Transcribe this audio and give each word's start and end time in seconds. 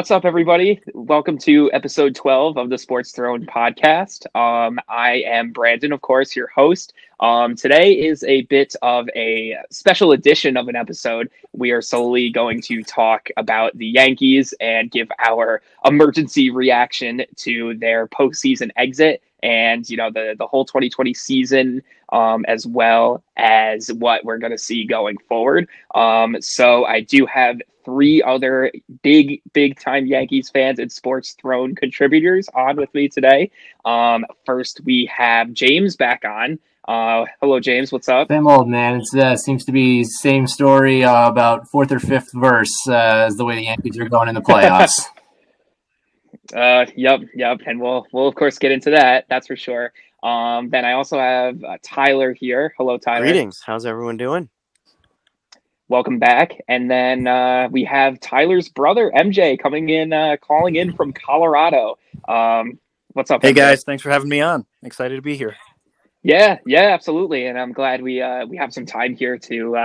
What's 0.00 0.10
up, 0.10 0.24
everybody? 0.24 0.80
Welcome 0.94 1.36
to 1.40 1.70
episode 1.74 2.14
12 2.14 2.56
of 2.56 2.70
the 2.70 2.78
Sports 2.78 3.12
Throne 3.12 3.44
podcast. 3.44 4.24
Um, 4.34 4.80
I 4.88 5.22
am 5.26 5.52
Brandon, 5.52 5.92
of 5.92 6.00
course, 6.00 6.34
your 6.34 6.46
host. 6.46 6.94
Um, 7.20 7.54
today 7.54 7.92
is 7.92 8.24
a 8.24 8.40
bit 8.44 8.74
of 8.80 9.10
a 9.14 9.58
special 9.68 10.12
edition 10.12 10.56
of 10.56 10.68
an 10.68 10.74
episode. 10.74 11.28
We 11.52 11.72
are 11.72 11.82
solely 11.82 12.30
going 12.30 12.62
to 12.62 12.82
talk 12.82 13.28
about 13.36 13.76
the 13.76 13.88
Yankees 13.88 14.54
and 14.58 14.90
give 14.90 15.08
our 15.18 15.60
emergency 15.84 16.48
reaction 16.48 17.20
to 17.36 17.74
their 17.74 18.06
postseason 18.08 18.70
exit 18.76 19.22
and 19.42 19.88
you 19.88 19.96
know 19.96 20.10
the 20.10 20.34
the 20.38 20.46
whole 20.46 20.64
2020 20.64 21.14
season 21.14 21.82
um, 22.10 22.44
as 22.46 22.66
well 22.66 23.22
as 23.36 23.92
what 23.92 24.24
we're 24.24 24.38
going 24.38 24.52
to 24.52 24.58
see 24.58 24.84
going 24.84 25.16
forward. 25.28 25.68
Um, 25.94 26.36
so 26.40 26.84
I 26.84 27.00
do 27.00 27.26
have 27.26 27.60
three 27.84 28.22
other 28.22 28.70
big 29.02 29.40
big 29.52 29.78
time 29.78 30.06
Yankees 30.06 30.50
fans 30.50 30.78
and 30.78 30.90
Sports 30.90 31.36
Throne 31.40 31.74
contributors 31.74 32.48
on 32.54 32.76
with 32.76 32.92
me 32.94 33.08
today. 33.08 33.50
Um, 33.84 34.24
first 34.44 34.80
we 34.84 35.10
have 35.14 35.52
James 35.52 35.96
back 35.96 36.24
on. 36.24 36.58
Uh, 36.88 37.24
hello, 37.40 37.60
James. 37.60 37.92
What's 37.92 38.08
up? 38.08 38.28
Same 38.28 38.46
old 38.46 38.68
man. 38.68 39.00
It 39.00 39.20
uh, 39.20 39.36
seems 39.36 39.64
to 39.66 39.72
be 39.72 40.02
same 40.02 40.46
story 40.46 41.04
uh, 41.04 41.28
about 41.28 41.68
fourth 41.70 41.92
or 41.92 42.00
fifth 42.00 42.30
verse 42.34 42.74
uh, 42.88 43.26
as 43.26 43.36
the 43.36 43.44
way 43.44 43.54
the 43.54 43.64
Yankees 43.64 43.98
are 43.98 44.08
going 44.08 44.28
in 44.28 44.34
the 44.34 44.42
playoffs. 44.42 45.06
Uh, 46.54 46.84
yep, 46.96 47.20
yep, 47.32 47.60
and 47.66 47.80
we'll 47.80 48.04
we'll 48.12 48.26
of 48.26 48.34
course 48.34 48.58
get 48.58 48.72
into 48.72 48.90
that. 48.90 49.24
That's 49.28 49.46
for 49.46 49.54
sure. 49.54 49.92
Um, 50.22 50.68
then 50.70 50.84
I 50.84 50.92
also 50.92 51.18
have 51.18 51.62
uh, 51.64 51.78
Tyler 51.82 52.32
here. 52.34 52.74
Hello, 52.76 52.98
Tyler. 52.98 53.24
Greetings. 53.24 53.62
How's 53.64 53.86
everyone 53.86 54.16
doing? 54.16 54.48
Welcome 55.88 56.18
back. 56.18 56.52
And 56.68 56.90
then 56.90 57.26
uh, 57.26 57.68
we 57.72 57.82
have 57.84 58.20
Tyler's 58.20 58.68
brother 58.68 59.10
MJ 59.14 59.58
coming 59.58 59.88
in, 59.88 60.12
uh, 60.12 60.36
calling 60.40 60.76
in 60.76 60.92
from 60.94 61.12
Colorado. 61.12 61.98
Um, 62.28 62.78
what's 63.14 63.30
up? 63.30 63.42
Hey 63.42 63.52
MJ? 63.52 63.56
guys, 63.56 63.82
thanks 63.82 64.02
for 64.02 64.10
having 64.10 64.28
me 64.28 64.40
on. 64.40 64.64
Excited 64.84 65.16
to 65.16 65.22
be 65.22 65.36
here. 65.36 65.56
Yeah, 66.22 66.58
yeah, 66.66 66.90
absolutely. 66.92 67.46
And 67.46 67.58
I'm 67.58 67.72
glad 67.72 68.02
we 68.02 68.20
uh, 68.20 68.46
we 68.46 68.56
have 68.56 68.72
some 68.72 68.86
time 68.86 69.16
here 69.16 69.38
to 69.38 69.76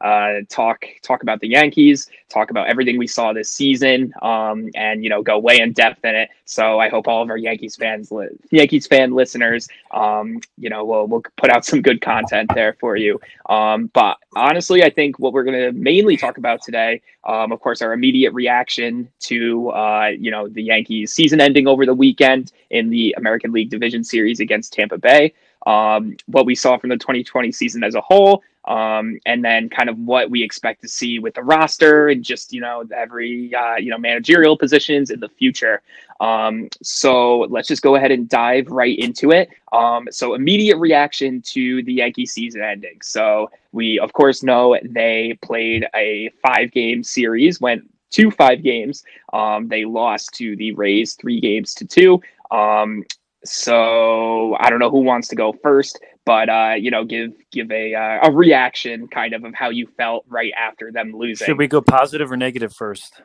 uh, 0.00 0.40
talk 0.48 0.84
talk 1.02 1.22
about 1.22 1.40
the 1.40 1.48
Yankees, 1.48 2.10
talk 2.28 2.50
about 2.50 2.68
everything 2.68 2.98
we 2.98 3.06
saw 3.06 3.32
this 3.32 3.50
season, 3.50 4.12
um, 4.22 4.70
and 4.74 5.02
you 5.02 5.10
know 5.10 5.22
go 5.22 5.38
way 5.38 5.60
in 5.60 5.72
depth 5.72 6.04
in 6.04 6.14
it. 6.14 6.30
So 6.44 6.78
I 6.78 6.88
hope 6.88 7.08
all 7.08 7.22
of 7.22 7.30
our 7.30 7.36
Yankees 7.36 7.76
fans, 7.76 8.10
li- 8.10 8.28
Yankees 8.50 8.86
fan 8.86 9.14
listeners, 9.14 9.68
um, 9.90 10.40
you 10.58 10.70
know, 10.70 10.84
we'll 10.84 11.06
we'll 11.06 11.22
put 11.36 11.50
out 11.50 11.64
some 11.64 11.82
good 11.82 12.00
content 12.00 12.50
there 12.54 12.74
for 12.74 12.96
you. 12.96 13.20
Um, 13.48 13.90
but 13.92 14.18
honestly, 14.34 14.84
I 14.84 14.90
think 14.90 15.18
what 15.18 15.32
we're 15.32 15.44
going 15.44 15.60
to 15.60 15.72
mainly 15.72 16.16
talk 16.16 16.38
about 16.38 16.62
today, 16.62 17.02
um, 17.24 17.52
of 17.52 17.60
course, 17.60 17.82
our 17.82 17.92
immediate 17.92 18.32
reaction 18.32 19.08
to 19.20 19.70
uh, 19.70 20.08
you 20.18 20.30
know 20.30 20.48
the 20.48 20.62
Yankees 20.62 21.12
season 21.12 21.40
ending 21.40 21.66
over 21.66 21.86
the 21.86 21.94
weekend 21.94 22.52
in 22.70 22.90
the 22.90 23.14
American 23.16 23.52
League 23.52 23.70
Division 23.70 24.04
Series 24.04 24.40
against 24.40 24.72
Tampa 24.72 24.98
Bay 24.98 25.32
um, 25.66 26.16
what 26.26 26.46
we 26.46 26.54
saw 26.54 26.78
from 26.78 26.90
the 26.90 26.96
2020 26.96 27.52
season 27.52 27.84
as 27.84 27.94
a 27.94 28.00
whole, 28.00 28.42
um, 28.66 29.18
and 29.26 29.44
then 29.44 29.68
kind 29.68 29.88
of 29.88 29.98
what 29.98 30.30
we 30.30 30.42
expect 30.42 30.82
to 30.82 30.88
see 30.88 31.18
with 31.18 31.34
the 31.34 31.42
roster 31.42 32.08
and 32.08 32.24
just 32.24 32.52
you 32.52 32.60
know 32.60 32.84
every 32.94 33.54
uh, 33.54 33.76
you 33.76 33.90
know 33.90 33.98
managerial 33.98 34.56
positions 34.56 35.10
in 35.10 35.20
the 35.20 35.28
future. 35.28 35.82
Um, 36.20 36.68
so 36.82 37.40
let's 37.40 37.68
just 37.68 37.82
go 37.82 37.96
ahead 37.96 38.10
and 38.10 38.28
dive 38.28 38.68
right 38.68 38.98
into 38.98 39.32
it. 39.32 39.50
Um, 39.72 40.08
so 40.10 40.34
immediate 40.34 40.78
reaction 40.78 41.42
to 41.42 41.82
the 41.82 41.94
Yankee 41.94 42.26
season 42.26 42.62
ending. 42.62 42.98
So 43.02 43.50
we 43.72 43.98
of 43.98 44.12
course 44.12 44.42
know 44.42 44.78
they 44.82 45.38
played 45.42 45.86
a 45.94 46.30
five 46.42 46.72
game 46.72 47.02
series, 47.02 47.60
went 47.60 47.82
two 48.10 48.30
five 48.30 48.62
games. 48.62 49.04
Um, 49.32 49.68
they 49.68 49.84
lost 49.84 50.32
to 50.34 50.56
the 50.56 50.72
Rays 50.72 51.14
three 51.14 51.40
games 51.40 51.74
to 51.74 51.84
two. 51.86 52.20
Um, 52.50 53.04
so 53.44 54.56
I 54.58 54.70
don't 54.70 54.78
know 54.78 54.90
who 54.90 55.00
wants 55.00 55.28
to 55.28 55.36
go 55.36 55.52
first, 55.52 56.00
but 56.26 56.50
uh, 56.50 56.74
you 56.78 56.90
know, 56.90 57.04
give 57.04 57.32
give 57.50 57.70
a 57.70 57.94
uh, 57.94 58.28
a 58.28 58.30
reaction 58.30 59.08
kind 59.08 59.32
of 59.32 59.44
of 59.44 59.54
how 59.54 59.70
you 59.70 59.86
felt 59.96 60.26
right 60.28 60.52
after 60.60 60.92
them 60.92 61.12
losing. 61.14 61.46
Should 61.46 61.56
we 61.56 61.68
go 61.68 61.80
positive 61.80 62.30
or 62.30 62.36
negative 62.36 62.74
first? 62.74 63.22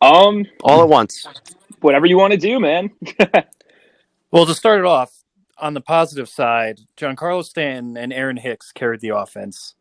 Um, 0.00 0.46
All 0.62 0.80
at 0.80 0.88
once. 0.88 1.26
whatever 1.80 2.06
you 2.06 2.16
want 2.16 2.32
to 2.32 2.38
do, 2.38 2.58
man. 2.58 2.90
Well, 4.30 4.44
to 4.44 4.54
start 4.54 4.80
it 4.80 4.84
off, 4.84 5.10
on 5.56 5.72
the 5.72 5.80
positive 5.80 6.28
side, 6.28 6.80
Giancarlo 6.98 7.42
Stanton 7.42 7.96
and 7.96 8.12
Aaron 8.12 8.36
Hicks 8.36 8.72
carried 8.72 9.00
the 9.00 9.16
offense. 9.16 9.74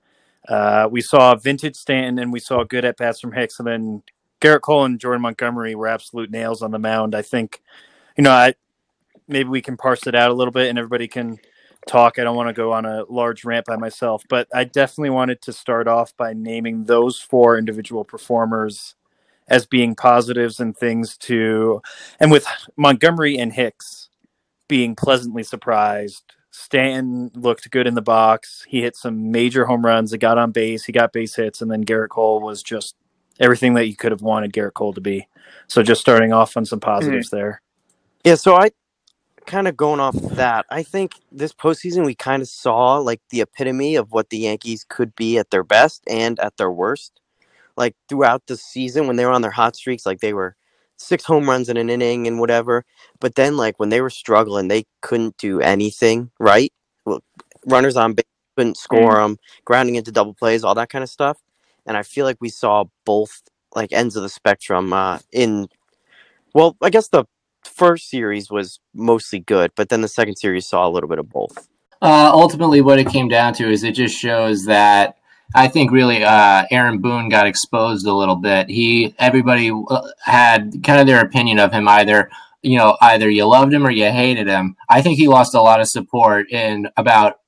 Uh, 0.48 0.88
we 0.90 1.02
saw 1.02 1.36
vintage 1.36 1.75
Stanton 1.75 2.18
and 2.19 2.31
we 2.31 2.40
saw 2.40 2.64
good 2.64 2.86
at 2.86 2.96
bats 2.96 3.19
from 3.19 3.34
Hicks, 3.34 3.59
and 3.59 3.68
then 3.68 4.04
Gerrit 4.40 4.62
Cole 4.62 4.86
and 4.86 5.02
Jordan 5.02 5.22
Montgomery 5.22 5.75
were 5.75 5.88
absolute 5.88 6.31
nails 6.31 6.62
on 6.62 6.72
the 6.72 6.80
mound. 6.80 7.14
I 7.14 7.24
think, 7.24 7.62
you 8.18 8.24
know, 8.24 8.31
I 8.31 8.54
maybe 9.27 9.49
we 9.49 9.61
can 9.61 9.77
parse 9.77 10.07
it 10.07 10.15
out 10.15 10.31
a 10.31 10.33
little 10.33 10.51
bit 10.51 10.69
and 10.69 10.77
everybody 10.77 11.07
can 11.07 11.38
talk. 11.88 12.19
I 12.19 12.23
don't 12.23 12.35
want 12.35 12.49
to 12.49 12.53
go 12.53 12.73
on 12.73 12.85
a 12.85 13.03
large 13.09 13.45
rant 13.45 13.65
by 13.65 13.75
myself, 13.75 14.23
but 14.29 14.47
I 14.53 14.63
definitely 14.63 15.11
wanted 15.11 15.41
to 15.43 15.53
start 15.53 15.88
off 15.88 16.15
by 16.17 16.33
naming 16.33 16.85
those 16.85 17.19
four 17.19 17.57
individual 17.57 18.03
performers 18.03 18.95
as 19.47 19.65
being 19.65 19.95
positives 19.95 20.59
and 20.59 20.75
things 20.75 21.17
to, 21.17 21.81
and 22.19 22.31
with 22.31 22.45
Montgomery 22.75 23.38
and 23.38 23.53
Hicks 23.53 24.09
being 24.67 24.95
pleasantly 24.95 25.44
surprised. 25.44 26.23
Stanton 26.51 27.29
looked 27.35 27.69
good 27.69 27.88
in 27.88 27.94
the 27.94 28.01
box. 28.01 28.65
He 28.67 28.81
hit 28.81 28.95
some 28.95 29.31
major 29.31 29.65
home 29.65 29.85
runs. 29.85 30.11
He 30.11 30.17
got 30.17 30.38
on 30.38 30.51
base. 30.51 30.85
He 30.85 30.91
got 30.91 31.13
base 31.13 31.35
hits, 31.35 31.61
and 31.61 31.69
then 31.69 31.85
Gerrit 31.85 32.09
Cole 32.09 32.41
was 32.41 32.63
just 32.63 32.95
everything 33.39 33.75
that 33.75 33.88
you 33.88 33.95
could 33.95 34.11
have 34.11 34.23
wanted 34.23 34.53
Gerrit 34.53 34.73
Cole 34.73 34.94
to 34.94 35.01
be. 35.01 35.27
So 35.67 35.83
just 35.83 36.01
starting 36.01 36.33
off 36.33 36.57
on 36.57 36.65
some 36.65 36.79
positives 36.79 37.29
hmm. 37.29 37.38
there. 37.38 37.61
Yeah, 38.23 38.35
so 38.35 38.55
I 38.55 38.71
kind 39.47 39.68
of 39.68 39.75
going 39.75 40.00
off 40.00 40.13
that, 40.13 40.66
I 40.69 40.84
think 40.84 41.13
this 41.31 41.53
postseason 41.53 42.06
we 42.06 42.13
kind 42.13 42.41
of 42.44 42.47
saw 42.47 42.97
like 42.97 43.22
the 43.31 43.41
epitome 43.41 43.96
of 43.96 44.12
what 44.12 44.30
the 44.30 44.38
Yankees 44.38 44.85
could 44.88 45.16
be 45.16 45.40
at 45.40 45.50
their 45.50 45.63
best 45.63 46.03
and 46.08 46.40
at 46.40 46.58
their 46.58 46.72
worst. 46.72 47.19
Like 47.75 47.96
throughout 48.09 48.46
the 48.47 48.57
season 48.57 49.07
when 49.07 49.16
they 49.16 49.25
were 49.25 49.31
on 49.31 49.41
their 49.41 49.52
hot 49.52 49.75
streaks, 49.75 50.06
like 50.06 50.19
they 50.19 50.34
were 50.34 50.56
six 50.97 51.24
home 51.24 51.50
runs 51.50 51.69
in 51.69 51.78
an 51.78 51.90
inning 51.90 52.28
and 52.28 52.40
whatever. 52.40 52.86
But 53.19 53.36
then 53.36 53.57
like 53.57 53.80
when 53.80 53.90
they 53.90 54.02
were 54.02 54.09
struggling, 54.09 54.68
they 54.68 54.86
couldn't 55.02 55.38
do 55.38 55.62
anything 55.62 56.31
right. 56.40 56.74
Well, 57.06 57.22
runners 57.66 57.96
on 57.96 58.13
base 58.13 58.25
couldn't 58.57 58.78
score 58.78 59.16
them, 59.16 59.38
grounding 59.66 59.96
into 59.96 60.12
double 60.12 60.34
plays, 60.34 60.63
all 60.63 60.75
that 60.75 60.90
kind 60.90 61.03
of 61.03 61.09
stuff. 61.09 61.38
And 61.86 61.96
I 61.96 62.03
feel 62.03 62.25
like 62.25 62.38
we 62.41 62.50
saw 62.50 62.86
both 63.06 63.44
like 63.75 63.94
ends 63.94 64.16
of 64.16 64.24
the 64.24 64.30
spectrum 64.30 64.91
uh, 64.91 65.19
in. 65.31 65.68
Well, 66.53 66.75
I 66.81 66.90
guess 66.90 67.09
the 67.09 67.25
first 67.77 68.09
series 68.09 68.49
was 68.49 68.79
mostly 68.93 69.39
good, 69.39 69.71
but 69.75 69.89
then 69.89 70.01
the 70.01 70.07
second 70.07 70.35
series 70.38 70.67
saw 70.67 70.88
a 70.88 70.89
little 70.89 71.07
bit 71.07 71.19
of 71.19 71.29
both. 71.29 71.69
Uh, 72.01 72.29
ultimately, 72.33 72.81
what 72.81 72.99
it 72.99 73.07
came 73.07 73.27
down 73.27 73.53
to 73.53 73.69
is 73.69 73.83
it 73.83 73.93
just 73.93 74.17
shows 74.17 74.65
that 74.65 75.17
I 75.55 75.67
think 75.67 75.91
really 75.91 76.23
uh, 76.23 76.65
Aaron 76.71 76.99
Boone 76.99 77.29
got 77.29 77.47
exposed 77.47 78.05
a 78.05 78.13
little 78.13 78.35
bit. 78.35 78.69
He 78.69 79.15
everybody 79.18 79.71
uh, 79.71 80.07
had 80.24 80.83
kind 80.83 81.00
of 81.00 81.07
their 81.07 81.21
opinion 81.21 81.59
of 81.59 81.71
him 81.71 81.88
either 81.88 82.29
you 82.62 82.77
know 82.77 82.97
either 83.01 83.29
you 83.29 83.45
loved 83.45 83.74
him 83.74 83.85
or 83.85 83.91
you 83.91 84.12
hated 84.12 84.47
him. 84.47 84.75
I 84.89 85.01
think 85.01 85.18
he 85.18 85.27
lost 85.27 85.56
a 85.56 85.62
lot 85.62 85.80
of 85.80 85.88
support 85.88 86.51
in 86.51 86.89
about 86.97 87.39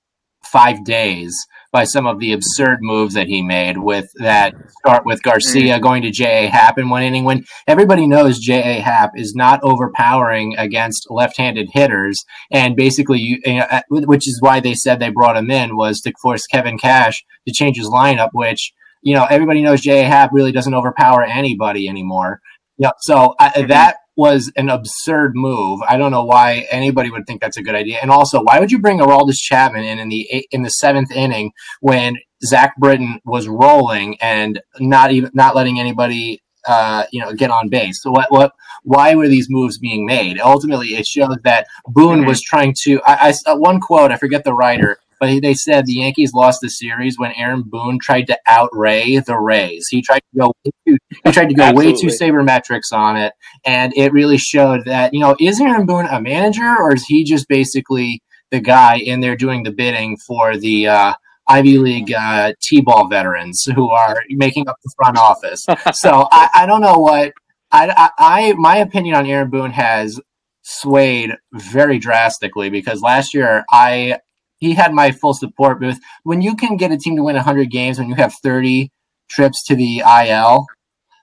five 0.43 0.83
days 0.83 1.47
by 1.71 1.83
some 1.83 2.07
of 2.07 2.19
the 2.19 2.33
absurd 2.33 2.80
moves 2.81 3.13
that 3.13 3.27
he 3.27 3.42
made 3.42 3.77
with 3.77 4.10
that 4.16 4.56
start 4.80 5.06
with 5.06 5.21
Garcia 5.21 5.80
going 5.80 6.01
to 6.01 6.12
J.A. 6.12 6.48
Happ 6.48 6.80
in 6.80 6.89
one 6.89 7.04
inning 7.04 7.25
when 7.25 7.45
everybody 7.68 8.07
knows 8.07 8.39
J.A. 8.39 8.81
Happ 8.81 9.12
is 9.16 9.36
not 9.36 9.60
overpowering 9.62 10.56
against 10.57 11.07
left-handed 11.10 11.69
hitters 11.74 12.24
and 12.51 12.75
basically 12.75 13.19
you, 13.19 13.39
you 13.45 13.60
know, 13.60 13.81
which 13.89 14.27
is 14.27 14.42
why 14.42 14.60
they 14.60 14.74
said 14.74 15.00
they 15.00 15.10
brought 15.10 15.38
him 15.38 15.51
in 15.51 15.75
was 15.75 16.01
to 16.01 16.13
force 16.21 16.48
Kevin 16.48 16.77
Cash 16.77 17.24
to 17.48 17.54
change 17.54 17.77
his 17.77 17.88
lineup 17.88 18.30
which 18.33 18.74
you 19.01 19.13
know 19.13 19.25
everybody 19.30 19.62
knows 19.62 19.81
J.A. 19.81 20.06
Happ 20.06 20.31
really 20.33 20.51
doesn't 20.51 20.74
overpower 20.74 21.24
anybody 21.24 21.88
anymore. 21.88 22.42
Yeah, 22.77 22.92
so 23.01 23.36
uh, 23.39 23.66
that 23.68 23.98
was 24.19 24.51
an 24.57 24.69
absurd 24.69 25.31
move. 25.33 25.80
I 25.88 25.98
don't 25.98 26.12
know 26.12 26.25
why 26.25 26.68
anybody 26.69 27.10
would 27.10 27.25
think 27.25 27.39
that's 27.39 27.57
a 27.57 27.63
good 27.63 27.74
idea. 27.74 28.00
And 28.01 28.12
also, 28.12 28.44
why 28.44 28.60
would 28.60 28.71
you 28.71 28.80
bring 28.80 29.00
Aroldis 29.00 29.39
Chapman 29.39 29.86
in 29.86 29.98
in 29.98 30.10
the 30.10 30.27
eight, 30.30 30.48
in 30.51 30.63
the 30.63 30.69
seventh 30.69 31.10
inning 31.12 31.54
when 31.80 32.18
Zach 32.44 32.75
Britton 32.77 33.21
was 33.24 33.48
rolling 33.48 34.18
and 34.19 34.62
not 34.80 35.12
even 35.12 35.31
not 35.33 35.56
letting 35.56 35.80
anybody 35.80 36.44
uh, 36.68 37.06
you 37.12 37.21
know 37.21 37.33
get 37.33 37.50
on 37.50 37.69
base. 37.69 38.01
So 38.04 38.12
what 38.12 38.31
what 38.31 38.51
why 38.83 39.16
were 39.16 39.27
these 39.27 39.48
moves 39.50 39.77
being 39.77 40.06
made? 40.06 40.39
Ultimately, 40.39 40.89
it 40.89 41.07
shows 41.07 41.38
that 41.44 41.68
Boone 41.88 42.25
was 42.25 42.42
trying 42.42 42.75
to. 42.83 43.01
I, 43.06 43.33
I 43.48 43.54
one 43.54 43.80
quote. 43.80 44.12
I 44.12 44.18
forget 44.18 44.44
the 44.44 44.54
writer. 44.54 45.00
But 45.19 45.42
they 45.42 45.54
said 45.54 45.86
the 45.86 45.94
Yankees 45.94 46.33
lost 46.33 46.62
the 46.62 46.69
series 46.69 47.18
when 47.18 47.33
Aaron 47.33 47.63
Boone 47.66 48.00
tried 48.01 48.27
to 48.27 48.38
outray 48.48 49.24
the 49.25 49.38
Rays. 49.38 49.88
He 49.89 50.01
tried 50.01 50.19
to 50.19 50.39
go 50.39 50.54
way 50.63 50.71
too, 50.88 50.98
he 51.25 51.31
tried 51.31 51.50
to 51.50 51.56
go 51.56 51.74
way 51.74 51.94
too 51.94 52.07
sabermetrics 52.07 52.94
on 52.94 53.18
it, 53.18 53.33
and 53.66 53.94
it 53.95 54.13
really 54.13 54.38
showed 54.38 54.86
that 54.86 55.13
you 55.13 55.19
know 55.19 55.36
is 55.39 55.60
Aaron 55.60 55.86
Boone 55.86 56.07
a 56.07 56.21
manager 56.21 56.75
or 56.80 56.94
is 56.94 57.06
he 57.06 57.24
just 57.24 57.48
basically 57.48 58.21
the 58.51 58.60
guy 58.60 58.98
in 58.98 59.19
there 59.19 59.36
doing 59.36 59.63
the 59.63 59.71
bidding 59.71 60.18
for 60.25 60.57
the 60.57 60.88
uh, 60.88 61.13
Ivy 61.48 61.77
League 61.77 62.13
uh, 62.13 62.54
T-ball 62.62 63.07
veterans 63.07 63.63
who 63.75 63.89
are 63.89 64.18
making 64.30 64.68
up 64.68 64.77
the 64.83 64.92
front 64.95 65.18
office? 65.18 65.66
so 65.94 66.27
I, 66.31 66.50
I 66.56 66.66
don't 66.66 66.81
know 66.81 66.98
what 66.98 67.33
I, 67.71 67.89
I, 67.89 68.10
I 68.18 68.54
my 68.54 68.77
opinion 68.77 69.16
on 69.16 69.25
Aaron 69.25 69.50
Boone 69.50 69.71
has 69.71 70.19
swayed 70.62 71.31
very 71.54 72.00
drastically 72.00 72.69
because 72.69 73.01
last 73.01 73.33
year 73.33 73.66
I 73.71 74.19
he 74.59 74.73
had 74.73 74.94
my 74.94 75.11
full 75.11 75.33
support. 75.33 75.79
But 75.79 75.97
when 76.23 76.41
you 76.41 76.56
can 76.56 76.77
get 76.77 76.91
a 76.91 76.97
team 76.97 77.15
to 77.15 77.23
win 77.23 77.35
100 77.35 77.71
games 77.71 78.00
when 78.00 78.09
you 78.09 78.15
have 78.15 78.33
30 78.44 78.91
trips 79.29 79.63
to 79.65 79.75
the 79.75 80.00
IL, 80.00 80.65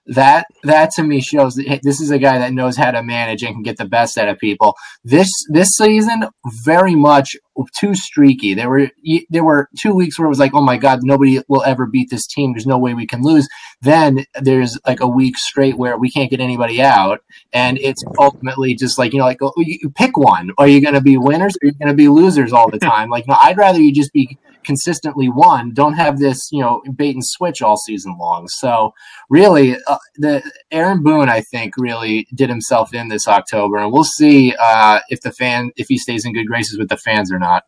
that 0.07 0.47
that 0.63 0.91
to 0.93 1.03
me 1.03 1.21
shows 1.21 1.55
that 1.55 1.67
hey, 1.67 1.81
this 1.83 2.01
is 2.01 2.11
a 2.11 2.19
guy 2.19 2.39
that 2.39 2.53
knows 2.53 2.77
how 2.77 2.91
to 2.91 3.03
manage 3.03 3.43
and 3.43 3.55
can 3.55 3.63
get 3.63 3.77
the 3.77 3.85
best 3.85 4.19
out 4.19 4.29
of 4.29 4.39
people. 4.39 4.75
This 5.05 5.31
this 5.51 5.71
season 5.77 6.25
very 6.65 6.95
much 6.95 7.37
too 7.79 7.95
streaky. 7.95 8.55
There 8.55 8.69
were 8.69 8.91
there 9.31 9.45
were 9.45 9.69
two 9.79 9.95
weeks 9.95 10.19
where 10.19 10.27
it 10.27 10.31
was 10.31 10.39
like, 10.39 10.55
oh 10.55 10.63
my 10.63 10.77
god, 10.77 11.01
nobody 11.03 11.41
will 11.49 11.63
ever 11.65 11.87
beat 11.87 12.11
this 12.11 12.27
team. 12.27 12.53
There's 12.53 12.67
no 12.67 12.79
way 12.79 12.95
we 12.95 13.07
can 13.07 13.23
lose. 13.23 13.49
Then 13.81 14.25
there's 14.41 14.79
like 14.87 15.01
a 15.01 15.09
week 15.09 15.39
straight 15.39 15.77
where 15.77 15.97
we 15.97 16.11
can't 16.11 16.31
get 16.31 16.41
anybody 16.41 16.83
out, 16.83 17.21
and 17.53 17.79
it's 17.79 18.05
ultimately 18.19 18.75
just 18.75 18.99
like 18.99 19.13
you 19.13 19.19
know, 19.19 19.25
like 19.25 19.43
oh, 19.43 19.53
you 19.59 19.91
pick 19.91 20.17
one. 20.17 20.51
Are 20.59 20.69
you 20.69 20.81
going 20.81 20.95
to 20.95 21.01
be 21.01 21.17
winners? 21.17 21.57
Or 21.57 21.67
are 21.67 21.69
you 21.69 21.79
going 21.79 21.89
to 21.89 21.95
be 21.95 22.09
losers 22.09 22.53
all 22.53 22.71
the 22.71 22.79
time? 22.93 23.09
Like, 23.11 23.27
no, 23.27 23.37
I'd 23.41 23.59
rather 23.59 23.81
you 23.81 23.93
just 23.93 24.13
be 24.13 24.39
consistently 24.67 25.29
won 25.31 25.73
Don't 25.73 25.95
have 25.95 26.19
this 26.19 26.49
you 26.53 26.61
know 26.61 26.83
bait 26.95 27.15
and 27.15 27.25
switch 27.25 27.63
all 27.63 27.77
season 27.79 28.17
long. 28.19 28.49
So 28.49 28.93
really, 29.31 29.77
uh, 29.87 29.97
the 30.17 30.43
Aaron 30.71 31.03
Boone, 31.03 31.29
I 31.31 31.41
think, 31.41 31.75
really 31.79 32.27
did 32.35 32.51
himself 32.51 32.93
in 32.93 33.09
this 33.09 33.27
October, 33.29 33.79
and 33.79 33.93
we'll 33.93 34.05
see 34.05 34.55
uh, 34.61 35.01
if 35.09 35.21
the 35.23 35.33
fan 35.33 35.71
if 35.77 35.87
he 35.89 35.97
stays 35.97 36.25
in 36.27 36.35
good 36.35 36.47
graces 36.47 36.79
with 36.79 36.89
the 36.91 36.97
fans 36.99 37.33
or 37.33 37.39
not. 37.39 37.63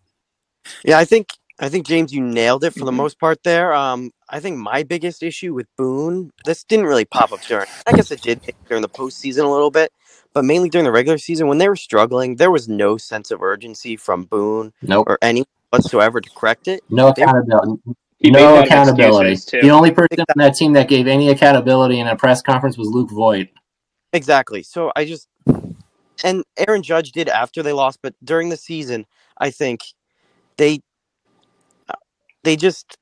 Yeah, 0.85 0.99
I 0.99 1.05
think 1.07 1.29
I 1.61 1.69
think 1.69 1.87
James, 1.87 2.13
you 2.13 2.21
nailed 2.21 2.63
it 2.65 2.73
for 2.75 2.85
the 2.85 2.93
Mhm. 2.93 2.97
most 3.03 3.19
part 3.19 3.43
there. 3.43 3.75
Um, 3.75 4.13
I 4.29 4.39
think 4.41 4.59
my 4.59 4.83
biggest 4.85 5.23
issue 5.23 5.55
with 5.55 5.67
Boone, 5.77 6.31
this 6.45 6.63
didn't 6.63 6.87
really 6.87 7.05
pop 7.07 7.33
up 7.33 7.41
during. 7.43 7.67
I 7.87 7.93
guess 7.93 8.11
it 8.13 8.21
did 8.23 8.41
during 8.69 8.83
the 8.83 8.89
postseason 8.89 9.45
a 9.45 9.49
little 9.49 9.71
bit, 9.73 9.91
but 10.35 10.45
mainly 10.45 10.69
during 10.69 10.85
the 10.85 10.93
regular 10.93 11.19
season 11.19 11.49
when 11.49 11.59
they 11.59 11.69
were 11.69 11.75
struggling, 11.75 12.37
there 12.37 12.51
was 12.53 12.69
no 12.69 12.97
sense 12.97 13.31
of 13.33 13.43
urgency 13.43 13.97
from 13.97 14.25
Boone 14.25 14.73
Nope, 14.83 15.07
or 15.09 15.19
anyone 15.23 15.47
whatsoever 15.71 16.21
to 16.21 16.31
correct 16.31 16.69
it. 16.69 16.83
no 16.91 17.09
accountability. 17.09 17.83
He 18.19 18.31
no 18.31 18.55
that 18.55 18.67
accountability. 18.67 19.37
too. 19.37 19.61
The 19.61 19.71
only 19.71 19.93
person 19.93 20.21
on 20.21 20.35
that 20.37 20.55
team 20.55 20.73
that 20.73 20.89
gave 20.89 21.07
any 21.07 21.31
accountability 21.31 22.01
in 22.01 22.09
a 22.09 22.17
press 22.17 22.43
conference 22.43 22.77
was 22.77 22.89
Luke 22.89 23.11
Voit. 23.11 23.49
exactly. 24.13 24.63
So 24.63 24.91
I 24.97 25.05
just 25.05 25.29
and 26.25 26.43
Aaron 26.57 26.83
Judge 26.83 27.13
did 27.13 27.29
after 27.29 27.63
they 27.63 27.73
lost, 27.73 28.01
but 28.03 28.15
during 28.25 28.49
the 28.49 28.57
season, 28.57 29.07
I 29.39 29.51
think 29.51 29.81
they 30.57 30.81
they 32.43 32.57
just 32.57 32.97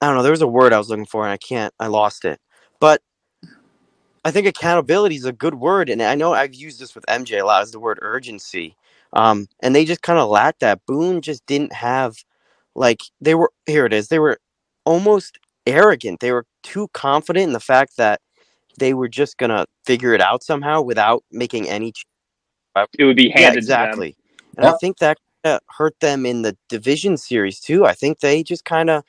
I 0.00 0.06
don't 0.06 0.16
know. 0.16 0.22
There 0.22 0.32
was 0.32 0.42
a 0.42 0.46
word 0.46 0.72
I 0.72 0.78
was 0.78 0.88
looking 0.88 1.06
for, 1.06 1.24
and 1.24 1.32
I 1.32 1.36
can't. 1.36 1.74
I 1.78 1.88
lost 1.88 2.24
it. 2.24 2.40
But 2.80 3.02
I 4.24 4.30
think 4.30 4.46
accountability 4.46 5.16
is 5.16 5.26
a 5.26 5.32
good 5.32 5.54
word, 5.54 5.90
and 5.90 6.02
I 6.02 6.14
know 6.14 6.32
I've 6.32 6.54
used 6.54 6.80
this 6.80 6.94
with 6.94 7.04
MJ 7.06 7.40
a 7.40 7.44
lot. 7.44 7.62
Is 7.62 7.72
the 7.72 7.80
word 7.80 7.98
urgency, 8.00 8.76
um, 9.12 9.48
and 9.62 9.74
they 9.74 9.84
just 9.84 10.02
kind 10.02 10.18
of 10.18 10.28
lacked 10.30 10.60
that. 10.60 10.84
Boone 10.86 11.22
just 11.22 11.46
didn't 11.46 11.72
have, 11.72 12.16
like, 12.74 13.00
they 13.20 13.34
were 13.34 13.52
here. 13.66 13.86
It 13.86 13.92
is. 13.92 14.08
They 14.08 14.18
were 14.20 14.38
almost 14.86 15.38
arrogant. 15.66 16.20
They 16.20 16.32
were 16.32 16.46
too 16.62 16.88
confident 16.94 17.48
in 17.48 17.52
the 17.52 17.60
fact 17.60 17.96
that 17.98 18.20
they 18.78 18.94
were 18.94 19.08
just 19.08 19.38
gonna 19.38 19.66
figure 19.86 20.14
it 20.14 20.20
out 20.22 20.42
somehow 20.44 20.82
without 20.82 21.24
making 21.32 21.68
any. 21.68 21.92
ch- 21.92 22.06
It 22.98 23.04
would 23.04 23.16
be 23.16 23.30
Yeah, 23.36 23.46
handed 23.46 23.64
exactly. 23.64 24.16
And 24.56 24.66
I 24.66 24.72
think 24.72 24.98
that 24.98 25.18
hurt 25.78 25.94
them 26.00 26.26
in 26.26 26.42
the 26.42 26.56
division 26.68 27.16
series 27.16 27.60
too. 27.60 27.86
I 27.86 27.94
think 27.94 28.20
they 28.20 28.42
just 28.42 28.64
kind 28.64 28.90
of 28.90 29.04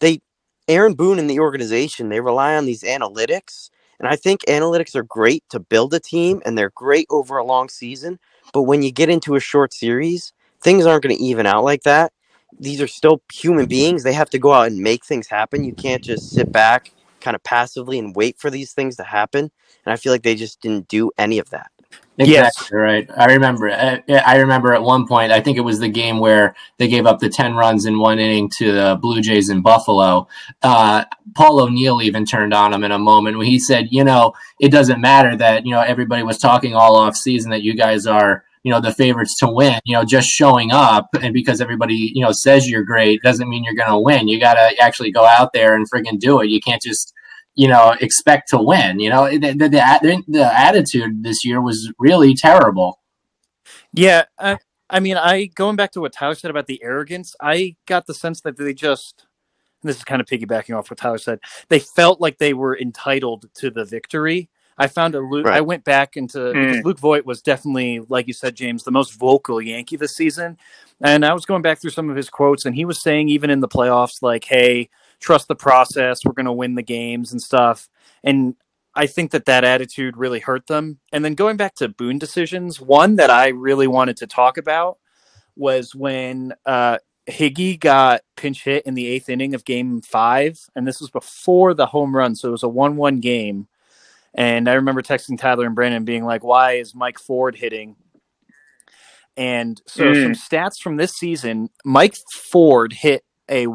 they 0.00 0.20
Aaron 0.68 0.94
Boone 0.94 1.18
and 1.18 1.30
the 1.30 1.40
organization 1.40 2.08
they 2.08 2.20
rely 2.20 2.56
on 2.56 2.66
these 2.66 2.82
analytics, 2.82 3.70
and 4.00 4.08
I 4.08 4.16
think 4.16 4.42
analytics 4.48 4.94
are 4.96 5.04
great 5.04 5.44
to 5.50 5.60
build 5.60 5.94
a 5.94 6.00
team 6.00 6.42
and 6.46 6.58
they're 6.58 6.72
great 6.74 7.06
over 7.10 7.38
a 7.38 7.44
long 7.44 7.68
season. 7.68 8.18
But 8.52 8.62
when 8.62 8.82
you 8.82 8.92
get 8.92 9.08
into 9.08 9.34
a 9.34 9.40
short 9.40 9.72
series, 9.72 10.32
things 10.60 10.86
aren't 10.86 11.02
going 11.02 11.16
to 11.16 11.22
even 11.22 11.46
out 11.46 11.64
like 11.64 11.82
that. 11.82 12.12
These 12.58 12.80
are 12.80 12.86
still 12.86 13.22
human 13.32 13.64
mm-hmm. 13.64 13.70
beings. 13.70 14.02
They 14.02 14.12
have 14.12 14.30
to 14.30 14.38
go 14.38 14.52
out 14.52 14.68
and 14.68 14.78
make 14.78 15.04
things 15.04 15.26
happen. 15.26 15.64
You 15.64 15.74
can't 15.74 16.04
just 16.04 16.30
sit 16.30 16.52
back 16.52 16.92
kind 17.20 17.34
of 17.34 17.42
passively 17.42 17.98
and 17.98 18.14
wait 18.14 18.38
for 18.38 18.50
these 18.50 18.72
things 18.72 18.96
to 18.96 19.04
happen. 19.04 19.50
And 19.84 19.92
I 19.92 19.96
feel 19.96 20.12
like 20.12 20.22
they 20.22 20.34
just 20.34 20.60
didn't 20.60 20.88
do 20.88 21.10
any 21.18 21.38
of 21.38 21.50
that. 21.50 21.71
Exactly 22.18 22.76
right. 22.76 23.08
I 23.16 23.32
remember. 23.32 23.70
I, 23.70 24.02
I 24.08 24.36
remember 24.36 24.74
at 24.74 24.82
one 24.82 25.06
point. 25.08 25.32
I 25.32 25.40
think 25.40 25.56
it 25.56 25.62
was 25.62 25.78
the 25.80 25.88
game 25.88 26.18
where 26.18 26.54
they 26.76 26.86
gave 26.86 27.06
up 27.06 27.20
the 27.20 27.30
ten 27.30 27.54
runs 27.54 27.86
in 27.86 27.98
one 27.98 28.18
inning 28.18 28.50
to 28.58 28.70
the 28.70 28.98
Blue 29.00 29.22
Jays 29.22 29.48
in 29.48 29.62
Buffalo. 29.62 30.28
Uh, 30.62 31.04
Paul 31.34 31.60
O'Neill 31.60 32.02
even 32.02 32.26
turned 32.26 32.52
on 32.52 32.74
him 32.74 32.84
in 32.84 32.92
a 32.92 32.98
moment 32.98 33.38
when 33.38 33.46
he 33.46 33.58
said, 33.58 33.88
"You 33.90 34.04
know, 34.04 34.34
it 34.60 34.70
doesn't 34.70 35.00
matter 35.00 35.34
that 35.36 35.64
you 35.64 35.72
know 35.72 35.80
everybody 35.80 36.22
was 36.22 36.38
talking 36.38 36.74
all 36.74 36.96
off 36.96 37.16
season 37.16 37.50
that 37.50 37.62
you 37.62 37.74
guys 37.74 38.06
are." 38.06 38.44
You 38.64 38.70
know 38.70 38.80
the 38.80 38.92
favorites 38.94 39.36
to 39.40 39.48
win. 39.50 39.80
You 39.84 39.96
know, 39.96 40.04
just 40.04 40.28
showing 40.28 40.70
up 40.70 41.08
and 41.20 41.34
because 41.34 41.60
everybody 41.60 42.12
you 42.14 42.22
know 42.22 42.30
says 42.30 42.68
you're 42.68 42.84
great 42.84 43.20
doesn't 43.22 43.48
mean 43.48 43.64
you're 43.64 43.74
going 43.74 43.90
to 43.90 43.98
win. 43.98 44.28
You 44.28 44.38
got 44.38 44.54
to 44.54 44.76
actually 44.80 45.10
go 45.10 45.24
out 45.24 45.52
there 45.52 45.74
and 45.74 45.90
friggin' 45.90 46.20
do 46.20 46.40
it. 46.40 46.48
You 46.48 46.60
can't 46.60 46.80
just 46.80 47.11
you 47.54 47.68
know 47.68 47.94
expect 48.00 48.48
to 48.50 48.58
win. 48.58 49.00
You 49.00 49.10
know 49.10 49.28
the 49.28 49.52
the, 49.52 49.68
the, 49.68 50.22
the 50.28 50.58
attitude 50.58 51.22
this 51.22 51.44
year 51.44 51.60
was 51.60 51.92
really 51.98 52.34
terrible. 52.34 53.00
Yeah, 53.92 54.24
I, 54.38 54.58
I 54.88 55.00
mean, 55.00 55.16
I 55.16 55.46
going 55.46 55.76
back 55.76 55.92
to 55.92 56.00
what 56.00 56.12
Tyler 56.12 56.34
said 56.34 56.50
about 56.50 56.66
the 56.66 56.82
arrogance. 56.82 57.34
I 57.40 57.76
got 57.86 58.06
the 58.06 58.14
sense 58.14 58.40
that 58.42 58.56
they 58.56 58.74
just, 58.74 59.26
and 59.82 59.88
this 59.88 59.96
is 59.96 60.04
kind 60.04 60.20
of 60.20 60.26
piggybacking 60.26 60.76
off 60.76 60.90
what 60.90 60.98
Tyler 60.98 61.18
said. 61.18 61.40
They 61.68 61.78
felt 61.78 62.20
like 62.20 62.38
they 62.38 62.54
were 62.54 62.78
entitled 62.78 63.46
to 63.54 63.70
the 63.70 63.84
victory. 63.84 64.48
I 64.78 64.86
found 64.88 65.14
a 65.14 65.20
Luke. 65.20 65.46
Right. 65.46 65.58
I 65.58 65.60
went 65.60 65.84
back 65.84 66.16
into 66.16 66.52
because 66.52 66.78
mm. 66.78 66.84
Luke 66.84 66.98
Voit 66.98 67.26
was 67.26 67.42
definitely, 67.42 68.00
like 68.08 68.26
you 68.26 68.32
said, 68.32 68.54
James, 68.54 68.84
the 68.84 68.90
most 68.90 69.18
vocal 69.18 69.60
Yankee 69.60 69.96
this 69.96 70.14
season, 70.14 70.58
and 71.00 71.24
I 71.24 71.34
was 71.34 71.44
going 71.44 71.62
back 71.62 71.80
through 71.80 71.90
some 71.90 72.08
of 72.08 72.16
his 72.16 72.30
quotes, 72.30 72.64
and 72.64 72.74
he 72.74 72.84
was 72.84 73.02
saying 73.02 73.28
even 73.28 73.50
in 73.50 73.60
the 73.60 73.68
playoffs, 73.68 74.22
like, 74.22 74.44
"Hey, 74.44 74.88
trust 75.22 75.48
the 75.48 75.54
process. 75.54 76.24
We're 76.24 76.32
going 76.34 76.46
to 76.46 76.52
win 76.52 76.74
the 76.74 76.82
games 76.82 77.32
and 77.32 77.40
stuff." 77.40 77.88
And 78.22 78.56
I 78.94 79.06
think 79.06 79.30
that 79.30 79.46
that 79.46 79.64
attitude 79.64 80.18
really 80.18 80.40
hurt 80.40 80.66
them. 80.66 81.00
And 81.12 81.24
then 81.24 81.34
going 81.34 81.56
back 81.56 81.74
to 81.76 81.88
Boone 81.88 82.18
decisions, 82.18 82.80
one 82.80 83.16
that 83.16 83.30
I 83.30 83.48
really 83.48 83.86
wanted 83.86 84.18
to 84.18 84.26
talk 84.26 84.58
about 84.58 84.98
was 85.56 85.94
when 85.94 86.52
uh, 86.66 86.98
Higgy 87.30 87.78
got 87.78 88.22
pinch 88.36 88.64
hit 88.64 88.84
in 88.84 88.94
the 88.94 89.06
eighth 89.06 89.28
inning 89.28 89.54
of 89.54 89.64
Game 89.64 90.02
Five, 90.02 90.58
and 90.74 90.86
this 90.86 91.00
was 91.00 91.10
before 91.10 91.72
the 91.72 91.86
home 91.86 92.14
run, 92.14 92.34
so 92.34 92.48
it 92.48 92.52
was 92.52 92.62
a 92.62 92.68
one-one 92.68 93.20
game. 93.20 93.68
And 94.34 94.68
I 94.68 94.74
remember 94.74 95.02
texting 95.02 95.38
Tyler 95.38 95.66
and 95.66 95.74
Brandon 95.74 96.04
being 96.04 96.24
like, 96.24 96.42
"Why 96.42 96.72
is 96.72 96.94
Mike 96.94 97.18
Ford 97.18 97.56
hitting?" 97.56 97.96
And 99.36 99.80
so 99.86 100.04
Mm. 100.04 100.22
some 100.22 100.32
stats 100.34 100.80
from 100.82 100.96
this 100.96 101.12
season: 101.12 101.70
Mike 101.84 102.16
Ford 102.34 102.92
hit 102.92 103.24
a 103.50 103.66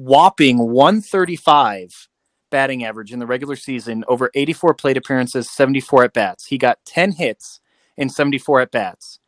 whopping 0.00 0.58
135 0.58 2.08
batting 2.50 2.84
average 2.84 3.12
in 3.12 3.18
the 3.18 3.26
regular 3.26 3.54
season 3.54 4.02
over 4.08 4.30
84 4.34 4.74
plate 4.74 4.96
appearances, 4.96 5.50
74 5.50 6.04
at 6.04 6.12
bats. 6.14 6.46
He 6.46 6.58
got 6.58 6.78
10 6.86 7.12
hits 7.12 7.60
in 7.96 8.08
74 8.08 8.62
at 8.62 8.70
bats. 8.70 9.18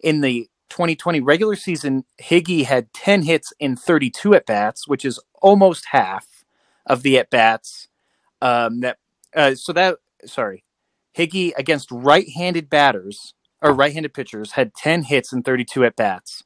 In 0.00 0.20
the 0.20 0.48
2020 0.70 1.20
regular 1.20 1.54
season, 1.54 2.04
Higgy 2.20 2.64
had 2.64 2.92
10 2.92 3.22
hits 3.22 3.52
in 3.60 3.76
32 3.76 4.34
at 4.34 4.46
bats, 4.46 4.88
which 4.88 5.04
is 5.04 5.20
almost 5.40 5.86
half 5.92 6.26
of 6.84 7.02
the 7.02 7.18
at 7.18 7.30
bats. 7.30 7.88
Um, 8.42 8.80
that 8.80 8.98
uh, 9.34 9.54
so 9.54 9.72
that 9.72 9.98
sorry, 10.24 10.64
Higgy 11.16 11.52
against 11.56 11.90
right-handed 11.92 12.68
batters 12.68 13.32
or 13.62 13.72
right-handed 13.72 14.12
pitchers 14.12 14.52
had 14.52 14.74
10 14.74 15.04
hits 15.04 15.32
in 15.32 15.42
32 15.42 15.84
at 15.84 15.96
bats. 15.96 16.42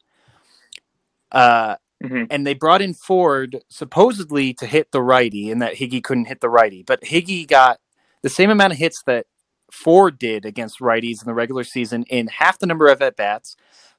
Uh, 1.32 1.76
Mhm. 2.02 2.26
and 2.30 2.46
they 2.46 2.54
brought 2.54 2.82
in 2.82 2.94
Ford 2.94 3.62
supposedly 3.68 4.54
to 4.54 4.66
hit 4.66 4.92
the 4.92 5.02
righty, 5.02 5.50
and 5.50 5.60
that 5.62 5.74
Higgy 5.76 6.02
couldn't 6.02 6.26
hit 6.26 6.40
the 6.40 6.48
righty. 6.50 6.82
But 6.82 7.02
Higgy 7.02 7.46
got 7.46 7.78
the 8.22 8.30
same 8.30 8.50
amount 8.50 8.72
of 8.72 8.78
hits 8.78 9.02
that 9.06 9.26
Ford 9.72 10.18
did 10.18 10.44
against 10.44 10.80
righties 10.80 11.22
in 11.22 11.26
the 11.26 11.34
regular 11.34 11.64
season 11.64 12.04
in 12.10 12.28
half 12.28 12.58
the 12.58 12.66
number 12.66 12.88
of 12.88 13.02
at 13.02 13.16
bats, 13.16 13.56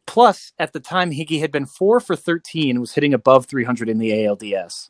Plus, 0.08 0.52
at 0.60 0.74
the 0.74 0.80
time, 0.80 1.12
Higgy 1.12 1.40
had 1.40 1.52
been 1.52 1.66
four 1.66 2.00
for 2.00 2.16
13 2.16 2.72
and 2.72 2.80
was 2.82 2.94
hitting 2.94 3.14
above 3.14 3.46
300 3.46 3.90
in 3.90 4.00
the 4.00 4.12
ALDS. 4.12 4.90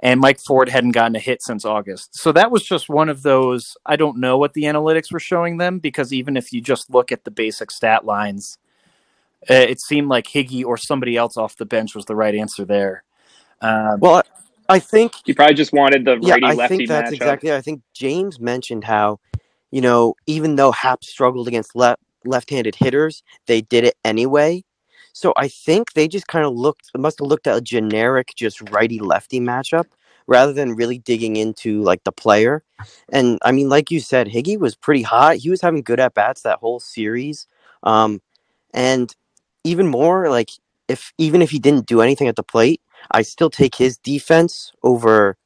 And 0.00 0.20
Mike 0.20 0.40
Ford 0.40 0.68
hadn't 0.68 0.92
gotten 0.92 1.16
a 1.16 1.20
hit 1.20 1.42
since 1.42 1.64
August. 1.64 2.16
So 2.16 2.32
that 2.32 2.50
was 2.50 2.64
just 2.64 2.88
one 2.88 3.08
of 3.08 3.22
those. 3.22 3.76
I 3.86 3.96
don't 3.96 4.18
know 4.20 4.38
what 4.38 4.54
the 4.54 4.64
analytics 4.64 5.12
were 5.12 5.20
showing 5.20 5.58
them 5.58 5.78
because 5.78 6.12
even 6.12 6.36
if 6.36 6.52
you 6.52 6.60
just 6.60 6.90
look 6.90 7.12
at 7.12 7.24
the 7.24 7.30
basic 7.30 7.70
stat 7.70 8.04
lines, 8.04 8.58
uh, 9.50 9.54
it 9.54 9.80
seemed 9.80 10.08
like 10.08 10.26
Higgy 10.26 10.64
or 10.64 10.76
somebody 10.76 11.16
else 11.16 11.36
off 11.36 11.56
the 11.56 11.66
bench 11.66 11.94
was 11.94 12.06
the 12.06 12.16
right 12.16 12.34
answer 12.34 12.64
there. 12.64 13.04
Um, 13.60 14.00
Well, 14.00 14.22
I 14.68 14.78
think 14.78 15.14
He 15.24 15.32
probably 15.34 15.54
just 15.54 15.72
wanted 15.72 16.04
the 16.04 16.18
righty 16.18 16.26
yeah, 16.26 16.34
righty 16.34 16.46
I 16.46 16.56
lefty 16.56 16.78
think 16.78 16.88
that's 16.88 17.10
matchup. 17.10 17.14
exactly. 17.14 17.52
I 17.52 17.60
think 17.60 17.82
James 17.94 18.40
mentioned 18.40 18.84
how, 18.84 19.20
you 19.70 19.80
know, 19.80 20.14
even 20.26 20.56
though 20.56 20.72
Happ 20.72 21.04
struggled 21.04 21.48
against 21.48 21.76
left 21.76 22.00
left-handed 22.24 22.76
hitters, 22.76 23.22
they 23.46 23.60
did 23.60 23.84
it 23.84 23.96
anyway. 24.04 24.64
So 25.12 25.32
I 25.36 25.48
think 25.48 25.92
they 25.92 26.08
just 26.08 26.26
kind 26.26 26.44
of 26.46 26.54
looked 26.54 26.90
must 26.96 27.18
have 27.20 27.28
looked 27.28 27.46
at 27.46 27.56
a 27.56 27.60
generic 27.60 28.32
just 28.36 28.60
righty 28.70 28.98
lefty 28.98 29.40
matchup 29.40 29.84
rather 30.26 30.52
than 30.52 30.74
really 30.74 30.98
digging 30.98 31.36
into 31.36 31.82
like 31.82 32.02
the 32.04 32.12
player. 32.12 32.62
And 33.10 33.38
I 33.42 33.52
mean, 33.52 33.68
like 33.68 33.90
you 33.90 34.00
said, 34.00 34.28
Higgy 34.28 34.58
was 34.58 34.74
pretty 34.74 35.02
hot. 35.02 35.36
He 35.36 35.50
was 35.50 35.60
having 35.60 35.82
good 35.82 36.00
at 36.00 36.14
bats 36.14 36.42
that 36.42 36.58
whole 36.60 36.80
series. 36.80 37.46
Um, 37.82 38.22
and 38.72 39.14
even 39.64 39.88
more 39.88 40.30
like 40.30 40.50
if 40.88 41.12
even 41.18 41.42
if 41.42 41.50
he 41.50 41.58
didn't 41.60 41.86
do 41.86 42.02
anything 42.02 42.28
at 42.28 42.36
the 42.36 42.44
plate, 42.44 42.82
I 43.10 43.22
still 43.22 43.50
take 43.50 43.76
his 43.76 43.98
defense 43.98 44.72
over 44.82 45.36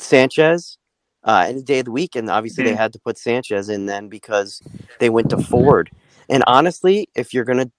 Sanchez 0.00 0.78
uh, 1.24 1.46
any 1.48 1.62
day 1.62 1.80
of 1.80 1.86
the 1.86 1.92
week. 1.92 2.16
And 2.16 2.30
obviously, 2.30 2.64
they 2.64 2.72
Mhm. 2.72 2.76
had 2.76 2.92
to 2.94 3.00
put 3.00 3.18
Sanchez 3.18 3.70
in 3.70 3.86
then 3.86 4.08
because 4.08 4.62
they 5.00 5.10
went 5.10 5.30
to 5.30 5.38
Ford. 5.38 5.90
And 6.30 6.44
honestly, 6.46 7.08
if 7.16 7.34
you're 7.34 7.44
going 7.46 7.58
to 7.60 7.72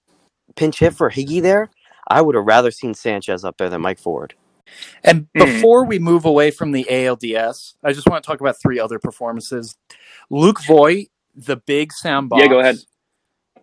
pinch 0.56 0.80
hit 0.80 0.94
for 0.96 1.12
Higgy 1.12 1.41
there, 1.41 1.72
I 2.10 2.22
would 2.22 2.36
have 2.36 2.46
rather 2.46 2.72
seen 2.72 2.94
Sanchez 2.96 3.46
up 3.46 3.58
there 3.58 3.70
than 3.70 3.82
Mike 3.82 4.00
Ford. 4.00 4.36
And 5.03 5.27
Mhm. 5.36 5.38
before 5.39 5.86
we 5.86 6.00
move 6.00 6.25
away 6.25 6.51
from 6.51 6.72
the 6.74 6.86
ALDS, 6.89 7.75
I 7.84 7.94
just 7.94 8.08
want 8.10 8.24
to 8.24 8.27
talk 8.27 8.41
about 8.41 8.60
three 8.62 8.80
other 8.80 9.00
performances. 9.00 9.77
Luke 10.30 10.62
Voit, 10.63 11.08
the 11.36 11.58
big 11.58 11.94
sound 11.94 12.30
box. 12.30 12.44
Yeah, 12.44 12.48
go 12.50 12.60
ahead. 12.60 12.80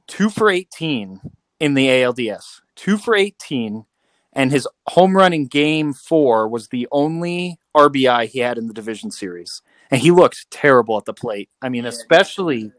Two 0.08 0.30
for 0.30 0.50
18 0.50 1.20
in 1.60 1.74
the 1.74 1.88
ALDS. 1.88 2.60
Two 2.76 2.98
for 2.98 3.14
18. 3.14 3.84
And 4.32 4.52
his 4.52 4.68
home 4.86 5.16
run 5.16 5.32
in 5.32 5.46
game 5.46 5.92
four 5.92 6.48
was 6.48 6.68
the 6.68 6.86
only 6.92 7.58
RBI 7.76 8.28
he 8.28 8.40
had 8.40 8.58
in 8.58 8.68
the 8.68 8.74
division 8.74 9.10
series. 9.10 9.62
And 9.90 10.00
he 10.00 10.10
looked 10.10 10.50
terrible 10.50 10.96
at 10.98 11.06
the 11.06 11.14
plate. 11.14 11.48
I 11.62 11.68
mean, 11.68 11.86
especially 11.86 12.72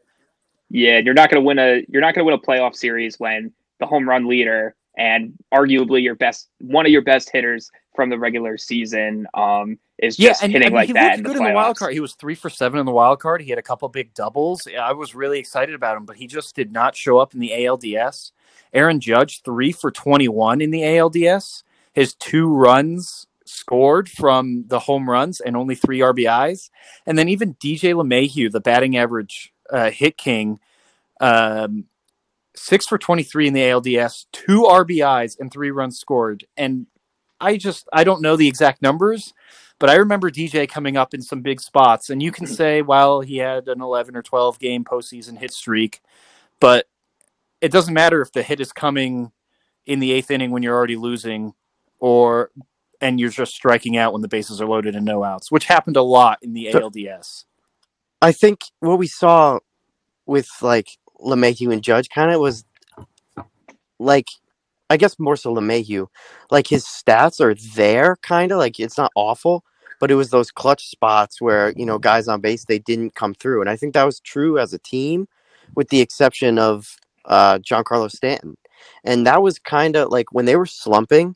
Yeah, 0.69 1.00
you're 1.00 1.13
not 1.13 1.29
going 1.29 1.41
to 1.41 1.45
win 1.45 1.59
a 1.59 1.83
you're 1.89 2.01
not 2.01 2.13
going 2.13 2.25
to 2.25 2.31
win 2.31 2.36
a 2.36 2.38
playoff 2.39 2.75
series 2.75 3.19
when 3.19 3.51
the 3.79 3.86
home 3.86 4.07
run 4.07 4.27
leader 4.27 4.75
and 4.98 5.33
arguably 5.53 6.03
your 6.03 6.15
best 6.15 6.50
one 6.59 6.86
of 6.86 6.91
your 6.91 7.01
best 7.01 7.29
hitters 7.31 7.71
from 8.00 8.10
the 8.10 8.18
regular 8.18 8.58
season 8.58 9.27
um 9.34 9.77
is 9.98 10.15
just 10.15 10.41
and, 10.41 10.53
hitting 10.53 10.68
I 10.68 10.70
mean, 10.70 10.75
like 10.75 10.88
he 10.88 10.94
that 10.94 11.18
looked 11.18 11.18
in 11.18 11.24
the 11.24 11.32
in 11.32 11.44
the 11.50 11.53
wild 11.53 11.75
card. 11.75 11.91
He 11.91 12.00
was 12.00 12.13
three 12.13 12.34
for 12.34 12.50
seven 12.50 12.79
in 12.79 12.86
the 12.86 12.94
wild 12.94 13.20
card. 13.20 13.41
He 13.41 13.50
had 13.50 13.60
a 13.60 13.62
couple 13.62 13.89
big 13.89 14.13
doubles. 14.13 14.65
I 14.79 14.94
was 14.94 15.13
really 15.13 15.38
excited 15.38 15.75
about 15.75 15.98
him, 15.98 16.06
but 16.06 16.15
he 16.15 16.25
just 16.25 16.56
did 16.56 16.72
not 16.72 16.96
show 16.96 17.18
up 17.18 17.34
in 17.34 17.41
the 17.41 17.50
ALDS. 17.50 18.32
Aaron 18.74 19.01
Judge, 19.01 19.41
three 19.41 19.74
for 19.74 19.91
21 19.91 20.62
in 20.62 20.72
the 20.72 20.79
ALDS. 20.79 21.63
His 21.91 22.13
two 22.13 22.48
runs 22.48 23.27
scored 23.44 24.08
from 24.08 24.63
the 24.68 24.79
home 24.79 25.10
runs 25.10 25.41
and 25.41 25.58
only 25.58 25.75
three 25.75 26.00
RBIs. 26.00 26.70
And 27.06 27.18
then 27.18 27.27
even 27.27 27.56
DJ 27.56 27.94
LeMahieu, 27.94 28.50
the 28.50 28.62
batting 28.62 28.96
average 28.96 29.51
uh, 29.70 29.91
hit 29.91 30.15
king, 30.15 30.62
um, 31.20 31.84
six 32.56 32.86
for 32.86 32.98
23 32.98 33.48
in 33.48 33.53
the 33.53 33.63
ALDS, 33.63 34.27
two 34.32 34.62
RBIs 34.62 35.38
and 35.38 35.51
three 35.51 35.72
runs 35.72 36.00
scored. 36.00 36.46
And 36.56 36.88
I 37.39 37.58
just, 37.58 37.88
I 37.93 38.03
don't 38.03 38.22
know 38.22 38.36
the 38.36 38.48
exact 38.48 38.81
numbers, 38.81 39.34
but 39.79 39.89
I 39.89 39.96
remember 39.96 40.29
DJ 40.29 40.67
coming 40.67 40.98
up 40.98 41.13
in 41.13 41.22
some 41.22 41.41
big 41.41 41.62
spots. 41.62 42.10
And 42.10 42.22
you 42.22 42.31
can 42.31 42.48
say, 42.48 42.81
well, 42.81 43.22
he 43.22 43.38
had 43.38 43.67
an 43.67 43.81
11 43.81 44.15
or 44.15 44.22
12 44.22 44.60
game 44.60 44.84
postseason 44.84 45.38
hit 45.38 45.51
streak, 45.51 46.01
but 46.60 46.88
it 47.62 47.72
doesn't 47.72 47.93
matter 47.93 48.22
if 48.22 48.31
the 48.31 48.43
hit 48.43 48.60
is 48.60 48.72
coming 48.72 49.31
in 49.86 50.00
the 50.00 50.12
eighth 50.12 50.31
inning 50.31 50.51
when 50.51 50.63
you're 50.63 50.75
already 50.75 50.96
losing 50.96 51.53
or 52.00 52.51
and 53.01 53.19
you're 53.19 53.29
just 53.29 53.53
striking 53.53 53.98
out 53.98 54.12
when 54.13 54.22
the 54.22 54.27
bases 54.27 54.62
are 54.62 54.67
loaded 54.67 54.96
and 54.96 55.05
no 55.05 55.24
outs, 55.24 55.51
which 55.51 55.65
happened 55.65 55.96
a 55.96 56.01
lot 56.01 56.38
in 56.41 56.53
the 56.53 56.67
ALDS. 56.74 57.46
I 58.22 58.31
think 58.34 58.60
what 58.79 59.00
we 59.00 59.08
saw 59.08 59.60
with 60.25 60.50
like 60.62 60.89
LeMahieu 61.22 61.72
and 61.72 61.81
Judge 61.81 62.10
kind 62.10 62.31
of 62.31 62.41
was 62.41 62.65
like, 64.00 64.27
I 64.89 64.98
guess 64.98 65.19
more 65.19 65.36
so 65.36 65.53
LeMahieu, 65.53 66.08
like 66.50 66.67
his 66.67 66.86
stats 66.86 67.39
are 67.39 67.55
there, 67.75 68.17
kind 68.22 68.51
of 68.51 68.58
like 68.58 68.79
it's 68.79 68.98
not 68.98 69.12
awful, 69.15 69.63
but 70.00 70.10
it 70.12 70.15
was 70.15 70.31
those 70.31 70.51
clutch 70.51 70.88
spots 70.89 71.41
where 71.41 71.74
you 71.75 71.86
know 71.86 72.00
guys 72.00 72.27
on 72.27 72.41
base 72.41 72.65
they 72.65 72.79
didn't 72.79 73.15
come 73.15 73.34
through, 73.36 73.62
and 73.62 73.69
I 73.69 73.75
think 73.75 73.93
that 73.93 74.05
was 74.05 74.19
true 74.19 74.58
as 74.58 74.74
a 74.74 74.79
team, 74.79 75.27
with 75.75 75.89
the 75.89 76.01
exception 76.01 76.58
of 76.58 76.96
uh, 77.25 77.60
Carlos 77.86 78.13
Stanton, 78.13 78.58
and 79.03 79.27
that 79.27 79.41
was 79.43 79.60
kind 79.60 79.96
of 79.96 80.10
like 80.10 80.31
when 80.34 80.46
they 80.46 80.55
were 80.55 80.65
slumping 80.65 81.36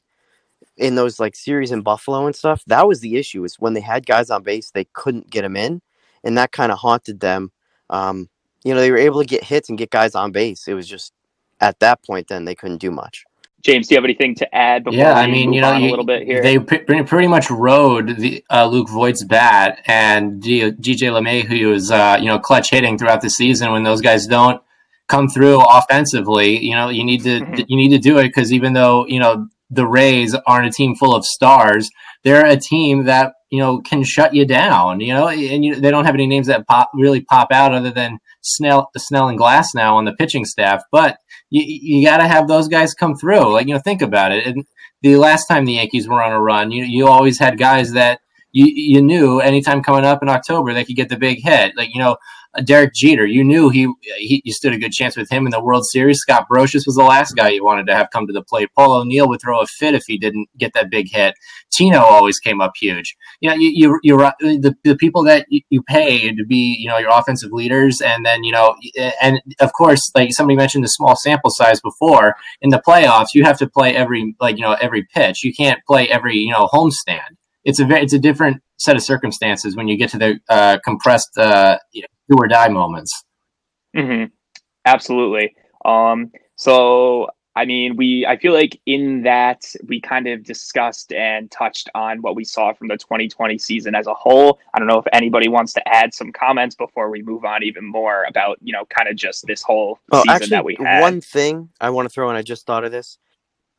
in 0.77 0.95
those 0.95 1.19
like 1.19 1.35
series 1.35 1.71
in 1.71 1.81
Buffalo 1.81 2.25
and 2.25 2.35
stuff. 2.35 2.63
That 2.67 2.87
was 2.87 3.01
the 3.01 3.17
issue 3.17 3.43
is 3.43 3.59
when 3.59 3.73
they 3.73 3.81
had 3.81 4.05
guys 4.07 4.29
on 4.31 4.43
base 4.43 4.71
they 4.71 4.85
couldn't 4.93 5.29
get 5.29 5.43
them 5.43 5.55
in, 5.55 5.81
and 6.23 6.37
that 6.37 6.51
kind 6.51 6.71
of 6.71 6.79
haunted 6.79 7.19
them. 7.19 7.51
Um, 7.89 8.29
you 8.63 8.73
know, 8.73 8.79
they 8.79 8.91
were 8.91 8.97
able 8.97 9.19
to 9.21 9.27
get 9.27 9.43
hits 9.43 9.69
and 9.69 9.77
get 9.77 9.91
guys 9.91 10.15
on 10.15 10.31
base. 10.31 10.67
It 10.67 10.73
was 10.73 10.87
just 10.87 11.13
at 11.61 11.79
that 11.79 12.03
point 12.03 12.27
then 12.27 12.45
they 12.45 12.55
couldn't 12.55 12.77
do 12.79 12.89
much. 12.91 13.25
James, 13.63 13.87
do 13.87 13.95
you 13.95 13.97
have 13.97 14.03
anything 14.03 14.35
to 14.35 14.55
add 14.55 14.83
before 14.83 14.97
yeah, 14.99 15.13
I 15.13 15.25
mean, 15.27 15.47
move 15.47 15.55
you 15.55 15.61
know, 15.61 15.77
you- 15.77 15.87
a 15.87 15.89
little 15.89 16.05
bit 16.05 16.23
here? 16.23 16.41
they 16.43 16.59
pre- 16.59 16.79
pretty 16.79 17.03
pretty 17.03 17.27
much 17.27 17.49
rode 17.49 18.17
the 18.17 18.43
uh, 18.49 18.65
Luke 18.67 18.89
Voit's 18.89 19.23
bat, 19.23 19.81
and 19.85 20.43
G- 20.43 20.71
LeMay, 20.71 21.43
who 21.43 21.69
was 21.69 21.89
uh, 21.89 22.17
you 22.19 22.27
know 22.27 22.39
clutch 22.39 22.69
hitting 22.71 22.97
throughout 22.97 23.21
the 23.21 23.29
season. 23.29 23.71
When 23.71 23.83
those 23.83 24.01
guys 24.01 24.27
don't 24.27 24.61
come 25.07 25.27
through 25.29 25.61
offensively, 25.61 26.59
you 26.59 26.75
know, 26.75 26.89
you 26.89 27.03
need 27.03 27.23
to 27.23 27.39
Mhm. 27.41 27.65
you 27.67 27.77
need 27.77 27.89
to 27.89 27.99
do 27.99 28.17
it 28.17 28.23
because 28.23 28.51
even 28.51 28.73
though 28.73 29.05
you 29.07 29.19
know 29.19 29.47
the 29.69 29.87
Rays 29.87 30.35
aren't 30.45 30.67
a 30.67 30.71
team 30.71 30.93
full 30.95 31.15
of 31.15 31.25
stars, 31.25 31.89
they're 32.23 32.45
a 32.45 32.57
team 32.57 33.05
that 33.05 33.33
you 33.53 33.59
know 33.59 33.81
can 33.81 34.03
shut 34.03 34.33
you 34.33 34.47
down. 34.47 34.99
You 34.99 35.13
know, 35.13 35.27
and 35.27 35.63
you, 35.63 35.75
they 35.75 35.91
don't 35.91 36.05
have 36.05 36.15
any 36.15 36.25
names 36.25 36.47
that 36.47 36.65
pop 36.65 36.89
really 36.95 37.21
pop 37.21 37.51
out 37.51 37.71
other 37.71 37.91
than 37.91 38.17
Snell, 38.41 38.89
Snell 38.97 39.27
and 39.27 39.37
Glasnow 39.37 39.93
on 39.93 40.05
the 40.05 40.13
pitching 40.13 40.43
staff, 40.43 40.81
but 40.91 41.19
you, 41.51 41.63
you 41.63 42.03
got 42.03 42.17
to 42.17 42.27
have 42.27 42.47
those 42.47 42.67
guys 42.67 42.95
come 42.95 43.15
through. 43.15 43.53
Like 43.53 43.67
you 43.67 43.75
know, 43.75 43.79
think 43.79 44.01
about 44.01 44.31
it. 44.31 44.47
And 44.47 44.65
the 45.03 45.17
last 45.17 45.45
time 45.45 45.65
the 45.65 45.73
Yankees 45.73 46.07
were 46.07 46.23
on 46.23 46.31
a 46.31 46.41
run, 46.41 46.71
you 46.71 46.83
you 46.83 47.07
always 47.07 47.37
had 47.37 47.59
guys 47.59 47.91
that 47.91 48.21
you 48.53 48.65
you 48.65 49.03
knew 49.03 49.39
anytime 49.39 49.83
coming 49.83 50.03
up 50.03 50.23
in 50.23 50.29
October 50.29 50.73
they 50.73 50.83
could 50.83 50.95
get 50.95 51.09
the 51.09 51.17
big 51.17 51.43
hit. 51.43 51.77
Like 51.77 51.93
you 51.93 52.01
know, 52.01 52.17
Derek 52.65 52.93
Jeter, 52.93 53.25
you 53.25 53.43
knew 53.43 53.69
he, 53.69 53.87
he 54.17 54.41
you 54.45 54.53
stood 54.53 54.73
a 54.73 54.79
good 54.79 54.91
chance 54.91 55.15
with 55.15 55.31
him 55.31 55.45
in 55.45 55.51
the 55.51 55.63
World 55.63 55.85
Series. 55.85 56.19
Scott 56.19 56.47
Brosius 56.51 56.87
was 56.87 56.95
the 56.95 57.03
last 57.03 57.35
guy 57.35 57.49
you 57.49 57.63
wanted 57.63 57.85
to 57.85 57.95
have 57.95 58.09
come 58.11 58.27
to 58.27 58.33
the 58.33 58.43
plate. 58.43 58.69
Paul 58.75 58.93
O'Neill 58.93 59.27
would 59.27 59.41
throw 59.41 59.59
a 59.61 59.65
fit 59.67 59.95
if 59.95 60.05
he 60.05 60.17
didn't 60.17 60.49
get 60.57 60.73
that 60.73 60.91
big 60.91 61.11
hit. 61.11 61.35
Tino 61.71 61.99
always 61.99 62.39
came 62.39 62.61
up 62.61 62.73
huge. 62.79 63.15
You 63.43 63.49
know, 63.49 63.55
you 63.55 63.71
you 63.75 63.99
you're 64.03 64.17
right- 64.17 64.39
the 64.39 64.73
the 64.85 64.95
people 64.95 65.21
that 65.23 65.45
you, 65.49 65.59
you 65.69 65.81
pay 65.83 66.33
to 66.33 66.45
be 66.45 66.77
you 66.79 66.87
know 66.87 66.97
your 66.97 67.11
offensive 67.11 67.51
leaders, 67.51 67.99
and 67.99 68.25
then 68.25 68.45
you 68.45 68.53
know, 68.53 68.73
and 69.21 69.41
of 69.59 69.73
course, 69.73 70.09
like 70.15 70.31
somebody 70.31 70.55
mentioned 70.55 70.85
the 70.85 70.87
small 70.87 71.17
sample 71.17 71.49
size 71.49 71.81
before 71.81 72.35
in 72.61 72.69
the 72.69 72.81
playoffs, 72.87 73.33
you 73.33 73.43
have 73.43 73.57
to 73.57 73.67
play 73.69 73.93
every 73.93 74.33
like 74.39 74.55
you 74.55 74.61
know 74.63 74.77
every 74.79 75.05
pitch. 75.13 75.43
You 75.43 75.53
can't 75.53 75.81
play 75.85 76.07
every 76.07 76.37
you 76.37 76.53
know 76.53 76.69
homestand. 76.73 77.35
It's 77.65 77.81
a 77.81 77.87
it's 77.89 78.13
a 78.13 78.19
different 78.19 78.61
set 78.77 78.95
of 78.95 79.03
circumstances 79.03 79.75
when 79.75 79.89
you 79.89 79.97
get 79.97 80.09
to 80.11 80.17
the 80.17 80.39
uh, 80.49 80.77
compressed 80.85 81.37
uh, 81.37 81.77
you 81.91 82.03
know, 82.03 82.07
do 82.29 82.35
or 82.39 82.47
die 82.47 82.69
moments. 82.69 83.25
hmm 83.93 84.23
Absolutely. 84.85 85.53
Um, 85.83 86.31
so 86.55 87.27
I 87.55 87.65
mean, 87.65 87.95
we 87.95 88.25
I 88.25 88.37
feel 88.37 88.53
like 88.53 88.79
in 88.85 89.23
that 89.23 89.63
we 89.85 90.01
kind 90.01 90.27
of 90.27 90.43
discussed 90.43 91.13
and 91.13 91.51
touched 91.51 91.87
on 91.93 92.21
what 92.21 92.35
we 92.35 92.43
saw 92.43 92.73
from 92.73 92.87
the 92.87 92.97
2020 92.97 93.59
season 93.59 93.93
as 93.93 94.07
a 94.07 94.13
whole. 94.13 94.59
I 94.73 94.79
don't 94.79 94.87
know 94.87 94.97
if 94.97 95.05
anybody 95.13 95.47
wants 95.47 95.73
to 95.73 95.87
add 95.87 96.13
some 96.15 96.31
comments 96.31 96.75
before 96.75 97.11
we 97.11 97.21
move 97.21 97.45
on 97.45 97.61
even 97.61 97.85
more 97.85 98.23
about 98.23 98.57
you 98.61 98.73
know 98.73 98.85
kind 98.85 99.07
of 99.07 99.15
just 99.15 99.45
this 99.45 99.61
whole 99.61 99.99
season 100.11 100.29
actually, 100.29 100.49
that 100.49 100.65
we 100.65 100.77
had. 100.79 101.01
one 101.01 101.21
thing 101.21 101.69
I 101.79 101.91
want 101.91 102.07
to 102.07 102.09
throw 102.09 102.29
in, 102.31 102.35
I 102.35 102.41
just 102.41 102.65
thought 102.65 102.85
of 102.85 102.91
this. 102.91 103.19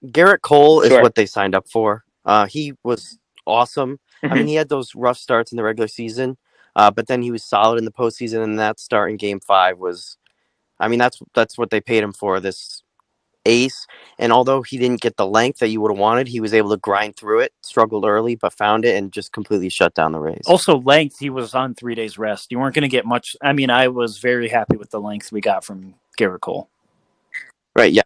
Gerrit 0.07 0.43
Cole 0.43 0.83
is 0.83 0.93
what 0.93 1.17
they 1.17 1.27
signed 1.27 1.55
up 1.55 1.69
for. 1.69 2.05
Uh, 2.25 2.47
he 2.47 2.75
was 2.85 3.19
awesome. 3.47 3.99
I 4.23 4.35
mean, 4.35 4.47
he 4.47 4.55
had 4.55 4.69
those 4.69 4.95
rough 4.95 5.19
starts 5.19 5.51
in 5.51 5.57
the 5.57 5.65
regular 5.65 5.89
season, 5.89 6.37
uh, 6.77 6.91
but 6.91 7.09
then 7.09 7.23
he 7.23 7.33
was 7.33 7.43
solid 7.43 7.79
in 7.79 7.85
the 7.85 7.91
postseason, 7.93 8.45
and 8.45 8.59
that 8.61 8.79
start 8.79 9.11
in 9.11 9.17
Game 9.17 9.41
Five 9.41 9.79
was, 9.79 10.17
I 10.79 10.87
mean, 10.87 11.01
that's 11.01 11.21
that's 11.35 11.59
what 11.59 11.71
they 11.71 11.81
paid 11.81 12.05
him 12.05 12.13
for. 12.13 12.39
This 12.39 12.84
ace, 13.47 13.87
and 14.19 14.33
although 14.33 14.63
he 14.63 14.79
didn't 14.79 15.01
get 15.01 15.17
the 15.17 15.27
length 15.27 15.59
that 15.61 15.69
you 15.69 15.81
would 15.81 15.91
have 15.93 15.99
wanted, 15.99 16.29
he 16.29 16.41
was 16.41 16.55
able 16.55 16.71
to 16.71 16.77
grind 16.77 17.17
through 17.17 17.41
it. 17.41 17.53
Struggled 17.63 18.05
early, 18.05 18.37
but 18.37 18.53
found 18.53 18.85
it 18.85 18.97
and 18.97 19.13
just 19.13 19.33
completely 19.33 19.69
shut 19.69 19.95
down 19.95 20.13
the 20.13 20.21
Rays. 20.21 20.45
Also, 20.47 20.81
length, 20.81 21.19
he 21.19 21.31
was 21.31 21.55
on 21.55 21.75
three 21.75 21.95
days 21.95 22.19
rest. 22.19 22.51
You 22.51 22.59
weren't 22.59 22.75
going 22.75 22.83
to 22.83 22.89
get 22.89 23.07
much. 23.07 23.37
I 23.43 23.53
mean, 23.53 23.71
I 23.71 23.89
was 23.89 24.19
very 24.19 24.49
happy 24.49 24.77
with 24.77 24.91
the 24.91 25.01
length 25.01 25.33
we 25.33 25.41
got 25.41 25.65
from 25.65 25.95
Gerrit 26.19 26.41
Cole. 26.41 26.69
Right? 27.77 27.93
Yeah. 27.93 28.03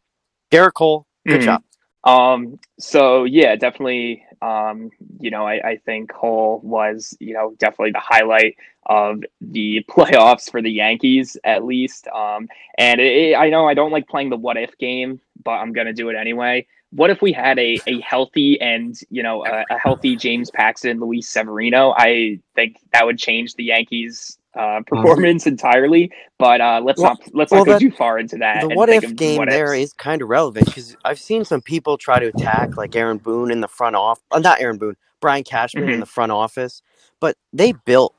Gerrit 0.52 0.74
Cole, 0.74 1.06
good 1.28 1.40
Mhm. 1.40 1.44
job. 1.44 1.62
Um, 2.04 2.58
so 2.78 3.24
yeah, 3.24 3.56
definitely. 3.56 4.24
Um, 4.42 4.90
you 5.18 5.30
know, 5.30 5.46
I, 5.46 5.70
I 5.70 5.76
think 5.84 6.10
Cole 6.10 6.60
was, 6.62 7.16
you 7.20 7.34
know, 7.34 7.54
definitely 7.58 7.92
the 7.92 8.00
highlight 8.00 8.56
of 8.86 9.22
the 9.40 9.84
playoffs 9.90 10.50
for 10.50 10.62
the 10.62 10.70
Yankees, 10.70 11.36
at 11.44 11.64
least. 11.64 12.08
Um, 12.08 12.48
and 12.76 13.00
it, 13.00 13.36
I 13.36 13.50
know 13.50 13.68
I 13.68 13.74
don't 13.74 13.92
like 13.92 14.08
playing 14.08 14.30
the 14.30 14.36
what 14.36 14.56
if 14.56 14.76
game, 14.78 15.20
but 15.44 15.52
I'm 15.52 15.72
gonna 15.72 15.92
do 15.92 16.08
it 16.08 16.16
anyway. 16.16 16.66
What 16.90 17.10
if 17.10 17.20
we 17.20 17.32
had 17.32 17.58
a, 17.58 17.78
a 17.86 18.00
healthy 18.00 18.58
and 18.60 18.98
you 19.10 19.22
know 19.22 19.44
a, 19.44 19.64
a 19.70 19.78
healthy 19.78 20.16
James 20.16 20.50
Paxton, 20.50 21.00
Luis 21.00 21.28
Severino? 21.28 21.94
I 21.96 22.40
think 22.54 22.78
that 22.92 23.04
would 23.04 23.18
change 23.18 23.54
the 23.54 23.64
Yankees' 23.64 24.37
uh, 24.56 24.80
performance 24.86 25.46
entirely. 25.46 26.10
But 26.38 26.60
uh, 26.60 26.80
let's 26.84 27.00
Well- 27.00 27.10
not 27.10 27.34
let's 27.34 27.50
well, 27.52 27.60
not 27.60 27.66
go 27.66 27.72
that- 27.74 27.80
too 27.80 27.90
far 27.92 28.18
into 28.18 28.36
that. 28.38 28.62
the 28.62 28.68
what 28.74 28.88
if 28.88 29.14
game 29.16 29.38
what 29.38 29.48
there 29.50 29.74
is 29.74 29.92
kind 29.92 30.22
of 30.22 30.28
relevant 30.28 30.66
because 30.66 30.96
I've 31.04 31.18
seen 31.20 31.44
some 31.44 31.60
people 31.62 31.98
try 31.98 32.18
to 32.18 32.26
attack 32.26 32.76
like 32.76 32.94
Aaron 32.96 33.18
Boone 33.18 33.50
in 33.50 33.60
the 33.60 33.68
front 33.68 33.96
off, 33.96 34.20
uh, 34.30 34.38
not 34.38 34.60
Aaron 34.60 34.78
Boone, 34.78 34.96
Brian 35.20 35.44
Cashman 35.44 35.88
in 35.88 35.96
Mhm. 35.96 36.00
the 36.00 36.06
front 36.06 36.32
office, 36.32 36.82
but 37.20 37.36
they 37.52 37.72
built. 37.84 38.14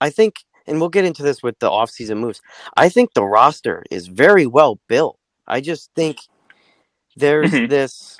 I 0.00 0.10
think, 0.10 0.36
and 0.66 0.78
we'll 0.80 0.90
get 0.90 1.04
into 1.04 1.22
this 1.22 1.42
with 1.42 1.58
the 1.58 1.68
offseason 1.68 2.18
moves. 2.18 2.40
I 2.76 2.88
think 2.88 3.14
the 3.14 3.24
roster 3.24 3.82
is 3.90 4.06
very 4.06 4.46
well 4.46 4.78
built. 4.88 5.18
I 5.46 5.60
just 5.60 5.90
think 5.94 6.18
there's 7.16 7.50
Mhm. 7.50 7.68
this. 7.68 8.16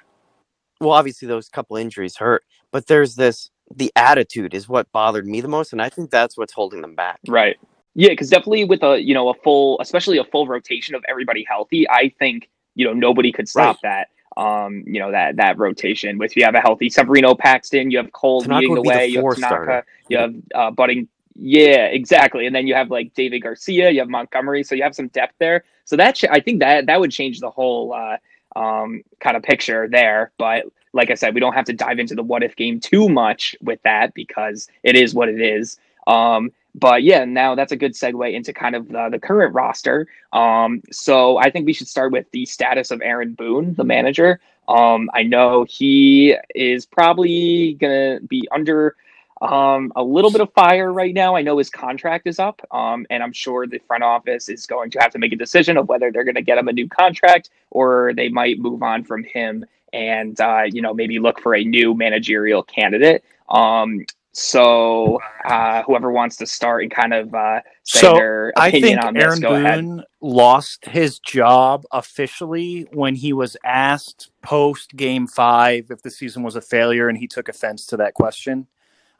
Well, 0.81 0.91
obviously 0.93 1.29
those 1.29 1.49
couple 1.49 1.77
injuries 1.77 2.17
hurt, 2.17 2.43
but 2.73 2.87
there's 2.87 3.15
this. 3.17 3.51
The 3.75 3.93
attitude 3.97 4.55
is 4.55 4.69
what 4.69 4.91
bothered 4.93 5.27
me 5.27 5.41
the 5.41 5.49
most, 5.49 5.73
and 5.73 5.83
I 5.83 5.89
think 5.89 6.11
that's 6.11 6.37
what's 6.37 6.53
holding 6.53 6.81
them 6.81 6.95
back. 6.95 7.21
Right. 7.29 7.57
Yeah, 7.95 8.11
because 8.11 8.31
definitely 8.31 8.65
with 8.65 8.83
a 8.83 9.03
you 9.03 9.13
know 9.13 9.29
a 9.29 9.35
full, 9.35 9.81
especially 9.81 10.19
a 10.19 10.25
full 10.25 10.47
rotation 10.47 10.95
of 10.95 11.05
everybody 11.09 11.45
healthy, 11.49 11.89
I 11.89 12.13
think 12.19 12.49
you 12.75 12.87
know 12.87 12.93
nobody 12.93 13.33
could 13.33 13.49
stop 13.49 13.79
that. 13.83 14.09
Um, 14.37 14.85
you 14.87 15.01
know 15.01 15.11
that 15.11 15.37
that 15.37 15.59
rotation. 15.59 16.17
With 16.17 16.37
you 16.37 16.45
have 16.45 16.55
a 16.55 16.61
healthy 16.61 16.91
Severino, 16.91 17.35
Paxton, 17.35 17.91
you 17.91 17.99
have 17.99 18.13
Cole 18.13 18.43
Tanaka 18.43 18.61
leading 18.61 18.75
the 18.77 18.83
way, 18.83 19.09
you 19.09 19.25
have 19.25 19.35
Tanaka, 19.35 19.47
starter. 19.47 19.87
you 20.09 20.19
have 20.19 20.35
uh, 20.55 20.71
Budding. 20.71 21.09
Yeah, 21.35 21.87
exactly. 21.87 22.47
And 22.47 22.55
then 22.55 22.67
you 22.67 22.75
have 22.75 22.91
like 22.91 23.15
Deivi 23.15 23.43
Garcia, 23.43 23.91
you 23.91 24.01
have 24.01 24.09
Montgomery, 24.09 24.63
so 24.63 24.75
you 24.75 24.83
have 24.83 24.95
some 24.95 25.09
depth 25.09 25.35
there. 25.39 25.65
So 25.85 25.97
that 25.97 26.19
sh- 26.19 26.25
I 26.31 26.41
think 26.41 26.61
that 26.61 26.87
that 26.87 27.01
would 27.01 27.11
change 27.11 27.41
the 27.41 27.51
whole 27.51 27.95
uh, 27.95 28.17
um, 28.59 29.03
kind 29.21 29.37
of 29.37 29.43
picture 29.43 29.89
there. 29.89 30.33
But 30.39 30.67
like 30.99 31.11
I 31.11 31.15
said, 31.15 31.33
we 31.33 31.41
don't 31.41 31.55
have 31.55 31.65
to 31.67 31.73
dive 31.73 31.99
into 31.99 32.15
the 32.15 32.23
what 32.23 32.43
if 32.43 32.57
game 32.57 32.81
too 32.81 33.09
much 33.09 33.57
with 33.63 33.81
that 33.85 34.13
because 34.13 34.69
it 34.83 34.97
is 34.97 35.15
what 35.15 35.29
it 35.29 35.41
is. 35.41 35.79
Um, 36.07 36.51
but 36.75 37.03
yeah, 37.03 37.25
now 37.25 37.55
that's 37.55 37.73
a 37.73 37.77
good 37.77 37.93
segue 37.93 38.35
into 38.35 38.53
kind 38.53 38.75
of 38.75 38.89
the, 38.89 39.09
the 39.13 39.19
current 39.19 39.55
roster. 39.55 40.09
Um, 40.33 40.83
so 40.91 41.39
I 41.39 41.51
think 41.51 41.67
we 41.67 41.73
should 41.73 41.89
start 41.89 42.13
with 42.13 42.27
the 42.33 42.45
status 42.47 42.91
of 42.91 43.01
Aaron 43.01 43.35
Boone, 43.35 43.75
the 43.75 43.85
manager. 43.85 44.41
Um, 44.69 45.09
I 45.15 45.23
know 45.23 45.65
he 45.69 46.37
is 46.55 46.85
probably 46.85 47.75
gonna 47.75 48.21
be 48.21 48.47
under 48.53 48.97
um, 49.41 49.93
a 49.95 50.03
little 50.03 50.33
bit 50.33 50.41
of 50.41 50.53
fire 50.53 50.93
right 50.93 51.15
now. 51.15 51.37
I 51.37 51.43
know 51.43 51.59
his 51.59 51.71
contract 51.71 52.27
is 52.27 52.39
up, 52.39 52.61
um, 52.73 53.07
and 53.09 53.23
I'm 53.23 53.33
sure 53.33 53.67
the 53.67 53.79
front 53.79 54.03
office 54.03 54.49
is 54.49 54.67
going 54.67 54.91
to 54.91 54.99
have 54.99 55.13
to 55.13 55.19
make 55.19 55.33
a 55.33 55.37
decision 55.37 55.77
of 55.77 55.89
whether 55.89 56.11
they're 56.11 56.25
going 56.25 56.35
to 56.35 56.43
get 56.43 56.59
him 56.59 56.69
a 56.69 56.73
new 56.73 56.89
contract 56.89 57.51
or 57.71 58.13
they 58.17 58.29
might 58.29 58.59
move 58.59 58.83
on 58.83 59.05
from 59.05 59.23
him 59.23 59.65
and 59.93 60.41
uh, 60.41 60.63
you 60.67 60.83
know 60.83 60.95
maybe 60.95 61.19
look 61.19 61.41
for 61.41 61.55
a 61.55 61.65
new 61.65 61.95
managerial 61.95 62.63
candidate. 62.63 63.25
Um, 63.49 64.05
so 64.33 65.19
uh, 65.47 65.83
whoever 65.83 66.13
wants 66.13 66.37
to 66.37 66.47
start 66.47 66.83
and 66.83 66.93
kind 66.93 67.13
of 67.13 67.35
uh, 67.35 67.61
say 67.83 68.01
So, 68.01 68.13
their 68.15 68.53
I 68.57 68.69
opinion 68.69 68.99
think 68.99 69.05
on 69.05 69.15
this, 69.15 69.25
Aaron 69.25 69.41
go 69.41 69.55
ahead. 69.55 69.81
Boone 69.81 70.05
lost 70.21 70.85
his 70.85 71.19
job 71.19 71.85
officially 71.91 72.87
when 72.93 73.17
he 73.17 73.33
was 73.33 73.57
asked 73.65 74.31
post 74.43 74.95
game 74.95 75.27
five 75.27 75.87
if 75.91 76.03
the 76.03 76.11
season 76.11 76.43
was 76.43 76.55
a 76.55 76.61
failure, 76.61 77.09
and 77.09 77.19
he 77.19 77.27
took 77.27 77.49
offense 77.49 77.87
to 77.87 77.97
that 77.97 78.15
question. 78.15 78.69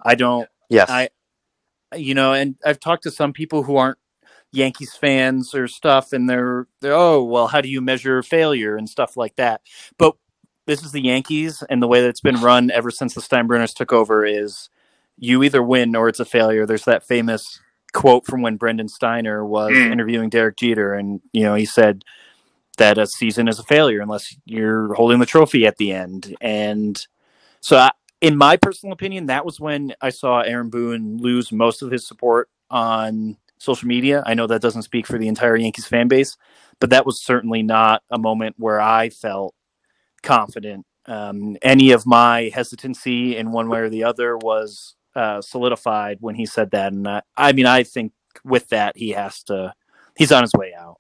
I 0.05 0.15
don't, 0.15 0.49
Yes. 0.69 0.89
I, 0.91 1.09
you 1.97 2.15
know, 2.15 2.35
and 2.35 2.57
I've 2.65 2.79
talked 2.79 3.03
to 3.05 3.11
some 3.11 3.33
people 3.33 3.63
who 3.63 3.77
aren't 3.77 3.99
Yankees 4.53 4.95
fans 4.95 5.55
or 5.55 5.67
stuff, 5.67 6.13
and 6.13 6.29
they're, 6.29 6.67
they're, 6.81 6.95
oh, 6.95 7.25
well, 7.25 7.49
how 7.49 7.61
do 7.61 7.69
you 7.69 7.81
measure 7.81 8.23
failure 8.23 8.77
and 8.77 8.89
stuff 8.89 9.17
like 9.17 9.37
that? 9.37 9.63
But 9.99 10.15
this 10.69 10.85
is 10.85 10.93
the 10.93 11.03
Yankees, 11.03 11.65
and 11.71 11.83
the 11.83 11.89
way 11.89 12.03
that 12.03 12.09
it's 12.11 12.21
been 12.21 12.43
run 12.43 12.71
ever 12.71 12.91
since 12.91 13.15
the 13.15 13.23
Steinbrenners 13.23 13.75
took 13.75 13.93
over 13.93 14.25
is 14.25 14.69
you 15.17 15.43
either 15.43 15.63
win 15.63 15.97
or 15.97 16.09
it's 16.09 16.21
a 16.21 16.27
failure. 16.27 16.67
There's 16.67 16.85
that 16.85 17.07
famous 17.07 17.61
quote 17.95 18.27
from 18.27 18.43
when 18.43 18.57
Brendan 18.57 18.89
Steiner 18.89 19.45
was 19.45 19.73
Mm. 19.73 19.93
interviewing 19.93 20.29
Derek 20.29 20.57
Jeter, 20.59 20.93
and 20.95 21.21
you 21.33 21.43
know 21.43 21.55
he 21.55 21.65
said 21.65 22.05
that 22.77 22.99
a 22.99 23.07
season 23.07 23.49
is 23.49 23.59
a 23.59 23.65
failure 23.65 24.01
unless 24.03 24.37
you're 24.45 24.95
holding 24.95 25.19
the 25.19 25.27
trophy 25.27 25.67
at 25.67 25.79
the 25.79 25.93
end. 25.93 26.37
And 26.41 27.01
so, 27.61 27.79
I, 27.79 27.91
in 28.21 28.37
my 28.37 28.57
personal 28.57 28.93
opinion, 28.93 29.27
that 29.27 29.47
was 29.47 29.59
when 29.59 29.95
I 30.03 30.11
saw 30.11 30.41
Aaron 30.41 30.71
Boone 30.71 31.17
lose 31.19 31.51
most 31.51 31.83
of 31.83 31.91
his 31.91 32.07
support 32.07 32.51
on 32.71 33.39
social 33.59 33.89
media. 33.89 34.23
I 34.27 34.35
know 34.35 34.47
that 34.47 34.63
doesn't 34.63 34.83
speak 34.83 35.07
for 35.07 35.19
the 35.19 35.29
entire 35.29 35.57
Yankees 35.57 35.87
fan 35.87 36.09
base, 36.09 36.37
but 36.79 36.91
that 36.91 37.07
was 37.07 37.21
certainly 37.25 37.63
not 37.63 38.03
a 38.11 38.19
moment 38.19 38.57
where 38.59 38.81
I 38.81 39.09
felt 39.09 39.55
confident. 40.23 40.85
Um, 41.07 41.57
any 41.63 41.93
of 41.93 42.07
my 42.07 42.51
hesitancy 42.55 43.37
in 43.37 43.53
one 43.53 43.69
way 43.69 43.81
or 43.81 43.89
the 43.89 44.05
other 44.05 44.37
was 44.37 44.95
uh, 45.15 45.41
solidified 45.41 46.19
when 46.21 46.35
he 46.35 46.47
said 46.47 46.71
that, 46.73 46.93
and 46.93 47.09
I, 47.09 47.23
I 47.37 47.53
mean, 47.53 47.67
I 47.67 47.83
think 47.83 48.13
with 48.45 48.69
that 48.69 48.97
he 48.97 49.11
has 49.11 49.43
to. 49.45 49.73
He's 50.17 50.33
on 50.33 50.43
his 50.43 50.53
way 50.55 50.75
out. 50.79 50.99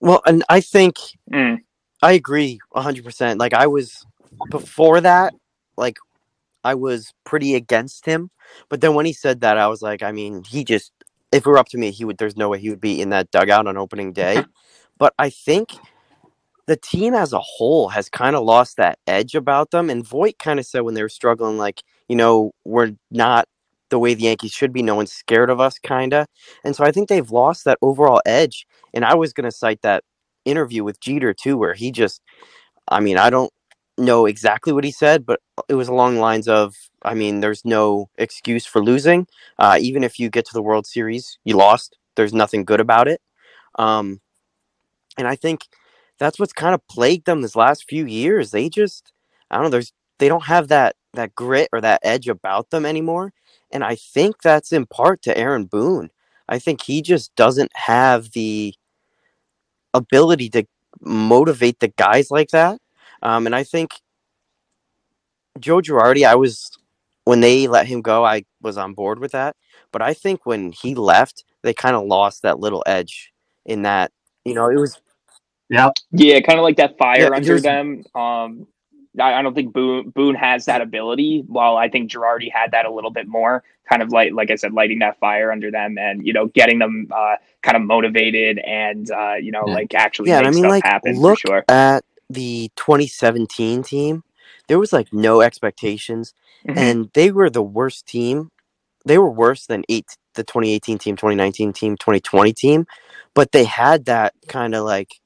Well, 0.00 0.22
and 0.26 0.44
I 0.48 0.60
think 0.60 0.96
Mm. 1.32 1.58
I 2.02 2.12
agree 2.12 2.60
100%. 2.74 3.38
Like 3.38 3.54
I 3.54 3.66
was 3.66 4.04
before 4.50 5.00
that, 5.00 5.34
like 5.76 5.98
I 6.64 6.74
was 6.74 7.12
pretty 7.24 7.54
against 7.54 8.06
him, 8.06 8.30
but 8.68 8.80
then 8.80 8.94
when 8.94 9.06
he 9.06 9.12
said 9.12 9.42
that 9.42 9.58
I 9.58 9.68
was 9.68 9.82
like, 9.82 10.02
I 10.02 10.12
mean, 10.12 10.44
he 10.44 10.64
just 10.64 10.92
if 11.32 11.46
it 11.46 11.50
were 11.50 11.58
up 11.58 11.68
to 11.68 11.78
me, 11.78 11.90
he 11.90 12.04
would 12.04 12.18
there's 12.18 12.36
no 12.36 12.48
way 12.48 12.58
he 12.58 12.70
would 12.70 12.80
be 12.80 13.00
in 13.00 13.10
that 13.10 13.30
dugout 13.30 13.66
on 13.66 13.76
opening 13.76 14.12
day. 14.12 14.44
But 14.98 15.14
I 15.18 15.30
think 15.30 15.70
the 16.70 16.76
team 16.76 17.14
as 17.14 17.32
a 17.32 17.40
whole 17.40 17.88
has 17.88 18.08
kind 18.08 18.36
of 18.36 18.44
lost 18.44 18.76
that 18.76 18.96
edge 19.08 19.34
about 19.34 19.72
them 19.72 19.90
and 19.90 20.06
Voit 20.06 20.38
kind 20.38 20.60
of 20.60 20.64
said 20.64 20.82
when 20.82 20.94
they 20.94 21.02
were 21.02 21.08
struggling 21.08 21.58
like, 21.58 21.82
you 22.08 22.14
know, 22.14 22.52
we're 22.64 22.92
not 23.10 23.48
the 23.88 23.98
way 23.98 24.14
the 24.14 24.22
Yankees 24.22 24.52
should 24.52 24.72
be, 24.72 24.80
no 24.80 24.94
one's 24.94 25.12
scared 25.12 25.50
of 25.50 25.58
us 25.58 25.80
kind 25.80 26.14
of. 26.14 26.28
And 26.62 26.76
so 26.76 26.84
I 26.84 26.92
think 26.92 27.08
they've 27.08 27.28
lost 27.28 27.64
that 27.64 27.78
overall 27.82 28.22
edge 28.24 28.68
and 28.94 29.04
I 29.04 29.16
was 29.16 29.32
going 29.32 29.46
to 29.46 29.50
cite 29.50 29.82
that 29.82 30.04
interview 30.44 30.84
with 30.84 31.00
Jeter 31.00 31.34
too, 31.34 31.58
where 31.58 31.74
he 31.74 31.90
just, 31.90 32.22
I 32.86 33.00
mean, 33.00 33.18
I 33.18 33.30
don't 33.30 33.52
know 33.98 34.26
exactly 34.26 34.72
what 34.72 34.84
he 34.84 34.92
said, 34.92 35.26
but 35.26 35.40
it 35.68 35.74
was 35.74 35.88
along 35.88 36.14
the 36.14 36.20
lines 36.20 36.46
of, 36.46 36.76
I 37.02 37.14
mean, 37.14 37.40
there's 37.40 37.64
no 37.64 38.10
excuse 38.16 38.64
for 38.64 38.80
losing. 38.80 39.26
Uh, 39.58 39.76
even 39.80 40.04
if 40.04 40.20
you 40.20 40.30
get 40.30 40.44
to 40.44 40.54
the 40.54 40.62
World 40.62 40.86
Series, 40.86 41.36
you 41.42 41.56
lost. 41.56 41.98
There's 42.14 42.32
nothing 42.32 42.64
good 42.64 42.78
about 42.78 43.08
it. 43.08 43.20
Um, 43.76 44.20
and 45.18 45.26
I 45.26 45.34
think 45.34 45.66
that's 46.20 46.38
what's 46.38 46.52
kind 46.52 46.74
of 46.74 46.86
plagued 46.86 47.26
them 47.26 47.42
this 47.42 47.56
last 47.56 47.88
few 47.88 48.06
years. 48.06 48.52
They 48.52 48.68
just, 48.68 49.12
I 49.50 49.56
don't 49.56 49.64
know, 49.64 49.70
there's 49.70 49.92
they 50.20 50.28
don't 50.28 50.44
have 50.44 50.68
that 50.68 50.94
that 51.14 51.34
grit 51.34 51.68
or 51.72 51.80
that 51.80 52.00
edge 52.04 52.28
about 52.28 52.70
them 52.70 52.86
anymore. 52.86 53.32
And 53.72 53.82
I 53.82 53.96
think 53.96 54.42
that's 54.42 54.72
in 54.72 54.86
part 54.86 55.22
to 55.22 55.36
Aaron 55.36 55.64
Boone. 55.64 56.10
I 56.48 56.58
think 56.58 56.82
he 56.82 57.02
just 57.02 57.34
doesn't 57.34 57.72
have 57.74 58.32
the 58.32 58.74
ability 59.94 60.50
to 60.50 60.64
motivate 61.00 61.80
the 61.80 61.88
guys 61.88 62.30
like 62.30 62.50
that. 62.50 62.80
Um, 63.22 63.46
and 63.46 63.54
I 63.54 63.64
think 63.64 63.92
Joe 65.58 65.80
Girardi, 65.80 66.26
I 66.26 66.34
was 66.34 66.70
when 67.24 67.40
they 67.40 67.66
let 67.66 67.86
him 67.86 68.02
go, 68.02 68.24
I 68.24 68.44
was 68.60 68.76
on 68.76 68.94
board 68.94 69.18
with 69.18 69.32
that. 69.32 69.56
But 69.92 70.02
I 70.02 70.14
think 70.14 70.44
when 70.44 70.72
he 70.72 70.94
left, 70.94 71.44
they 71.62 71.72
kind 71.74 71.96
of 71.96 72.04
lost 72.04 72.42
that 72.42 72.60
little 72.60 72.82
edge 72.86 73.32
in 73.64 73.82
that, 73.82 74.12
you 74.44 74.54
know, 74.54 74.68
it 74.68 74.76
was 74.76 75.00
Yeah, 76.12 76.40
kind 76.40 76.58
of 76.58 76.64
like 76.64 76.76
that 76.78 76.98
fire 76.98 77.30
Yeah, 77.30 77.36
under 77.36 77.60
them. 77.60 78.04
Um, 78.14 78.66
I, 79.20 79.34
I 79.34 79.42
don't 79.42 79.54
think 79.54 79.72
Boone 79.72 80.10
Boone 80.10 80.34
has 80.36 80.66
that 80.66 80.80
ability. 80.82 81.44
While 81.46 81.76
I 81.76 81.88
think 81.88 82.10
Girardi 82.10 82.50
had 82.52 82.72
that 82.72 82.86
a 82.86 82.92
little 82.92 83.10
bit 83.12 83.28
more, 83.28 83.64
kind 83.88 84.02
of 84.02 84.10
like 84.10 84.32
like 84.34 84.50
I 84.50 84.56
said, 84.56 84.72
lighting 84.74 85.00
that 85.00 85.18
fire 85.20 85.52
under 85.52 85.70
them 85.70 85.98
and 85.98 86.26
you 86.26 86.32
know 86.32 86.46
getting 86.48 86.78
them 86.80 87.08
uh, 87.14 87.36
kind 87.62 87.76
of 87.76 87.84
motivated 87.84 88.58
and 88.58 89.10
uh, 89.10 89.34
you 89.34 89.52
know 89.52 89.66
Yeah. 89.66 89.74
like 89.74 89.94
actually 89.94 90.30
yeah, 90.30 90.38
make 90.40 90.46
I 90.48 90.50
mean, 90.52 90.66
stuff 90.66 90.70
like, 90.70 90.84
happen 90.84 91.16
look 91.16 91.20
for 91.20 91.36
sure. 91.36 91.66
at 91.68 92.04
the 92.30 92.70
2017 92.76 93.82
team. 93.84 94.24
There 94.68 94.78
was 94.78 94.92
like 94.92 95.12
no 95.12 95.42
expectations, 95.42 96.34
Mhm. 96.68 96.76
and 96.76 97.10
they 97.14 97.32
were 97.32 97.50
the 97.50 97.62
worst 97.62 98.06
team. 98.06 98.50
They 99.06 99.18
were 99.18 99.30
worse 99.30 99.66
than 99.66 99.84
eight 99.88 100.06
the 100.34 100.44
2018 100.44 100.98
team, 100.98 101.16
2019 101.16 101.72
team, 101.74 101.96
2020 101.96 102.52
team, 102.54 102.86
but 103.34 103.52
they 103.52 103.64
had 103.64 104.06
that 104.06 104.34
kind 104.48 104.74
of 104.74 104.84
like 104.84 105.19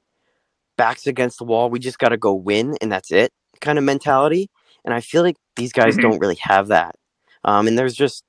backs 0.77 1.07
against 1.07 1.39
the 1.39 1.45
wall. 1.45 1.71
We 1.71 1.79
just 1.79 1.99
got 1.99 2.11
to 2.11 2.17
go 2.17 2.35
win, 2.35 2.77
and 2.81 2.91
that's 2.91 3.11
it 3.11 3.33
kind 3.61 3.79
of 3.79 3.85
mentality. 3.85 4.51
And 4.85 4.95
I 4.95 5.01
feel 5.01 5.23
like 5.23 5.37
these 5.57 5.73
guys 5.73 5.97
Mhm. 5.97 6.03
don't 6.03 6.19
really 6.19 6.37
have 6.41 6.69
that. 6.69 6.97
Um, 7.45 7.67
and 7.67 7.79
there's 7.79 7.95
just 7.95 8.25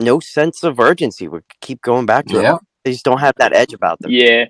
no 0.00 0.20
sense 0.20 0.62
of 0.62 0.78
urgency. 0.78 1.28
We 1.28 1.40
keep 1.60 1.80
going 1.82 2.06
back 2.06 2.26
to 2.26 2.38
it. 2.38 2.42
Yeah. 2.42 2.58
They 2.84 2.92
just 2.92 3.04
don't 3.04 3.20
have 3.20 3.34
that 3.38 3.54
edge 3.54 3.72
about 3.72 4.00
them. 4.00 4.10
Yeah. 4.10 4.46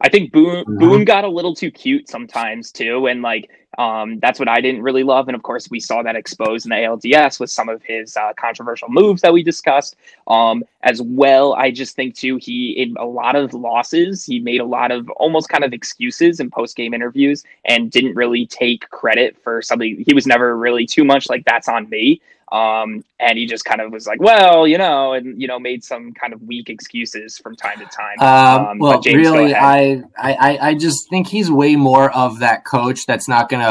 I 0.00 0.08
think 0.08 0.32
Boone 0.32 0.64
Mhm. 0.64 0.78
Boone 0.78 1.04
got 1.04 1.24
a 1.24 1.28
little 1.28 1.54
too 1.54 1.70
cute 1.70 2.08
sometimes 2.08 2.72
too, 2.72 3.06
and 3.06 3.22
like 3.22 3.50
um, 3.78 4.18
that's 4.20 4.38
what 4.38 4.48
I 4.48 4.60
didn't 4.60 4.82
really 4.82 5.02
love. 5.02 5.28
And 5.28 5.34
of 5.34 5.42
course, 5.42 5.70
we 5.70 5.80
saw 5.80 6.02
that 6.02 6.16
exposed 6.16 6.66
in 6.66 6.70
the 6.70 6.76
ALDS 6.76 7.40
with 7.40 7.50
some 7.50 7.68
of 7.68 7.82
his 7.82 8.16
uh, 8.16 8.32
controversial 8.36 8.88
moves 8.88 9.22
that 9.22 9.32
we 9.32 9.42
discussed. 9.42 9.96
Um, 10.26 10.64
as 10.82 11.00
well, 11.02 11.54
I 11.54 11.70
just 11.70 11.96
think 11.96 12.14
too 12.14 12.36
he 12.36 12.72
in 12.72 12.96
a 12.98 13.04
lot 13.04 13.36
of 13.36 13.54
losses 13.54 14.24
he 14.24 14.38
made 14.38 14.60
a 14.60 14.64
lot 14.64 14.90
of 14.90 15.08
almost 15.10 15.48
kind 15.48 15.64
of 15.64 15.72
excuses 15.72 16.40
in 16.40 16.50
post 16.50 16.76
game 16.76 16.94
interviews 16.94 17.44
and 17.64 17.90
didn't 17.90 18.14
really 18.14 18.46
take 18.46 18.88
credit 18.90 19.36
for 19.42 19.62
something. 19.62 20.04
He 20.06 20.14
was 20.14 20.26
never 20.26 20.56
really 20.56 20.86
too 20.86 21.04
much 21.04 21.28
like 21.28 21.44
that's 21.44 21.68
on 21.68 21.88
me. 21.88 22.20
Um, 22.52 23.04
and 23.18 23.36
he 23.36 23.46
just 23.46 23.64
kind 23.64 23.80
of 23.80 23.90
was 23.90 24.06
like, 24.06 24.20
well, 24.20 24.66
you 24.66 24.78
know, 24.78 25.14
and 25.14 25.40
you 25.40 25.48
know, 25.48 25.58
made 25.58 25.82
some 25.82 26.12
kind 26.12 26.32
of 26.32 26.40
weak 26.42 26.68
excuses 26.68 27.38
from 27.38 27.56
time 27.56 27.78
to 27.78 27.86
time. 27.86 28.20
Um, 28.20 28.66
Um, 28.66 28.78
well, 28.78 29.00
James, 29.00 29.16
really. 29.16 29.54
I, 29.54 30.02
I, 30.16 30.58
I 30.60 30.74
just 30.74 31.08
think 31.08 31.26
he's 31.26 31.50
way 31.50 31.74
more 31.74 32.10
of 32.12 32.38
that 32.40 32.64
coach 32.64 33.06
that's 33.06 33.28
not 33.28 33.48
going 33.48 33.62
to 33.62 33.63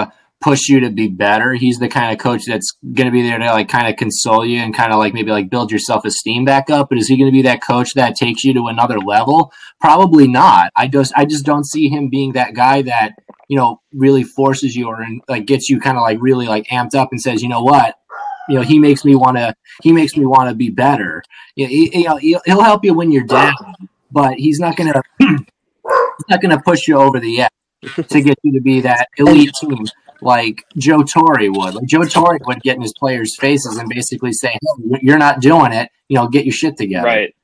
push 0.43 0.67
you 0.67 0.81
to 0.81 0.89
be 0.89 1.07
better. 1.07 1.53
He's 1.53 1.79
the 1.79 1.87
kind 1.87 2.11
of 2.11 2.21
coach 2.21 2.45
that's 2.45 2.77
going 2.81 3.07
to 3.07 3.11
be 3.11 3.21
there 3.21 3.39
to 3.39 3.45
like 3.51 3.69
kind 3.69 3.87
of 3.87 3.95
console 3.95 4.45
you 4.45 4.59
and 4.59 4.75
kind 4.75 4.91
of 4.91 4.99
like 4.99 5.13
maybe 5.13 5.31
like 5.31 5.49
build 5.49 5.71
your 5.71 5.79
self 5.79 6.03
esteem 6.03 6.43
back 6.43 6.69
up. 6.69 6.89
But 6.89 6.97
is 6.97 7.07
he 7.07 7.17
going 7.17 7.31
to 7.31 7.35
be 7.35 7.43
that 7.43 7.63
coach 7.63 7.93
that 7.93 8.15
takes 8.15 8.43
you 8.43 8.53
to 8.53 8.67
another 8.67 8.99
level? 8.99 9.53
Probably 9.79 10.27
not. 10.27 10.71
I 10.75 10.87
just, 10.87 11.13
I 11.15 11.25
just 11.25 11.45
don't 11.45 11.65
see 11.65 11.87
him 11.87 12.09
being 12.09 12.33
that 12.33 12.53
guy 12.53 12.81
that 12.83 13.13
you 13.47 13.57
know 13.57 13.81
really 13.93 14.23
forces 14.23 14.75
you 14.75 14.87
or 14.87 15.05
like 15.29 15.45
gets 15.45 15.69
you 15.69 15.79
kind 15.79 15.97
of 15.97 16.01
like 16.01 16.17
really 16.21 16.47
like 16.47 16.67
amped 16.67 16.95
up 16.95 17.09
and 17.11 17.21
says, 17.21 17.41
you 17.41 17.49
know 17.49 17.63
what. 17.63 17.95
You 18.49 18.55
know, 18.55 18.61
he 18.61 18.77
makes 18.77 19.05
me 19.05 19.15
want 19.15 19.37
to. 19.37 19.55
He 19.81 19.93
makes 19.93 20.17
me 20.17 20.25
want 20.25 20.49
to 20.49 20.55
be 20.55 20.69
better. 20.69 21.23
You 21.55 21.65
know, 21.65 21.69
he, 21.69 21.99
you 21.99 22.03
know, 22.03 22.17
he'll, 22.17 22.41
he'll 22.45 22.61
help 22.61 22.83
you 22.83 22.93
when 22.93 23.09
you're 23.09 23.23
down, 23.23 23.53
but 24.11 24.33
he's 24.35 24.59
not 24.59 24.75
gonna 24.75 25.01
he's 25.19 26.29
not 26.29 26.41
going 26.41 26.55
to 26.55 26.61
push 26.61 26.87
you 26.87 26.97
over 26.97 27.19
the 27.19 27.41
edge 27.41 27.49
to 27.95 28.21
get 28.21 28.37
you 28.43 28.53
to 28.53 28.61
be 28.61 28.81
that 28.81 29.07
elite 29.17 29.51
team 29.59 29.85
like 30.21 30.63
Joe 30.77 31.03
Torre 31.03 31.37
would. 31.51 31.75
Like 31.75 31.85
Joe 31.85 32.03
Torre 32.05 32.39
would 32.45 32.61
get 32.61 32.75
in 32.75 32.81
his 32.81 32.93
players' 32.93 33.35
faces 33.37 33.77
and 33.77 33.89
basically 33.89 34.33
say, 34.33 34.49
hey, 34.51 34.99
"You're 35.01 35.17
not 35.17 35.41
doing 35.41 35.71
it. 35.73 35.89
You 36.09 36.15
know, 36.17 36.27
get 36.27 36.45
your 36.45 36.53
shit 36.53 36.77
together." 36.77 37.05
Right. 37.05 37.35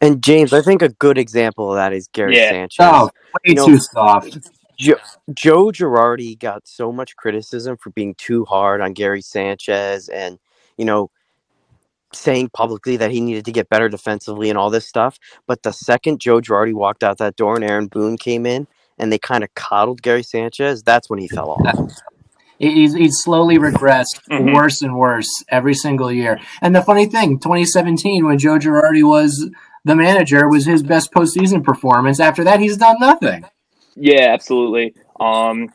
And 0.00 0.22
James, 0.22 0.52
I 0.52 0.60
think 0.60 0.82
a 0.82 0.90
good 0.90 1.18
example 1.18 1.70
of 1.70 1.76
that 1.76 1.92
is 1.92 2.08
Gary 2.12 2.36
Yeah. 2.36 2.50
Sanchez. 2.50 2.76
Oh, 2.80 3.04
way 3.04 3.10
You 3.44 3.54
know- 3.54 3.66
too 3.66 3.78
soft. 3.78 4.38
Jo- 4.78 4.96
Joe 5.32 5.66
Girardi 5.66 6.38
got 6.38 6.66
so 6.66 6.90
much 6.92 7.14
criticism 7.16 7.76
for 7.76 7.90
being 7.90 8.14
too 8.16 8.44
hard 8.44 8.80
on 8.80 8.92
Gary 8.94 9.22
Sanchez 9.22 10.08
and, 10.08 10.38
you 10.76 10.84
know, 10.84 11.10
saying 12.12 12.50
publicly 12.52 12.96
that 12.96 13.10
he 13.10 13.20
needed 13.20 13.44
to 13.44 13.52
get 13.52 13.68
better 13.68 13.88
defensively 13.88 14.50
and 14.50 14.58
all 14.58 14.70
this 14.70 14.86
stuff. 14.86 15.18
But 15.46 15.62
the 15.62 15.72
second 15.72 16.20
Joe 16.20 16.40
Girardi 16.40 16.74
walked 16.74 17.02
out 17.04 17.18
that 17.18 17.36
door 17.36 17.54
and 17.54 17.64
Aaron 17.64 17.86
Boone 17.86 18.16
came 18.18 18.44
in 18.44 18.66
and 18.98 19.12
they 19.12 19.18
kind 19.18 19.42
of 19.44 19.54
coddled 19.54 20.02
Gary 20.02 20.22
Sanchez, 20.22 20.82
that's 20.82 21.08
when 21.10 21.18
he 21.18 21.28
fell 21.28 21.50
off. 21.50 21.92
He's, 22.58 22.94
he's 22.94 23.18
slowly 23.22 23.58
regressed 23.58 24.20
Mhm. 24.30 24.54
worse 24.54 24.82
and 24.82 24.96
worse 24.96 25.28
every 25.48 25.74
single 25.74 26.12
year. 26.12 26.38
And 26.60 26.74
the 26.76 26.82
funny 26.82 27.06
thing, 27.06 27.40
2017, 27.40 28.24
when 28.24 28.38
Joe 28.38 28.58
Girardi 28.58 29.02
was 29.02 29.50
the 29.84 29.96
manager, 29.96 30.48
was 30.48 30.64
his 30.64 30.82
best 30.84 31.12
postseason 31.12 31.64
performance. 31.64 32.20
After 32.20 32.44
that, 32.44 32.60
he's 32.60 32.76
done 32.76 32.96
nothing. 33.00 33.44
Yeah, 33.96 34.32
absolutely. 34.32 34.94
Um, 35.18 35.70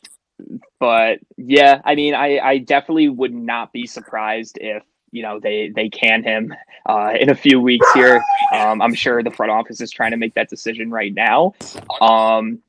but 0.80 1.20
yeah, 1.36 1.82
I 1.84 1.96
mean, 1.96 2.14
I, 2.14 2.40
I 2.40 2.58
definitely 2.60 3.10
would 3.10 3.34
not 3.34 3.74
be 3.74 3.86
surprised 3.86 4.58
if 4.62 4.84
you 5.12 5.24
know 5.24 5.40
they 5.40 5.72
they 5.74 5.90
can 5.90 6.22
him 6.24 6.54
uh, 6.86 7.14
in 7.20 7.30
a 7.30 7.36
few 7.36 7.60
weeks 7.60 7.88
here. 7.94 8.24
Um, 8.54 8.82
I'm 8.82 8.94
sure 8.94 9.24
the 9.24 9.32
front 9.32 9.52
office 9.52 9.82
is 9.82 9.90
trying 9.90 10.12
to 10.12 10.18
make 10.18 10.36
that 10.36 10.50
decision 10.50 10.92
right 10.92 11.14
now. 11.14 11.54
Um, 12.02 12.60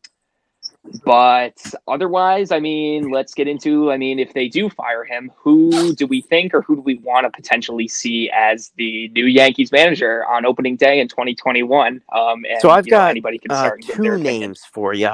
but 1.04 1.54
otherwise, 1.86 2.50
I 2.52 2.60
mean, 2.60 3.10
let's 3.10 3.34
get 3.34 3.48
into. 3.48 3.90
I 3.92 3.96
mean, 3.96 4.18
if 4.18 4.34
they 4.34 4.48
do 4.48 4.68
fire 4.70 5.04
him, 5.04 5.30
who 5.36 5.94
do 5.94 6.06
we 6.06 6.20
think, 6.22 6.54
or 6.54 6.62
who 6.62 6.76
do 6.76 6.82
we 6.82 6.96
want 6.98 7.24
to 7.26 7.30
potentially 7.30 7.88
see 7.88 8.30
as 8.30 8.70
the 8.76 9.08
new 9.08 9.26
Yankees 9.26 9.72
manager 9.72 10.24
on 10.26 10.46
opening 10.46 10.76
day 10.76 11.00
in 11.00 11.08
2021? 11.08 12.02
Um, 12.14 12.44
and, 12.48 12.60
So 12.60 12.70
I've 12.70 12.86
you 12.86 12.92
know, 12.92 12.98
got, 12.98 13.10
anybody 13.10 13.38
can 13.38 13.50
Uh, 13.50 13.56
start 13.58 13.74
and 13.80 13.86
give 13.86 13.96
their 13.96 14.04
two 14.16 14.20
opinion. 14.20 14.40
names 14.40 14.64
for 14.72 14.92
you. 14.94 15.10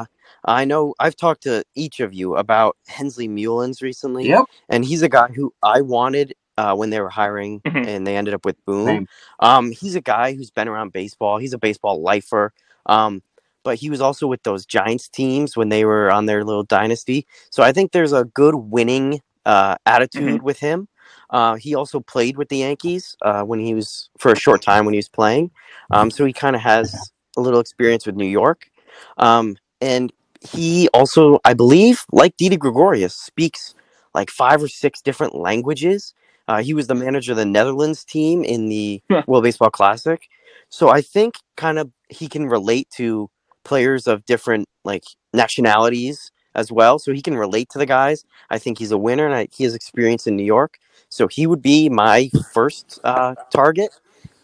I 0.47 0.65
know 0.67 0.95
I've 1.01 1.17
talked 1.17 1.45
to 1.45 1.65
each 1.75 2.01
of 2.01 2.13
you 2.13 2.37
about 2.37 2.77
Hensley 2.87 3.29
Meulens 3.29 3.81
recently. 3.83 4.29
Yep. 4.29 4.45
and 4.69 4.85
he's 4.85 5.03
a 5.03 5.09
guy 5.09 5.29
who 5.29 5.53
I 5.63 5.81
wanted 5.81 6.35
uh, 6.57 6.75
when 6.77 6.91
they 6.91 7.01
were 7.01 7.11
hiring, 7.11 7.61
Mhm. 7.63 7.87
and 7.89 8.07
they 8.07 8.17
ended 8.17 8.33
up 8.33 8.45
with 8.45 8.63
Boone. 8.65 8.87
Same. 8.87 9.09
Um, 9.41 9.71
he's 9.73 9.97
a 9.97 10.01
guy 10.01 10.35
who's 10.35 10.51
been 10.51 10.69
around 10.69 10.93
baseball. 10.93 11.39
He's 11.39 11.53
a 11.53 11.59
baseball 11.59 12.01
lifer. 12.01 12.53
Um, 12.87 13.23
but 13.65 13.77
he 13.77 13.91
was 13.91 14.01
also 14.01 14.27
with 14.27 14.43
those 14.45 14.65
Giants 14.67 15.09
teams 15.09 15.57
when 15.57 15.71
they 15.71 15.85
were 15.85 16.11
on 16.11 16.27
their 16.27 16.45
little 16.45 16.63
dynasty. 16.63 17.27
So 17.51 17.63
I 17.63 17.73
think 17.73 17.91
there's 17.93 18.13
a 18.13 18.25
good 18.25 18.55
winning 18.55 19.21
uh, 19.45 19.77
attitude 19.87 20.43
with 20.43 20.61
him. 20.61 20.89
Uh, 21.31 21.57
he 21.57 21.75
also 21.75 22.01
played 22.01 22.37
with 22.37 22.49
the 22.49 22.59
Yankees 22.59 23.17
uh, 23.23 23.43
when 23.43 23.59
he 23.59 23.75
was 23.75 24.11
for 24.19 24.31
a 24.31 24.37
short 24.37 24.63
time 24.63 24.85
when 24.85 24.95
he 24.95 24.99
was 24.99 25.09
playing. 25.09 25.51
Um, 25.91 26.11
so 26.11 26.25
he 26.25 26.33
kind 26.33 26.55
of 26.55 26.63
has 26.63 27.11
a 27.37 27.41
little 27.41 27.61
experience 27.61 28.07
with 28.07 28.15
New 28.15 28.27
York. 28.27 28.71
Um, 29.19 29.57
and 29.81 30.13
he 30.41 30.89
also, 30.95 31.41
I 31.45 31.55
believe, 31.55 32.05
like 32.13 32.37
Didi 32.37 32.57
Gregorius, 32.57 33.17
speaks 33.17 33.75
like 34.15 34.31
five 34.31 34.63
or 34.63 34.69
six 34.69 35.01
different 35.01 35.35
languages. 35.35 36.15
Uh, 36.47 36.63
he 36.63 36.75
was 36.75 36.87
the 36.87 36.95
manager 36.95 37.33
of 37.33 37.39
the 37.39 37.47
Netherlands 37.47 38.05
team 38.05 38.45
in 38.45 38.69
the 38.69 39.03
World 39.27 39.45
Baseball 39.45 39.71
Classic. 39.71 40.29
So 40.69 40.91
I 40.91 41.01
think 41.01 41.35
kind 41.57 41.79
of 41.79 41.91
he 42.09 42.29
can 42.29 42.47
relate 42.47 42.89
to 42.97 43.31
players 43.65 44.07
of 44.07 44.25
different 44.27 44.69
like 44.85 45.05
nationalities 45.33 46.31
as 46.55 46.71
well. 46.71 46.99
So 46.99 47.13
he 47.13 47.23
can 47.23 47.37
relate 47.37 47.69
to 47.71 47.79
the 47.79 47.87
guys. 47.87 48.25
I 48.51 48.59
think 48.59 48.79
he's 48.79 48.93
a 48.93 48.99
winner 48.99 49.27
and 49.27 49.35
I, 49.35 49.49
he 49.53 49.65
has 49.65 49.75
experience 49.75 50.27
in 50.27 50.37
New 50.37 50.45
York. 50.45 50.79
So 51.09 51.29
he 51.29 51.47
would 51.47 51.63
be 51.63 51.89
my 51.89 52.31
first 52.53 53.01
uh, 53.05 53.35
target. 53.53 53.91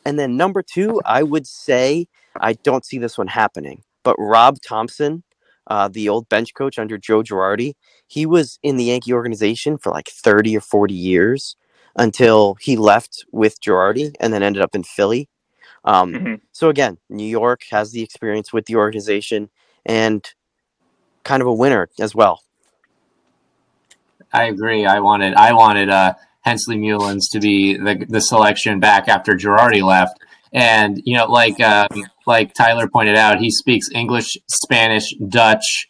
And 0.04 0.18
then 0.18 0.37
number 0.37 0.62
two, 0.62 1.00
I 1.04 1.22
would 1.22 1.46
say 1.46 2.06
I 2.40 2.54
don't 2.54 2.85
see 2.85 2.98
this 2.98 3.18
one 3.18 3.26
happening, 3.28 3.83
but 4.02 4.16
Rob 4.18 4.59
Thomson, 4.66 5.22
uh, 5.66 5.88
the 5.88 6.09
old 6.09 6.28
bench 6.28 6.54
coach 6.54 6.78
under 6.78 6.98
Joe 6.98 7.22
Girardi, 7.22 7.74
he 8.06 8.26
was 8.26 8.59
in 8.62 8.76
the 8.76 8.85
Yankee 8.85 9.12
organization 9.12 9.78
for 9.78 9.90
like 9.90 10.09
30 10.09 10.56
or 10.56 10.61
40 10.61 10.94
years 10.94 11.56
until 11.96 12.56
he 12.61 12.76
left 12.76 13.24
with 13.33 13.61
Girardi 13.61 14.14
and 14.20 14.33
then 14.33 14.42
ended 14.42 14.62
up 14.62 14.74
in 14.74 14.83
Philly. 14.83 15.28
Um, 15.84 16.12
Mhm. 16.12 16.40
So 16.52 16.68
again, 16.68 16.98
New 17.08 17.26
York 17.26 17.62
has 17.70 17.92
the 17.92 18.02
experience 18.02 18.52
with 18.52 18.66
the 18.66 18.76
organization 18.76 19.48
and 19.86 20.28
kind 21.24 21.40
of 21.40 21.48
a 21.48 21.52
winner 21.52 21.88
as 21.98 22.14
well. 22.14 22.42
I 24.32 24.44
agree. 24.44 24.86
I 24.86 25.00
wanted 25.00 25.34
I 25.34 25.52
wanted 25.52 25.90
uh, 25.90 26.14
Hensley 26.42 26.76
Meulens 26.76 27.30
to 27.32 27.40
be 27.40 27.76
the 27.76 28.06
the 28.08 28.20
selection 28.20 28.78
back 28.80 29.08
after 29.08 29.32
Girardi 29.32 29.82
left, 29.82 30.18
and 30.52 31.00
you 31.04 31.16
know, 31.16 31.26
like 31.26 31.60
um, 31.60 31.88
like 32.26 32.54
Tyler 32.54 32.88
pointed 32.88 33.16
out, 33.16 33.40
he 33.40 33.50
speaks 33.50 33.88
English, 33.92 34.36
Spanish, 34.48 35.14
Dutch, 35.28 35.88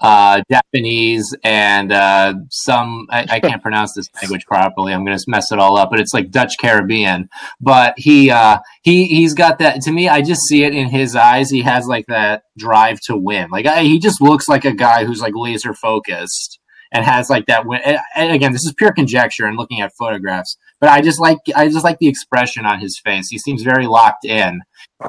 uh, 0.00 0.42
Japanese, 0.50 1.36
and 1.44 1.92
uh, 1.92 2.34
some 2.50 3.06
I, 3.10 3.26
I 3.30 3.40
can't 3.40 3.62
pronounce 3.62 3.94
this 3.94 4.08
language 4.20 4.46
properly. 4.46 4.92
I'm 4.92 5.04
going 5.04 5.16
to 5.16 5.24
mess 5.28 5.52
it 5.52 5.58
all 5.58 5.76
up, 5.76 5.90
but 5.90 6.00
it's 6.00 6.14
like 6.14 6.30
Dutch 6.30 6.54
Caribbean. 6.58 7.28
But 7.60 7.94
he 7.96 8.30
uh, 8.30 8.58
he 8.82 9.04
he's 9.04 9.34
got 9.34 9.58
that. 9.58 9.82
To 9.82 9.92
me, 9.92 10.08
I 10.08 10.22
just 10.22 10.42
see 10.42 10.64
it 10.64 10.74
in 10.74 10.88
his 10.88 11.14
eyes. 11.14 11.50
He 11.50 11.62
has 11.62 11.86
like 11.86 12.06
that 12.06 12.44
drive 12.56 13.00
to 13.02 13.16
win. 13.16 13.50
Like 13.50 13.66
I, 13.66 13.82
he 13.82 13.98
just 13.98 14.20
looks 14.20 14.48
like 14.48 14.64
a 14.64 14.74
guy 14.74 15.04
who's 15.04 15.20
like 15.20 15.34
laser 15.34 15.74
focused 15.74 16.58
and 16.92 17.04
has 17.04 17.30
like 17.30 17.46
that 17.46 17.66
win. 17.66 17.80
And 17.84 17.98
and 18.14 18.32
again, 18.32 18.52
this 18.52 18.64
is 18.64 18.72
pure 18.72 18.92
conjecture 18.92 19.46
and 19.46 19.56
looking 19.56 19.80
at 19.80 19.92
photographs, 19.94 20.56
but 20.80 20.88
I 20.88 21.00
just 21.00 21.20
like 21.20 21.38
I 21.54 21.68
just 21.68 21.84
like 21.84 21.98
the 21.98 22.08
expression 22.08 22.66
on 22.66 22.80
his 22.80 22.98
face. 22.98 23.28
He 23.28 23.38
seems 23.38 23.62
very 23.62 23.86
locked 23.86 24.24
in, 24.24 24.60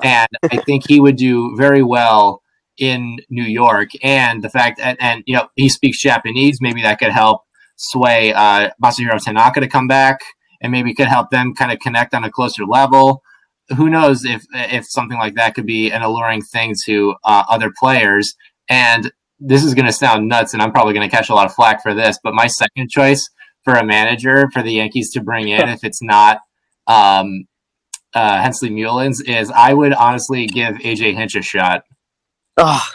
and 0.04 0.28
I 0.44 0.58
think 0.58 0.88
he 0.88 1.00
would 1.00 1.16
do 1.16 1.56
very 1.58 1.84
well 1.84 2.41
in 2.82 3.20
New 3.30 3.44
York. 3.46 3.92
And 4.04 4.44
the 4.44 4.50
fact 4.50 4.80
and, 4.82 4.98
and 5.00 5.24
you 5.26 5.36
know 5.36 5.48
he 5.56 5.70
speaks 5.70 6.02
Japanese, 6.02 6.60
maybe 6.60 6.82
that 6.82 7.00
could 7.00 7.12
help 7.12 7.44
sway 7.78 8.34
uh, 8.34 8.72
Masahiro 8.84 9.18
Tanaka 9.24 9.62
to 9.62 9.68
come 9.68 9.88
back, 9.88 10.20
and 10.62 10.72
maybe 10.72 10.94
could 10.94 11.08
help 11.08 11.30
them 11.30 11.54
kind 11.56 11.72
of 11.72 11.80
connect 11.80 12.14
on 12.14 12.24
a 12.24 12.32
closer 12.32 12.66
level. 12.66 13.24
Who 13.78 13.90
knows 13.90 14.26
if 14.26 14.44
if 14.54 14.86
something 14.86 15.18
like 15.18 15.36
that 15.36 15.56
could 15.56 15.66
be 15.66 15.92
an 15.92 16.02
alluring 16.02 16.42
thing 16.42 16.76
to 16.86 17.16
uh, 17.24 17.44
other 17.48 17.72
players 17.80 18.36
and 18.68 19.12
this 19.42 19.64
is 19.64 19.74
going 19.74 19.88
to 19.88 19.92
sound 19.92 20.28
nuts, 20.28 20.54
and 20.54 20.62
I'm 20.62 20.72
probably 20.72 20.94
going 20.94 21.10
to 21.10 21.14
catch 21.14 21.30
a 21.30 21.34
lot 21.34 21.48
of 21.48 21.54
flack 21.54 21.82
for 21.82 21.94
this, 21.94 22.20
but 22.24 22.34
my 22.34 22.48
second 22.48 22.90
choice 22.90 23.28
for 23.64 23.74
a 23.74 23.84
manager 23.84 24.50
for 24.54 24.62
the 24.62 24.72
Yankees 24.72 25.12
to 25.14 25.22
bring 25.22 25.50
in, 25.50 25.68
if 25.70 25.84
it's 25.84 26.02
not 26.02 26.40
um, 26.88 27.46
uh, 28.14 28.42
Hensley 28.42 28.70
Meulens, 28.70 29.28
is 29.28 29.52
I 29.52 29.74
would 29.74 29.94
honestly 29.94 30.46
give 30.46 30.76
AJ 30.76 31.16
Hinch 31.16 31.36
a 31.36 31.42
shot. 31.42 31.84
Ah, 32.58 32.88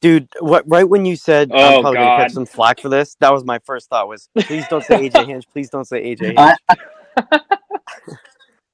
dude, 0.00 0.28
what? 0.40 0.64
Right 0.66 0.88
when 0.88 1.04
you 1.04 1.16
said 1.16 1.50
Oh, 1.52 1.56
I'm 1.76 1.80
probably 1.82 1.98
gonna 1.98 2.10
God. 2.10 2.22
catch 2.24 2.32
some 2.32 2.46
flack 2.46 2.80
for 2.80 2.88
this, 2.88 3.16
that 3.20 3.32
was 3.32 3.44
my 3.44 3.58
first 3.60 3.88
thought. 3.90 4.08
Was 4.08 4.28
please 4.38 4.66
don't 4.68 4.84
say 4.84 5.08
AJ 5.08 5.26
Hinch. 5.26 5.44
Please 5.52 5.68
don't 5.70 5.84
say 5.86 6.14
AJ 6.16 6.38
Hinch. 6.38 6.58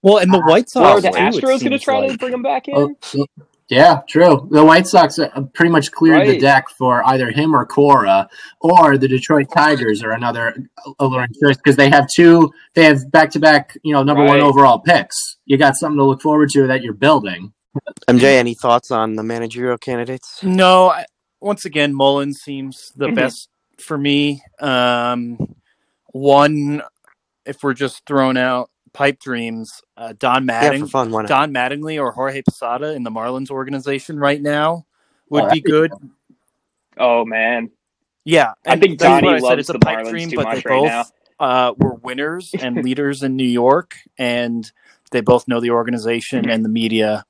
Well, 0.03 0.19
and 0.19 0.33
the 0.33 0.39
White 0.41 0.71
Or 0.77 0.85
are 0.85 1.01
Sox. 1.01 1.03
the 1.03 1.11
too, 1.11 1.17
it 1.17 1.21
Astros 1.35 1.43
going 1.43 1.59
to 1.59 1.69
seems 1.71 1.83
try 1.83 2.07
to 2.07 2.17
bring 2.17 2.33
him 2.33 2.43
back 2.43 2.69
in? 2.69 2.77
Oh, 2.77 3.27
Yeah, 3.69 4.03
true. 4.09 4.47
The 4.53 4.65
White 4.65 4.87
Sox 4.87 5.19
uh, 5.19 5.29
pretty 5.53 5.73
much 5.73 5.91
cleared 5.91 6.29
the 6.29 6.39
deck 6.39 6.69
for 6.69 7.05
either 7.09 7.33
him 7.33 7.57
or 7.57 7.67
Cora, 7.67 8.29
or 8.61 8.97
the 8.99 9.09
Detroit 9.09 9.49
Tigers 9.53 10.05
are 10.05 10.13
another 10.13 10.55
alluring 11.01 11.31
choice 11.43 11.57
because 11.57 11.75
they 11.75 11.91
have 11.91 12.07
two. 12.15 12.53
They 12.75 12.85
have 12.85 13.11
back 13.11 13.31
to 13.31 13.41
back, 13.41 13.77
you 13.83 13.93
know, 13.93 14.05
number 14.05 14.25
one 14.25 14.39
overall 14.41 14.79
picks. 14.79 15.39
You 15.45 15.57
got 15.59 15.75
something 15.75 15.99
to 15.99 16.05
look 16.05 16.23
forward 16.23 16.51
to 16.51 16.69
that 16.69 16.83
you're 16.83 16.93
building. 16.93 17.53
MJ, 18.09 18.25
any 18.39 18.55
thoughts 18.55 18.91
on 18.91 19.17
the 19.17 19.23
managerial 19.23 19.79
candidates? 19.79 20.43
No, 20.43 20.91
I, 20.91 21.07
once 21.41 21.65
again, 21.65 21.95
Mullen 21.95 22.35
seems 22.35 22.93
the 22.97 23.09
Mhm. 23.09 23.15
best 23.17 23.49
for 23.79 23.99
me. 23.99 24.43
Um, 24.61 25.39
one, 26.13 26.83
if 27.45 27.63
we're 27.63 27.75
just 27.75 28.05
throwing 28.07 28.37
out 28.39 28.71
pipe 28.93 29.19
dreams, 29.21 29.83
uh, 29.97 30.15
Don 30.19 30.47
Yeah, 30.61 30.73
Matting, 30.73 30.87
fun. 30.87 31.11
Don 31.27 31.53
Mattingly 31.53 32.01
or 32.01 32.13
Jorge 32.13 32.43
Posada 32.43 32.95
in 32.95 33.03
the 33.03 33.11
Marlins 33.11 33.51
organization 33.51 34.19
right 34.19 34.41
now 34.41 34.87
would 35.31 35.45
Oh, 35.45 35.51
be 35.51 35.61
that'd 35.61 35.63
be 35.65 35.71
good. 35.73 35.93
Oh 36.99 37.25
man, 37.25 37.71
Yeah, 38.25 38.55
I 38.67 38.77
think 38.77 38.99
that's 38.99 39.11
Donnie 39.11 39.27
what 39.27 39.35
I 39.35 39.39
said. 39.41 39.59
loves 39.59 39.61
It's 39.61 39.69
a 39.71 39.75
the 39.75 39.79
pipe 39.81 39.99
Marlins 39.99 40.11
dream, 40.11 40.31
too 40.31 40.37
but 40.37 40.45
much 40.45 40.57
they 40.57 40.61
right 40.65 40.83
both 40.83 40.93
now. 40.93 41.05
uh, 41.39 41.75
were 41.79 41.95
winners 41.95 42.55
and 42.59 42.77
leaders 42.85 43.23
in 43.23 43.37
New 43.37 43.45
York, 43.45 43.97
and 44.19 44.71
they 45.11 45.21
both 45.21 45.47
know 45.49 45.61
the 45.61 45.71
organization 45.71 46.45
Mhm. 46.47 46.53
and 46.55 46.65
the 46.65 46.69
media. 46.71 47.25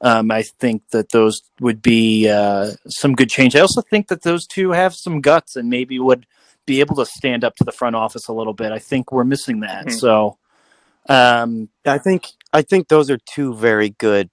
Um, 0.00 0.30
I 0.30 0.42
think 0.42 0.82
that 0.90 1.10
those 1.10 1.42
would 1.60 1.80
be 1.80 2.28
uh, 2.28 2.72
some 2.88 3.14
good 3.14 3.30
change. 3.30 3.56
I 3.56 3.60
also 3.60 3.80
think 3.80 4.08
that 4.08 4.22
those 4.22 4.46
two 4.46 4.72
have 4.72 4.94
some 4.94 5.20
guts 5.20 5.56
and 5.56 5.70
maybe 5.70 5.98
would 5.98 6.26
be 6.66 6.80
able 6.80 6.96
to 6.96 7.06
stand 7.06 7.44
up 7.44 7.54
to 7.56 7.64
the 7.64 7.72
front 7.72 7.96
office 7.96 8.28
a 8.28 8.32
little 8.32 8.52
bit. 8.52 8.72
I 8.72 8.78
think 8.78 9.10
we're 9.10 9.24
missing 9.24 9.60
that. 9.60 9.86
Mhm. 9.86 9.98
So, 9.98 10.38
um, 11.08 11.68
I 11.86 11.98
think 11.98 12.26
I 12.52 12.62
think 12.62 12.88
those 12.88 13.10
are 13.10 13.18
two 13.18 13.54
very 13.54 13.90
good 13.90 14.28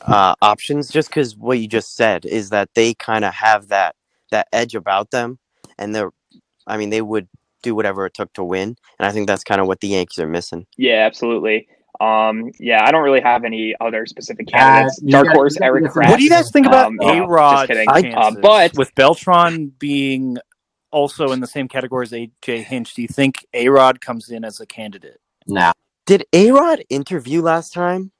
uh, 0.00 0.34
options. 0.42 0.90
Just 0.90 1.10
because 1.10 1.36
what 1.36 1.58
you 1.58 1.68
just 1.68 1.94
said 1.94 2.24
is 2.24 2.50
that 2.50 2.70
they 2.74 2.94
kind 2.94 3.24
of 3.24 3.34
have 3.34 3.68
that 3.68 3.94
that 4.30 4.48
edge 4.52 4.74
about 4.74 5.10
them, 5.10 5.38
and 5.78 5.94
they're, 5.94 6.10
I 6.66 6.76
mean, 6.76 6.90
they 6.90 7.02
would 7.02 7.28
do 7.62 7.74
whatever 7.74 8.06
it 8.06 8.14
took 8.14 8.32
to 8.32 8.42
win, 8.42 8.76
and 8.98 9.06
I 9.06 9.12
think 9.12 9.26
that's 9.26 9.44
kind 9.44 9.60
of 9.60 9.66
what 9.66 9.80
the 9.80 9.88
Yankees 9.88 10.18
are 10.18 10.28
missing. 10.28 10.66
Yeah, 10.76 11.06
absolutely. 11.06 11.68
Um, 12.00 12.50
yeah, 12.58 12.84
I 12.84 12.90
don't 12.90 13.02
really 13.04 13.20
have 13.20 13.44
any 13.44 13.74
other 13.80 14.04
specific 14.06 14.48
Uh, 14.52 14.58
candidates. 14.58 15.00
you 15.02 15.10
Dark 15.12 15.26
got- 15.26 15.36
horse, 15.36 15.56
you 15.58 15.64
Eric 15.64 15.84
different- 15.84 16.08
Kratz. 16.08 16.10
what 16.10 16.18
do 16.18 16.24
you 16.24 16.30
guys 16.30 16.50
think 16.50 16.66
about 16.66 16.86
Um, 16.86 16.98
A 17.00 17.04
no, 17.06 17.14
just 17.20 17.28
Rod 17.30 17.68
kidding. 17.68 18.14
Uh, 18.14 18.30
but- 18.42 18.76
with 18.76 18.94
Beltran 18.94 19.72
being 19.78 20.38
also 20.90 21.30
in 21.32 21.40
the 21.40 21.46
same 21.46 21.68
category 21.68 22.04
as 22.04 22.12
AJ 22.12 22.62
Hinch, 22.62 22.94
do 22.94 23.02
you 23.02 23.08
think 23.08 23.46
A 23.54 23.68
Rod 23.68 24.00
comes 24.00 24.28
in 24.28 24.44
as 24.44 24.60
a 24.60 24.66
candidate? 24.66 25.20
Nah, 25.46 25.72
Did 26.06 26.24
A 26.32 26.50
Rod 26.50 26.82
interview 26.90 27.40
last 27.40 27.72
time? 27.72 28.10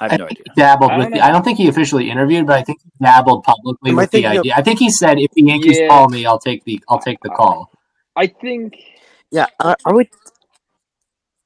I 0.00 0.04
have 0.04 0.12
I 0.12 0.16
no 0.16 0.26
think 0.26 0.40
idea. 0.40 0.52
he 0.54 0.60
dabbled 0.60 0.90
I 0.90 0.98
with. 0.98 1.10
the. 1.12 1.24
I 1.24 1.30
don't 1.30 1.44
think 1.44 1.58
he 1.58 1.68
officially 1.68 2.10
interviewed, 2.10 2.46
but 2.46 2.58
I 2.58 2.62
think 2.62 2.80
he 2.82 2.90
dabbled 3.00 3.44
publicly 3.44 3.90
Am 3.90 3.96
with 3.96 4.10
the 4.10 4.18
thinking 4.18 4.32
of- 4.32 4.40
idea. 4.40 4.54
I 4.56 4.62
think 4.62 4.80
he 4.80 4.90
said, 4.90 5.18
"If 5.20 5.30
the 5.30 5.42
Yankees 5.42 5.78
Yeah. 5.78 5.86
call 5.88 6.08
me, 6.08 6.26
I'll 6.26 6.40
take 6.40 6.64
the 6.64 6.82
I'll 6.88 6.98
take 6.98 7.18
the 7.22 7.28
call." 7.30 7.70
I 8.16 8.26
think 8.26 8.74
Yeah, 9.30 9.46
I, 9.60 9.76
I 9.86 9.92
would. 9.92 10.08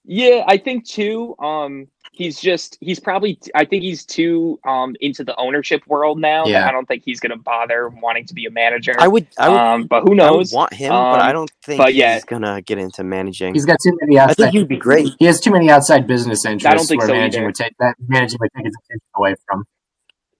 Yeah, 0.04 0.44
I 0.46 0.58
think 0.58 0.86
too. 0.86 1.36
Um, 1.38 1.88
he's 2.12 2.40
just 2.40 2.78
he's 2.80 3.00
probably 3.00 3.38
I 3.54 3.64
think 3.64 3.82
he's 3.84 4.04
too 4.04 4.60
um 4.66 4.96
into 5.00 5.24
the 5.24 5.36
ownership 5.38 5.82
world 5.86 6.20
now. 6.20 6.50
that 6.50 6.50
Yeah. 6.50 6.64
I 6.64 6.72
don't 6.72 6.86
think 6.86 7.04
he's 7.04 7.20
gonna 7.20 7.38
bother 7.38 7.88
wanting 7.90 8.26
to 8.26 8.34
be 8.34 8.46
a 8.46 8.50
manager. 8.50 8.94
I 8.98 9.08
would. 9.08 9.28
I 9.38 9.48
would. 9.50 9.64
um, 9.74 9.86
but 9.86 10.02
who 10.04 10.14
I 10.20 10.30
would 10.30 10.50
knows? 10.50 10.52
want 10.52 10.72
him, 10.74 11.06
but 11.08 11.20
I 11.20 11.30
Um, 11.30 11.32
don't 11.32 11.50
think 11.64 11.78
but 11.78 11.94
yeah, 11.94 12.14
he's 12.14 12.24
yeah. 12.24 12.24
gonna 12.24 12.62
get 12.62 12.78
into 12.78 13.04
managing. 13.04 13.54
He's 13.54 13.66
got 13.66 13.78
too 13.82 13.96
many 14.02 14.18
Outside, 14.18 14.28
I 14.28 14.34
think 14.34 14.52
he'd 14.52 14.68
be 14.68 14.76
great. 14.78 15.14
He 15.18 15.26
has 15.26 15.40
too 15.40 15.52
many 15.52 15.70
outside 15.70 16.06
business 16.06 16.44
interests 16.44 16.66
I 16.66 16.74
don't 16.74 16.86
think 16.88 17.00
where 17.00 17.08
so 17.08 17.14
managing 17.14 17.44
either. 17.44 17.46
would 17.46 17.56
take 17.56 17.74
that 17.80 17.96
managing 18.08 18.38
would 18.40 18.50
take 18.56 18.66
his 18.66 18.74
attention 18.84 19.08
away 19.16 19.34
from. 19.46 19.64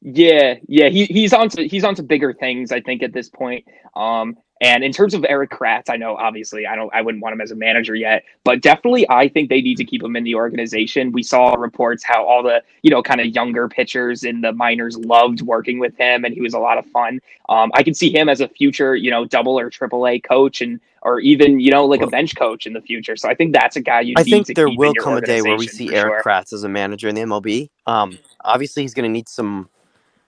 Yeah, 0.03 0.57
yeah, 0.68 0.88
he 0.90 1.07
he's 1.07 1.33
onto 1.33 1.66
he's 1.68 1.85
onto 1.85 2.03
bigger 2.03 2.33
things. 2.35 2.72
I 2.72 2.81
think 2.81 3.03
at 3.03 3.12
this 3.12 3.31
point. 3.31 3.64
Um, 3.96 4.37
and 4.64 4.83
in 4.83 4.92
terms 4.92 5.12
of 5.12 5.27
Erik 5.29 5.50
Kratz, 5.50 5.90
I 5.90 5.98
know 5.98 6.16
obviously 6.16 6.66
I 6.66 6.74
don't 6.74 6.90
I 6.94 7.03
wouldn't 7.03 7.22
want 7.22 7.35
him 7.35 7.42
as 7.42 7.50
a 7.50 7.55
manager 7.55 7.94
yet, 7.94 8.24
but 8.44 8.62
definitely 8.62 9.05
I 9.11 9.29
think 9.29 9.50
they 9.50 9.61
need 9.61 9.77
to 9.77 9.85
keep 9.85 10.03
him 10.03 10.16
in 10.16 10.24
the 10.24 10.37
organization. 10.37 11.12
We 11.12 11.22
saw 11.22 11.53
reports 11.53 12.03
how 12.03 12.24
all 12.24 12.42
the 12.42 12.62
you 12.81 12.90
know 12.90 13.03
kind 13.03 13.20
of 13.20 13.27
younger 13.27 13.68
pitchers 13.68 14.24
in 14.24 14.40
the 14.40 14.53
minors 14.55 14.96
loved 14.96 15.42
working 15.42 15.79
with 15.79 15.94
him, 15.98 16.24
and 16.24 16.33
he 16.33 16.40
was 16.40 16.55
a 16.55 16.59
lot 16.59 16.79
of 16.79 16.87
fun. 16.87 17.20
Um, 17.50 17.72
I 17.74 17.83
can 17.83 17.92
see 17.92 18.11
him 18.11 18.31
as 18.31 18.40
a 18.40 18.48
future 18.48 18.96
you 18.96 19.11
know 19.11 19.27
double 19.27 19.59
or 19.59 19.68
triple 19.68 20.09
A 20.09 20.18
coach, 20.18 20.62
and 20.62 20.81
or 21.03 21.20
even 21.20 21.61
you 21.61 21.70
know 21.70 21.85
like 21.85 22.00
a 22.00 22.07
bench 22.07 22.35
coach 22.35 22.66
in 22.66 22.72
the 22.72 22.81
future. 22.81 23.16
So 23.16 23.29
I 23.29 23.35
think 23.35 23.53
that's 23.53 23.77
a 23.77 23.83
guy 23.83 24.00
you. 24.00 24.14
I 24.16 24.22
think 24.22 24.46
there 24.46 24.70
will 24.70 24.94
come 24.94 25.18
a 25.18 25.20
day 25.20 25.42
where 25.42 25.59
we 25.59 25.68
see 25.68 25.94
Eric 25.94 26.14
sure. 26.14 26.22
Kratz 26.22 26.55
as 26.55 26.64
a 26.64 26.70
manager 26.70 27.07
in 27.09 27.14
the 27.14 27.20
MLB. 27.20 27.68
Um, 27.87 28.18
obviously, 28.42 28.83
he's 28.83 28.94
going 28.94 29.05
to 29.05 29.12
need 29.12 29.29
some 29.29 29.68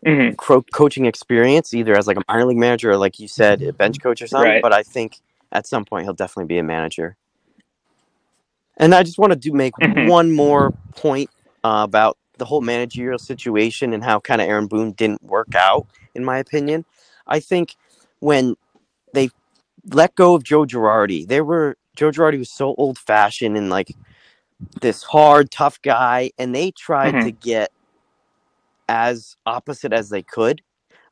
Mhm. 0.04 0.36
cro- 0.36 0.62
coaching 0.72 1.06
experience, 1.06 1.72
either 1.74 1.96
as 1.96 2.06
like 2.06 2.16
a 2.16 2.22
minor 2.28 2.44
league 2.46 2.58
manager 2.58 2.90
or, 2.90 2.96
like 2.96 3.18
you 3.18 3.28
said, 3.28 3.62
a 3.62 3.72
bench 3.72 4.00
coach 4.00 4.20
or 4.22 4.26
something. 4.26 4.50
Right. 4.52 4.62
But 4.62 4.72
I 4.72 4.82
think 4.82 5.18
at 5.52 5.66
some 5.66 5.84
point 5.84 6.04
he'll 6.04 6.14
definitely 6.14 6.46
be 6.48 6.58
a 6.58 6.62
manager. 6.62 7.16
And 8.76 8.94
I 8.94 9.02
just 9.02 9.18
want 9.18 9.32
to 9.32 9.38
do 9.38 9.52
make 9.52 9.72
Mhm. 9.80 10.08
one 10.08 10.32
more 10.32 10.72
point 10.96 11.30
uh, 11.64 11.80
about 11.82 12.16
the 12.38 12.44
whole 12.44 12.60
managerial 12.60 13.18
situation 13.18 13.92
and 13.94 14.04
how 14.04 14.20
kind 14.20 14.40
of 14.40 14.48
Aaron 14.48 14.66
Boone 14.66 14.92
didn't 14.92 15.22
work 15.22 15.54
out, 15.54 15.86
in 16.14 16.24
my 16.24 16.38
opinion. 16.38 16.84
I 17.26 17.40
think 17.40 17.74
when 18.20 18.54
they 19.14 19.30
let 19.90 20.14
go 20.14 20.34
of 20.34 20.44
Joe 20.44 20.64
Girardi, 20.64 21.26
they 21.26 21.40
were 21.40 21.76
Joe 21.96 22.10
Girardi 22.10 22.38
was 22.38 22.50
so 22.50 22.74
old 22.76 22.98
fashioned 22.98 23.56
and 23.56 23.70
like 23.70 23.96
this 24.82 25.02
hard, 25.02 25.50
tough 25.50 25.80
guy, 25.82 26.30
and 26.38 26.54
they 26.54 26.70
tried 26.72 27.14
Mhm. 27.14 27.24
to 27.24 27.30
get 27.30 27.72
as 28.88 29.36
opposite 29.46 29.92
as 29.92 30.10
they 30.10 30.22
could. 30.22 30.62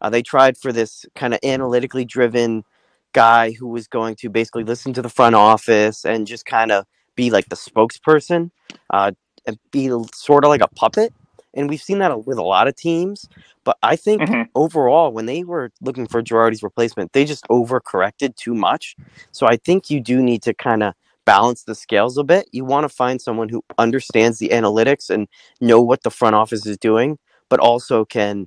Uh, 0.00 0.10
they 0.10 0.22
tried 0.22 0.56
for 0.56 0.72
this 0.72 1.06
kind 1.14 1.34
of 1.34 1.40
analytically 1.44 2.04
driven 2.04 2.64
guy 3.12 3.52
who 3.52 3.68
was 3.68 3.86
going 3.86 4.16
to 4.16 4.28
basically 4.28 4.64
listen 4.64 4.92
to 4.92 5.02
the 5.02 5.08
front 5.08 5.34
office 5.34 6.04
and 6.04 6.26
just 6.26 6.44
kind 6.44 6.72
of 6.72 6.84
be 7.16 7.30
like 7.30 7.48
the 7.48 7.56
spokesperson, 7.56 8.50
uh, 8.90 9.12
and 9.46 9.58
be 9.70 9.88
sort 10.12 10.44
of 10.44 10.48
like 10.48 10.62
a 10.62 10.68
puppet. 10.68 11.12
And 11.54 11.68
we've 11.68 11.80
seen 11.80 11.98
that 12.00 12.26
with 12.26 12.38
a 12.38 12.42
lot 12.42 12.66
of 12.66 12.74
teams. 12.74 13.28
But 13.62 13.78
I 13.82 13.96
think 13.96 14.22
Mhm. 14.22 14.48
overall, 14.54 15.12
when 15.12 15.26
they 15.26 15.44
were 15.44 15.70
looking 15.80 16.06
for 16.06 16.22
Girardi's 16.22 16.62
replacement, 16.62 17.12
they 17.12 17.24
just 17.24 17.46
overcorrected 17.48 18.36
too 18.36 18.54
much. 18.54 18.96
So 19.32 19.46
I 19.46 19.56
think 19.56 19.90
you 19.90 20.00
do 20.00 20.20
need 20.20 20.42
to 20.42 20.54
kind 20.54 20.82
of 20.82 20.94
balance 21.24 21.62
the 21.62 21.74
scales 21.74 22.18
a 22.18 22.24
bit. 22.24 22.48
You 22.52 22.64
want 22.64 22.84
to 22.84 22.88
find 22.88 23.22
someone 23.22 23.48
who 23.48 23.62
understands 23.78 24.38
the 24.38 24.48
analytics 24.50 25.08
and 25.08 25.28
know 25.60 25.80
what 25.80 26.02
the 26.02 26.10
front 26.10 26.34
office 26.34 26.66
is 26.66 26.76
doing, 26.76 27.18
but 27.48 27.60
also 27.60 28.04
can, 28.04 28.46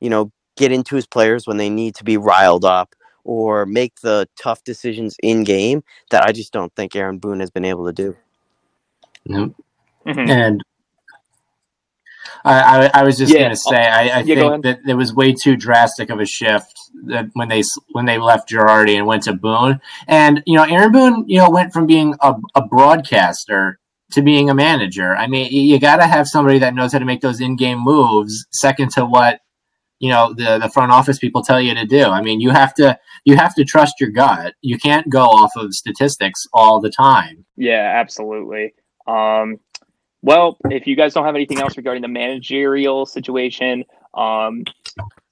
you 0.00 0.10
know, 0.10 0.30
get 0.56 0.72
into 0.72 0.96
his 0.96 1.06
players 1.06 1.46
when 1.46 1.56
they 1.56 1.70
need 1.70 1.94
to 1.96 2.04
be 2.04 2.16
riled 2.16 2.64
up 2.64 2.94
or 3.24 3.66
make 3.66 4.00
the 4.00 4.28
tough 4.40 4.62
decisions 4.64 5.16
in 5.22 5.44
game 5.44 5.82
that 6.10 6.24
I 6.24 6.32
just 6.32 6.52
don't 6.52 6.74
think 6.74 6.96
Aaron 6.96 7.18
Boone 7.18 7.40
has 7.40 7.50
been 7.50 7.64
able 7.64 7.86
to 7.86 7.92
do. 7.92 8.16
Nope. 9.26 9.54
Mhm. 10.06 10.30
And 10.30 10.62
I, 12.44 12.86
I, 12.86 13.00
I 13.00 13.04
was 13.04 13.18
just 13.18 13.32
Yeah. 13.32 13.40
going 13.40 13.50
to 13.50 13.56
say, 13.56 13.76
I, 13.76 14.18
I 14.18 14.22
Yeah, 14.22 14.34
think 14.34 14.64
that 14.64 14.80
there 14.84 14.96
was 14.96 15.14
way 15.14 15.32
too 15.32 15.56
drastic 15.56 16.10
of 16.10 16.20
a 16.20 16.26
shift 16.26 16.74
that 17.04 17.30
when 17.34 17.48
they 17.48 17.62
when 17.92 18.06
they 18.06 18.18
left 18.18 18.48
Girardi 18.48 18.96
and 18.96 19.06
went 19.06 19.24
to 19.24 19.34
Boone. 19.34 19.80
And 20.08 20.42
you 20.46 20.56
know, 20.56 20.64
Aaron 20.64 20.92
Boone, 20.92 21.24
you 21.28 21.38
know, 21.38 21.50
went 21.50 21.72
from 21.72 21.86
being 21.86 22.14
a, 22.20 22.34
a 22.54 22.62
broadcaster 22.66 23.78
to 24.12 24.22
being 24.22 24.50
a 24.50 24.54
manager. 24.54 25.16
I 25.16 25.26
mean, 25.26 25.52
you, 25.52 25.78
got 25.78 25.96
to 25.96 26.06
have 26.06 26.26
somebody 26.26 26.58
that 26.58 26.74
knows 26.74 26.92
how 26.92 26.98
to 26.98 27.04
make 27.04 27.20
those 27.20 27.40
in-game 27.40 27.78
moves. 27.78 28.46
Second 28.50 28.90
to 28.92 29.04
what 29.04 29.40
you 29.98 30.08
know 30.08 30.32
the 30.32 30.58
the 30.58 30.68
front 30.68 30.92
office 30.92 31.18
people 31.18 31.42
tell 31.42 31.60
you 31.60 31.74
to 31.74 31.84
do. 31.84 32.04
I 32.04 32.22
mean, 32.22 32.40
you 32.40 32.50
have 32.50 32.74
to 32.74 32.98
you 33.24 33.36
have 33.36 33.54
to 33.54 33.64
trust 33.64 34.00
your 34.00 34.10
gut. 34.10 34.54
You 34.62 34.78
can't 34.78 35.08
go 35.08 35.22
off 35.22 35.52
of 35.56 35.74
statistics 35.74 36.46
all 36.52 36.80
the 36.80 36.90
time. 36.90 37.44
Yeah, 37.56 37.92
absolutely. 37.96 38.74
Um, 39.06 39.60
well, 40.22 40.58
if 40.70 40.86
you 40.86 40.96
guys 40.96 41.14
don't 41.14 41.24
have 41.24 41.34
anything 41.34 41.60
else 41.60 41.76
regarding 41.76 42.02
the 42.02 42.08
managerial 42.08 43.06
situation, 43.06 43.84
um, 44.14 44.64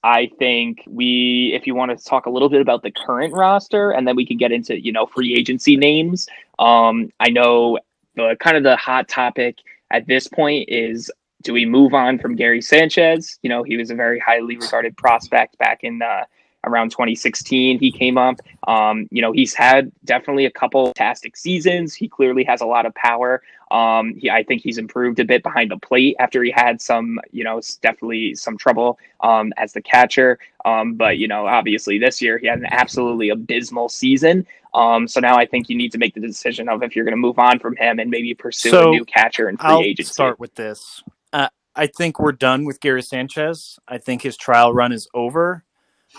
I 0.03 0.31
think 0.39 0.83
we, 0.87 1.53
if 1.55 1.67
you 1.67 1.75
want 1.75 1.97
to 1.97 2.03
talk 2.03 2.27
a 2.27 2.31
little 2.31 2.49
bit 2.49 2.61
about 2.61 2.83
the 2.83 2.91
current 2.91 3.35
roster, 3.35 3.91
and 3.91 4.07
then 4.07 4.17
we 4.17 4.25
can 4.25 4.37
get 4.37 4.53
into 4.53 4.81
you 4.81 4.93
know 4.93 5.07
free 5.07 5.35
agency 5.35 5.77
names. 5.77 6.29
Um, 6.59 7.11
I 7.21 7.31
know 7.31 7.79
the 8.19 8.37
kind 8.37 8.57
of 8.57 8.63
the 8.63 8.77
hot 8.77 9.09
topic 9.09 9.59
at 9.91 10.07
this 10.07 10.27
point 10.27 10.69
is 10.69 11.11
do 11.43 11.53
we 11.53 11.65
move 11.65 11.95
on 11.95 12.19
from 12.19 12.35
Gary 12.35 12.61
Sanchez? 12.61 13.39
You 13.43 13.49
know, 13.49 13.63
he 13.63 13.77
was 13.77 13.91
a 13.91 13.95
very 13.95 14.19
highly 14.19 14.57
regarded 14.57 14.97
prospect 14.97 15.57
back 15.59 15.85
in 15.85 16.03
uh, 16.03 16.25
around 16.69 16.91
2016. 16.91 17.79
He 17.79 17.91
came 17.91 18.19
up. 18.19 18.41
Um, 18.67 19.09
you 19.11 19.23
know, 19.23 19.33
he's 19.33 19.55
had 19.55 19.91
definitely 20.05 20.47
a 20.47 20.51
couple 20.51 20.87
fantastic 20.87 21.37
seasons. 21.37 21.95
He 21.95 22.09
clearly 22.09 22.45
has 22.45 22.61
a 22.61 22.67
lot 22.67 22.87
of 22.87 22.95
power. 22.95 23.43
Um, 23.71 24.15
he, 24.17 24.31
I 24.31 24.43
think 24.45 24.63
he's 24.63 24.79
improved 24.79 25.21
a 25.21 25.25
bit 25.25 25.43
behind 25.43 25.71
the 25.71 25.77
plate 25.77 26.17
after 26.19 26.43
he 26.43 26.51
had 26.51 26.81
some, 26.81 27.21
you 27.33 27.45
know, 27.45 27.61
definitely 27.83 28.35
some 28.35 28.57
trouble 28.57 28.99
um, 29.21 29.53
as 29.57 29.73
the 29.73 29.83
catcher. 29.83 30.39
Um, 30.65 30.95
but 30.95 31.19
you 31.19 31.29
know, 31.29 31.47
obviously 31.47 31.99
this 31.99 32.21
year 32.23 32.39
he 32.39 32.47
had 32.47 32.59
an 32.59 32.67
absolutely 32.71 33.31
abysmal 33.31 33.89
season. 33.89 34.47
Um, 34.75 35.09
so 35.09 35.21
now 35.21 35.37
I 35.37 35.47
think 35.47 35.69
you 35.69 35.77
need 35.77 35.93
to 35.93 35.99
make 35.99 36.15
the 36.15 36.21
decision 36.21 36.69
of 36.69 36.83
if 36.83 36.95
you're 36.95 37.05
going 37.05 37.13
to 37.13 37.17
move 37.21 37.39
on 37.39 37.59
from 37.59 37.77
him 37.77 37.99
and 37.99 38.11
maybe 38.11 38.35
pursue 38.35 38.71
So, 38.71 38.89
a 38.89 38.91
new 38.91 39.05
catcher 39.05 39.49
and 39.49 39.59
free 39.59 39.69
I'll 39.69 39.81
agency. 39.81 40.13
start 40.13 40.39
with 40.39 40.55
this. 40.55 41.03
Uh, 41.33 41.49
I 41.75 41.87
think 41.87 42.19
we're 42.19 42.33
done 42.33 42.65
with 42.65 42.81
Gary 42.81 43.03
Sanchez. 43.03 43.79
I 43.87 43.99
think 43.99 44.23
his 44.23 44.37
trial 44.37 44.75
run 44.75 44.93
is 44.93 45.09
over. 45.15 45.65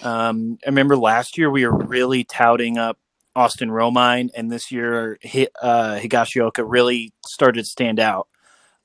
Um, 0.04 0.58
I 0.66 0.70
remember 0.70 0.98
last 0.98 1.38
year 1.38 1.50
we 1.50 1.66
were 1.66 1.76
really 1.76 2.24
touting 2.24 2.78
up 2.78 2.98
Austin 3.36 3.70
Romine, 3.70 4.30
and 4.36 4.52
this 4.52 4.72
year 4.72 5.20
uh, 5.24 6.00
Higashioka 6.00 6.64
really 6.66 7.14
started 7.26 7.62
to 7.62 7.70
stand 7.70 8.00
out. 8.00 8.28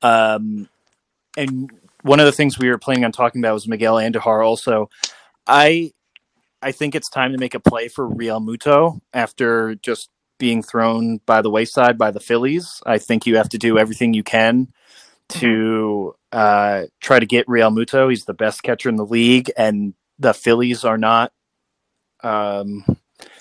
Um, 0.03 0.69
and 1.37 1.71
one 2.03 2.21
of 2.21 2.27
the 2.27 2.33
things 2.33 2.59
we 2.59 2.69
were 2.69 2.79
planning 2.79 3.05
on 3.05 3.13
talking 3.13 3.41
about 3.41 3.55
was 3.55 3.67
Miguel 3.67 3.97
Andujar. 3.97 4.45
Also, 4.45 4.91
I 5.47 5.93
I 6.63 6.73
think 6.73 6.95
it's 6.95 7.11
time 7.11 7.33
to 7.33 7.39
make 7.39 7.55
a 7.55 7.61
play 7.61 7.89
for 7.89 8.09
Realmuto 8.09 9.01
after 9.13 9.75
just 9.77 10.09
being 10.39 10.63
thrown 10.63 11.21
by 11.27 11.43
the 11.43 11.51
wayside 11.51 11.99
by 11.99 12.11
the 12.11 12.21
Phillies. 12.21 12.83
I 12.87 12.99
think 12.99 13.27
you 13.27 13.37
have 13.37 13.49
to 13.51 13.59
do 13.59 13.79
everything 13.79 14.15
you 14.15 14.23
can 14.23 14.69
to 15.31 16.15
uh, 16.33 16.85
try 17.01 17.19
to 17.19 17.27
get 17.27 17.47
Realmuto. 17.47 18.11
He's 18.11 18.25
the 18.25 18.35
best 18.35 18.63
catcher 18.63 18.89
in 18.89 18.97
the 18.97 19.07
league, 19.07 19.51
and 19.57 19.95
the 20.19 20.35
Phillies 20.35 20.85
are 20.85 20.99
not. 20.99 21.33
Um, 22.23 22.85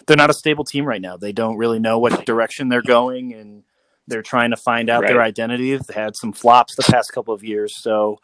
they're 0.05 0.17
not 0.17 0.29
a 0.29 0.33
stable 0.33 0.65
team 0.65 0.85
right 0.85 1.01
now. 1.01 1.17
They 1.17 1.31
don't 1.31 1.57
really 1.57 1.79
know 1.79 1.99
what 1.99 2.25
direction 2.25 2.69
they're 2.69 2.81
going, 2.81 3.33
and 3.33 3.63
they're 4.07 4.21
trying 4.21 4.51
to 4.51 4.57
find 4.57 4.89
out 4.89 5.01
their 5.07 5.21
identity. 5.21 5.75
They've 5.75 5.95
had 5.95 6.15
some 6.15 6.33
flops 6.33 6.75
the 6.75 6.83
past 6.83 7.11
couple 7.13 7.33
of 7.33 7.43
years, 7.43 7.75
so 7.75 8.17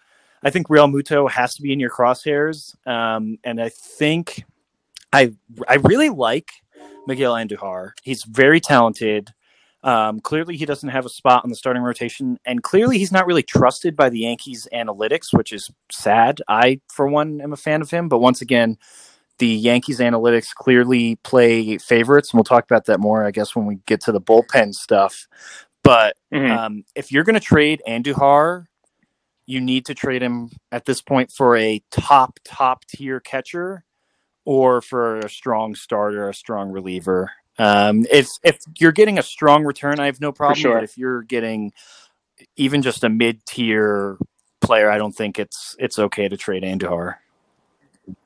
I 0.44 0.50
think 0.50 0.68
Realmuto 0.68 1.30
has 1.30 1.56
to 1.56 1.62
be 1.62 1.74
in 1.74 1.80
your 1.80 1.90
crosshairs. 1.90 2.76
Um, 2.88 3.38
and 3.44 3.62
I 3.62 3.70
think 3.70 4.44
I 5.12 5.34
I 5.68 5.76
really 5.76 6.10
like 6.10 6.50
Miguel 7.08 7.34
Andujar. 7.34 7.92
He's 8.04 8.24
very 8.24 8.60
talented. 8.60 9.30
Um, 9.82 10.20
clearly, 10.20 10.58
he 10.58 10.66
doesn't 10.66 10.90
have 10.90 11.06
a 11.06 11.10
spot 11.10 11.44
on 11.44 11.50
the 11.50 11.56
starting 11.56 11.84
rotation, 11.84 12.38
and 12.46 12.62
clearly, 12.62 12.98
he's 12.98 13.12
not 13.12 13.26
really 13.26 13.44
trusted 13.44 13.96
by 13.96 14.10
the 14.10 14.20
Yankees 14.20 14.68
analytics, 14.74 15.34
which 15.34 15.54
is 15.54 15.72
sad. 15.92 16.42
I, 16.50 16.82
for 16.92 17.08
one, 17.08 17.40
am 17.40 17.54
a 17.54 17.58
fan 17.58 17.82
of 17.82 17.90
him, 17.90 18.10
but 18.10 18.20
once 18.20 18.42
again, 18.42 18.78
the 19.38 19.48
Yankees 19.48 20.00
analytics 20.00 20.54
clearly 20.54 21.16
play 21.24 21.78
favorites, 21.78 22.32
and 22.32 22.38
we'll 22.38 22.44
talk 22.44 22.66
about 22.66 22.86
that 22.86 23.00
more, 23.00 23.26
I 23.26 23.32
guess, 23.32 23.56
when 23.56 23.66
we 23.66 23.80
get 23.86 24.02
to 24.02 24.12
the 24.12 24.20
bullpen 24.20 24.74
stuff. 24.74 25.28
But 25.82 26.18
Mhm. 26.34 26.52
um, 26.52 26.84
if 26.94 27.12
you're 27.12 27.24
going 27.24 27.36
to 27.36 27.40
trade 27.40 27.82
Andujar, 27.88 28.66
you 29.46 29.62
need 29.62 29.86
to 29.86 29.96
trade 29.96 30.22
him 30.22 30.52
at 30.74 30.86
this 30.86 31.02
point 31.02 31.32
for 31.32 31.56
a 31.56 31.82
top 31.90 32.38
top 32.44 32.86
tier 32.86 33.20
catcher 33.20 33.84
or 34.46 34.82
for 34.82 35.20
a 35.20 35.30
strong 35.30 35.74
starter, 35.74 36.30
a 36.30 36.34
strong 36.34 36.70
reliever. 36.70 37.32
Um, 37.60 38.06
if 38.10 38.30
if 38.44 38.60
you're 38.80 38.94
getting 38.94 39.20
a 39.20 39.24
strong 39.24 39.66
return, 39.66 40.00
I 40.00 40.06
have 40.06 40.22
no 40.22 40.32
problem. 40.32 40.56
sure. 40.56 40.76
But 40.76 40.86
if 40.86 40.98
you're 40.98 41.24
getting 41.24 41.74
even 42.56 42.82
just 42.82 43.04
a 43.04 43.10
mid 43.10 43.46
tier 43.46 44.18
player, 44.62 44.90
I 44.90 44.98
don't 44.98 45.16
think 45.16 45.38
it's 45.38 45.76
it's 45.78 46.00
okay 46.00 46.30
to 46.30 46.38
trade 46.38 46.64
Andujar. 46.64 47.16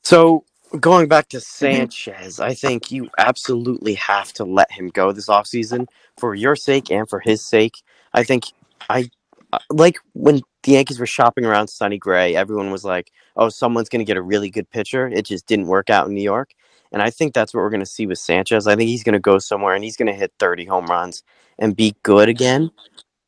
So 0.04 0.46
going 0.80 1.08
back 1.08 1.30
to 1.30 1.42
Sanchez, 1.42 2.40
I 2.40 2.54
think 2.54 2.92
you 2.92 3.10
absolutely 3.18 3.96
have 3.96 4.32
to 4.34 4.44
let 4.44 4.72
him 4.72 4.90
go 4.90 5.12
this 5.12 5.28
offseason 5.28 5.88
for 6.18 6.36
your 6.36 6.56
sake 6.56 6.92
and 6.92 7.10
for 7.10 7.20
his 7.20 7.44
sake. 7.44 7.82
I 8.14 8.24
think 8.24 8.46
I 8.88 9.10
uh, 9.52 9.60
like 9.72 9.98
when 10.14 10.42
the 10.62 10.72
Yankees 10.74 11.00
were 11.00 11.08
shopping 11.08 11.44
around 11.44 11.68
Sonny 11.70 11.98
Gray, 11.98 12.36
everyone 12.36 12.72
was 12.72 12.86
like, 12.86 13.12
"Oh, 13.36 13.50
someone's 13.50 13.90
going 13.90 14.00
to 14.00 14.06
get 14.06 14.18
a 14.18 14.22
really 14.22 14.52
good 14.52 14.70
pitcher." 14.70 15.08
It 15.08 15.26
just 15.26 15.48
didn't 15.48 15.68
work 15.68 15.90
out 15.90 16.08
in 16.08 16.14
New 16.14 16.22
York. 16.22 16.52
And 16.94 17.02
I 17.02 17.10
think 17.10 17.34
that's 17.34 17.54
what 17.54 17.62
we're 17.62 17.72
going 17.72 17.80
to 17.80 17.86
see 17.86 18.06
with 18.06 18.20
Sanchez. 18.20 18.68
I 18.68 18.76
think 18.76 18.88
he's 18.88 19.04
going 19.04 19.14
to 19.14 19.20
go 19.20 19.40
somewhere 19.40 19.74
and 19.74 19.84
he's 19.84 19.98
going 19.98 20.08
to 20.08 20.14
hit 20.14 20.32
30 20.40 20.66
home 20.66 20.86
runs 20.86 21.24
and 21.58 21.76
be 21.76 21.96
good 22.04 22.30
again. 22.30 22.72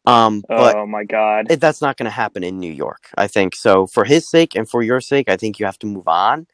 Um, 0.06 0.44
but 0.48 0.76
oh 0.76 0.86
my 0.86 1.04
god. 1.04 1.48
it, 1.50 1.60
that's 1.60 1.82
not 1.82 1.98
going 1.98 2.06
to 2.06 2.12
happen 2.12 2.44
in 2.44 2.60
New 2.60 2.72
York. 2.72 3.10
I 3.18 3.28
think 3.28 3.56
so. 3.56 3.88
For 3.88 4.06
his 4.06 4.30
sake 4.30 4.56
and 4.56 4.70
for 4.70 4.84
your 4.84 5.02
sake, 5.02 5.30
I 5.30 5.36
think 5.36 5.60
you 5.60 5.66
have 5.66 5.80
to 5.80 5.88
move 5.88 6.08
on. 6.08 6.46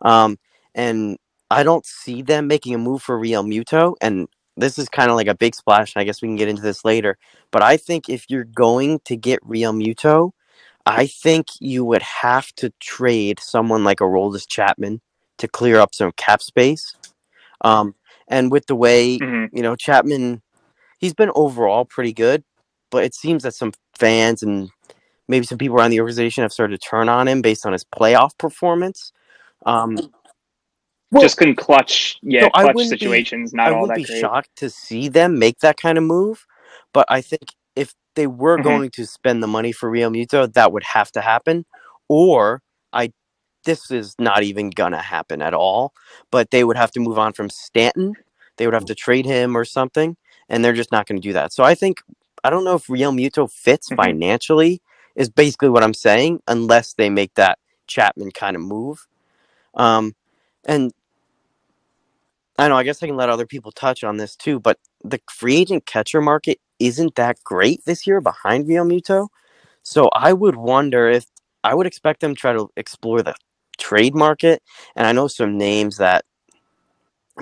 Um, 0.00 0.38
and 0.76 1.18
I 1.50 1.64
don't 1.64 1.84
see 1.84 2.22
them 2.22 2.46
making 2.46 2.74
a 2.74 2.78
move 2.78 3.02
for 3.02 3.18
Realmuto. 3.18 3.96
And 4.00 4.28
this 4.56 4.78
is 4.78 4.88
kind 4.88 5.10
of 5.10 5.16
like 5.16 5.26
a 5.26 5.34
big 5.34 5.56
splash. 5.56 5.96
I 5.96 6.04
guess 6.04 6.22
we 6.22 6.28
can 6.28 6.36
get 6.36 6.48
into 6.48 6.62
this 6.62 6.84
later. 6.84 7.18
But 7.50 7.62
I 7.62 7.76
think 7.76 8.08
if 8.08 8.26
you're 8.28 8.44
going 8.44 9.00
to 9.06 9.16
get 9.16 9.42
Realmuto, 9.42 10.30
I 10.86 11.06
think 11.06 11.48
you 11.58 11.84
would 11.84 12.02
have 12.02 12.52
to 12.56 12.72
trade 12.80 13.40
someone 13.40 13.82
like 13.82 14.00
a 14.00 14.04
Aroldis 14.04 14.48
Chapman 14.48 15.00
to 15.40 15.48
clear 15.48 15.78
up 15.80 15.94
some 15.94 16.12
cap 16.16 16.42
space. 16.42 16.94
Um, 17.62 17.94
and 18.28 18.50
with 18.52 18.66
the 18.66 18.76
way 18.76 19.18
Mhm. 19.18 19.50
you 19.52 19.62
know 19.62 19.76
Chapman, 19.76 20.42
he's 20.98 21.14
been 21.14 21.30
overall 21.34 21.84
pretty 21.84 22.12
good, 22.12 22.44
but 22.90 23.04
it 23.04 23.14
seems 23.14 23.42
that 23.42 23.54
some 23.54 23.72
fans 23.98 24.42
and 24.42 24.70
maybe 25.28 25.46
some 25.46 25.58
people 25.58 25.76
around 25.76 25.90
the 25.90 26.00
organization 26.00 26.42
have 26.42 26.52
started 26.52 26.80
to 26.80 26.88
turn 26.88 27.08
on 27.08 27.28
him 27.28 27.42
based 27.42 27.66
on 27.66 27.72
his 27.72 27.84
playoff 27.84 28.36
performance. 28.38 29.12
Um, 29.66 29.96
well, 31.12 31.22
Just 31.22 31.36
couldn't 31.38 31.56
clutch, 31.56 32.18
yeah, 32.22 32.42
No, 32.42 32.50
clutch 32.50 32.74
wouldn't 32.76 32.90
be- 32.92 32.96
situations. 32.98 33.52
Not 33.52 33.68
I 33.68 33.74
all 33.74 33.82
would 33.82 33.90
that 33.90 33.96
be 33.96 34.04
great. 34.04 34.20
shocked 34.20 34.50
to 34.56 34.70
see 34.70 35.08
them 35.08 35.38
make 35.38 35.58
that 35.60 35.76
kind 35.76 35.98
of 35.98 36.04
move, 36.04 36.46
but 36.94 37.04
I 37.08 37.20
think 37.20 37.42
if 37.76 37.94
they 38.16 38.26
were 38.26 38.58
Mhm. 38.58 38.64
going 38.64 38.90
to 38.92 39.06
spend 39.06 39.42
the 39.42 39.46
money 39.48 39.72
for 39.72 39.90
Realmuto, 39.90 40.52
that 40.52 40.72
would 40.72 40.84
have 40.84 41.10
to 41.12 41.20
happen. 41.20 41.66
Or 42.08 42.62
I, 42.92 43.12
this 43.64 43.90
is 43.90 44.16
not 44.18 44.42
even 44.44 44.70
gonna 44.70 45.02
happen 45.02 45.42
at 45.42 45.54
all. 45.54 45.94
But 46.30 46.50
they 46.52 46.64
would 46.64 46.76
have 46.78 46.92
to 46.92 47.00
move 47.00 47.18
on 47.18 47.32
from 47.34 47.50
Stanton. 47.50 48.16
They 48.58 48.66
would 48.66 48.74
have 48.74 48.86
to 48.86 48.96
trade 48.96 49.26
him 49.26 49.56
or 49.56 49.66
something, 49.66 50.16
and 50.48 50.64
they're 50.64 50.74
just 50.74 50.92
not 50.92 51.06
going 51.08 51.20
to 51.20 51.28
do 51.28 51.34
that. 51.34 51.52
So 51.52 51.64
I 51.64 51.74
think 51.74 52.02
I 52.44 52.50
don't 52.50 52.64
know 52.64 52.76
if 52.76 52.86
Realmuto 52.88 53.50
fits 53.52 53.90
Mhm. 53.90 53.96
financially. 53.96 54.82
Is 55.16 55.30
basically 55.30 55.70
what 55.70 55.84
I'm 55.84 55.94
saying, 55.94 56.42
unless 56.48 56.94
they 56.94 57.10
make 57.10 57.34
that 57.36 57.58
Chapman 57.88 58.32
kind 58.32 58.56
of 58.56 58.62
move. 58.62 59.06
Um, 59.74 60.14
and 60.66 60.92
I 62.58 62.68
know, 62.68 62.76
I 62.76 62.84
guess 62.84 63.02
I 63.02 63.08
can 63.08 63.16
let 63.16 63.30
other 63.30 63.46
people 63.46 63.72
touch 63.72 64.04
on 64.04 64.18
this 64.18 64.36
too, 64.36 64.60
but 64.60 64.78
the 65.04 65.20
free 65.30 65.56
agent 65.58 65.86
catcher 65.86 66.22
market 66.22 66.58
isn't 66.80 67.16
that 67.16 67.38
great 67.44 67.84
this 67.86 68.06
year 68.08 68.22
behind 68.22 68.66
Realmuto. 68.66 69.28
So 69.84 70.08
I 70.14 70.32
would 70.34 70.56
wonder 70.56 71.08
if 71.10 71.26
I 71.64 71.74
would 71.74 71.86
expect 71.88 72.20
them 72.20 72.34
to 72.36 72.40
try 72.40 72.54
to 72.54 72.70
explore 72.76 73.22
the 73.22 73.34
trade 73.80 74.14
market. 74.14 74.62
And 74.96 75.06
I 75.06 75.12
know 75.12 75.28
some 75.28 75.58
names 75.58 75.96
that 75.98 76.24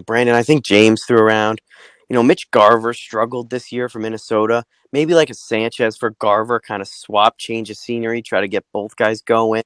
Brandon, 0.07 0.35
I 0.35 0.43
think 0.43 0.65
James 0.65 1.05
threw 1.05 1.19
around. 1.19 1.61
You 2.09 2.15
know, 2.15 2.23
Mitch 2.23 2.51
Garver 2.51 2.95
struggled 2.95 3.51
this 3.51 3.73
year 3.73 3.89
for 3.89 3.99
Minnesota. 3.99 4.65
Maybe 4.93 5.15
like 5.15 5.31
a 5.31 5.35
Sanchez 5.35 5.97
for 5.97 6.11
Garver, 6.19 6.61
kind 6.61 6.81
of 6.81 6.89
swap, 6.89 7.37
change 7.39 7.71
of 7.71 7.77
scenery, 7.77 8.23
try 8.23 8.41
to 8.41 8.49
get 8.49 8.65
both 8.73 8.97
guys 8.97 9.21
going. 9.21 9.65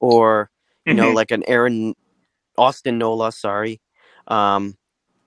Or, 0.00 0.50
you 0.86 0.94
know, 0.94 1.10
Mhm. 1.10 1.14
like 1.14 1.30
an 1.30 1.44
Aaron 1.46 1.94
Austin 2.56 2.98
Nola, 2.98 3.32
sorry. 3.32 3.80
Um, 4.28 4.76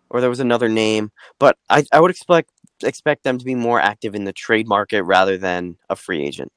or 0.10 0.21
there 0.21 0.29
was 0.29 0.39
another 0.39 0.69
name, 0.69 1.12
but 1.39 1.58
I, 1.69 1.84
I 1.91 1.99
would 1.99 2.12
expect 2.12 2.51
expect 2.84 3.23
them 3.23 3.38
to 3.38 3.45
be 3.45 3.55
more 3.55 3.79
active 3.79 4.15
in 4.15 4.25
the 4.25 4.34
trade 4.34 4.67
market 4.67 5.03
rather 5.03 5.38
than 5.38 5.77
a 5.89 5.95
free 5.95 6.23
agent. 6.23 6.51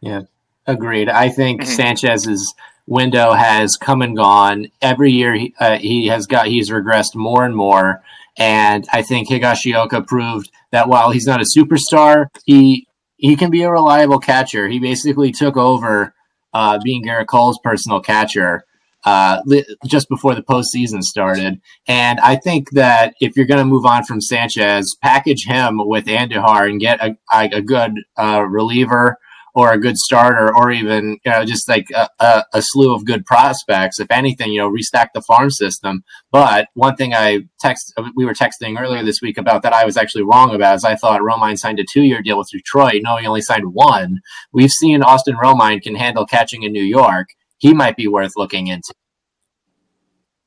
Yeah, 0.00 0.22
agreed. 0.66 1.08
I 1.08 1.28
think 1.28 1.62
Mhm. 1.62 1.66
Sanchez's 1.66 2.54
window 2.88 3.32
has 3.32 3.76
come 3.76 4.02
and 4.02 4.16
gone. 4.16 4.68
Every 4.80 5.12
year 5.12 5.34
he, 5.34 5.54
uh, 5.60 5.78
he 5.78 6.06
has 6.06 6.26
got 6.26 6.46
he's 6.46 6.70
regressed 6.70 7.14
more 7.14 7.44
and 7.44 7.54
more. 7.54 8.02
And 8.36 8.86
I 8.92 9.02
think 9.02 9.28
Higashioka 9.28 10.06
proved 10.06 10.50
that 10.70 10.88
while 10.88 11.10
he's 11.10 11.26
not 11.26 11.40
a 11.40 11.44
superstar, 11.56 12.26
he 12.44 12.86
he 13.16 13.36
can 13.36 13.50
be 13.50 13.62
a 13.62 13.70
reliable 13.70 14.20
catcher. 14.20 14.68
He 14.68 14.78
basically 14.78 15.32
took 15.32 15.56
over 15.56 16.14
uh, 16.54 16.78
being 16.82 17.04
Gerrit 17.04 17.26
Cole's 17.26 17.58
personal 17.62 18.00
catcher 18.00 18.64
uh, 19.04 19.42
li- 19.44 19.66
just 19.86 20.08
before 20.08 20.34
the 20.34 20.42
postseason 20.42 21.02
started. 21.02 21.60
And 21.86 22.20
I 22.20 22.36
think 22.36 22.70
that 22.72 23.14
if 23.20 23.36
you're 23.36 23.46
going 23.46 23.58
to 23.58 23.64
move 23.64 23.86
on 23.86 24.04
from 24.04 24.20
Sanchez, 24.20 24.96
package 25.02 25.46
him 25.46 25.78
with 25.78 26.06
Andujar 26.06 26.68
and 26.68 26.80
get 26.80 27.00
a, 27.00 27.16
a, 27.32 27.48
a 27.54 27.62
good 27.62 27.92
uh, 28.16 28.44
reliever 28.48 29.18
or 29.54 29.72
a 29.72 29.80
good 29.80 29.96
starter, 29.96 30.54
or 30.54 30.70
even 30.70 31.18
you 31.24 31.30
know 31.32 31.44
just 31.44 31.68
like 31.68 31.88
a, 31.94 32.08
a, 32.20 32.44
a 32.54 32.62
slew 32.62 32.94
of 32.94 33.04
good 33.04 33.24
prospects. 33.26 34.00
If 34.00 34.10
anything, 34.10 34.52
you 34.52 34.58
know, 34.60 34.70
restack 34.70 35.08
the 35.14 35.22
farm 35.22 35.50
system. 35.50 36.04
But 36.30 36.68
one 36.74 36.96
thing 36.96 37.14
I 37.14 37.40
text 37.60 37.92
we 38.16 38.24
were 38.24 38.34
texting 38.34 38.78
earlier 38.80 39.02
this 39.02 39.20
week 39.22 39.38
about 39.38 39.62
that 39.62 39.72
I 39.72 39.84
was 39.84 39.96
actually 39.96 40.24
wrong 40.24 40.54
about 40.54 40.76
is 40.76 40.84
I 40.84 40.96
thought 40.96 41.20
Romine 41.20 41.58
signed 41.58 41.80
a 41.80 41.84
two 41.90 42.02
year 42.02 42.22
deal 42.22 42.38
with 42.38 42.48
Detroit. 42.50 43.00
No, 43.02 43.16
he 43.16 43.26
only 43.26 43.42
signed 43.42 43.72
one. 43.74 44.20
We've 44.52 44.70
seen 44.70 45.02
Austin 45.02 45.36
Romine 45.36 45.82
can 45.82 45.94
handle 45.94 46.26
catching 46.26 46.62
in 46.62 46.72
New 46.72 46.84
York. 46.84 47.28
He 47.58 47.74
might 47.74 47.96
be 47.96 48.08
worth 48.08 48.32
looking 48.36 48.68
into. 48.68 48.92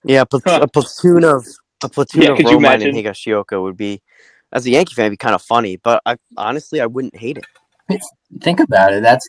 Yeah, 0.06 0.24
pl- 0.26 0.41
Huh. 0.45 0.62
a 0.62 0.68
platoon 0.68 1.24
of 1.24 1.45
a 1.84 1.89
platoon 1.89 2.24
Yeah, 2.24 2.32
of 2.32 2.38
could 2.38 2.49
you 2.49 2.58
Romine 2.58 2.84
and 2.84 2.93
imagine? 2.93 2.95
Higashioka 2.95 3.62
would 3.62 3.78
be, 3.78 4.02
as 4.52 4.66
a 4.66 4.72
Yankee 4.72 4.95
fan, 4.95 5.12
be 5.12 5.18
kind 5.18 5.36
of 5.36 5.41
funny. 5.41 5.78
But 5.78 6.02
I 6.06 6.18
honestly, 6.38 6.82
I 6.82 6.86
wouldn't 6.88 7.16
hate 7.16 7.38
it. 7.38 7.45
Think 8.41 8.59
about 8.59 8.93
it. 8.93 9.03
That's 9.03 9.27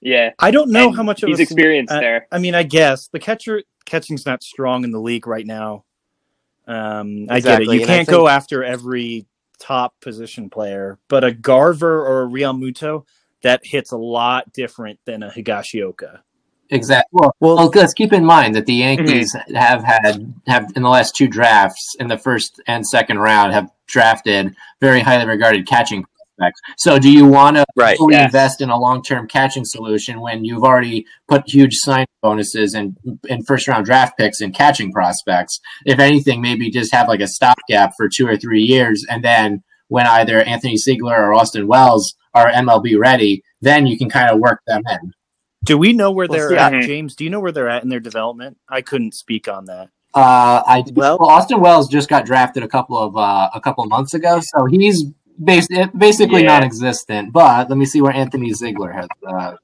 Yeah. 0.00 0.30
I 0.38 0.50
don't 0.50 0.70
know 0.70 0.88
And 0.88 0.96
how 0.96 1.02
much 1.02 1.22
of 1.22 1.28
he's 1.28 1.38
a 1.40 1.42
experienced 1.42 1.92
I- 1.92 2.00
there. 2.00 2.26
I 2.32 2.38
mean, 2.38 2.54
I 2.54 2.62
guess 2.62 3.08
the 3.08 3.18
catcher 3.18 3.62
catching's 3.84 4.24
not 4.26 4.42
strong 4.42 4.84
in 4.84 4.90
the 4.92 5.00
league 5.00 5.26
right 5.26 5.46
now. 5.46 5.84
Um, 6.66 7.26
I 7.28 7.40
get 7.40 7.62
it. 7.62 7.66
You 7.66 7.72
and 7.80 7.86
can't 7.86 8.08
go 8.08 8.28
after 8.28 8.62
every 8.62 9.26
top 9.58 9.94
position 10.00 10.48
player, 10.50 10.98
but 11.08 11.24
a 11.24 11.32
Garver 11.32 12.06
or 12.06 12.22
a 12.22 12.26
Realmuto, 12.28 13.04
that 13.42 13.60
hits 13.64 13.90
a 13.92 13.96
lot 13.96 14.52
different 14.52 14.98
than 15.06 15.22
a 15.22 15.30
Higashioka. 15.30 16.20
Exactly. 16.72 17.08
Well, 17.12 17.34
Well- 17.40 17.56
well, 17.56 17.70
let's 17.74 17.94
keep 17.94 18.12
in 18.12 18.24
mind 18.24 18.54
that 18.54 18.66
the 18.66 18.74
Yankees 18.74 19.34
have 19.54 19.82
had 19.82 20.32
have 20.46 20.66
in 20.76 20.82
the 20.82 20.88
last 20.88 21.16
two 21.16 21.26
drafts, 21.26 21.96
in 21.98 22.06
the 22.06 22.16
first 22.18 22.60
and 22.68 22.86
second 22.86 23.18
round, 23.18 23.52
have 23.52 23.68
drafted 23.86 24.54
very 24.80 25.00
highly 25.00 25.26
regarded 25.26 25.66
catching 25.66 26.04
prospects. 26.40 26.60
So, 26.78 26.98
do 26.98 27.10
you 27.10 27.26
want 27.26 27.56
to 27.56 27.64
Right. 27.76 27.96
fully 27.96 28.14
yes. 28.14 28.26
invest 28.26 28.60
in 28.60 28.70
a 28.70 28.78
long 28.78 29.02
term 29.02 29.26
catching 29.28 29.64
solution 29.64 30.20
when 30.20 30.44
you've 30.44 30.64
already 30.64 31.06
put 31.28 31.42
huge 31.46 31.74
sign 31.76 32.06
bonuses 32.22 32.74
and 32.74 32.96
and 33.28 33.46
first 33.46 33.68
round 33.68 33.86
draft 33.86 34.16
picks 34.18 34.40
in 34.40 34.52
catching 34.52 34.92
prospects? 34.92 35.60
If 35.84 35.98
anything, 35.98 36.40
maybe 36.40 36.70
just 36.70 36.92
have 36.94 37.08
like 37.08 37.20
a 37.20 37.28
stopgap 37.28 37.92
for 37.96 38.08
two 38.08 38.26
or 38.26 38.36
three 38.36 38.62
years, 38.62 39.04
and 39.08 39.24
then 39.24 39.62
when 39.88 40.06
either 40.06 40.40
Anthony 40.42 40.76
Seigler 40.76 41.18
or 41.18 41.34
Austin 41.34 41.66
Wells 41.66 42.14
are 42.34 42.48
MLB 42.48 42.96
ready, 42.96 43.42
then 43.60 43.86
you 43.86 43.98
can 43.98 44.08
kind 44.08 44.30
of 44.30 44.38
work 44.38 44.60
them 44.66 44.82
in. 44.88 45.12
Do 45.64 45.76
we 45.76 45.92
know 45.92 46.10
where 46.10 46.26
Well, 46.28 46.38
they're 46.38 46.48
see, 46.50 46.56
at, 46.56 46.74
I- 46.74 46.80
James? 46.82 47.14
Do 47.16 47.24
you 47.24 47.30
know 47.30 47.40
where 47.40 47.52
they're 47.52 47.68
at 47.68 47.82
in 47.82 47.88
their 47.90 48.00
development? 48.00 48.56
I 48.68 48.80
couldn't 48.82 49.14
speak 49.14 49.46
on 49.48 49.66
that. 49.66 49.88
Uh, 50.14 50.62
I 50.66 50.84
Well- 50.94 51.18
well, 51.20 51.28
Austin 51.28 51.60
Wells 51.60 51.88
just 51.88 52.08
got 52.08 52.24
drafted 52.24 52.62
a 52.62 52.68
couple 52.68 52.96
of 52.98 53.16
uh, 53.16 53.50
a 53.54 53.60
couple 53.60 53.84
of 53.84 53.90
months 53.90 54.14
ago, 54.14 54.40
so 54.42 54.64
he's 54.66 55.04
bas- 55.40 55.66
basically 55.96 56.42
Yeah. 56.42 56.48
non-existent. 56.58 57.32
But 57.32 57.68
let 57.68 57.76
me 57.78 57.84
see 57.86 58.00
where 58.00 58.12
Anthony 58.12 58.50
Seigler 58.52 58.92
has. 58.94 59.08
Uh, 59.26 59.56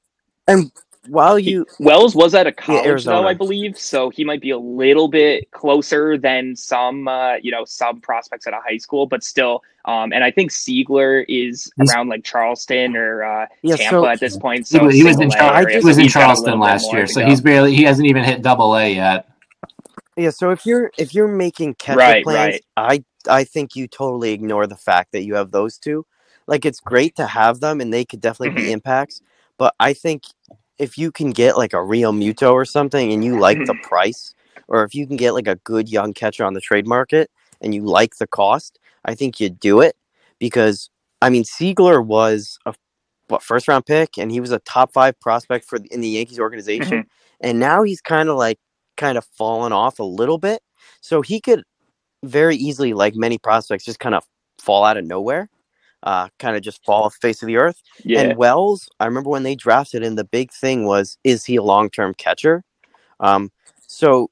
And 0.49 0.71
while 1.09 1.39
you 1.39 1.65
Wells 1.79 2.15
was 2.17 2.35
at 2.35 2.47
a 2.49 2.53
college 2.53 2.85
Arizona. 2.87 3.23
though, 3.23 3.29
I 3.29 3.35
believe, 3.35 3.79
so 3.79 4.11
he 4.11 4.25
might 4.25 4.41
be 4.41 4.51
a 4.51 4.59
little 4.59 5.07
bit 5.09 5.49
closer 5.53 6.19
than 6.19 6.57
some, 6.57 7.07
uh, 7.07 7.35
you 7.37 7.51
know, 7.53 7.65
some 7.65 8.01
prospects 8.01 8.47
at 8.49 8.53
a 8.55 8.61
high 8.69 8.77
school, 8.79 9.07
but 9.07 9.23
still. 9.23 9.63
Um, 9.85 10.13
and 10.13 10.25
I 10.25 10.33
think 10.33 10.51
Seigler 10.51 11.25
is 11.29 11.71
He's- 11.77 11.95
around 11.95 12.09
like 12.09 12.25
Charleston 12.25 12.97
or 12.97 13.23
uh, 13.23 13.47
Yeah, 13.63 13.77
Tampa 13.77 13.91
so- 13.91 14.07
at 14.07 14.19
this 14.19 14.37
point. 14.37 14.61
he, 14.69 14.79
So 14.79 14.85
was- 14.85 14.95
he 14.97 15.05
was 15.05 15.21
in 15.21 15.31
Char- 15.31 15.63
area, 15.63 15.79
he 15.79 15.85
was 15.85 15.97
in 15.97 16.05
he's 16.05 16.15
got 16.15 16.21
a 16.21 16.25
Charleston 16.25 16.59
last 16.59 16.93
year, 16.93 17.07
so 17.07 17.25
he's 17.25 17.41
barely 17.41 17.73
he 17.75 17.85
hasn't 17.85 18.09
even 18.09 18.25
hit 18.25 18.43
Double 18.43 18.77
A 18.77 18.93
yet. 18.93 19.29
Yeah, 20.17 20.31
so 20.31 20.51
if 20.51 20.65
you're 20.67 20.91
if 20.99 21.15
you're 21.15 21.29
making 21.29 21.75
catcher 21.75 21.99
Right, 21.99 22.25
plans, 22.25 22.59
I 22.77 23.05
I 23.29 23.45
think 23.45 23.77
you 23.77 23.89
totally 23.89 24.33
ignore 24.33 24.67
the 24.67 24.77
fact 24.77 25.13
that 25.13 25.25
you 25.25 25.35
have 25.35 25.51
those 25.51 25.79
two. 25.79 26.07
Like 26.47 26.65
it's 26.65 26.81
great 26.81 27.17
to 27.17 27.27
have 27.27 27.61
them 27.61 27.81
and 27.81 27.93
they 27.93 28.05
could 28.05 28.21
definitely 28.21 28.55
be 28.55 28.63
mm-hmm. 28.63 28.73
impacts, 28.73 29.21
but 29.59 29.75
I 29.81 29.93
think 29.93 30.25
if 30.79 30.99
you 30.99 31.11
can 31.11 31.31
get 31.31 31.57
like 31.57 31.73
a 31.73 31.79
Realmuto 31.79 32.53
or 32.53 32.65
something 32.65 33.13
and 33.13 33.25
you 33.25 33.39
like 33.39 33.59
the 33.59 33.73
mm-hmm. 33.73 33.89
price, 33.89 34.35
or 34.69 34.85
if 34.85 34.95
you 34.95 35.07
can 35.07 35.17
get 35.17 35.33
like 35.33 35.49
a 35.49 35.57
good 35.57 35.89
young 35.89 36.13
catcher 36.13 36.45
on 36.45 36.55
the 36.55 36.61
trade 36.61 36.87
market 36.87 37.31
and 37.61 37.75
you 37.75 37.83
like 37.83 38.17
the 38.17 38.27
cost, 38.27 38.79
I 39.05 39.15
think 39.15 39.41
you 39.41 39.49
do 39.49 39.81
it 39.81 39.97
because 40.39 40.91
I 41.23 41.31
mean 41.31 41.45
Seigler 41.45 42.05
was 42.05 42.59
a 42.67 42.75
what 43.29 43.43
first 43.43 43.67
round 43.67 43.87
pick 43.87 44.19
and 44.19 44.31
he 44.31 44.41
was 44.41 44.53
a 44.53 44.61
top 44.61 44.93
five 44.93 45.19
prospect 45.21 45.65
for 45.65 45.79
in 45.91 46.01
the 46.01 46.09
Yankees 46.09 46.39
organization, 46.39 46.99
mm-hmm. 46.99 47.09
and 47.41 47.59
now 47.59 47.83
he's 47.83 48.01
kind 48.01 48.29
of 48.29 48.37
like 48.37 48.59
kind 48.97 49.19
of 49.19 49.25
fallen 49.25 49.73
off 49.73 49.99
a 49.99 50.05
little 50.05 50.39
bit. 50.39 50.63
So 51.01 51.23
he 51.23 51.41
could 51.41 51.65
very 52.27 52.57
easily, 52.57 52.95
like 52.95 53.15
many 53.15 53.39
prospects, 53.39 53.85
just 53.85 54.01
kind 54.01 54.15
of 54.15 54.25
fall 54.59 54.85
out 54.85 54.97
of 54.97 55.05
nowhere, 55.05 55.49
uh, 56.03 56.29
kind 56.39 56.57
of 56.57 56.63
just 56.63 56.85
fall 56.85 57.05
off 57.05 57.15
the 57.15 57.29
face 57.29 57.43
of 57.43 57.47
the 57.47 57.57
earth. 57.57 57.83
yeah. 58.05 58.21
And 58.21 58.37
Wells, 58.37 58.89
I 59.01 59.07
remember 59.07 59.31
when 59.31 59.43
they 59.43 59.55
drafted 59.55 60.03
him, 60.03 60.17
the 60.17 60.25
big 60.25 60.53
thing 60.53 60.87
was, 60.87 61.19
is 61.25 61.45
he 61.45 61.57
a 61.57 61.63
long 61.63 61.91
term 61.91 62.15
catcher? 62.15 62.65
Um, 63.21 63.51
so 63.87 64.31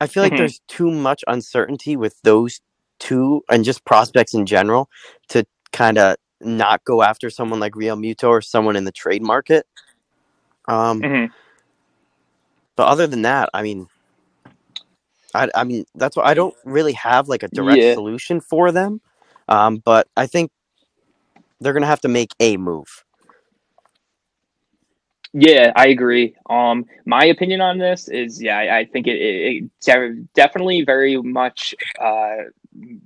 I 0.00 0.06
feel 0.06 0.22
like 0.22 0.32
Mhm. 0.34 0.38
there's 0.38 0.60
too 0.68 0.90
much 0.90 1.24
uncertainty 1.26 1.96
with 1.96 2.20
those 2.22 2.60
two 2.98 3.42
and 3.50 3.64
just 3.64 3.84
prospects 3.84 4.34
in 4.34 4.46
general 4.46 4.88
to 5.28 5.46
kind 5.72 5.98
of 5.98 6.16
not 6.40 6.84
go 6.84 7.02
after 7.02 7.30
someone 7.30 7.60
like 7.60 7.72
Realmuto 7.72 8.28
or 8.28 8.42
someone 8.42 8.76
in 8.76 8.84
the 8.84 8.92
trade 8.92 9.22
market. 9.22 9.66
Um, 10.68 11.00
Mhm. 11.00 11.32
but 12.76 12.88
other 12.88 13.06
than 13.06 13.22
that, 13.22 13.48
I 13.54 13.62
mean, 13.62 13.88
I, 15.36 15.60
I 15.60 15.64
mean 15.64 15.84
that's 15.94 16.16
why 16.16 16.24
I 16.24 16.34
don't 16.34 16.54
really 16.64 16.94
have 16.94 17.28
like 17.28 17.42
a 17.42 17.48
direct 17.48 17.82
Yeah. 17.82 17.94
solution 17.94 18.40
for 18.40 18.72
them. 18.72 19.00
Um, 19.48 19.78
but 19.78 20.08
I 20.16 20.26
think 20.26 20.50
they're 21.60 21.72
gonna 21.72 21.86
have 21.86 22.00
to 22.02 22.08
make 22.08 22.32
a 22.40 22.56
move. 22.56 23.04
Yeah, 25.38 25.72
I 25.76 25.88
agree. 25.88 26.34
Um, 26.48 26.86
my 27.04 27.26
opinion 27.26 27.60
on 27.60 27.76
this 27.76 28.08
is, 28.08 28.42
yeah, 28.42 28.56
I, 28.56 28.78
I 28.78 28.84
think 28.86 29.06
it, 29.06 29.16
it, 29.20 29.64
it 29.64 29.70
de- 29.80 30.22
definitely 30.34 30.82
very 30.82 31.20
much 31.20 31.74
uh, 32.00 32.36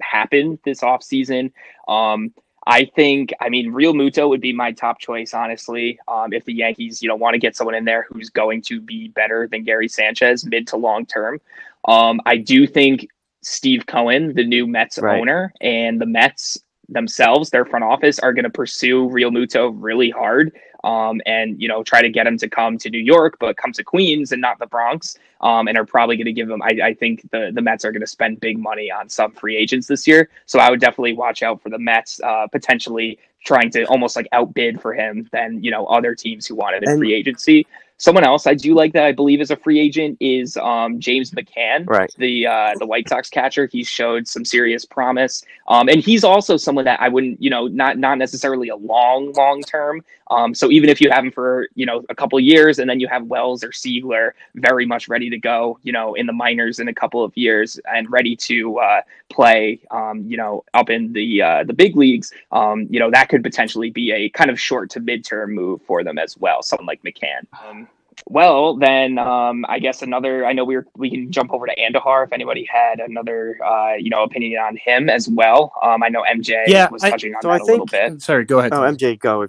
happened 0.01 0.61
this 0.65 0.85
off 0.85 1.03
season. 1.03 1.53
Um, 1.89 2.33
I 2.67 2.85
think, 2.85 3.33
I 3.41 3.49
mean, 3.49 3.73
Realmuto 3.73 4.29
would 4.29 4.41
be 4.41 4.53
my 4.53 4.71
top 4.71 5.01
choice, 5.01 5.35
honestly. 5.35 5.99
Um, 6.07 6.33
if 6.33 6.45
the 6.45 6.53
Yankees, 6.53 7.03
you 7.03 7.09
know, 7.09 7.17
want 7.17 7.35
to 7.35 7.39
get 7.41 7.57
someone 7.57 7.75
in 7.75 7.85
there 7.85 8.07
who's 8.09 8.31
going 8.31 8.63
to 8.63 8.81
be 8.81 9.09
better 9.09 9.49
than 9.51 9.65
Gary 9.65 9.89
Sanchez 9.89 10.45
mid 10.45 10.69
to 10.69 10.77
long 10.77 11.07
term. 11.07 11.41
Um, 11.87 12.21
I 12.27 12.37
do 12.37 12.67
think 12.67 13.09
Steve 13.43 13.87
Cohen, 13.87 14.35
the 14.35 14.45
new 14.47 14.67
Mets 14.67 14.99
Right. 14.99 15.21
owner, 15.21 15.53
and 15.61 16.01
the 16.01 16.07
Mets 16.07 16.59
themselves, 16.89 17.51
their 17.51 17.65
front 17.65 17.85
office, 17.85 18.19
are 18.19 18.33
going 18.33 18.45
to 18.45 18.51
pursue 18.51 19.09
Realmuto 19.09 19.73
really 19.75 20.11
hard 20.11 20.53
um, 20.83 21.21
and 21.27 21.61
you 21.61 21.69
know 21.69 21.83
try 21.83 22.01
to 22.03 22.09
get 22.09 22.27
him 22.27 22.39
to 22.39 22.49
come 22.49 22.79
to 22.79 22.91
New 22.91 22.99
York, 22.99 23.37
but 23.39 23.57
come 23.57 23.73
to 23.73 23.85
Queens 23.85 24.33
and 24.33 24.41
not 24.41 24.59
the 24.59 24.67
Bronx, 24.67 25.17
um, 25.43 25.69
and 25.69 25.77
are 25.79 25.85
probably 25.85 26.17
going 26.17 26.27
to 26.27 26.33
give 26.33 26.49
him. 26.51 26.63
I, 26.63 26.79
I 26.83 26.95
think 26.95 27.31
the 27.31 27.51
the 27.55 27.63
Mets 27.63 27.85
are 27.85 27.93
going 27.93 28.01
to 28.01 28.07
spend 28.07 28.41
big 28.41 28.59
money 28.59 28.91
on 28.91 29.09
some 29.09 29.33
free 29.33 29.57
agents 29.57 29.87
this 29.87 30.07
year, 30.07 30.31
so 30.47 30.59
I 30.59 30.71
would 30.71 30.81
definitely 30.81 31.13
watch 31.15 31.43
out 31.43 31.63
for 31.63 31.69
the 31.71 31.79
Mets 31.79 32.21
uh, 32.23 32.47
potentially 32.51 33.19
trying 33.45 33.71
to 33.71 33.85
almost 33.85 34.17
like 34.17 34.29
outbid 34.33 34.81
for 34.81 34.93
him 34.95 35.29
than 35.33 35.63
you 35.63 35.71
know 35.71 35.87
other 35.87 36.15
teams 36.15 36.47
who 36.47 36.55
wanted 36.55 36.83
in 36.83 36.91
And- 36.91 36.99
free 36.99 37.15
agency. 37.15 37.67
Someone 38.01 38.25
else 38.25 38.47
I 38.47 38.55
do 38.55 38.75
like 38.75 38.95
that 38.95 39.05
I 39.05 39.13
believe 39.13 39.43
is 39.43 39.51
a 39.51 39.57
free 39.57 39.79
agent 39.79 40.17
is 40.21 40.57
um, 40.57 40.99
James 40.99 41.33
McCann, 41.33 41.87
Right. 41.87 42.13
the 42.17 42.47
uh, 42.47 42.73
the 42.79 42.87
White 42.87 43.09
Sox 43.11 43.29
catcher. 43.29 43.67
He 43.67 43.85
showed 43.85 44.27
some 44.27 44.43
serious 44.45 44.87
promise, 44.87 45.45
um, 45.69 45.87
and 45.89 46.01
he's 46.03 46.25
also 46.25 46.57
someone 46.57 46.87
that 46.87 46.99
I 47.01 47.11
wouldn't, 47.11 47.43
you 47.43 47.51
know, 47.51 47.67
not 47.67 47.99
not 47.99 48.17
necessarily 48.17 48.71
a 48.71 48.77
long 48.77 49.33
long 49.35 49.61
term. 49.61 50.03
Um, 50.31 50.55
so 50.55 50.71
even 50.71 50.89
if 50.89 51.01
you 51.01 51.11
have 51.11 51.25
him 51.25 51.33
for 51.33 51.69
you 51.75 51.85
know 51.87 52.03
a 52.09 52.15
couple 52.15 52.39
of 52.39 52.45
years, 52.45 52.79
and 52.79 52.89
then 52.89 53.01
you 53.01 53.09
have 53.09 53.25
Wells 53.25 53.63
or 53.65 53.71
Seigler 53.71 54.31
very 54.55 54.87
much 54.87 55.09
ready 55.09 55.29
to 55.31 55.39
go, 55.39 55.79
you 55.83 55.93
know, 55.93 56.15
in 56.15 56.27
the 56.27 56.33
minors 56.33 56.79
in 56.79 56.89
a 56.89 56.95
couple 56.95 57.23
of 57.25 57.37
years 57.37 57.79
and 57.93 58.11
ready 58.11 58.37
to 58.37 58.79
uh, 58.79 59.03
play, 59.29 59.81
um, 59.91 60.25
you 60.27 60.37
know, 60.37 60.65
up 60.75 60.89
in 60.89 61.13
the 61.13 61.43
uh, 61.43 61.65
the 61.65 61.73
big 61.75 61.97
leagues, 61.97 62.33
um, 62.53 62.87
you 62.91 63.01
know, 63.01 63.11
that 63.11 63.29
could 63.29 63.43
potentially 63.43 63.91
be 63.91 64.13
a 64.13 64.29
kind 64.31 64.51
of 64.51 64.61
short 64.61 64.89
to 64.91 65.01
midterm 65.01 65.49
move 65.51 65.83
for 65.83 66.05
them 66.05 66.19
as 66.19 66.37
well. 66.39 66.63
Someone 66.63 66.87
like 66.87 67.03
McCann. 67.03 67.47
Um, 67.69 67.89
well, 68.29 68.77
then 68.77 69.19
um, 69.19 69.65
I 69.69 69.79
guess 69.79 70.03
another. 70.03 70.45
I 70.47 70.53
know 70.53 70.65
we 70.65 70.77
were, 70.77 70.87
we 70.97 71.11
can 71.11 71.33
jump 71.33 71.53
over 71.53 71.67
to 71.67 71.75
Andujar 71.77 72.25
if 72.27 72.33
anybody 72.33 72.65
had 72.71 73.01
another 73.01 73.59
uh, 73.65 73.95
you 73.95 74.11
know 74.11 74.23
opinion 74.23 74.61
on 74.61 74.77
him 74.77 75.09
as 75.09 75.29
well. 75.29 75.73
Um, 75.83 76.03
I 76.03 76.09
know 76.09 76.23
MJ 76.31 76.65
Yeah, 76.67 76.89
was 76.91 77.03
I- 77.03 77.11
touching 77.11 77.35
on 77.35 77.43
so 77.43 77.49
that 77.49 77.55
I 77.55 77.59
a 77.59 77.65
little 77.65 77.87
bit. 77.87 78.23
Sorry, 78.23 78.45
go 78.45 78.59
ahead. 78.59 78.73
Oh, 78.73 78.83
Tom. 78.85 78.97
MJ, 78.97 79.19
go. 79.19 79.49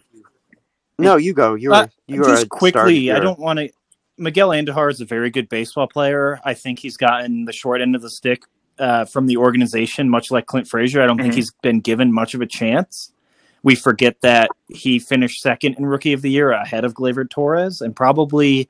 No, 0.99 1.15
you 1.15 1.33
go. 1.33 1.55
You're 1.55 1.73
Uh, 1.73 1.87
you 2.07 2.19
were 2.19 2.25
just 2.27 2.45
a 2.45 2.49
quickly, 2.49 3.11
I 3.11 3.19
don't 3.19 3.39
want 3.39 3.59
to. 3.59 3.69
Miguel 4.17 4.49
Andujar 4.49 4.91
is 4.91 5.01
a 5.01 5.05
very 5.05 5.29
good 5.31 5.49
baseball 5.49 5.87
player. 5.87 6.39
I 6.45 6.53
think 6.53 6.77
he's 6.79 6.95
gotten 6.97 7.45
the 7.45 7.53
short 7.53 7.81
end 7.81 7.95
of 7.95 8.01
the 8.03 8.09
stick 8.09 8.43
uh, 8.77 9.05
from 9.05 9.25
the 9.27 9.37
organization, 9.37 10.09
much 10.09 10.29
like 10.31 10.45
Clint 10.45 10.67
Frazier. 10.67 11.01
I 11.01 11.07
don't 11.07 11.17
think 11.19 11.33
Mhm. 11.33 11.37
he's 11.37 11.51
been 11.61 11.79
given 11.81 12.11
much 12.13 12.33
of 12.33 12.41
a 12.41 12.45
chance. 12.45 13.11
We 13.63 13.75
forget 13.75 14.21
that 14.21 14.49
he 14.69 14.97
finished 14.99 15.41
second 15.41 15.75
in 15.75 15.85
Rookie 15.85 16.13
of 16.13 16.21
the 16.21 16.31
Year 16.31 16.51
ahead 16.51 16.83
of 16.83 16.93
Gleyber 16.93 17.29
Torres, 17.29 17.81
and 17.81 17.95
probably 17.95 18.69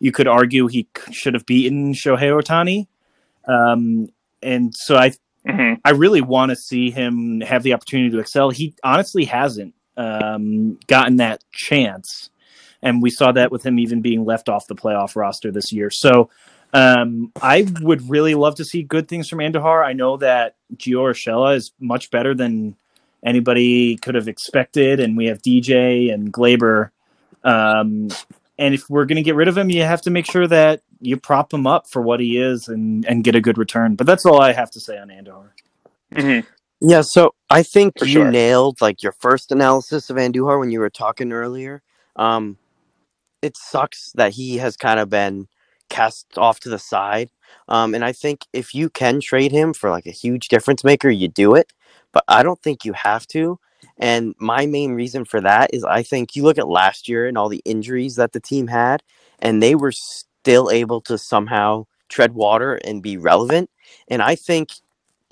you 0.00 0.10
could 0.12 0.26
argue 0.26 0.66
he 0.66 0.86
should 1.10 1.34
have 1.34 1.46
beaten 1.46 1.92
Shohei 1.94 2.30
Ohtani. 2.30 2.86
Um, 3.46 4.08
and 4.42 4.74
so 4.74 4.96
I 4.96 5.12
Mhm. 5.46 5.78
I 5.84 5.90
really 5.90 6.20
want 6.20 6.50
to 6.50 6.56
see 6.56 6.90
him 6.90 7.40
have 7.40 7.62
the 7.64 7.72
opportunity 7.74 8.10
to 8.10 8.18
excel. 8.18 8.50
He 8.50 8.74
honestly 8.84 9.24
hasn't 9.24 9.74
um, 9.96 10.78
gotten 10.86 11.16
that 11.16 11.42
chance, 11.52 12.30
and 12.82 13.02
we 13.02 13.10
saw 13.10 13.32
that 13.32 13.50
with 13.50 13.64
him 13.64 13.78
even 13.78 14.00
being 14.00 14.24
left 14.24 14.48
off 14.48 14.66
the 14.66 14.74
playoff 14.74 15.16
roster 15.16 15.50
this 15.50 15.72
year. 15.72 15.90
So 15.90 16.30
um, 16.72 17.32
I 17.40 17.66
would 17.80 18.08
really 18.08 18.34
love 18.34 18.54
to 18.56 18.64
see 18.64 18.82
good 18.82 19.08
things 19.08 19.28
from 19.28 19.40
Andujar. 19.40 19.84
I 19.84 19.92
know 19.92 20.16
that 20.18 20.56
Gio 20.76 21.10
Urshela 21.10 21.56
is 21.56 21.72
much 21.78 22.10
better 22.10 22.34
than 22.34 22.76
anybody 23.24 23.96
could 23.96 24.14
have 24.14 24.28
expected, 24.28 25.00
and 25.00 25.16
we 25.16 25.26
have 25.26 25.42
DJ 25.42 26.12
and 26.12 26.32
Gleyber. 26.32 26.90
Um, 27.44 28.08
and 28.58 28.74
if 28.74 28.88
we're 28.88 29.04
going 29.04 29.16
to 29.16 29.22
get 29.22 29.34
rid 29.34 29.48
of 29.48 29.56
him, 29.56 29.70
you 29.70 29.82
have 29.82 30.02
to 30.02 30.10
make 30.10 30.30
sure 30.30 30.46
that 30.46 30.82
you 31.00 31.16
prop 31.16 31.52
him 31.52 31.66
up 31.66 31.88
for 31.88 32.00
what 32.00 32.20
he 32.20 32.38
is 32.38 32.68
and, 32.68 33.04
and 33.06 33.24
get 33.24 33.34
a 33.34 33.40
good 33.40 33.58
return. 33.58 33.96
But 33.96 34.06
that's 34.06 34.24
all 34.24 34.40
I 34.40 34.52
have 34.52 34.70
to 34.72 34.80
say 34.80 34.98
on 34.98 35.10
Andor. 35.10 35.54
Mhm. 36.14 36.46
Yeah, 36.84 37.02
so 37.02 37.34
I 37.48 37.62
think 37.62 38.00
For 38.00 38.06
you 38.06 38.14
sure. 38.14 38.30
nailed 38.32 38.80
like 38.80 39.04
your 39.04 39.12
first 39.12 39.52
analysis 39.52 40.10
of 40.10 40.16
Andujar 40.16 40.58
when 40.58 40.72
you 40.72 40.80
were 40.80 40.90
talking 40.90 41.32
earlier. 41.32 41.80
Um, 42.16 42.58
it 43.40 43.56
sucks 43.56 44.10
that 44.16 44.32
he 44.32 44.56
has 44.58 44.76
kind 44.76 44.98
of 44.98 45.08
been 45.08 45.46
cast 45.90 46.26
off 46.36 46.58
to 46.60 46.68
the 46.68 46.80
side. 46.80 47.30
Um, 47.68 47.94
and 47.94 48.04
I 48.04 48.12
think 48.12 48.46
if 48.52 48.74
you 48.74 48.90
can 48.90 49.20
trade 49.20 49.52
him 49.52 49.72
for 49.74 49.90
like 49.90 50.06
a 50.06 50.10
huge 50.10 50.48
difference 50.48 50.82
maker, 50.82 51.08
you 51.08 51.28
do 51.28 51.54
it. 51.54 51.72
But 52.12 52.24
I 52.26 52.42
don't 52.42 52.60
think 52.60 52.84
you 52.84 52.94
have 52.94 53.28
to. 53.28 53.60
And 53.98 54.34
my 54.38 54.66
main 54.66 54.94
reason 54.94 55.24
for 55.24 55.40
that 55.40 55.70
is 55.72 55.84
I 55.84 56.02
think 56.02 56.34
you 56.34 56.42
look 56.42 56.58
at 56.58 56.68
last 56.68 57.08
year 57.08 57.28
and 57.28 57.38
all 57.38 57.48
the 57.48 57.62
injuries 57.64 58.16
that 58.16 58.32
the 58.32 58.40
team 58.40 58.66
had, 58.66 59.04
and 59.38 59.62
they 59.62 59.76
were 59.76 59.92
still 59.92 60.68
able 60.70 61.00
to 61.02 61.16
somehow 61.16 61.86
tread 62.08 62.34
water 62.34 62.74
and 62.84 63.02
be 63.02 63.16
relevant. 63.16 63.70
And 64.08 64.20
I 64.20 64.34
think 64.34 64.70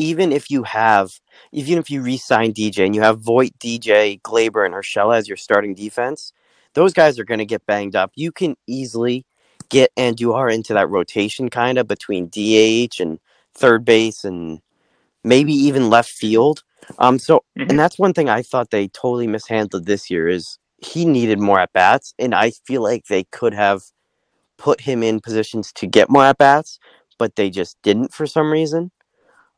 even 0.00 0.32
if 0.32 0.50
you 0.50 0.62
have, 0.62 1.10
even 1.52 1.76
if 1.78 1.90
you 1.90 2.00
re-sign 2.00 2.54
DJ 2.54 2.86
and 2.86 2.94
you 2.94 3.02
have 3.02 3.20
Voit, 3.20 3.52
DJ, 3.58 4.20
Gleyber, 4.22 4.64
and 4.64 4.74
Urshela 4.74 5.18
as 5.18 5.28
your 5.28 5.36
starting 5.36 5.74
defense, 5.74 6.32
those 6.72 6.94
guys 6.94 7.18
are 7.18 7.24
going 7.24 7.38
to 7.38 7.44
get 7.44 7.66
banged 7.66 7.94
up. 7.94 8.10
You 8.14 8.32
can 8.32 8.56
easily 8.66 9.26
get 9.68 9.90
and 9.98 10.18
you 10.18 10.32
are 10.32 10.48
into 10.48 10.72
that 10.74 10.88
rotation 10.88 11.50
kind 11.50 11.78
of 11.78 11.86
between 11.86 12.28
DH 12.28 12.98
and 12.98 13.18
third 13.54 13.84
base 13.84 14.24
and 14.24 14.60
maybe 15.22 15.52
even 15.52 15.90
left 15.90 16.10
field. 16.10 16.62
Um, 16.98 17.18
so 17.18 17.44
and 17.68 17.78
that's 17.78 17.98
one 17.98 18.14
thing 18.14 18.30
I 18.30 18.42
thought 18.42 18.70
they 18.70 18.88
totally 18.88 19.26
mishandled 19.26 19.84
this 19.84 20.10
year 20.10 20.28
is 20.28 20.58
he 20.78 21.04
needed 21.04 21.38
more 21.38 21.60
at 21.60 21.74
bats, 21.74 22.14
and 22.18 22.34
I 22.34 22.52
feel 22.66 22.82
like 22.82 23.04
they 23.04 23.24
could 23.24 23.52
have 23.52 23.82
put 24.56 24.80
him 24.80 25.02
in 25.02 25.20
positions 25.20 25.72
to 25.74 25.86
get 25.86 26.08
more 26.08 26.24
at 26.24 26.38
bats, 26.38 26.78
but 27.18 27.36
they 27.36 27.50
just 27.50 27.76
didn't 27.82 28.14
for 28.14 28.26
some 28.26 28.50
reason. 28.50 28.90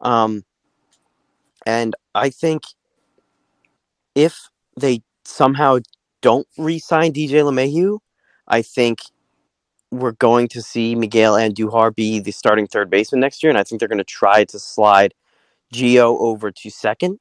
Um, 0.03 0.44
and 1.66 1.94
I 2.14 2.30
think 2.30 2.64
if 4.14 4.48
they 4.78 5.03
somehow 5.24 5.78
don't 6.22 6.46
re-sign 6.59 7.12
DJ 7.12 7.42
LeMahieu, 7.42 7.98
I 8.48 8.62
think 8.62 9.00
we're 9.90 10.12
going 10.12 10.48
to 10.48 10.62
see 10.62 10.94
Miguel 10.94 11.34
Andujar 11.34 11.94
be 11.94 12.20
the 12.20 12.32
starting 12.32 12.66
third 12.66 12.90
baseman 12.90 13.20
next 13.20 13.42
year, 13.42 13.50
and 13.50 13.59
I 13.59 13.64
think 13.64 13.78
they're 13.80 13.88
going 13.88 13.98
to 13.98 14.05
try 14.05 14.44
to 14.44 14.59
slide 14.59 15.14
Gio 15.74 16.18
over 16.20 16.50
to 16.50 16.70
second. 16.70 17.18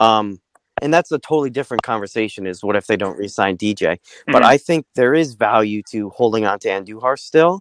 Um, 0.00 0.40
and 0.82 0.92
that's 0.92 1.10
a 1.12 1.18
totally 1.18 1.50
different 1.50 1.82
conversation. 1.82 2.46
Is 2.46 2.62
what 2.62 2.76
if 2.76 2.86
they 2.86 2.96
don't 2.96 3.18
re-sign 3.18 3.56
DJ? 3.56 3.98
But 4.26 4.42
Mhm. 4.42 4.46
I 4.46 4.58
think 4.58 4.86
there 4.94 5.14
is 5.14 5.34
value 5.34 5.82
to 5.90 6.10
holding 6.10 6.44
on 6.44 6.58
to 6.60 6.68
Andujar 6.68 7.18
still. 7.18 7.60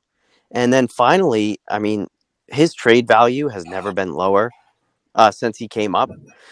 And 0.52 0.74
then 0.74 0.88
finally, 0.88 1.60
I 1.70 1.80
mean, 1.80 2.08
his 2.48 2.74
trade 2.74 3.08
value 3.08 3.50
has 3.50 3.66
never 3.66 3.92
been 3.92 4.14
lower 4.14 4.52
uh, 5.16 5.32
since 5.32 5.58
he 5.58 5.68
came 5.68 5.96
up. 5.96 6.10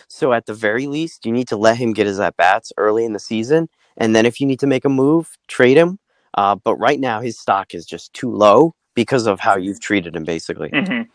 So 0.08 0.34
at 0.34 0.46
the 0.46 0.54
very 0.54 0.88
least, 0.88 1.26
you 1.26 1.32
need 1.32 1.48
to 1.50 1.58
let 1.58 1.78
him 1.78 1.94
get 1.94 2.08
his 2.08 2.20
at 2.20 2.38
bats 2.38 2.72
early 2.78 3.06
in 3.06 3.14
the 3.14 3.20
season, 3.20 3.70
and 3.98 4.16
then 4.16 4.26
if 4.26 4.40
you 4.40 4.48
need 4.48 4.60
to 4.60 4.68
make 4.68 4.86
a 4.86 4.90
move, 4.90 5.38
trade 5.48 5.78
him. 5.78 6.00
Uh, 6.36 6.56
but 6.56 6.76
right 6.78 7.00
now, 7.00 7.22
his 7.22 7.40
stock 7.40 7.76
is 7.76 7.86
just 7.86 8.14
too 8.14 8.32
low 8.32 8.74
because 8.96 9.28
of 9.28 9.40
how 9.40 9.56
you've 9.56 9.80
treated 9.80 10.16
him, 10.16 10.24
basically. 10.24 10.70
Mhm. 10.70 11.08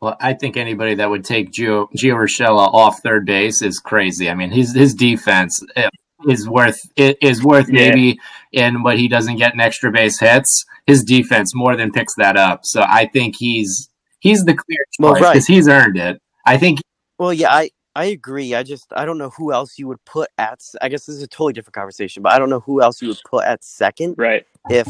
Well, 0.00 0.16
I 0.20 0.34
think 0.34 0.56
anybody 0.56 0.94
that 0.96 1.08
would 1.08 1.24
take 1.24 1.52
Gio, 1.52 1.88
Gio 1.96 2.14
Urshela 2.16 2.72
off 2.74 3.00
third 3.02 3.24
base 3.24 3.62
is 3.62 3.78
crazy. 3.78 4.28
I 4.28 4.34
mean, 4.34 4.50
his 4.50 4.74
his 4.74 4.94
defense 4.94 5.64
eh, 5.76 5.88
is 6.28 6.48
worth 6.48 6.80
i- 6.98 7.16
is 7.20 7.42
worth 7.44 7.68
Yeah. 7.68 7.88
maybe 7.90 8.18
in 8.52 8.82
what 8.82 8.98
he 8.98 9.08
doesn't 9.08 9.36
get 9.36 9.54
in 9.54 9.60
extra 9.60 9.90
base 9.90 10.18
hits. 10.20 10.64
His 10.86 11.02
defense 11.04 11.54
more 11.54 11.76
than 11.76 11.92
picks 11.92 12.14
that 12.16 12.36
up. 12.36 12.60
So 12.64 12.82
I 12.86 13.06
think 13.06 13.36
he's 13.36 13.88
he's 14.20 14.44
the 14.44 14.54
clear 14.54 14.78
Well, 14.98 15.14
choice 15.14 15.22
right. 15.22 15.32
because 15.32 15.46
he's 15.46 15.68
earned 15.68 15.96
it. 15.96 16.20
I 16.46 16.56
think 16.58 16.80
Well, 17.18 17.32
yeah, 17.32 17.52
I 17.52 17.70
I 17.96 18.06
agree. 18.06 18.54
I 18.54 18.62
just 18.64 18.86
I 18.94 19.04
don't 19.04 19.18
know 19.18 19.30
who 19.30 19.52
else 19.52 19.78
you 19.78 19.86
would 19.88 20.04
put 20.04 20.28
at. 20.36 20.60
I 20.82 20.88
guess 20.88 21.06
this 21.06 21.16
is 21.16 21.22
a 21.22 21.28
totally 21.28 21.52
different 21.52 21.74
conversation, 21.74 22.22
but 22.22 22.32
I 22.32 22.38
don't 22.38 22.50
know 22.50 22.60
who 22.60 22.82
else 22.82 23.00
you 23.00 23.08
would 23.08 23.20
put 23.28 23.44
at 23.44 23.62
second 23.64 24.16
Right. 24.18 24.44
if 24.68 24.88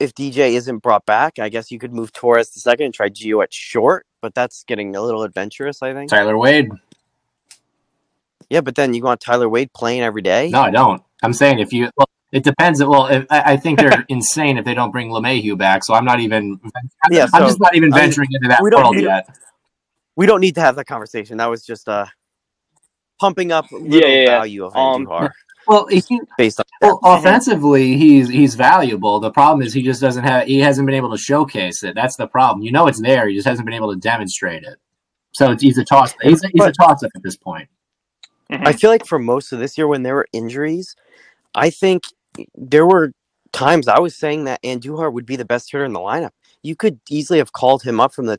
if 0.00 0.14
DJ 0.14 0.54
isn't 0.54 0.78
brought 0.78 1.04
back. 1.06 1.40
I 1.40 1.48
guess 1.48 1.72
you 1.72 1.78
could 1.80 1.92
move 1.92 2.12
Torres 2.12 2.50
to 2.50 2.60
second 2.60 2.84
and 2.86 2.94
try 2.94 3.08
Gio 3.08 3.42
at 3.42 3.52
short, 3.52 4.06
but 4.22 4.32
that's 4.32 4.62
getting 4.64 4.94
a 4.94 5.02
little 5.02 5.24
adventurous. 5.24 5.82
I 5.82 5.92
think. 5.92 6.08
Tyler 6.08 6.38
Wade. 6.38 6.70
Yeah, 8.50 8.60
but 8.62 8.74
then 8.74 8.94
you 8.94 9.02
want 9.02 9.20
Tyler 9.20 9.48
Wade 9.48 9.72
playing 9.74 10.00
every 10.02 10.22
day. 10.22 10.48
No, 10.50 10.60
I 10.62 10.70
don't. 10.70 11.02
I'm 11.22 11.32
saying 11.32 11.58
if 11.58 11.72
you. 11.72 11.90
Well, 11.96 12.08
it 12.32 12.44
depends. 12.44 12.82
Well, 12.82 13.06
if, 13.06 13.26
I, 13.30 13.52
I 13.52 13.56
think 13.56 13.78
they're 13.78 14.04
insane 14.08 14.58
if 14.58 14.64
they 14.64 14.74
don't 14.74 14.90
bring 14.90 15.10
LeMahieu 15.10 15.56
back. 15.56 15.84
So 15.84 15.94
I'm 15.94 16.04
not 16.04 16.20
even. 16.20 16.58
Yeah, 17.10 17.26
I'm 17.32 17.42
just 17.42 17.60
not 17.60 17.74
even 17.74 17.92
I 17.92 17.96
mean, 17.96 18.04
venturing 18.04 18.28
into 18.32 18.48
that 18.48 18.62
we 18.62 18.70
don't 18.70 18.82
world 18.82 18.96
need- 18.96 19.04
yet. 19.04 19.28
we 20.16 20.26
don't 20.26 20.40
need 20.40 20.54
to 20.56 20.60
have 20.60 20.76
that 20.76 20.86
conversation. 20.86 21.36
That 21.38 21.50
was 21.50 21.64
just 21.64 21.88
uh 21.88 22.06
pumping 23.20 23.52
up 23.52 23.70
little 23.72 23.86
Yeah, 23.88 24.06
yeah, 24.06 24.20
yeah. 24.20 24.26
value 24.26 24.64
of 24.64 24.76
Um, 24.76 25.06
Andujar 25.06 25.30
Well, 25.66 25.86
if 25.90 26.08
you, 26.10 26.26
based 26.38 26.60
on 26.60 26.64
Well, 26.80 27.00
offensively, 27.02 27.96
he's 27.96 28.28
he's 28.28 28.54
valuable. 28.54 29.20
The 29.20 29.30
problem 29.30 29.66
is 29.66 29.72
he 29.74 29.82
just 29.82 30.00
doesn't 30.00 30.24
have 30.24 30.46
he 30.46 30.60
hasn't 30.60 30.86
been 30.86 30.94
able 30.94 31.10
to 31.10 31.18
showcase 31.18 31.82
it. 31.82 31.94
That's 31.94 32.16
the 32.16 32.26
problem. 32.26 32.62
You 32.64 32.72
know 32.72 32.86
it's 32.86 33.00
there. 33.00 33.28
He 33.28 33.34
just 33.34 33.46
hasn't 33.48 33.66
been 33.66 33.74
able 33.74 33.92
to 33.92 33.98
demonstrate 34.00 34.62
it. 34.64 34.78
So 35.32 35.52
it's, 35.52 35.62
he's 35.62 35.76
a 35.78 35.84
toss. 35.84 36.14
He's 36.22 36.42
a, 36.42 36.48
he's 36.52 36.64
a 36.64 36.72
toss 36.72 37.02
up 37.02 37.10
at 37.14 37.22
this 37.22 37.36
point. 37.36 37.68
I 38.50 38.72
feel 38.72 38.90
like 38.90 39.06
for 39.06 39.18
most 39.18 39.52
of 39.52 39.58
this 39.58 39.76
year, 39.76 39.86
when 39.86 40.02
there 40.02 40.14
were 40.14 40.28
injuries, 40.32 40.96
I 41.54 41.70
think 41.70 42.04
there 42.54 42.86
were 42.86 43.12
times 43.52 43.88
I 43.88 43.98
was 43.98 44.16
saying 44.16 44.44
that 44.44 44.62
Andujar 44.62 45.12
would 45.12 45.26
be 45.26 45.36
the 45.36 45.44
best 45.44 45.70
hitter 45.70 45.84
in 45.84 45.92
the 45.92 46.00
lineup. 46.00 46.30
You 46.62 46.76
could 46.76 47.00
easily 47.08 47.38
have 47.38 47.52
called 47.52 47.82
him 47.82 48.00
up 48.00 48.12
from 48.12 48.26
the 48.26 48.38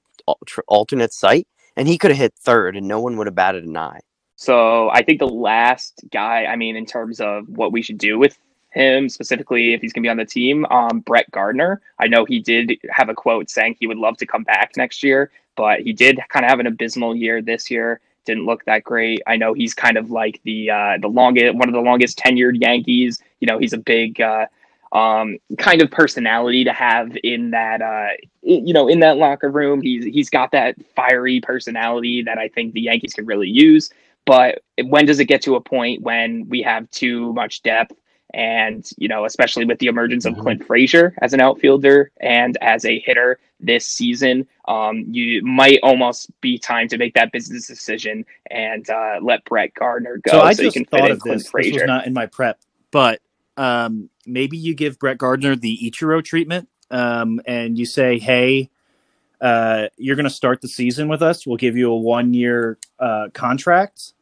alternate 0.67 1.13
site, 1.13 1.47
and 1.75 1.87
he 1.87 1.97
could 1.97 2.11
have 2.11 2.17
hit 2.17 2.33
third, 2.35 2.75
and 2.75 2.87
no 2.87 2.99
one 2.99 3.17
would 3.17 3.27
have 3.27 3.35
batted 3.35 3.65
an 3.65 3.77
eye. 3.77 4.01
So 4.35 4.89
I 4.89 5.03
think 5.03 5.19
the 5.19 5.27
last 5.27 6.03
guy, 6.11 6.45
I 6.45 6.55
mean, 6.55 6.75
in 6.75 6.85
terms 6.85 7.19
of 7.19 7.47
what 7.49 7.71
we 7.71 7.81
should 7.81 7.97
do 7.97 8.17
with 8.17 8.37
him 8.71 9.09
specifically, 9.09 9.73
if 9.73 9.81
he's 9.81 9.93
going 9.93 10.03
to 10.03 10.07
be 10.07 10.11
on 10.11 10.17
the 10.17 10.25
team, 10.25 10.65
um, 10.65 10.99
Brett 10.99 11.29
Gardner. 11.31 11.81
I 11.99 12.07
know 12.07 12.25
he 12.25 12.39
did 12.39 12.77
have 12.89 13.09
a 13.09 13.13
quote 13.13 13.49
saying 13.49 13.75
he 13.79 13.87
would 13.87 13.97
love 13.97 14.17
to 14.17 14.25
come 14.25 14.43
back 14.43 14.73
next 14.77 15.03
year, 15.03 15.31
but 15.55 15.81
he 15.81 15.91
did 15.91 16.19
kind 16.29 16.45
of 16.45 16.49
have 16.49 16.59
an 16.59 16.67
abysmal 16.67 17.15
year 17.15 17.41
this 17.41 17.69
year. 17.71 17.99
Didn't 18.29 18.45
look 18.45 18.63
that 18.65 18.83
great. 18.83 19.21
I 19.27 19.37
know 19.37 19.53
he's 19.53 19.73
kind 19.73 19.97
of 19.97 20.11
like 20.11 20.39
the 20.43 20.71
uh, 20.71 20.97
the 21.01 21.07
longest, 21.07 21.55
one 21.55 21.67
of 21.67 21.73
the 21.73 21.81
longest 21.81 22.17
tenured 22.17 22.61
Yankees. 22.61 23.19
You 23.39 23.47
know, 23.47 23.57
he's 23.57 23.73
a 23.73 23.77
big 23.77 24.21
uh, 24.21 24.45
um, 24.91 25.37
kind 25.57 25.81
of 25.81 25.91
personality 25.91 26.63
to 26.63 26.73
have 26.73 27.17
in 27.23 27.51
that 27.51 27.81
uh, 27.81 28.09
you 28.41 28.73
know 28.73 28.87
in 28.87 28.99
that 29.01 29.17
locker 29.17 29.49
room. 29.49 29.81
He's 29.81 30.05
he's 30.05 30.29
got 30.29 30.51
that 30.51 30.75
fiery 30.95 31.41
personality 31.41 32.23
that 32.23 32.37
I 32.37 32.47
think 32.49 32.73
the 32.73 32.81
Yankees 32.81 33.13
could 33.13 33.27
really 33.27 33.49
use 33.49 33.89
but 34.25 34.61
when 34.83 35.07
does 35.07 35.19
it 35.19 35.25
get 35.25 35.41
to 35.41 35.55
a 35.55 35.61
point 35.61 36.03
when 36.03 36.47
we 36.49 36.61
have 36.61 36.87
too 36.91 37.33
much 37.33 37.63
depth 37.63 37.95
and 38.33 38.89
you 38.97 39.07
know 39.07 39.25
especially 39.25 39.65
with 39.65 39.79
the 39.79 39.87
emergence 39.87 40.25
of 40.25 40.33
Mhm. 40.33 40.41
clint 40.41 40.65
frazier 40.65 41.13
as 41.21 41.33
an 41.33 41.39
outfielder 41.39 42.11
and 42.19 42.57
as 42.61 42.85
a 42.85 42.99
hitter 42.99 43.39
this 43.59 43.85
season 43.85 44.47
um, 44.67 45.03
you 45.09 45.43
might 45.43 45.79
almost 45.83 46.31
be 46.41 46.57
time 46.57 46.87
to 46.87 46.97
make 46.97 47.13
that 47.13 47.31
business 47.31 47.67
decision 47.67 48.25
and 48.49 48.89
uh, 48.89 49.17
let 49.21 49.43
brett 49.45 49.73
gardner 49.73 50.17
go 50.17 50.31
so 50.31 50.39
so, 50.39 50.45
I 50.45 50.51
you 50.51 50.55
just 50.55 50.73
can 50.75 50.85
fit 50.85 50.91
thought 50.91 51.05
in 51.05 51.11
of 51.11 51.19
clint 51.19 51.37
this. 51.39 51.43
This 51.43 51.51
frazier 51.51 51.73
was 51.73 51.87
not 51.87 52.07
in 52.07 52.13
my 52.13 52.25
prep, 52.25 52.59
but 52.91 53.21
um, 53.57 54.09
maybe 54.25 54.57
you 54.57 54.73
give 54.73 54.99
Brett 54.99 55.17
Gardner 55.17 55.55
the 55.55 55.77
Ichiro 55.83 56.23
treatment, 56.23 56.69
um, 56.91 57.41
and 57.45 57.77
you 57.77 57.85
say, 57.85 58.19
"Hey, 58.19 58.69
uh, 59.41 59.87
you're 59.97 60.15
going 60.15 60.25
to 60.25 60.29
start 60.29 60.61
the 60.61 60.67
season 60.67 61.07
with 61.07 61.21
us. 61.21 61.45
We'll 61.45 61.57
give 61.57 61.75
you 61.75 61.91
a 61.91 61.97
one 61.97 62.33
year 62.33 62.77
uh, 62.99 63.29
contract, 63.33 64.13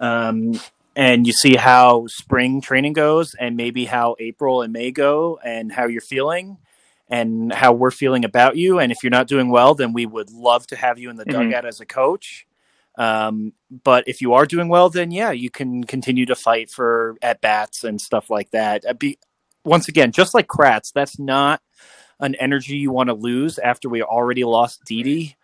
um, 0.00 0.60
and 0.96 1.26
you 1.26 1.32
see 1.32 1.56
how 1.56 2.06
spring 2.08 2.60
training 2.60 2.92
goes, 2.94 3.34
and 3.34 3.56
maybe 3.56 3.84
how 3.84 4.16
April 4.18 4.62
and 4.62 4.72
May 4.72 4.90
go, 4.90 5.38
and 5.44 5.72
how 5.72 5.86
you're 5.86 6.00
feeling." 6.00 6.58
And 7.10 7.52
how 7.52 7.74
we're 7.74 7.90
feeling 7.90 8.24
about 8.24 8.56
you, 8.56 8.78
and 8.78 8.90
if 8.90 9.02
you're 9.02 9.10
not 9.10 9.28
doing 9.28 9.50
well, 9.50 9.74
then 9.74 9.92
we 9.92 10.06
would 10.06 10.30
love 10.30 10.66
to 10.68 10.76
have 10.76 10.98
you 10.98 11.10
in 11.10 11.16
the 11.16 11.26
Mhm. 11.26 11.32
dugout 11.50 11.66
as 11.66 11.78
a 11.78 11.84
coach. 11.84 12.46
Um, 12.96 13.52
but 13.84 14.04
if 14.06 14.22
you 14.22 14.32
are 14.32 14.46
doing 14.46 14.68
well, 14.68 14.88
then 14.88 15.10
yeah, 15.10 15.30
you 15.30 15.50
can 15.50 15.84
continue 15.84 16.24
to 16.24 16.34
fight 16.34 16.70
for 16.70 17.16
at 17.20 17.42
bats 17.42 17.84
and 17.84 18.00
stuff 18.00 18.30
like 18.30 18.50
that. 18.52 18.86
Uh, 18.88 18.94
Be, 18.94 19.18
once 19.66 19.86
again, 19.86 20.12
just 20.12 20.32
like 20.32 20.46
Kratz, 20.46 20.92
that's 20.94 21.18
not 21.18 21.60
an 22.20 22.34
energy 22.36 22.76
you 22.76 22.90
want 22.90 23.08
to 23.10 23.14
lose 23.14 23.58
after 23.58 23.90
we 23.90 24.02
already 24.02 24.44
lost 24.44 24.80
Didi. 24.86 25.36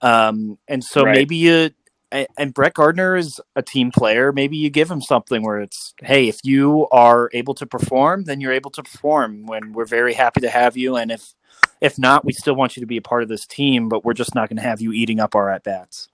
Um, 0.00 0.58
and 0.66 0.82
so 0.82 1.04
Right. 1.04 1.12
maybe 1.12 1.36
you 1.36 1.70
and, 2.12 2.26
and 2.36 2.54
Brett 2.54 2.74
Gardner 2.74 3.16
is 3.16 3.40
a 3.56 3.62
team 3.62 3.90
player. 3.90 4.32
Maybe 4.32 4.56
you 4.56 4.70
give 4.70 4.90
him 4.90 5.00
something 5.00 5.42
where 5.42 5.60
it's, 5.60 5.94
hey, 6.02 6.28
if 6.28 6.38
you 6.44 6.86
are 6.92 7.30
able 7.32 7.54
to 7.54 7.66
perform, 7.66 8.24
then 8.24 8.40
you're 8.40 8.52
able 8.52 8.70
to 8.72 8.82
perform. 8.82 9.46
When 9.46 9.72
we're 9.72 9.86
very 9.86 10.12
happy 10.12 10.42
to 10.42 10.50
have 10.50 10.76
you, 10.76 10.96
and 10.96 11.10
if 11.10 11.34
if 11.80 11.98
not, 11.98 12.24
we 12.24 12.32
still 12.32 12.54
want 12.54 12.76
you 12.76 12.80
to 12.80 12.86
be 12.86 12.96
a 12.96 13.02
part 13.02 13.24
of 13.24 13.28
this 13.28 13.44
team, 13.44 13.88
but 13.88 14.04
we're 14.04 14.12
just 14.12 14.36
not 14.36 14.48
going 14.48 14.56
to 14.56 14.62
have 14.62 14.80
you 14.80 14.92
eating 14.92 15.18
up 15.18 15.34
our 15.34 15.50
at 15.50 15.64
bats. 15.64 16.08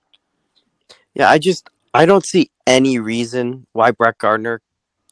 Yeah, 1.13 1.29
I 1.29 1.37
just 1.37 1.69
I 1.93 2.05
don't 2.05 2.25
see 2.25 2.49
any 2.65 2.97
reason 2.97 3.67
why 3.73 3.91
Brett 3.91 4.17
Gardner 4.17 4.61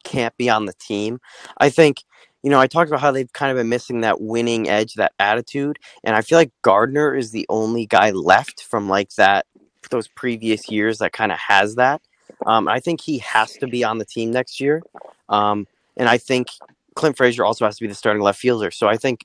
can't 0.04 0.36
be 0.38 0.50
on 0.50 0.66
the 0.66 0.74
team. 0.80 1.20
I 1.58 1.70
think 1.70 2.04
you 2.44 2.50
know 2.50 2.60
I 2.60 2.68
talked 2.68 2.90
about 2.90 3.02
how 3.02 3.12
they've 3.12 3.32
kind 3.34 3.52
of 3.52 3.58
been 3.58 3.70
missing 3.70 4.02
that 4.02 4.22
winning 4.22 4.70
edge, 4.70 4.94
that 4.94 5.12
attitude, 5.20 5.80
and 6.04 6.16
I 6.16 6.22
feel 6.22 6.38
like 6.38 6.52
Gardner 6.62 7.14
is 7.14 7.32
the 7.32 7.46
only 7.50 7.86
guy 7.86 8.12
left 8.12 8.64
from 8.64 8.88
like 8.88 9.10
that 9.16 9.46
those 9.90 10.08
previous 10.08 10.70
years 10.70 11.00
that 11.00 11.14
kind 11.14 11.32
of 11.32 11.40
has 11.40 11.76
that. 11.76 12.02
Um, 12.46 12.68
I 12.68 12.80
think 12.80 13.02
he 13.02 13.20
has 13.20 13.54
to 13.54 13.68
be 13.68 13.84
on 13.84 13.98
the 13.98 14.06
team 14.06 14.32
next 14.32 14.60
year, 14.60 14.84
um, 15.30 15.68
and 15.96 16.08
I 16.10 16.18
think 16.18 16.48
Clint 16.96 17.18
Frazier 17.18 17.46
also 17.46 17.66
has 17.66 17.78
to 17.78 17.84
be 17.84 17.88
the 17.88 17.96
starting 17.96 18.22
left 18.22 18.40
fielder. 18.40 18.72
So 18.72 18.88
I 18.88 18.98
think 18.98 19.22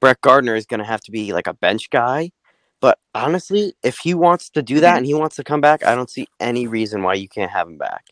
Brett 0.00 0.20
Gardner 0.20 0.54
is 0.54 0.66
going 0.66 0.80
to 0.80 0.86
have 0.86 1.00
to 1.02 1.10
be 1.10 1.32
like 1.32 1.46
a 1.46 1.54
bench 1.54 1.90
guy. 1.90 2.30
But 2.80 2.98
honestly, 3.14 3.74
if 3.82 3.98
he 3.98 4.14
wants 4.14 4.50
to 4.50 4.62
do 4.62 4.80
that 4.80 4.98
and 4.98 5.06
he 5.06 5.14
wants 5.14 5.36
to 5.36 5.44
come 5.44 5.60
back, 5.60 5.84
I 5.84 5.94
don't 5.94 6.10
see 6.10 6.28
any 6.38 6.66
reason 6.66 7.02
why 7.02 7.14
you 7.14 7.28
can't 7.28 7.50
have 7.50 7.66
him 7.66 7.78
back. 7.78 8.04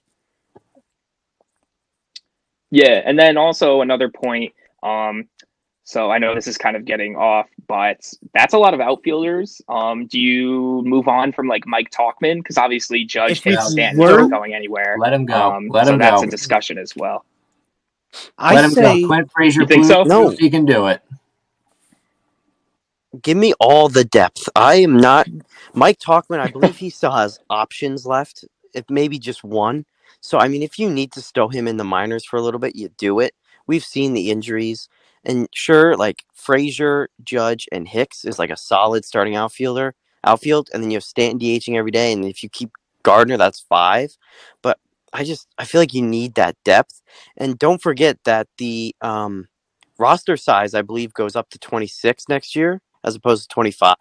Yeah, 2.70 3.02
and 3.04 3.18
then 3.18 3.36
also 3.36 3.82
another 3.82 4.08
point. 4.08 4.52
Um, 4.82 5.28
so 5.86 6.10
I 6.10 6.16
know 6.16 6.34
this 6.34 6.46
is 6.46 6.56
kind 6.56 6.76
of 6.76 6.86
getting 6.86 7.14
off, 7.14 7.46
but 7.68 8.10
that's 8.32 8.54
a 8.54 8.58
lot 8.58 8.72
of 8.72 8.80
outfielders. 8.80 9.60
Um, 9.68 10.06
do 10.06 10.18
you 10.18 10.82
move 10.84 11.08
on 11.08 11.30
from 11.30 11.46
like 11.46 11.66
Mike 11.66 11.90
Tauchman 11.90 12.38
because 12.38 12.56
obviously 12.56 13.04
Judge 13.04 13.38
If 13.38 13.44
we 13.44 13.54
and 13.54 13.62
Stanton 13.62 14.02
aren't 14.02 14.30
going 14.30 14.54
anywhere. 14.54 14.96
Let 14.98 15.12
him 15.12 15.26
go. 15.26 15.34
Um, 15.34 15.68
Let 15.68 15.86
so 15.86 15.92
him 15.92 15.98
that's 15.98 16.22
go. 16.22 16.26
a 16.26 16.30
discussion 16.30 16.78
as 16.78 16.96
well. 16.96 17.26
I 18.38 18.54
Let 18.54 18.64
him 18.64 18.70
say 18.70 19.02
go. 19.02 19.08
Clint 19.08 19.30
Frazier, 19.32 19.60
You 19.60 19.66
think 19.66 19.84
so? 19.84 20.04
No. 20.04 20.30
He 20.30 20.48
can 20.48 20.64
do 20.64 20.86
it. 20.86 21.02
Give 23.22 23.36
me 23.36 23.52
all 23.60 23.90
the 23.90 24.04
depth. 24.04 24.48
I 24.56 24.76
am 24.76 24.96
not 24.96 25.28
Mike 25.74 25.98
Tauchman. 25.98 26.40
I 26.40 26.50
believe 26.50 26.78
he 26.78 26.88
still 26.88 27.12
has 27.12 27.38
options 27.50 28.06
left, 28.06 28.44
if 28.72 28.88
maybe 28.88 29.18
just 29.18 29.44
one. 29.44 29.84
So 30.20 30.38
I 30.38 30.48
mean, 30.48 30.62
if 30.62 30.78
you 30.78 30.88
need 30.88 31.12
to 31.12 31.20
stow 31.20 31.48
him 31.48 31.68
in 31.68 31.76
the 31.76 31.84
minors 31.84 32.24
for 32.24 32.38
a 32.38 32.42
little 32.42 32.58
bit, 32.58 32.74
you 32.74 32.88
do 32.96 33.20
it. 33.20 33.34
We've 33.66 33.84
seen 33.84 34.14
the 34.14 34.30
injuries, 34.30 34.88
and 35.24 35.48
sure, 35.54 35.96
like 35.96 36.24
Frazier, 36.34 37.08
Judge, 37.24 37.68
and 37.72 37.88
Hicks 37.88 38.24
is 38.24 38.38
like 38.38 38.50
a 38.50 38.56
solid 38.56 39.04
starting 39.04 39.36
outfielder 39.36 39.94
outfield, 40.24 40.70
and 40.74 40.82
then 40.82 40.90
you 40.90 40.96
have 40.96 41.04
Stanton 41.04 41.38
DHing 41.40 41.76
every 41.76 41.90
day, 41.92 42.12
and 42.12 42.24
if 42.24 42.42
you 42.42 42.48
keep 42.50 42.70
Gardner, 43.02 43.36
that's 43.38 43.60
five. 43.60 44.16
But 44.62 44.78
I 45.12 45.24
just 45.24 45.48
I 45.58 45.64
feel 45.66 45.80
like 45.80 45.94
you 45.94 46.02
need 46.02 46.34
that 46.36 46.56
depth, 46.64 47.02
and 47.36 47.58
don't 47.58 47.82
forget 47.82 48.18
that 48.24 48.48
the 48.58 48.94
um, 49.02 49.48
roster 49.98 50.36
size 50.36 50.74
I 50.74 50.82
believe 50.82 51.14
goes 51.14 51.36
up 51.36 51.50
to 51.50 51.58
twenty 51.58 51.86
six 51.88 52.28
next 52.28 52.56
year 52.56 52.80
as 53.04 53.14
opposed 53.16 53.42
to 53.44 53.54
25. 53.54 53.96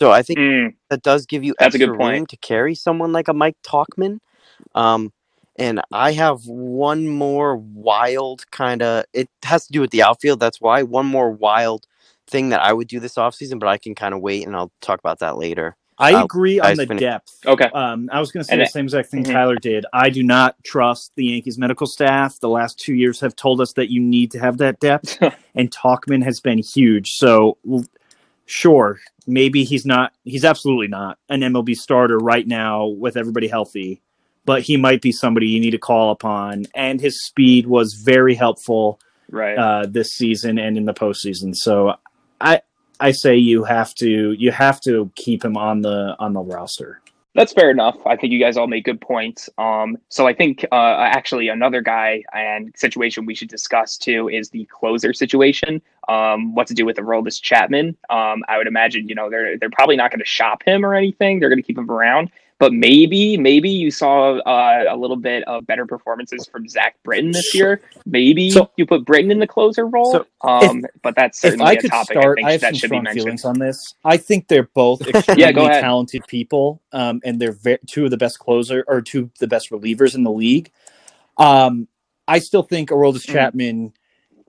So 0.00 0.12
I 0.12 0.22
think 0.22 0.38
Mm, 0.38 0.74
that 0.90 1.02
does 1.02 1.26
give 1.26 1.44
you 1.44 1.54
That's 1.60 1.74
a 1.74 1.78
extra 1.78 1.78
good 1.78 1.94
point. 1.96 2.14
room 2.14 2.26
to 2.26 2.36
carry 2.38 2.74
someone 2.74 3.12
like 3.12 3.28
a 3.28 3.34
Mike 3.34 3.56
Tauchman. 3.64 4.18
Um, 4.74 5.12
and 5.60 5.80
I 5.92 6.12
have 6.12 6.46
one 6.46 7.06
more 7.06 7.56
wild 7.56 8.50
kind 8.50 8.82
of, 8.82 9.04
it 9.12 9.28
has 9.44 9.66
to 9.66 9.72
do 9.72 9.80
with 9.80 9.90
the 9.90 10.02
outfield. 10.02 10.40
That's 10.40 10.60
why 10.60 10.82
one 10.82 11.06
more 11.06 11.30
wild 11.30 11.86
thing 12.26 12.48
that 12.48 12.62
I 12.62 12.72
would 12.72 12.88
do 12.88 12.98
this 13.00 13.14
offseason, 13.14 13.58
but 13.60 13.68
I 13.68 13.76
can 13.78 13.94
kind 13.94 14.14
of 14.14 14.20
wait 14.20 14.46
and 14.46 14.56
I'll 14.56 14.72
talk 14.80 14.98
about 14.98 15.18
that 15.20 15.36
later. 15.36 15.76
I 15.98 16.14
Uh, 16.14 16.24
agree 16.24 16.58
on 16.58 16.76
the 16.76 16.86
finish. 16.86 17.00
depth. 17.00 17.40
Okay. 17.46 17.66
Um, 17.74 18.08
I 18.10 18.20
was 18.20 18.32
going 18.32 18.40
to 18.40 18.44
say 18.46 18.52
And 18.54 18.60
the 18.62 18.64
it- 18.64 18.70
same 18.72 18.84
exact 18.86 19.10
thing 19.10 19.22
Mhm. 19.22 19.32
Tyler 19.32 19.56
did. 19.56 19.84
I 19.92 20.08
do 20.08 20.22
not 20.22 20.56
trust 20.64 21.12
the 21.16 21.26
Yankees 21.26 21.58
medical 21.58 21.86
staff. 21.86 22.40
The 22.40 22.48
last 22.48 22.78
two 22.78 22.94
years 22.94 23.20
have 23.20 23.36
told 23.36 23.60
us 23.60 23.74
that 23.74 23.90
you 23.90 24.00
need 24.00 24.30
to 24.30 24.38
have 24.38 24.56
that 24.58 24.80
depth, 24.80 25.18
and 25.54 25.70
Tauchman 25.70 26.24
has 26.24 26.40
been 26.40 26.58
huge. 26.58 27.12
So, 27.16 27.58
sure, 28.46 28.98
maybe 29.26 29.64
he's 29.64 29.84
not. 29.84 30.12
He's 30.24 30.44
absolutely 30.44 30.88
not 30.88 31.18
an 31.28 31.40
MLB 31.42 31.74
starter 31.76 32.18
right 32.18 32.46
now 32.46 32.86
with 32.86 33.16
everybody 33.18 33.48
healthy, 33.48 34.00
but 34.44 34.62
he 34.62 34.76
might 34.76 35.02
be 35.02 35.12
somebody 35.12 35.48
you 35.48 35.60
need 35.60 35.70
to 35.72 35.78
call 35.78 36.10
upon. 36.10 36.64
And 36.74 37.00
his 37.00 37.24
speed 37.24 37.66
was 37.66 37.94
very 37.94 38.34
helpful 38.34 38.98
right. 39.30 39.56
uh, 39.56 39.86
this 39.88 40.10
season 40.10 40.58
and 40.58 40.76
in 40.76 40.84
the 40.84 40.94
postseason. 40.94 41.54
So 41.54 41.94
I 42.40 42.62
I 42.98 43.12
say 43.12 43.36
you 43.36 43.64
have 43.64 43.94
to 43.96 44.32
you 44.32 44.52
have 44.52 44.80
to 44.82 45.10
keep 45.16 45.44
him 45.44 45.56
on 45.56 45.82
the 45.82 46.16
on 46.18 46.32
the 46.32 46.40
roster. 46.40 47.00
That's 47.34 47.52
fair 47.52 47.70
enough. 47.70 47.96
I 48.06 48.16
think 48.16 48.32
you 48.32 48.40
guys 48.40 48.56
all 48.56 48.66
make 48.66 48.84
good 48.84 49.00
points. 49.00 49.48
Um, 49.56 49.98
so 50.08 50.26
I 50.26 50.34
think 50.34 50.66
uh, 50.72 50.96
actually 50.98 51.48
another 51.48 51.80
guy 51.80 52.24
and 52.32 52.72
situation 52.76 53.24
we 53.24 53.36
should 53.36 53.48
discuss 53.48 53.96
too 53.96 54.28
is 54.28 54.50
the 54.50 54.64
closer 54.64 55.12
situation. 55.12 55.80
Um, 56.08 56.56
what 56.56 56.66
to 56.66 56.74
do 56.74 56.84
with 56.84 56.96
the 56.96 57.04
role 57.04 57.22
Aroldis 57.22 57.40
Chapman? 57.40 57.96
Um, 58.10 58.42
I 58.48 58.58
would 58.58 58.66
imagine 58.66 59.08
you 59.08 59.14
know 59.14 59.30
they're 59.30 59.56
they're 59.58 59.70
probably 59.70 59.96
not 59.96 60.10
going 60.10 60.18
to 60.18 60.26
shop 60.26 60.64
him 60.64 60.84
or 60.84 60.94
anything. 60.94 61.38
They're 61.38 61.48
going 61.48 61.62
to 61.62 61.66
keep 61.66 61.78
him 61.78 61.90
around. 61.90 62.30
But 62.60 62.72
maybe 62.74 63.36
maybe 63.38 63.70
you 63.70 63.90
saw 63.90 64.36
uh, 64.40 64.84
a 64.88 64.96
little 64.96 65.16
bit 65.16 65.42
of 65.48 65.66
better 65.66 65.86
performances 65.86 66.46
from 66.46 66.68
Zach 66.68 66.94
Britton 67.02 67.32
this 67.32 67.54
year. 67.54 67.80
Maybe 68.06 68.50
So- 68.50 68.70
you 68.76 68.84
put 68.86 69.04
Britton 69.06 69.30
in 69.32 69.38
the 69.40 69.46
closer 69.46 69.86
role. 69.86 70.12
So 70.12 70.26
um, 70.42 70.84
but 71.02 71.16
that's 71.16 71.42
If 71.42 71.52
certainly 71.52 71.78
a 71.78 71.82
topic 71.88 72.18
start, 72.18 72.38
I 72.44 72.48
I, 72.48 72.52
have 72.52 72.60
that 72.60 72.66
some 72.68 72.74
should 72.74 72.90
be 72.90 72.96
strong 72.96 73.02
mentioned. 73.04 73.24
feelings 73.24 73.44
on 73.46 73.58
this. 73.58 73.94
I 74.04 74.18
think 74.18 74.46
they're 74.48 74.68
both 74.74 75.00
extremely 75.08 75.42
Yeah, 75.42 75.80
talented 75.80 76.22
people, 76.28 76.82
um, 76.92 77.20
and 77.24 77.40
they're 77.40 77.52
ve- 77.52 77.78
two 77.86 78.04
of 78.04 78.10
the 78.10 78.18
best 78.18 78.38
closer 78.38 78.84
or 78.86 79.00
two 79.00 79.20
of 79.22 79.30
the 79.40 79.48
best 79.48 79.70
relievers 79.70 80.14
in 80.14 80.22
the 80.22 80.30
league. 80.30 80.70
Um, 81.38 81.88
I 82.28 82.38
still 82.40 82.62
think 82.62 82.90
Aroldis 82.90 83.26
Mhm. 83.26 83.32
Chapman 83.32 83.92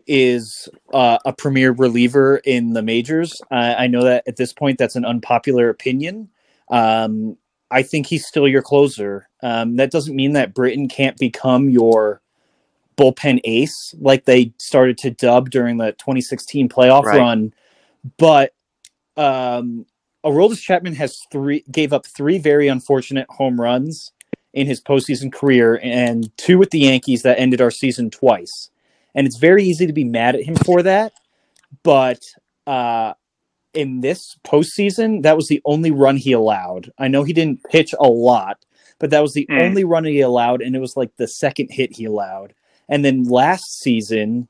is 0.06 0.68
uh, 0.94 1.18
a 1.26 1.32
premier 1.32 1.72
reliever 1.72 2.38
in 2.44 2.74
the 2.74 2.82
majors. 2.82 3.42
I 3.50 3.76
I 3.86 3.88
know 3.88 4.04
that 4.04 4.28
at 4.28 4.36
this 4.36 4.52
point 4.52 4.78
that's 4.78 4.98
an 4.98 5.06
unpopular 5.06 5.70
opinion. 5.70 6.28
Um, 6.70 7.38
I 7.72 7.84
think 7.84 8.08
he's 8.08 8.28
still 8.28 8.48
your 8.48 8.62
closer. 8.62 9.30
Um, 9.42 9.78
that 9.78 9.92
doesn't 9.92 10.16
mean 10.16 10.34
that 10.34 10.54
Britton 10.54 10.90
can't 10.90 11.18
become 11.18 11.70
your 11.70 12.22
bullpen 12.98 13.40
ace 13.46 13.96
like 14.00 14.26
they 14.26 14.54
started 14.60 14.98
to 15.00 15.12
dub 15.12 15.50
during 15.50 15.78
the 15.78 15.94
2016 15.94 16.70
playoff 16.70 17.06
Right. 17.06 17.18
run. 17.18 17.54
But 18.18 18.54
um, 19.18 19.86
Aroldis 20.26 20.62
Chapman 20.62 20.96
has 20.96 21.18
three 21.32 21.64
gave 21.72 21.94
up 21.94 22.06
three 22.06 22.38
very 22.38 22.68
unfortunate 22.68 23.28
home 23.30 23.60
runs 23.60 24.12
in 24.54 24.68
his 24.68 24.82
postseason 24.82 25.32
career, 25.32 25.80
and 25.82 26.36
two 26.38 26.58
with 26.58 26.72
the 26.72 26.80
Yankees 26.80 27.24
that 27.24 27.40
ended 27.40 27.62
our 27.62 27.72
season 27.72 28.10
twice. 28.10 28.70
And 29.16 29.26
it's 29.26 29.38
very 29.38 29.64
easy 29.64 29.88
to 29.88 29.94
be 29.94 30.04
mad 30.04 30.36
at 30.36 30.44
him 30.44 30.56
for 30.56 30.84
that, 30.84 31.14
but 31.84 32.20
uh, 32.68 33.14
in 33.74 34.02
this 34.02 34.38
postseason, 34.44 35.24
that 35.24 35.36
was 35.36 35.48
the 35.48 35.62
only 35.66 35.92
run 35.92 36.18
he 36.18 36.32
allowed. 36.34 36.92
I 36.98 37.08
know 37.08 37.24
he 37.24 37.34
didn't 37.34 37.64
pitch 37.70 37.94
a 38.00 38.08
lot, 38.08 38.66
but 39.00 39.10
that 39.12 39.22
was 39.22 39.34
the 39.34 39.48
Mm. 39.50 39.62
only 39.62 39.84
run 39.84 40.06
he 40.06 40.20
allowed, 40.22 40.62
and 40.62 40.76
it 40.76 40.80
was 40.80 40.98
like 40.98 41.16
the 41.18 41.28
second 41.28 41.70
hit 41.72 41.96
he 41.96 42.06
allowed. 42.06 42.54
And 42.90 43.06
then 43.06 43.24
last 43.24 43.80
season, 43.80 44.48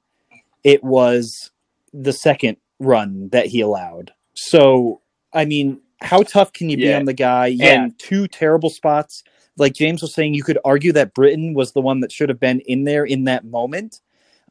it 0.64 0.84
was 0.84 1.52
the 1.94 2.14
second 2.14 2.58
run 2.80 3.30
that 3.30 3.48
he 3.48 3.62
allowed. 3.62 4.12
So, 4.34 5.02
I 5.34 5.46
mean, 5.46 5.82
how 6.02 6.24
tough 6.24 6.52
can 6.52 6.70
you 6.70 6.78
be 6.78 6.92
on 6.94 7.06
the 7.06 7.14
guy? 7.14 7.48
Yeah, 7.48 7.84
And- 7.84 8.00
two 8.00 8.28
terrible 8.28 8.70
spots. 8.72 9.24
Like 9.58 9.74
James 9.74 10.02
was 10.02 10.14
saying, 10.16 10.34
you 10.34 10.44
could 10.44 10.58
argue 10.66 10.92
that 10.94 11.14
Britton 11.14 11.54
was 11.54 11.74
the 11.74 11.82
one 11.82 12.00
that 12.00 12.12
should 12.12 12.30
have 12.30 12.40
been 12.40 12.62
in 12.62 12.86
there 12.86 13.06
in 13.06 13.26
that 13.26 13.46
moment. 13.46 14.02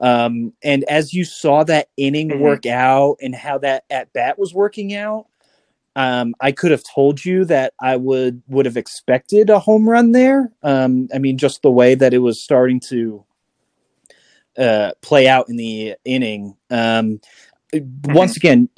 Um, 0.00 0.54
and 0.62 0.84
as 0.84 1.12
you 1.12 1.24
saw 1.24 1.62
that 1.64 1.88
inning 1.96 2.30
Mhm. 2.30 2.40
work 2.40 2.66
out 2.66 3.16
and 3.20 3.34
how 3.34 3.58
that 3.58 3.84
at 3.90 4.12
bat 4.12 4.38
was 4.38 4.54
working 4.54 4.94
out, 4.94 5.26
um, 5.96 6.34
I 6.40 6.52
could 6.52 6.70
have 6.70 6.84
told 6.84 7.24
you 7.24 7.44
that 7.46 7.74
I 7.80 7.96
would 7.96 8.42
would 8.48 8.64
have 8.64 8.76
expected 8.76 9.50
a 9.50 9.58
home 9.58 9.88
run 9.88 10.12
there. 10.12 10.52
Um, 10.62 11.08
I 11.12 11.18
mean, 11.18 11.36
just 11.36 11.62
the 11.62 11.70
way 11.70 11.94
that 11.94 12.14
it 12.14 12.18
was 12.18 12.40
starting 12.40 12.80
to 12.88 13.24
uh, 14.56 14.92
play 15.02 15.28
out 15.28 15.48
in 15.48 15.56
the 15.56 15.94
inning. 16.04 16.56
Um, 16.70 17.20
Once 18.04 18.36
again, 18.36 18.68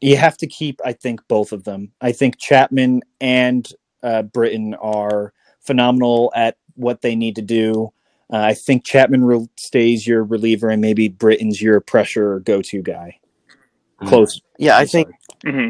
you 0.00 0.16
have 0.16 0.36
to 0.38 0.46
keep. 0.46 0.80
I 0.84 0.92
think 0.92 1.20
both 1.28 1.52
of 1.52 1.64
them. 1.64 1.92
I 2.00 2.12
think 2.12 2.38
Chapman 2.38 3.02
and 3.20 3.68
uh, 4.02 4.22
Britton 4.22 4.74
are 4.74 5.32
phenomenal 5.60 6.32
at 6.36 6.56
what 6.74 7.00
they 7.02 7.16
need 7.16 7.36
to 7.36 7.42
do. 7.42 7.92
Uh, 8.32 8.38
I 8.38 8.54
think 8.54 8.84
Chapman 8.84 9.24
re- 9.24 9.48
stays 9.56 10.06
your 10.06 10.24
reliever, 10.24 10.70
and 10.70 10.80
maybe 10.80 11.08
Britton's 11.08 11.62
your 11.62 11.80
pressure 11.80 12.40
go-to 12.40 12.82
guy. 12.82 13.18
Mhm. 14.02 14.08
Close. 14.08 14.40
Yeah, 14.58 14.76
I 14.76 14.80
I'm 14.82 14.86
think 14.86 15.10
sorry. 15.42 15.54
hmm 15.54 15.68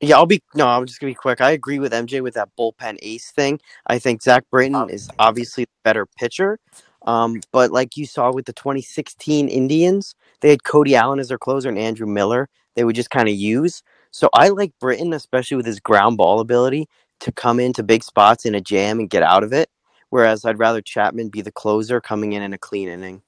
Yeah, 0.00 0.16
I'll 0.16 0.26
be 0.26 0.42
no. 0.54 0.68
I'm 0.68 0.86
just 0.86 1.00
gonna 1.00 1.12
be 1.12 1.16
quick. 1.16 1.40
I 1.42 1.52
agree 1.52 1.80
with 1.80 1.92
MJ 1.92 2.22
with 2.22 2.34
that 2.34 2.50
bullpen 2.58 2.98
ace 3.02 3.32
thing. 3.32 3.60
I 3.88 3.98
think 4.00 4.22
Zach 4.22 4.44
Britton 4.50 4.90
is 4.90 5.10
obviously 5.18 5.64
the 5.66 5.70
better 5.84 6.06
pitcher, 6.06 6.60
um, 7.06 7.42
but 7.52 7.72
like 7.72 7.96
you 7.98 8.06
saw 8.06 8.32
with 8.32 8.46
the 8.46 8.54
2016 8.54 9.48
Indians, 9.48 10.14
they 10.42 10.50
had 10.50 10.64
Cody 10.64 10.96
Allen 10.96 11.20
as 11.20 11.28
their 11.28 11.38
closer 11.38 11.70
and 11.70 11.78
Andrew 11.78 12.06
Miller. 12.08 12.48
They 12.76 12.84
would 12.84 12.96
just 12.96 13.10
kind 13.10 13.28
of 13.28 13.36
use. 13.36 13.82
So 14.12 14.30
I 14.34 14.50
like 14.50 14.72
Britton, 14.80 15.14
especially 15.14 15.58
with 15.58 15.66
his 15.66 15.80
ground 15.80 16.18
ball 16.18 16.40
ability, 16.40 16.88
to 17.22 17.32
come 17.32 17.60
into 17.60 17.82
big 17.84 18.04
spots 18.04 18.46
in 18.46 18.54
a 18.56 18.62
jam 18.62 19.00
and 19.00 19.10
get 19.10 19.24
out 19.24 19.44
of 19.44 19.52
it. 19.54 19.70
Whereas 20.12 20.44
I'd 20.44 20.58
rather 20.58 20.82
Chapman 20.82 21.30
be 21.30 21.40
the 21.40 21.50
closer 21.50 21.98
coming 21.98 22.34
in 22.34 22.42
in 22.42 22.52
a 22.52 22.58
clean 22.58 22.86
inning. 22.86 23.22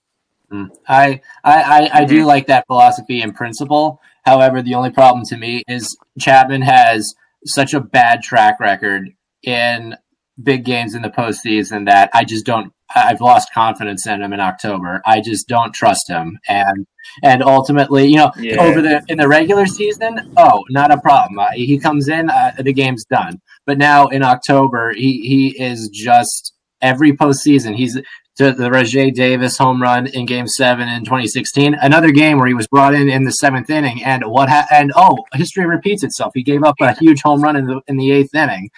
Mm. 0.53 0.69
I 0.87 1.23
I, 1.43 1.63
I, 1.63 1.91
I 2.01 2.05
do 2.05 2.27
like 2.27 2.49
that 2.49 2.67
philosophy 2.67 3.23
in 3.23 3.33
principle. 3.33 4.03
However, 4.27 4.61
the 4.61 4.75
only 4.75 4.91
problem 4.91 5.25
to 5.29 5.37
me 5.39 5.63
is 5.67 5.97
Chapman 6.21 6.61
has 6.61 7.15
such 7.47 7.73
a 7.73 7.81
bad 7.81 8.23
track 8.23 8.61
record 8.61 9.09
in 9.43 9.95
big 10.43 10.67
games 10.67 10.95
in 10.95 11.01
the 11.01 11.09
postseason 11.09 11.87
that 11.87 12.11
I 12.13 12.23
just 12.25 12.45
don't. 12.45 12.71
I've 12.95 13.23
lost 13.23 13.55
confidence 13.55 14.07
in 14.07 14.21
him 14.21 14.35
in 14.35 14.41
October. 14.41 15.01
I 15.07 15.23
just 15.23 15.49
don't 15.49 15.73
trust 15.73 16.11
him, 16.11 16.39
and 16.47 16.87
and 17.23 17.43
ultimately, 17.43 18.09
you 18.09 18.17
know, 18.17 18.31
Yeah. 18.37 18.61
over 18.61 18.83
the 18.83 19.03
in 19.09 19.17
the 19.17 19.27
regular 19.27 19.65
season, 19.65 20.35
oh, 20.37 20.63
not 20.69 20.91
a 20.91 20.99
problem. 21.01 21.39
Uh, 21.39 21.49
he 21.55 21.79
comes 21.79 22.09
in, 22.09 22.29
uh, 22.29 22.53
the 22.59 22.75
game's 22.75 23.07
done. 23.07 23.41
But 23.65 23.79
now 23.79 24.09
in 24.09 24.23
October, 24.23 24.93
he 24.93 25.21
he 25.23 25.59
is 25.59 25.89
just 25.89 26.54
every 26.85 27.13
postseason. 27.13 27.75
He's 27.75 27.99
to 28.37 28.53
the 28.53 28.69
Rajai 28.69 29.15
Davis 29.15 29.57
home 29.57 29.81
run 29.81 30.09
in 30.09 30.27
Game 30.27 30.49
Seven 30.49 30.89
in 30.89 31.05
2016. 31.05 31.75
Another 31.81 32.11
game 32.11 32.39
where 32.39 32.49
he 32.49 32.55
was 32.55 32.67
brought 32.67 32.93
in 32.95 33.09
in 33.09 33.23
the 33.23 33.31
seventh 33.31 33.71
inning, 33.71 34.03
and 34.03 34.25
what 34.25 34.49
ha- 34.49 34.67
and 34.73 34.93
oh, 34.97 35.17
history 35.35 35.67
repeats 35.67 36.03
itself. 36.03 36.33
He 36.35 36.43
gave 36.43 36.65
up 36.65 36.75
a 36.81 36.95
huge 36.95 37.23
home 37.23 37.43
run 37.43 37.57
in 37.57 37.67
the 37.67 37.81
in 37.87 37.97
the 37.97 38.11
eighth 38.11 38.35
inning, 38.35 38.71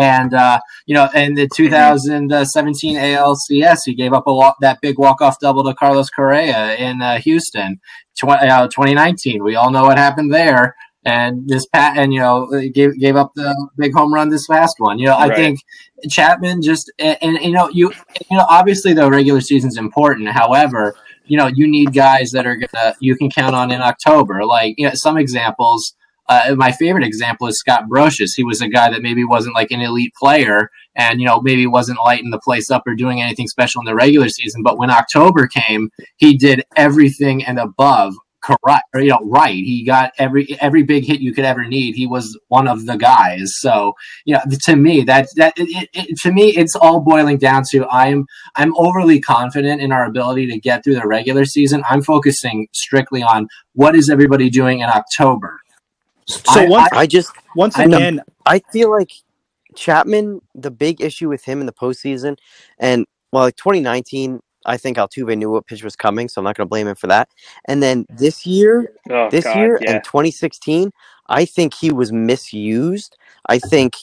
and 0.00 0.34
uh, 0.34 0.58
you 0.86 0.94
know, 0.94 1.08
in 1.14 1.34
the 1.34 1.48
2017 1.54 2.96
ALCS, 2.96 3.78
he 3.84 3.94
gave 3.94 4.12
up 4.12 4.26
a 4.26 4.34
walk, 4.34 4.56
that 4.60 4.80
big 4.80 4.98
walk 4.98 5.20
off 5.20 5.38
double 5.38 5.62
to 5.64 5.74
Carlos 5.74 6.10
Correa 6.10 6.74
in 6.74 7.00
uh, 7.00 7.18
Houston. 7.18 7.80
Tw- 8.16 8.28
uh, 8.28 8.68
2019, 8.68 9.42
we 9.42 9.56
all 9.56 9.70
know 9.70 9.84
what 9.84 9.98
happened 9.98 10.32
there. 10.32 10.76
And 11.06 11.46
this 11.46 11.66
pat, 11.66 11.98
and 11.98 12.14
you 12.14 12.20
know, 12.20 12.48
gave 12.72 12.98
gave 12.98 13.14
up 13.16 13.32
the 13.34 13.54
big 13.76 13.92
home 13.92 14.12
run 14.12 14.30
this 14.30 14.48
last 14.48 14.76
one. 14.78 14.98
You 14.98 15.06
know, 15.06 15.14
I 15.16 15.28
Right. 15.28 15.36
think 15.36 15.60
Chapman 16.08 16.62
just 16.62 16.90
and, 16.98 17.18
and 17.20 17.38
you 17.42 17.52
know 17.52 17.68
you 17.68 17.92
you 18.30 18.36
know 18.38 18.46
obviously 18.48 18.94
the 18.94 19.08
regular 19.10 19.40
season's 19.42 19.76
important. 19.76 20.28
However, 20.30 20.94
you 21.26 21.36
know 21.36 21.46
you 21.46 21.66
need 21.66 21.92
guys 21.92 22.30
that 22.32 22.46
are 22.46 22.56
gonna 22.56 22.94
you 23.00 23.16
can 23.16 23.28
count 23.30 23.54
on 23.54 23.70
in 23.70 23.82
October. 23.82 24.44
Like 24.46 24.74
you 24.78 24.86
know 24.88 24.94
some 24.94 25.18
examples. 25.18 25.94
Uh, 26.26 26.54
my 26.56 26.72
favorite 26.72 27.04
example 27.04 27.46
is 27.48 27.58
Scott 27.58 27.84
Brosius. 27.86 28.30
He 28.34 28.44
was 28.44 28.62
a 28.62 28.68
guy 28.68 28.90
that 28.90 29.02
maybe 29.02 29.24
wasn't 29.24 29.54
like 29.54 29.70
an 29.70 29.82
elite 29.82 30.14
player, 30.18 30.70
and 30.96 31.20
you 31.20 31.26
know 31.26 31.42
maybe 31.42 31.66
wasn't 31.66 31.98
lighting 32.02 32.30
the 32.30 32.40
place 32.40 32.70
up 32.70 32.82
or 32.86 32.94
doing 32.94 33.20
anything 33.20 33.46
special 33.46 33.82
in 33.82 33.84
the 33.84 33.94
regular 33.94 34.30
season. 34.30 34.62
But 34.62 34.78
when 34.78 34.90
October 34.90 35.46
came, 35.46 35.90
he 36.16 36.34
did 36.38 36.64
everything 36.76 37.44
and 37.44 37.58
above 37.58 38.14
correct 38.44 38.84
or 38.94 39.00
you 39.00 39.10
know 39.10 39.20
right. 39.24 39.54
He 39.54 39.84
got 39.84 40.12
every 40.18 40.56
every 40.60 40.82
big 40.82 41.04
hit 41.04 41.20
you 41.20 41.32
could 41.32 41.44
ever 41.44 41.64
need. 41.64 41.94
He 41.94 42.06
was 42.06 42.38
one 42.48 42.68
of 42.68 42.86
the 42.86 42.96
guys. 42.96 43.56
So 43.56 43.94
you 44.24 44.34
know 44.34 44.40
to 44.64 44.76
me 44.76 45.02
that 45.04 45.28
that 45.36 45.54
it, 45.56 45.88
it, 45.92 46.18
to 46.18 46.32
me 46.32 46.50
it's 46.50 46.76
all 46.76 47.00
boiling 47.00 47.38
down 47.38 47.62
to 47.70 47.86
i'm 47.88 48.26
i'm 48.56 48.76
overly 48.76 49.20
confident 49.20 49.80
in 49.80 49.92
our 49.92 50.04
ability 50.04 50.46
to 50.48 50.58
get 50.60 50.84
through 50.84 50.96
the 50.96 51.06
regular 51.06 51.44
season. 51.44 51.82
I'm 51.88 52.02
focusing 52.02 52.68
strictly 52.72 53.22
on 53.22 53.48
what 53.72 53.94
is 53.94 54.10
everybody 54.10 54.50
doing 54.50 54.80
in 54.80 54.88
october. 54.88 55.60
So 56.26 56.60
I- 56.60 56.66
once 56.66 56.88
I 56.92 57.06
just 57.06 57.32
once 57.56 57.78
I 57.78 57.84
again, 57.84 58.20
I 58.44 58.58
feel 58.72 58.90
like 58.90 59.10
Chapman, 59.74 60.40
the 60.54 60.70
big 60.70 61.00
issue 61.00 61.28
with 61.28 61.44
him 61.44 61.60
in 61.60 61.66
the 61.66 61.72
postseason, 61.72 62.36
and 62.78 63.06
well, 63.32 63.44
like 63.44 63.56
2019, 63.56 64.40
I 64.66 64.76
think 64.76 64.96
Altuve 64.98 65.36
knew 65.38 65.50
what 65.50 65.66
pitch 65.66 65.84
was 65.84 65.96
coming, 65.96 66.28
so 66.28 66.40
I'm 66.40 66.44
not 66.44 66.56
going 66.56 66.66
to 66.66 66.70
blame 66.70 66.88
him 66.88 66.96
for 66.96 67.06
that. 67.08 67.28
And 67.66 67.82
then 67.82 68.06
this 68.10 68.46
year, 68.46 68.88
Oh, 69.10 69.30
this 69.30 69.44
God, 69.44 69.54
year 69.54 69.80
yeah. 69.80 69.92
and 69.92 70.04
2016, 70.04 70.92
I 71.28 71.44
think 71.44 71.74
he 71.74 71.92
was 71.92 72.12
misused. 72.12 73.16
I 73.48 73.58
think 73.58 73.94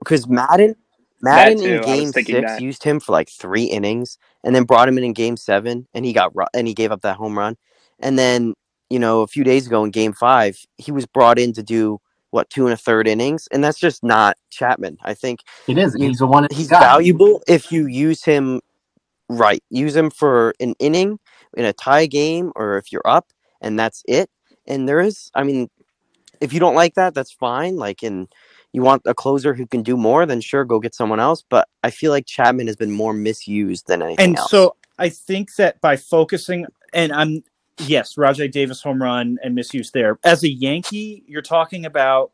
because 0.00 0.28
Maddon, 0.28 0.76
Maddon 1.22 1.62
in 1.62 1.78
was 1.78 1.80
Game 1.80 2.12
Six 2.12 2.58
that. 2.58 2.60
used 2.60 2.84
him 2.84 3.00
for 3.00 3.12
like 3.12 3.30
three 3.30 3.64
innings, 3.64 4.18
and 4.44 4.54
then 4.54 4.64
brought 4.64 4.88
him 4.88 4.98
in 4.98 5.04
in 5.04 5.12
Game 5.12 5.36
Seven, 5.36 5.88
and 5.94 6.04
he 6.04 6.12
got 6.12 6.34
ru- 6.36 6.46
and 6.54 6.68
he 6.68 6.74
gave 6.74 6.92
up 6.92 7.02
that 7.02 7.16
home 7.16 7.38
run. 7.38 7.56
And 8.00 8.18
then 8.18 8.54
you 8.90 8.98
know 8.98 9.22
a 9.22 9.26
few 9.26 9.44
days 9.44 9.66
ago 9.66 9.84
in 9.84 9.90
Game 9.90 10.12
Five, 10.14 10.58
he 10.78 10.92
was 10.92 11.06
brought 11.06 11.38
in 11.38 11.52
to 11.54 11.62
do 11.62 12.00
what 12.30 12.50
two 12.50 12.66
and 12.66 12.74
a 12.74 12.76
third 12.76 13.08
innings, 13.08 13.48
and 13.52 13.64
that's 13.64 13.78
just 13.78 14.04
not 14.04 14.36
Chapman. 14.50 14.98
I 15.02 15.14
think 15.14 15.40
it 15.68 15.78
is 15.78 15.96
You- 15.96 16.10
he's 16.10 16.18
the 16.18 16.26
one 16.26 16.48
he's 16.50 16.68
guy. 16.68 16.78
valuable 16.78 17.42
if 17.48 17.72
you 17.72 17.86
use 17.86 18.24
him 18.24 18.60
right. 19.28 19.62
Use 19.70 19.94
him 19.94 20.10
for 20.10 20.54
an 20.60 20.74
inning 20.78 21.18
in 21.56 21.64
a 21.64 21.72
tie 21.72 22.06
game, 22.06 22.52
or 22.56 22.76
if 22.76 22.92
you're 22.92 23.06
up, 23.06 23.32
and 23.60 23.78
that's 23.78 24.02
it. 24.06 24.30
And 24.66 24.88
there 24.88 25.00
is, 25.00 25.30
I 25.34 25.44
mean, 25.44 25.70
if 26.40 26.52
you 26.52 26.60
don't 26.60 26.74
like 26.74 26.94
that, 26.94 27.14
that's 27.14 27.32
fine. 27.32 27.76
Like, 27.76 28.02
and 28.02 28.28
you 28.72 28.82
want 28.82 29.02
a 29.06 29.14
closer 29.14 29.54
who 29.54 29.66
can 29.66 29.82
do 29.82 29.96
more, 29.96 30.26
then 30.26 30.40
sure, 30.40 30.64
go 30.64 30.78
get 30.78 30.94
someone 30.94 31.20
else. 31.20 31.42
But 31.48 31.68
I 31.82 31.90
feel 31.90 32.12
like 32.12 32.26
Chapman 32.26 32.66
has 32.66 32.76
been 32.76 32.92
more 32.92 33.12
misused 33.12 33.86
than 33.86 34.02
anything 34.02 34.24
and 34.24 34.38
else. 34.38 34.50
so 34.50 34.76
I 34.98 35.08
think 35.08 35.54
that 35.56 35.80
by 35.80 35.96
focusing, 35.96 36.66
and 36.92 37.12
I'm 37.12 37.42
yes, 37.78 38.14
Rajai 38.14 38.50
Davis 38.50 38.82
home 38.82 39.02
run 39.02 39.38
and 39.42 39.54
misuse 39.54 39.90
there. 39.90 40.18
As 40.24 40.42
a 40.42 40.50
Yankee, 40.50 41.24
you're 41.26 41.42
talking 41.42 41.86
about 41.86 42.32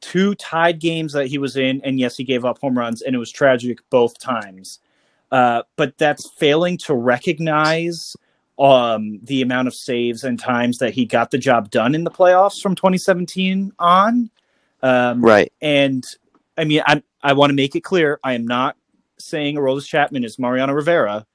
two 0.00 0.34
tied 0.34 0.80
games 0.80 1.12
that 1.12 1.26
he 1.26 1.38
was 1.38 1.56
in, 1.56 1.80
and 1.82 1.98
yes, 1.98 2.16
he 2.16 2.24
gave 2.24 2.44
up 2.44 2.58
home 2.58 2.78
runs, 2.78 3.02
and 3.02 3.14
it 3.14 3.18
was 3.18 3.32
tragic 3.32 3.78
both 3.90 4.18
times. 4.18 4.80
Uh, 5.34 5.64
but 5.74 5.98
that's 5.98 6.30
failing 6.38 6.78
to 6.78 6.94
recognize 6.94 8.16
um, 8.56 9.18
the 9.24 9.42
amount 9.42 9.66
of 9.66 9.74
saves 9.74 10.22
and 10.22 10.38
times 10.38 10.78
that 10.78 10.94
he 10.94 11.04
got 11.04 11.32
the 11.32 11.38
job 11.38 11.72
done 11.72 11.92
in 11.92 12.04
the 12.04 12.10
playoffs 12.10 12.62
from 12.62 12.76
2017 12.76 13.72
on. 13.80 14.30
Um, 14.80 15.20
right, 15.20 15.52
and 15.60 16.04
I 16.56 16.62
mean, 16.62 16.82
I 16.86 17.02
I 17.20 17.32
want 17.32 17.50
to 17.50 17.54
make 17.54 17.74
it 17.74 17.80
clear, 17.80 18.20
I 18.22 18.34
am 18.34 18.46
not 18.46 18.76
saying 19.18 19.56
Aroldis 19.56 19.88
Chapman 19.88 20.22
is 20.22 20.38
Mariano 20.38 20.72
Rivera, 20.72 21.26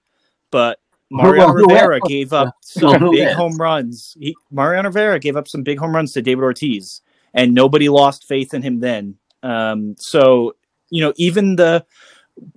but 0.50 0.80
Mariano 1.12 1.52
Who- 1.52 1.66
who 1.66 1.70
Rivera 1.74 1.98
is? 1.98 2.08
gave 2.08 2.32
up 2.32 2.56
some 2.62 3.02
who 3.02 3.12
big 3.12 3.28
home 3.34 3.58
runs. 3.58 4.16
He, 4.18 4.34
Mariano 4.50 4.88
Rivera 4.88 5.20
gave 5.20 5.36
up 5.36 5.50
some 5.50 5.62
big 5.64 5.78
home 5.78 5.94
runs 5.94 6.14
to 6.14 6.22
David 6.22 6.44
Ortiz, 6.46 7.02
and 7.34 7.54
nobody 7.54 7.90
lost 7.90 8.30
faith 8.30 8.54
in 8.54 8.62
him 8.62 8.80
then. 8.80 9.18
Um, 9.44 9.98
so 10.00 10.56
you 10.90 11.02
know, 11.02 11.12
even 11.18 11.58
the 11.58 11.86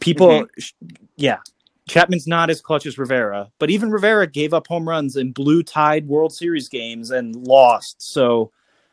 people, 0.01 0.29
Mm-hmm. 0.29 0.87
yeah, 1.17 1.39
Chapman's 1.89 2.27
not 2.27 2.49
as 2.51 2.61
clutch 2.61 2.87
as 2.87 2.97
Rivera, 2.99 3.51
but 3.59 3.69
even 3.71 3.91
Rivera 3.91 4.27
gave 4.27 4.55
up 4.55 4.67
home 4.69 4.89
runs 4.89 5.17
in 5.17 5.33
blue 5.33 5.63
tied 5.63 6.07
World 6.07 6.33
Series 6.33 6.69
games 6.69 7.11
and 7.11 7.35
lost. 7.37 8.01
So, 8.01 8.53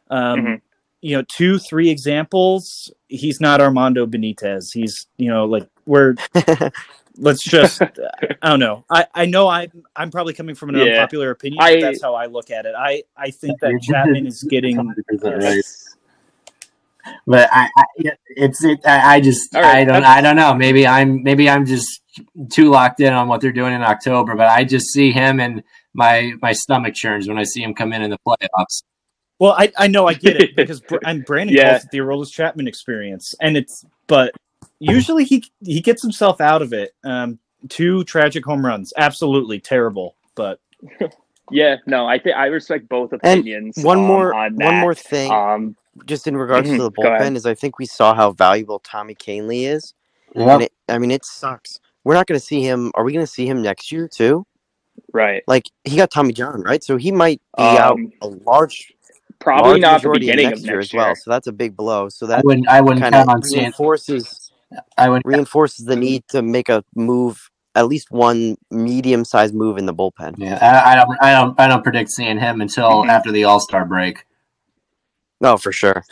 um, 0.09 0.39
Mhm. 0.41 0.61
you 1.01 1.15
know, 1.15 1.23
two, 1.29 1.59
three 1.59 1.89
examples. 1.89 2.91
He's 3.07 3.39
not 3.39 3.61
Armando 3.61 4.05
Benitez. 4.05 4.73
He's, 4.73 5.07
you 5.17 5.29
know, 5.29 5.45
like 5.45 5.67
we're 5.85 6.15
let's 7.17 7.43
just 7.43 7.81
I 7.81 8.49
don't 8.49 8.59
know. 8.59 8.85
I 8.89 9.05
I 9.13 9.25
know 9.25 9.47
I'm 9.47 9.83
I'm 9.95 10.09
probably 10.11 10.33
coming 10.33 10.55
from 10.55 10.69
an 10.69 10.75
Yeah. 10.77 10.93
unpopular 10.95 11.29
opinion. 11.31 11.61
I- 11.61 11.75
but 11.75 11.81
that's 11.81 12.01
how 12.01 12.15
I 12.15 12.25
look 12.25 12.49
at 12.51 12.65
it. 12.65 12.73
I 12.77 13.03
I 13.15 13.29
think 13.31 13.59
that 13.61 13.79
Chapman 13.83 14.25
is 14.27 14.43
getting 14.49 14.93
right. 15.21 15.63
Yes. 17.05 17.15
but 17.25 17.49
I, 17.51 17.69
I 17.77 17.83
it's 18.27 18.63
it. 18.63 18.79
I, 18.85 19.15
I 19.15 19.21
just 19.21 19.55
All 19.55 19.61
right. 19.61 19.79
I 19.79 19.85
don't 19.85 20.03
I 20.03 20.21
don't 20.21 20.35
know. 20.35 20.53
Maybe 20.53 20.85
I'm 20.87 21.23
maybe 21.23 21.49
I'm 21.49 21.65
just 21.65 22.01
too 22.51 22.69
locked 22.69 22.99
in 22.99 23.13
on 23.13 23.27
what 23.27 23.41
they're 23.41 23.51
doing 23.51 23.73
in 23.73 23.81
October. 23.81 24.35
But 24.35 24.47
I 24.47 24.63
just 24.63 24.87
see 24.87 25.11
him 25.11 25.39
and 25.39 25.63
my 25.93 26.33
my 26.41 26.51
stomach 26.53 26.93
churns 26.93 27.27
when 27.27 27.37
I 27.37 27.43
see 27.43 27.61
him 27.63 27.73
come 27.73 27.93
in 27.93 28.01
in 28.01 28.09
the 28.09 28.17
playoffs. 28.27 28.83
Well, 29.39 29.53
I, 29.57 29.71
I 29.77 29.87
know 29.87 30.05
I 30.07 30.13
get 30.15 30.41
it 30.41 30.55
because 30.55 30.81
Br- 30.81 30.97
I'm 31.05 31.21
Brandon 31.21 31.55
Yeah. 31.55 31.71
calls 31.71 31.85
it 31.85 31.91
the 31.91 31.99
Aroldis 31.99 32.31
Chapman 32.31 32.67
experience, 32.67 33.33
and 33.41 33.55
it's 33.55 33.85
but 34.07 34.33
usually 34.79 35.23
he 35.23 35.43
he 35.61 35.79
gets 35.81 36.01
himself 36.01 36.41
out 36.41 36.61
of 36.61 36.73
it. 36.73 36.91
Um, 37.03 37.39
two 37.69 38.03
tragic 38.03 38.43
home 38.45 38.65
runs, 38.65 38.91
absolutely 38.97 39.59
terrible, 39.59 40.15
but 40.35 40.59
Yeah, 41.51 41.77
no, 41.87 42.05
I 42.05 42.19
think 42.19 42.35
I 42.35 42.45
respect 42.47 42.87
both 42.89 43.11
And 43.11 43.23
opinions. 43.23 43.77
one 43.83 43.97
um, 43.99 44.05
more, 44.05 44.33
on 44.35 44.55
one 44.55 44.75
more 44.75 44.93
thing, 44.93 45.31
Um, 45.31 45.75
just 46.05 46.27
in 46.27 46.37
regards 46.37 46.69
mhm, 46.69 46.77
to 46.77 46.83
the 46.83 46.91
bullpen, 46.91 47.35
is 47.35 47.45
I 47.45 47.53
think 47.55 47.79
we 47.79 47.85
saw 47.85 48.13
how 48.13 48.31
valuable 48.31 48.79
Tommy 48.79 49.15
Kahnle 49.15 49.67
is. 49.67 49.93
And 50.35 50.63
it, 50.63 50.73
I 50.87 50.97
mean, 50.99 51.11
it 51.11 51.25
sucks. 51.25 51.79
We're 52.03 52.13
not 52.13 52.27
going 52.27 52.39
to 52.39 52.45
see 52.45 52.61
him. 52.61 52.91
Are 52.95 53.03
we 53.03 53.11
going 53.13 53.25
to 53.25 53.31
see 53.31 53.45
him 53.47 53.61
next 53.61 53.91
year 53.91 54.07
too? 54.07 54.45
right. 55.13 55.43
Like 55.47 55.65
he 55.83 55.97
got 55.97 56.11
Tommy 56.11 56.33
John, 56.33 56.61
right? 56.63 56.83
So 56.83 56.97
he 56.97 57.11
might 57.11 57.41
be 57.57 57.63
out 57.63 57.93
Um, 57.93 58.11
a 58.21 58.27
large, 58.27 58.93
Probably 59.39 59.71
large 59.71 59.81
not 59.81 59.89
the 60.01 60.09
majority 60.09 60.25
beginning 60.27 60.49
next 60.49 60.59
of 60.59 60.65
year 60.65 60.75
next 60.77 60.89
as 60.89 60.93
well. 60.97 61.15
So 61.15 61.31
that's 61.31 61.47
a 61.47 61.51
big 61.51 61.75
blow. 61.75 62.09
So 62.09 62.25
I 62.25 62.29
that 62.29 62.45
wouldn't 62.45 62.67
I 62.67 62.81
wouldn't 62.81 63.01
kind 63.01 63.15
of 63.15 63.25
count 63.25 63.29
on 63.37 63.43
seeing 63.43 63.63
reinforces 63.63 64.51
I 64.97 65.09
wouldn't 65.09 65.25
reinforces 65.25 65.85
the 65.85 65.95
need 65.95 66.27
to 66.29 66.41
make 66.41 66.69
a 66.69 66.83
move, 66.95 67.49
at 67.75 67.87
least 67.87 68.11
one 68.11 68.57
medium-sized 68.69 69.53
move 69.55 69.77
in 69.77 69.85
the 69.85 69.93
bullpen. 69.93 70.35
yeah 70.37 70.57
I, 70.61 70.91
I 70.91 70.95
don't 70.95 71.17
I 71.21 71.31
don't 71.31 71.59
I 71.59 71.67
don't 71.67 71.83
predict 71.83 72.11
seeing 72.11 72.37
him 72.39 72.61
until 72.61 73.03
Mhm. 73.03 73.09
after 73.09 73.31
the 73.31 73.45
All 73.45 73.59
Star 73.59 73.85
break. 73.85 74.25
No, 75.41 75.57
for 75.57 75.71
sure. 75.71 76.03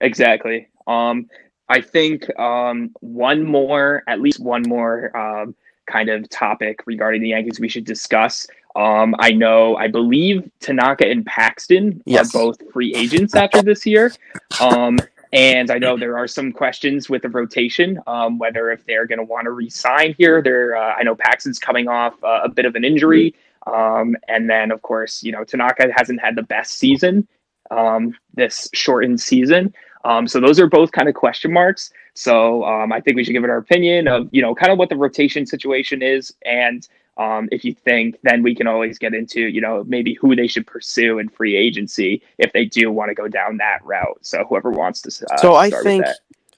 Exactly. 0.00 0.68
Um, 0.86 1.28
I 1.68 1.80
think 1.80 2.36
um, 2.38 2.90
one 3.00 3.44
more, 3.44 4.02
at 4.06 4.20
least 4.20 4.40
one 4.40 4.62
more 4.62 5.16
um, 5.16 5.54
kind 5.86 6.08
of 6.08 6.28
topic 6.28 6.82
regarding 6.86 7.22
the 7.22 7.28
Yankees 7.28 7.60
we 7.60 7.68
should 7.68 7.84
discuss. 7.84 8.46
Um, 8.76 9.14
I 9.18 9.32
know, 9.32 9.76
I 9.76 9.88
believe 9.88 10.50
Tanaka 10.60 11.08
and 11.08 11.24
Paxton 11.24 12.02
Yes. 12.04 12.34
are 12.34 12.38
both 12.38 12.72
free 12.72 12.94
agents 12.94 13.34
after 13.34 13.62
this 13.62 13.86
year. 13.86 14.12
Um, 14.60 14.98
and 15.32 15.70
I 15.70 15.78
know 15.78 15.96
there 15.96 16.16
are 16.18 16.28
some 16.28 16.52
questions 16.52 17.08
with 17.08 17.22
the 17.22 17.28
rotation, 17.28 18.00
um, 18.06 18.38
whether 18.38 18.70
if 18.70 18.84
they're 18.86 19.06
going 19.06 19.18
to 19.18 19.24
want 19.24 19.46
to 19.46 19.52
resign 19.52 20.14
here. 20.18 20.40
There, 20.42 20.76
uh, 20.76 20.94
I 20.94 21.02
know 21.02 21.14
Paxton's 21.16 21.58
coming 21.58 21.88
off 21.88 22.22
uh, 22.22 22.40
a 22.44 22.48
bit 22.48 22.64
of 22.64 22.74
an 22.76 22.84
injury, 22.84 23.34
um, 23.66 24.16
and 24.28 24.48
then 24.48 24.70
of 24.70 24.82
course, 24.82 25.22
you 25.22 25.32
know 25.32 25.42
Tanaka 25.42 25.88
hasn't 25.94 26.20
had 26.20 26.36
the 26.36 26.42
best 26.42 26.78
season 26.78 27.26
um, 27.70 28.14
this 28.34 28.68
shortened 28.74 29.20
season. 29.20 29.74
Um, 30.04 30.28
so 30.28 30.40
those 30.40 30.60
are 30.60 30.68
both 30.68 30.92
kind 30.92 31.08
of 31.08 31.14
question 31.14 31.52
marks. 31.52 31.90
So 32.14 32.64
um, 32.64 32.92
I 32.92 33.00
think 33.00 33.16
we 33.16 33.24
should 33.24 33.32
give 33.32 33.44
it 33.44 33.50
our 33.50 33.58
opinion 33.58 34.08
of 34.08 34.28
you 34.32 34.42
know 34.42 34.54
kind 34.54 34.72
of 34.72 34.78
what 34.78 34.88
the 34.88 34.96
rotation 34.96 35.46
situation 35.46 36.02
is, 36.02 36.34
and 36.44 36.86
um, 37.18 37.48
if 37.50 37.64
you 37.64 37.74
think, 37.74 38.16
then 38.22 38.42
we 38.42 38.54
can 38.54 38.66
always 38.66 38.98
get 38.98 39.14
into 39.14 39.40
you 39.42 39.60
know 39.60 39.84
maybe 39.86 40.14
who 40.14 40.36
they 40.36 40.46
should 40.46 40.66
pursue 40.66 41.18
in 41.18 41.28
free 41.28 41.56
agency 41.56 42.22
if 42.38 42.52
they 42.52 42.64
do 42.64 42.90
want 42.92 43.10
to 43.10 43.14
go 43.14 43.28
down 43.28 43.58
that 43.58 43.84
route. 43.84 44.18
So 44.22 44.44
whoever 44.48 44.70
wants 44.70 45.02
to. 45.02 45.26
Uh, 45.32 45.36
so 45.38 45.54
I 45.54 45.70
think. 45.70 46.06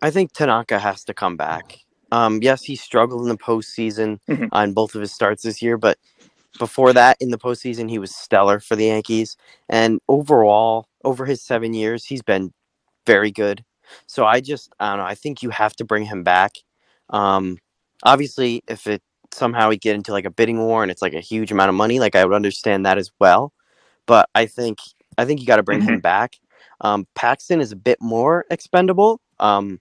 I 0.00 0.11
think 0.11 0.32
Tanaka 0.32 0.78
has 0.78 1.04
to 1.04 1.14
come 1.14 1.36
back. 1.36 1.78
Um, 2.12 2.40
yes, 2.42 2.64
he 2.64 2.76
struggled 2.76 3.22
in 3.22 3.28
the 3.28 3.36
postseason 3.36 4.20
Mhm. 4.28 4.48
on 4.52 4.72
both 4.72 4.94
of 4.94 5.00
his 5.00 5.12
starts 5.12 5.42
this 5.42 5.61
year, 5.61 5.76
but 5.76 5.98
before 6.59 6.92
that, 6.92 7.16
in 7.20 7.30
the 7.30 7.38
postseason, 7.38 7.90
he 7.90 7.98
was 7.98 8.14
stellar 8.14 8.61
for 8.61 8.76
the 8.76 8.86
Yankees. 8.86 9.36
And 9.68 10.00
overall, 10.09 10.88
over 11.05 11.26
his 11.26 11.42
seven 11.42 11.74
years, 11.74 12.05
he's 12.05 12.22
been 12.22 12.53
very 13.07 13.30
good. 13.30 13.64
So 14.07 14.26
I 14.26 14.40
just, 14.40 14.70
I 14.78 14.90
don't 14.90 14.99
know. 14.99 15.05
I 15.05 15.14
think 15.14 15.42
you 15.42 15.51
have 15.51 15.74
to 15.76 15.84
bring 15.84 16.05
him 16.05 16.22
back. 16.22 16.53
Um, 17.11 17.59
obviously, 18.03 18.62
if 18.68 18.86
it 18.86 19.03
somehow 19.32 19.68
we 19.68 19.78
get 19.78 19.94
into 19.94 20.12
like 20.12 20.24
a 20.24 20.30
bidding 20.30 20.59
war 20.59 20.82
and 20.82 20.90
it's 20.90 21.03
like 21.03 21.14
a 21.14 21.20
huge 21.20 21.51
amount 21.53 21.70
of 21.70 21.74
money, 21.74 22.01
like 22.01 22.14
I 22.14 22.24
would 22.24 22.34
understand 22.34 22.84
that 22.86 22.99
as 22.99 23.11
well. 23.18 23.53
But 24.07 24.28
I 24.34 24.46
think, 24.46 24.78
I 25.16 25.24
think 25.24 25.40
you 25.40 25.46
got 25.46 25.57
to 25.57 25.62
bring 25.62 25.80
him 25.82 26.01
back. 26.01 26.36
Um, 26.80 27.07
Paxton 27.14 27.61
is 27.61 27.72
a 27.72 27.76
bit 27.76 28.01
more 28.01 28.44
expendable. 28.51 29.20
Um, 29.40 29.80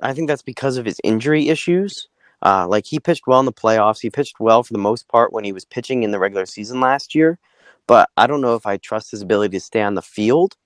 I 0.00 0.12
think 0.12 0.28
that's 0.28 0.42
because 0.42 0.76
of 0.76 0.84
his 0.84 1.00
injury 1.02 1.48
issues. 1.48 2.08
Uh, 2.42 2.66
like 2.68 2.84
he 2.86 3.00
pitched 3.00 3.26
well 3.26 3.40
in 3.40 3.46
the 3.46 3.52
playoffs. 3.52 4.00
He 4.00 4.10
pitched 4.10 4.38
well 4.38 4.62
for 4.62 4.72
the 4.72 4.78
most 4.78 5.08
part 5.08 5.32
when 5.32 5.44
he 5.44 5.52
was 5.52 5.64
pitching 5.64 6.02
in 6.02 6.10
the 6.10 6.18
regular 6.18 6.46
season 6.46 6.80
last 6.80 7.14
year. 7.14 7.38
But 7.86 8.10
I 8.16 8.26
don't 8.26 8.40
know 8.40 8.54
if 8.54 8.66
I 8.66 8.76
trust 8.78 9.10
his 9.12 9.22
ability 9.22 9.56
to 9.56 9.60
stay 9.60 9.82
on 9.82 9.94
the 9.94 10.02
field. 10.02 10.56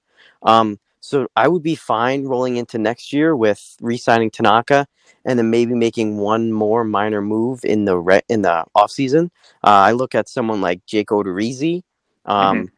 Um, 0.42 0.78
so 1.00 1.28
I 1.36 1.48
would 1.48 1.62
be 1.62 1.74
fine 1.76 2.24
rolling 2.24 2.56
into 2.56 2.78
next 2.78 3.12
year 3.12 3.36
with 3.36 3.76
re-signing 3.80 4.30
Tanaka 4.30 4.86
and 5.24 5.38
then 5.38 5.50
maybe 5.50 5.74
making 5.74 6.18
one 6.18 6.52
more 6.52 6.84
minor 6.84 7.22
move 7.22 7.64
in 7.64 7.84
the 7.86 7.98
re- 7.98 8.22
in 8.28 8.42
the 8.42 8.64
offseason. 8.76 9.26
Uh, 9.64 9.88
I 9.88 9.92
look 9.92 10.14
at 10.14 10.28
someone 10.28 10.60
like 10.60 10.84
Jake 10.86 11.08
Odorizzi, 11.08 11.82
um, 12.26 12.70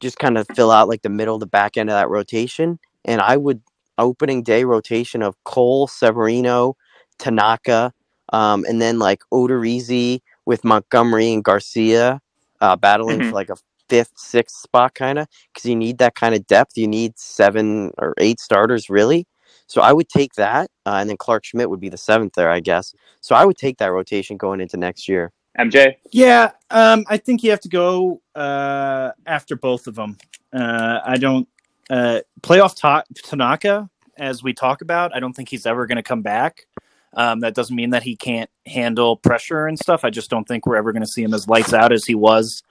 just 0.00 0.18
kind 0.18 0.38
of 0.38 0.46
fill 0.54 0.70
out 0.70 0.88
like 0.88 1.02
the 1.02 1.08
middle, 1.10 1.38
the 1.38 1.46
back 1.46 1.76
end 1.76 1.90
of 1.90 1.94
that 1.94 2.08
rotation, 2.10 2.78
and 3.04 3.20
I 3.20 3.36
would 3.36 3.62
opening 3.98 4.42
day 4.42 4.64
rotation 4.64 5.22
of 5.22 5.36
Cole, 5.44 5.86
Severino, 5.86 6.76
Tanaka, 7.18 7.92
um, 8.32 8.64
and 8.68 8.80
then 8.82 8.98
like 8.98 9.22
Odorizzi 9.32 10.20
with 10.46 10.64
Montgomery 10.64 11.32
and 11.32 11.44
Garcia 11.44 12.20
uh, 12.60 12.76
battling 12.76 13.20
Mhm. 13.20 13.28
for 13.30 13.34
like 13.34 13.50
a 13.50 13.56
fifth, 13.88 14.12
sixth 14.16 14.56
spot, 14.56 14.94
kind 14.94 15.18
of, 15.18 15.28
because 15.52 15.68
you 15.68 15.76
need 15.76 15.98
that 15.98 16.14
kind 16.14 16.34
of 16.34 16.46
depth. 16.46 16.76
You 16.76 16.88
need 16.88 17.18
seven 17.18 17.92
or 17.98 18.14
eight 18.18 18.40
starters, 18.40 18.90
really. 18.90 19.26
So 19.66 19.80
I 19.82 19.92
would 19.92 20.08
take 20.08 20.34
that, 20.34 20.70
uh, 20.86 20.96
and 21.00 21.10
then 21.10 21.16
Clarke 21.16 21.44
Schmidt 21.44 21.68
would 21.68 21.80
be 21.80 21.88
the 21.88 21.96
seventh 21.96 22.34
there, 22.34 22.50
I 22.50 22.60
guess. 22.60 22.94
So 23.20 23.34
I 23.34 23.44
would 23.44 23.56
take 23.56 23.78
that 23.78 23.92
rotation 23.92 24.36
going 24.36 24.60
into 24.60 24.76
next 24.76 25.08
year. 25.08 25.32
MJ. 25.58 25.96
Yeah, 26.12 26.52
um, 26.70 27.04
I 27.08 27.16
think 27.16 27.42
you 27.42 27.50
have 27.50 27.60
to 27.60 27.68
go 27.68 28.20
uh, 28.34 29.10
after 29.26 29.56
both 29.56 29.86
of 29.86 29.94
them. 29.94 30.18
Uh, 30.52 31.00
I 31.04 31.16
don't 31.16 31.48
uh, 31.90 32.20
playoff 32.42 32.76
ta- 32.76 33.04
Tanaka, 33.14 33.88
as 34.16 34.42
we 34.42 34.52
talk 34.52 34.82
about. 34.82 35.14
I 35.14 35.20
don't 35.20 35.32
think 35.32 35.48
he's 35.48 35.66
ever 35.66 35.86
going 35.86 35.96
to 35.96 36.02
come 36.02 36.22
back. 36.22 36.66
Um, 37.14 37.40
that 37.40 37.54
doesn't 37.54 37.74
mean 37.74 37.90
that 37.90 38.02
he 38.02 38.14
can't 38.14 38.50
handle 38.66 39.16
pressure 39.16 39.66
and 39.66 39.78
stuff. 39.78 40.04
I 40.04 40.10
just 40.10 40.28
don't 40.28 40.46
think 40.46 40.66
we're 40.66 40.76
ever 40.76 40.92
going 40.92 41.02
to 41.02 41.08
see 41.08 41.22
him 41.22 41.32
as 41.32 41.48
lights 41.48 41.72
out 41.72 41.92
as 41.92 42.04
he 42.04 42.14
was 42.14 42.62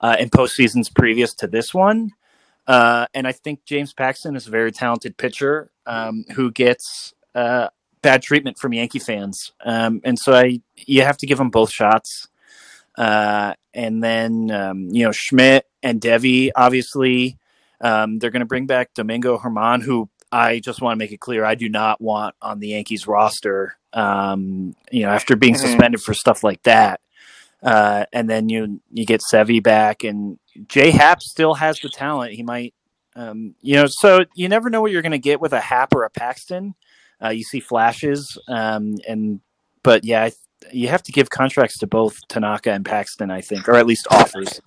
uh, 0.00 0.16
in 0.18 0.30
postseasons 0.30 0.94
previous 0.94 1.34
to 1.34 1.46
this 1.46 1.74
one. 1.74 2.12
Uh, 2.66 3.06
and 3.14 3.26
I 3.26 3.32
think 3.32 3.64
James 3.64 3.92
Paxton 3.92 4.36
is 4.36 4.46
a 4.46 4.50
very 4.50 4.72
talented 4.72 5.16
pitcher 5.16 5.70
um, 5.86 6.24
who 6.34 6.50
gets 6.50 7.14
uh, 7.34 7.68
bad 8.02 8.22
treatment 8.22 8.58
from 8.58 8.72
Yankee 8.72 8.98
fans. 8.98 9.52
Um, 9.64 10.00
and 10.04 10.18
so 10.18 10.34
I, 10.34 10.60
you 10.76 11.02
have 11.02 11.16
to 11.18 11.26
give 11.26 11.38
them 11.38 11.50
both 11.50 11.70
shots. 11.70 12.28
Uh, 12.96 13.54
and 13.72 14.02
then, 14.02 14.50
um, 14.50 14.88
you 14.90 15.04
know, 15.04 15.12
Schmidt 15.12 15.66
and 15.82 16.00
Deivi, 16.00 16.50
obviously, 16.54 17.38
um, 17.80 18.18
they're 18.18 18.30
going 18.30 18.40
to 18.40 18.46
bring 18.46 18.66
back 18.66 18.94
Domingo 18.94 19.38
Germán, 19.38 19.82
who 19.82 20.08
I 20.30 20.60
just 20.60 20.80
want 20.80 20.94
to 20.94 20.98
make 20.98 21.12
it 21.12 21.20
clear 21.20 21.44
I 21.44 21.54
do 21.54 21.68
not 21.68 22.00
want 22.00 22.34
on 22.42 22.60
the 22.60 22.68
Yankees 22.68 23.06
roster. 23.06 23.76
Um, 23.92 24.76
you 24.92 25.02
know, 25.02 25.10
after 25.10 25.34
being 25.34 25.56
suspended 25.56 26.00
for 26.00 26.14
stuff 26.14 26.44
like 26.44 26.62
that. 26.62 27.00
Uh, 27.62 28.06
and 28.12 28.28
then 28.28 28.48
you 28.48 28.80
you 28.90 29.04
get 29.04 29.20
Sevi 29.32 29.62
back, 29.62 30.04
and 30.04 30.38
Jay 30.66 30.90
Happ 30.90 31.22
still 31.22 31.54
has 31.54 31.78
the 31.80 31.88
talent. 31.88 32.32
He 32.32 32.42
might, 32.42 32.74
um, 33.14 33.54
you 33.60 33.76
know, 33.76 33.86
so 33.86 34.24
you 34.34 34.48
never 34.48 34.70
know 34.70 34.80
what 34.80 34.92
you're 34.92 35.02
going 35.02 35.12
to 35.12 35.18
get 35.18 35.40
with 35.40 35.52
a 35.52 35.60
Happ 35.60 35.94
or 35.94 36.04
a 36.04 36.10
Paxton. 36.10 36.74
Uh, 37.22 37.28
you 37.28 37.42
see 37.44 37.60
flashes, 37.60 38.38
um, 38.48 38.96
and 39.06 39.40
but 39.82 40.04
yeah, 40.04 40.24
I, 40.24 40.32
you 40.72 40.88
have 40.88 41.02
to 41.02 41.12
give 41.12 41.28
contracts 41.28 41.78
to 41.78 41.86
both 41.86 42.16
Tanaka 42.28 42.72
and 42.72 42.84
Paxton, 42.84 43.30
I 43.30 43.42
think, 43.42 43.68
or 43.68 43.74
at 43.74 43.86
least 43.86 44.06
offers. 44.10 44.60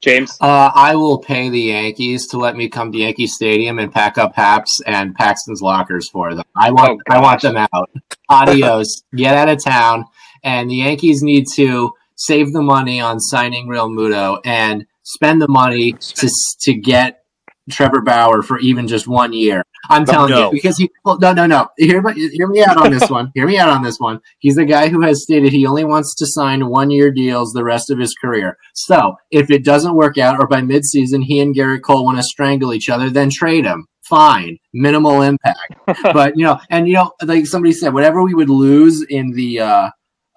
James. 0.00 0.36
Uh, 0.40 0.70
I 0.74 0.94
will 0.96 1.18
pay 1.18 1.48
the 1.48 1.60
Yankees 1.60 2.26
to 2.28 2.36
let 2.36 2.56
me 2.56 2.68
come 2.68 2.92
to 2.92 2.98
Yankee 2.98 3.26
Stadium 3.26 3.78
and 3.78 3.90
pack 3.90 4.18
up 4.18 4.34
Happ's 4.34 4.82
and 4.86 5.14
Paxton's 5.14 5.62
lockers 5.62 6.10
for 6.10 6.34
them. 6.34 6.44
I 6.54 6.70
want, 6.70 7.00
Oh, 7.08 7.14
I 7.14 7.20
want 7.20 7.40
them 7.40 7.56
out. 7.56 7.90
Adios. 8.28 9.02
Get 9.14 9.34
out 9.34 9.48
of 9.48 9.64
town. 9.64 10.04
And 10.44 10.70
the 10.70 10.76
Yankees 10.76 11.22
need 11.22 11.46
to 11.56 11.92
save 12.16 12.52
the 12.52 12.62
money 12.62 13.00
on 13.00 13.18
signing 13.18 13.66
Realmuto 13.66 14.40
and 14.44 14.86
spend 15.02 15.42
the 15.42 15.48
money 15.48 15.92
to 15.94 16.30
to 16.60 16.74
get 16.74 17.24
Trevor 17.70 18.02
Bauer 18.02 18.42
for 18.42 18.58
even 18.58 18.86
just 18.86 19.08
one 19.08 19.32
year. 19.32 19.62
I'm 19.90 20.04
telling 20.06 20.30
No. 20.30 20.46
you 20.46 20.50
because 20.52 20.78
he. 20.78 20.90
Well, 21.04 21.18
no, 21.18 21.32
no, 21.32 21.46
no. 21.46 21.68
Hear 21.76 22.00
me, 22.02 22.28
hear 22.30 22.46
me 22.46 22.62
out 22.62 22.76
on 22.76 22.90
this 22.90 23.10
one. 23.10 23.30
Hear 23.34 23.46
me 23.46 23.58
out 23.58 23.68
on 23.68 23.82
this 23.82 23.98
one. 23.98 24.20
He's 24.38 24.54
the 24.56 24.64
guy 24.64 24.88
who 24.88 25.02
has 25.02 25.22
stated 25.22 25.52
he 25.52 25.66
only 25.66 25.84
wants 25.84 26.14
to 26.16 26.26
sign 26.26 26.68
one 26.68 26.90
year 26.90 27.10
deals 27.10 27.52
the 27.52 27.64
rest 27.64 27.90
of 27.90 27.98
his 27.98 28.14
career. 28.14 28.56
So 28.74 29.16
if 29.30 29.50
it 29.50 29.64
doesn't 29.64 29.94
work 29.96 30.16
out, 30.18 30.38
or 30.40 30.46
by 30.46 30.60
midseason 30.62 31.22
he 31.24 31.40
and 31.40 31.54
Gerrit 31.54 31.82
Cole 31.82 32.04
want 32.04 32.16
to 32.18 32.22
strangle 32.22 32.72
each 32.72 32.88
other, 32.88 33.10
then 33.10 33.30
trade 33.30 33.64
him. 33.64 33.86
Fine, 34.08 34.58
minimal 34.74 35.22
impact. 35.22 35.74
but 36.12 36.36
you 36.36 36.44
know, 36.44 36.58
and 36.70 36.86
you 36.86 36.94
know, 36.94 37.12
like 37.22 37.46
somebody 37.46 37.72
said, 37.72 37.92
whatever 37.94 38.22
we 38.22 38.34
would 38.34 38.50
lose 38.50 39.02
in 39.08 39.32
the 39.32 39.60
uh, 39.60 39.90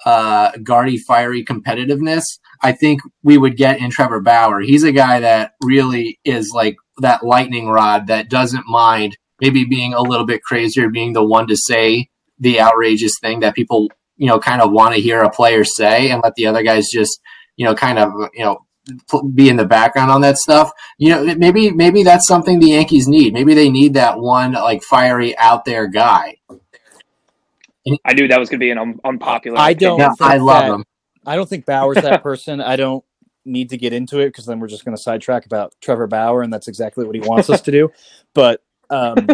uh, 0.06 0.52
Guardy 0.64 0.98
fiery 0.98 1.44
competitiveness, 1.44 2.24
I 2.62 2.72
think 2.72 3.02
we 3.24 3.38
would 3.38 3.58
get 3.58 3.80
in 3.80 3.90
Trevor 3.90 4.22
Bauer. 4.22 4.62
He's 4.62 4.84
a 4.84 4.92
guy 4.92 5.20
that 5.20 5.54
really 5.64 6.20
is 6.24 6.52
like 6.54 6.76
that 7.00 7.24
lightning 7.24 7.68
rod 7.68 8.08
that 8.08 8.30
doesn't 8.30 8.68
mind 8.68 9.18
maybe 9.40 9.66
being 9.66 9.94
a 9.94 10.02
little 10.02 10.26
bit 10.26 10.44
crazier, 10.44 10.90
being 10.90 11.14
the 11.14 11.24
one 11.24 11.48
to 11.48 11.56
say 11.56 12.10
the 12.40 12.60
outrageous 12.60 13.20
thing 13.20 13.42
that 13.42 13.56
people, 13.56 13.90
you 14.16 14.28
know, 14.28 14.40
kind 14.40 14.62
of 14.62 14.72
want 14.72 14.96
to 14.96 15.02
hear 15.02 15.22
a 15.22 15.30
player 15.30 15.64
say 15.64 16.10
and 16.10 16.22
let 16.24 16.36
the 16.36 16.48
other 16.48 16.64
guys 16.64 16.90
just, 16.92 17.20
you 17.56 17.66
know, 17.66 17.76
kind 17.76 18.00
of, 18.00 18.12
you 18.34 18.44
know, 18.44 18.66
be 19.34 19.50
in 19.50 19.58
the 19.58 19.66
background 19.66 20.12
on 20.12 20.22
that 20.22 20.38
stuff. 20.38 20.72
You 20.98 21.10
know, 21.10 21.36
maybe 21.36 21.72
maybe 21.72 22.04
that's 22.04 22.28
something 22.28 22.60
the 22.60 22.72
Yankees 22.72 23.08
need. 23.08 23.34
Maybe 23.34 23.54
they 23.54 23.70
need 23.70 23.94
that 23.96 24.20
one 24.20 24.54
like 24.54 24.84
fiery 24.84 25.38
out 25.38 25.66
there 25.66 25.88
guy. 25.88 26.38
I 28.06 28.14
knew 28.14 28.28
that 28.28 28.40
was 28.40 28.50
going 28.50 28.60
to 28.60 28.64
be 28.66 28.72
an 28.72 28.78
un- 28.78 29.00
unpopular. 29.04 29.58
I 29.60 29.74
don't 29.74 30.00
opinion. 30.00 30.16
Yeah, 30.20 30.26
I 30.28 30.38
love 30.38 30.64
that- 30.64 30.72
him. 30.74 30.86
I 31.26 31.36
don't 31.36 31.50
think 31.50 31.66
Bauer's 31.66 31.98
that 31.98 32.24
person. 32.30 32.62
I 32.62 32.76
don't 32.78 33.04
need 33.44 33.70
to 33.72 33.78
get 33.78 33.92
into 33.94 34.20
it 34.20 34.28
because 34.28 34.46
then 34.46 34.60
we're 34.60 34.68
just 34.68 34.86
going 34.86 34.96
to 34.96 35.02
sidetrack 35.02 35.46
about 35.46 35.74
Trevor 35.82 36.08
Bauer, 36.08 36.42
and 36.42 36.52
that's 36.54 36.68
exactly 36.68 37.06
what 37.06 37.16
he 37.16 37.22
wants 37.22 37.50
us 37.50 37.62
to 37.62 37.72
do. 37.72 37.92
But 38.34 38.62
um, 38.92 39.28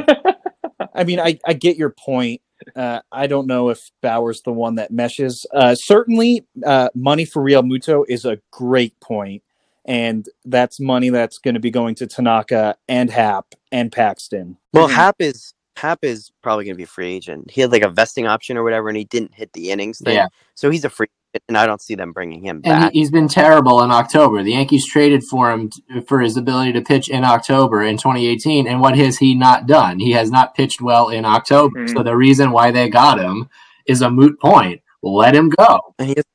I 0.95 1.03
mean, 1.03 1.19
I, 1.19 1.37
I 1.45 1.53
get 1.53 1.75
your 1.77 1.89
point. 1.89 2.41
Uh, 2.75 3.01
I 3.11 3.27
don't 3.27 3.47
know 3.47 3.69
if 3.69 3.91
Bauer's 4.01 4.41
the 4.43 4.53
one 4.53 4.75
that 4.75 4.91
meshes. 4.91 5.45
Uh, 5.53 5.75
certainly, 5.75 6.45
uh, 6.65 6.87
money 6.95 7.25
for 7.25 7.43
Realmuto 7.43 8.05
is 8.07 8.23
a 8.23 8.39
great 8.51 8.97
point, 9.01 9.43
and 9.83 10.25
that's 10.45 10.79
money 10.79 11.09
that's 11.09 11.37
going 11.37 11.55
to 11.55 11.59
be 11.59 11.69
going 11.71 11.95
to 11.95 12.07
Tanaka 12.07 12.75
and 12.87 13.09
Happ 13.09 13.47
and 13.71 13.91
Paxton. 13.91 14.57
Well, 14.71 14.87
Mhm. 14.87 14.93
Happ 14.93 15.15
is 15.19 15.53
Happ 15.75 15.99
is 16.03 16.31
probably 16.41 16.65
going 16.65 16.75
to 16.75 16.77
be 16.77 16.83
a 16.83 16.87
free 16.87 17.13
agent. 17.13 17.49
He 17.51 17.61
had 17.61 17.71
like 17.71 17.81
a 17.81 17.89
vesting 17.89 18.27
option 18.27 18.57
or 18.57 18.63
whatever, 18.63 18.89
and 18.89 18.97
he 18.97 19.05
didn't 19.05 19.33
hit 19.33 19.51
the 19.53 19.71
innings 19.71 19.99
thing. 19.99 20.15
Yeah. 20.15 20.27
So 20.55 20.69
he's 20.69 20.85
a 20.85 20.89
free, 20.89 21.07
agent, 21.33 21.43
and 21.47 21.57
I 21.57 21.65
don't 21.65 21.81
see 21.81 21.95
them 21.95 22.11
bringing 22.13 22.43
him 22.45 22.57
And 22.57 22.63
back. 22.63 22.91
he, 22.93 22.99
he's 22.99 23.09
been 23.11 23.27
terrible 23.27 23.81
in 23.81 23.89
October. 23.91 24.43
The 24.43 24.51
Yankees 24.51 24.87
traded 24.87 25.23
for 25.23 25.51
him 25.51 25.69
t- 25.71 25.81
for 26.07 26.21
his 26.21 26.37
ability 26.37 26.73
to 26.73 26.81
pitch 26.81 27.09
in 27.09 27.23
October 27.25 27.81
in 27.83 27.97
2018. 27.97 28.67
And 28.67 28.81
what 28.81 28.95
has 28.97 29.17
he 29.17 29.33
not 29.33 29.65
done? 29.65 29.99
He 29.99 30.11
has 30.11 30.29
not 30.29 30.53
pitched 30.55 30.79
well 30.81 31.09
in 31.09 31.25
October. 31.25 31.85
Mhm. 31.87 31.93
So 31.97 32.03
the 32.03 32.15
reason 32.15 32.51
why 32.51 32.69
they 32.71 32.87
got 32.87 33.19
him 33.19 33.49
is 33.87 34.01
a 34.03 34.09
moot 34.11 34.39
point. 34.39 34.81
Let 35.01 35.33
him 35.35 35.49
go. 35.49 35.95
and 35.99 36.07
he, 36.09 36.13
has, 36.15 36.25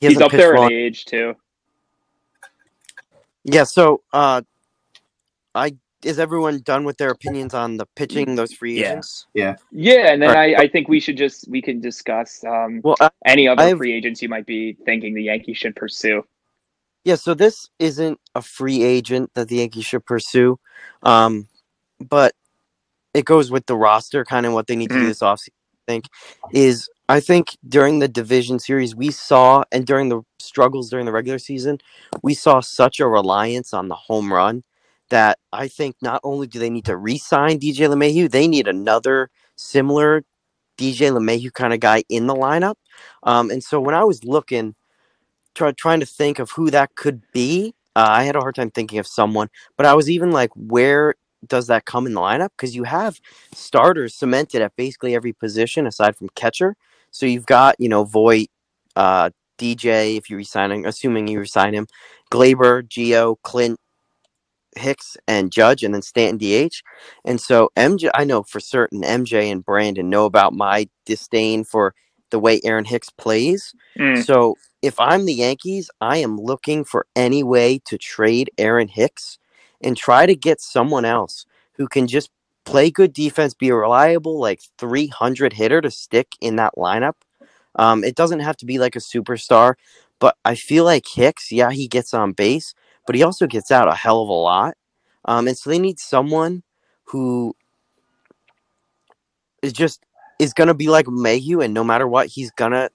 he 0.00 0.08
He's 0.08 0.20
up 0.20 0.30
there 0.32 0.54
well. 0.54 0.66
in 0.66 0.72
age 0.72 1.06
too. 1.06 1.34
Yeah. 3.44 3.64
So, 3.64 4.02
uh, 4.12 4.42
I 5.54 5.74
is 6.04 6.18
everyone 6.18 6.60
done 6.60 6.84
with 6.84 6.98
their 6.98 7.10
opinions 7.10 7.54
on 7.54 7.76
the 7.76 7.86
pitching 7.96 8.34
those 8.36 8.52
free 8.52 8.80
Yeah. 8.80 8.90
agents? 8.92 9.26
Yeah, 9.34 9.56
Yeah, 9.72 10.12
and 10.12 10.22
then 10.22 10.30
Right. 10.30 10.56
I, 10.56 10.62
I 10.62 10.68
think 10.68 10.88
we 10.88 11.00
should 11.00 11.16
just 11.16 11.48
we 11.48 11.62
can 11.62 11.80
discuss 11.80 12.44
um, 12.44 12.80
Well, 12.84 12.96
I, 13.00 13.10
any 13.24 13.48
other 13.48 13.62
I 13.62 13.66
have- 13.68 13.78
free 13.78 13.92
agents 13.92 14.22
you 14.22 14.28
might 14.28 14.46
be 14.46 14.74
thinking 14.84 15.14
the 15.14 15.22
Yankees 15.24 15.56
should 15.58 15.74
pursue. 15.76 16.22
Yeah, 17.04 17.14
so 17.14 17.34
this 17.34 17.68
isn't 17.78 18.18
a 18.34 18.42
free 18.42 18.82
agent 18.82 19.30
that 19.34 19.48
the 19.48 19.56
Yankees 19.56 19.84
should 19.84 20.04
pursue, 20.04 20.58
um, 21.04 21.46
but 22.00 22.34
it 23.14 23.24
goes 23.24 23.50
with 23.50 23.66
the 23.66 23.76
roster, 23.76 24.24
kind 24.24 24.44
of 24.44 24.52
what 24.52 24.66
they 24.66 24.74
need 24.76 24.88
to 24.90 24.96
do 24.96 25.04
Mhm. 25.04 25.08
this 25.08 25.20
offseason. 25.20 25.50
I 25.88 25.92
think 25.92 26.04
is 26.52 26.88
I 27.08 27.20
think 27.20 27.56
during 27.68 28.00
the 28.00 28.08
division 28.08 28.58
series 28.58 28.96
we 28.96 29.12
saw, 29.12 29.62
and 29.70 29.86
during 29.86 30.08
the 30.08 30.22
struggles 30.40 30.90
during 30.90 31.06
the 31.06 31.12
regular 31.12 31.38
season, 31.38 31.78
we 32.24 32.34
saw 32.34 32.58
such 32.60 32.98
a 32.98 33.06
reliance 33.06 33.72
on 33.72 33.86
the 33.86 33.94
home 33.94 34.32
run 34.32 34.64
that 35.10 35.38
I 35.52 35.68
think 35.68 35.96
not 36.02 36.20
only 36.24 36.46
do 36.46 36.58
they 36.58 36.70
need 36.70 36.84
to 36.86 36.96
re-sign 36.96 37.58
DJ 37.60 37.88
LeMahieu, 37.88 38.30
they 38.30 38.48
need 38.48 38.68
another 38.68 39.30
similar 39.56 40.22
DJ 40.78 41.12
LeMahieu 41.12 41.52
kind 41.52 41.72
of 41.72 41.80
guy 41.80 42.02
in 42.08 42.26
the 42.26 42.34
lineup. 42.34 42.74
Um, 43.22 43.50
and 43.50 43.62
so 43.62 43.80
when 43.80 43.94
I 43.94 44.04
was 44.04 44.24
looking, 44.24 44.74
try, 45.54 45.72
trying 45.72 46.00
to 46.00 46.06
think 46.06 46.38
of 46.38 46.50
who 46.50 46.70
that 46.70 46.94
could 46.94 47.22
be, 47.32 47.74
uh, 47.94 48.06
I 48.08 48.24
had 48.24 48.36
a 48.36 48.40
hard 48.40 48.54
time 48.54 48.70
thinking 48.70 48.98
of 48.98 49.06
someone. 49.06 49.48
But 49.76 49.86
I 49.86 49.94
was 49.94 50.10
even 50.10 50.30
like, 50.30 50.50
where 50.54 51.14
does 51.46 51.68
that 51.68 51.84
come 51.84 52.06
in 52.06 52.14
the 52.14 52.20
lineup? 52.20 52.50
Because 52.56 52.74
you 52.74 52.84
have 52.84 53.20
starters 53.54 54.14
cemented 54.14 54.62
at 54.62 54.76
basically 54.76 55.14
every 55.14 55.32
position 55.32 55.86
aside 55.86 56.16
from 56.16 56.28
catcher. 56.34 56.76
So 57.10 57.24
you've 57.24 57.46
got, 57.46 57.76
you 57.78 57.88
know, 57.88 58.04
Voit, 58.04 58.48
uh, 58.96 59.30
DJ, 59.58 60.18
if 60.18 60.28
you're 60.28 60.38
resigning, 60.38 60.84
assuming 60.84 61.28
you 61.28 61.38
resign 61.38 61.72
him, 61.72 61.86
Gleyber, 62.30 62.86
Gio, 62.86 63.36
Clint, 63.42 63.78
Hicks, 64.78 65.16
and 65.26 65.52
Judge, 65.52 65.82
and 65.82 65.94
then 65.94 66.02
Stanton 66.02 66.38
DH. 66.38 66.82
And 67.24 67.40
so 67.40 67.70
MJ, 67.76 68.10
I 68.14 68.24
know 68.24 68.42
for 68.42 68.60
certain 68.60 69.02
MJ 69.02 69.50
and 69.50 69.64
Brandon 69.64 70.08
know 70.08 70.24
about 70.24 70.52
my 70.52 70.88
disdain 71.04 71.64
for 71.64 71.94
the 72.30 72.38
way 72.38 72.60
Aaron 72.64 72.84
Hicks 72.84 73.10
plays. 73.10 73.74
Mm. 73.98 74.24
So 74.24 74.56
if 74.82 74.98
I'm 74.98 75.24
the 75.24 75.34
Yankees, 75.34 75.90
I 76.00 76.18
am 76.18 76.38
looking 76.38 76.84
for 76.84 77.06
any 77.16 77.42
way 77.42 77.80
to 77.86 77.98
trade 77.98 78.50
Aaron 78.58 78.88
Hicks 78.88 79.38
and 79.80 79.96
try 79.96 80.26
to 80.26 80.34
get 80.34 80.60
someone 80.60 81.04
else 81.04 81.46
who 81.74 81.88
can 81.88 82.06
just 82.06 82.30
play 82.64 82.90
good 82.90 83.12
defense, 83.12 83.54
be 83.54 83.68
a 83.68 83.74
reliable 83.74 84.38
like 84.40 84.60
300 84.78 85.52
hitter 85.52 85.80
to 85.80 85.90
stick 85.90 86.32
in 86.40 86.56
that 86.56 86.74
lineup. 86.76 87.14
Um, 87.76 88.04
it 88.04 88.14
doesn't 88.14 88.40
have 88.40 88.56
to 88.58 88.66
be 88.66 88.78
like 88.78 88.96
a 88.96 89.00
superstar, 89.00 89.74
but 90.18 90.36
I 90.44 90.54
feel 90.54 90.84
like 90.84 91.06
Hicks, 91.06 91.52
yeah, 91.52 91.70
he 91.70 91.88
gets 91.88 92.12
on 92.14 92.32
base, 92.32 92.74
but 93.06 93.14
he 93.14 93.22
also 93.22 93.46
gets 93.46 93.70
out 93.70 93.88
a 93.88 93.94
hell 93.94 94.22
of 94.22 94.28
a 94.28 94.32
lot. 94.32 94.76
Um, 95.24 95.48
and 95.48 95.56
so 95.56 95.70
they 95.70 95.78
need 95.78 95.98
someone 95.98 96.62
who 97.04 97.54
is 99.62 99.72
just 99.72 100.02
is 100.38 100.52
gonna 100.52 100.74
be 100.74 100.88
like 100.88 101.06
LeMahieu, 101.06 101.64
and 101.64 101.72
no 101.72 101.82
matter 101.82 102.06
what, 102.06 102.28
he's 102.28 102.50
gonna 102.50 102.90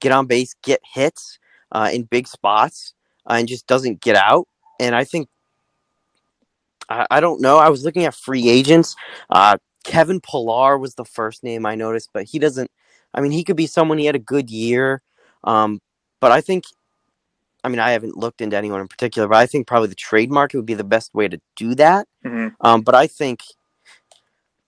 get 0.00 0.12
on 0.12 0.26
base, 0.26 0.54
get 0.62 0.80
hits 0.94 1.38
uh, 1.72 1.90
in 1.92 2.04
big 2.04 2.28
spots, 2.28 2.94
uh, 3.26 3.34
and 3.34 3.48
just 3.48 3.66
doesn't 3.66 4.00
get 4.00 4.16
out. 4.16 4.46
And 4.78 4.94
I 4.94 5.04
think 5.04 5.28
I, 6.88 7.06
I 7.10 7.20
don't 7.20 7.40
know. 7.40 7.58
I 7.58 7.68
was 7.68 7.84
looking 7.84 8.04
at 8.04 8.14
free 8.14 8.48
agents. 8.48 8.94
Uh, 9.30 9.56
Kevin 9.84 10.20
Pillar 10.20 10.78
was 10.78 10.94
the 10.94 11.04
first 11.04 11.42
name 11.42 11.66
I 11.66 11.74
noticed, 11.74 12.10
but 12.12 12.24
he 12.24 12.38
doesn't. 12.38 12.70
I 13.14 13.20
mean, 13.20 13.32
he 13.32 13.44
could 13.44 13.56
be 13.56 13.66
someone. 13.66 13.98
He 13.98 14.06
had 14.06 14.16
a 14.16 14.20
good 14.20 14.50
year, 14.50 15.02
um, 15.44 15.80
but 16.20 16.32
I 16.32 16.40
think. 16.40 16.64
I 17.64 17.68
mean, 17.68 17.78
I 17.78 17.92
haven't 17.92 18.16
looked 18.16 18.40
into 18.40 18.56
anyone 18.56 18.80
in 18.80 18.88
particular, 18.88 19.28
but 19.28 19.36
I 19.36 19.46
think 19.46 19.66
probably 19.66 19.88
the 19.88 19.94
trade 19.94 20.30
market 20.30 20.56
would 20.56 20.66
be 20.66 20.74
the 20.74 20.84
best 20.84 21.14
way 21.14 21.28
to 21.28 21.40
do 21.56 21.74
that. 21.76 22.08
Mhm. 22.24 22.54
Um, 22.60 22.80
but 22.82 22.94
I 22.94 23.06
think 23.06 23.42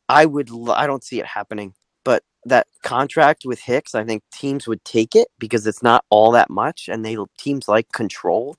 I 0.08 0.26
would. 0.26 0.50
I 0.68 0.86
don't 0.86 1.02
see 1.04 1.18
it 1.18 1.26
happening. 1.26 1.74
But 2.04 2.22
that 2.44 2.66
contract 2.82 3.44
with 3.44 3.60
Hicks, 3.60 3.94
I 3.94 4.04
think 4.04 4.22
teams 4.32 4.68
would 4.68 4.84
take 4.84 5.16
it 5.16 5.28
because 5.38 5.66
it's 5.66 5.82
not 5.82 6.04
all 6.10 6.30
that 6.32 6.50
much, 6.50 6.88
and 6.88 7.04
they 7.04 7.16
teams 7.38 7.68
like 7.68 7.90
control. 7.92 8.56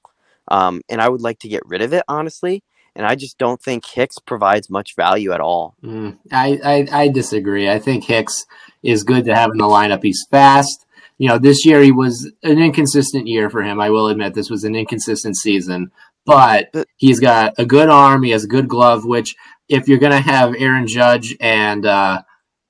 Um, 0.47 0.81
and 0.89 1.01
I 1.01 1.09
would 1.09 1.21
like 1.21 1.39
to 1.39 1.47
get 1.47 1.65
rid 1.65 1.81
of 1.81 1.93
it, 1.93 2.03
honestly. 2.07 2.63
And 2.95 3.05
I 3.05 3.15
just 3.15 3.37
don't 3.37 3.61
think 3.61 3.85
Hicks 3.85 4.19
provides 4.19 4.69
much 4.69 4.95
value 4.95 5.33
at 5.33 5.41
all. 5.41 5.75
Mm, 5.83 6.17
I, 6.31 6.59
I 6.63 7.03
I 7.03 7.07
disagree. 7.09 7.69
I 7.69 7.77
think 7.77 8.05
Hicks 8.05 8.45
is 8.83 9.03
good 9.03 9.25
to 9.25 9.35
have 9.35 9.51
in 9.51 9.57
the 9.57 9.65
lineup. 9.65 10.01
He's 10.01 10.25
fast. 10.31 10.84
You 11.17 11.29
know, 11.29 11.37
this 11.37 11.65
year 11.65 11.81
he 11.81 11.91
was 11.91 12.31
an 12.43 12.59
inconsistent 12.59 13.27
year 13.27 13.49
for 13.49 13.63
him. 13.63 13.79
I 13.79 13.89
will 13.89 14.07
admit 14.07 14.33
this 14.33 14.49
was 14.49 14.63
an 14.63 14.75
inconsistent 14.75 15.37
season, 15.37 15.91
but 16.25 16.73
he's 16.97 17.19
got 17.19 17.53
a 17.57 17.65
good 17.65 17.89
arm. 17.89 18.23
He 18.23 18.31
has 18.31 18.43
a 18.43 18.49
good 18.49 18.67
glove. 18.67 19.05
Which, 19.05 19.35
if 19.69 19.87
you're 19.87 19.99
going 19.99 20.11
to 20.11 20.19
have 20.19 20.55
Aaron 20.57 20.87
Judge 20.87 21.35
and 21.39 21.85
uh, 21.85 22.21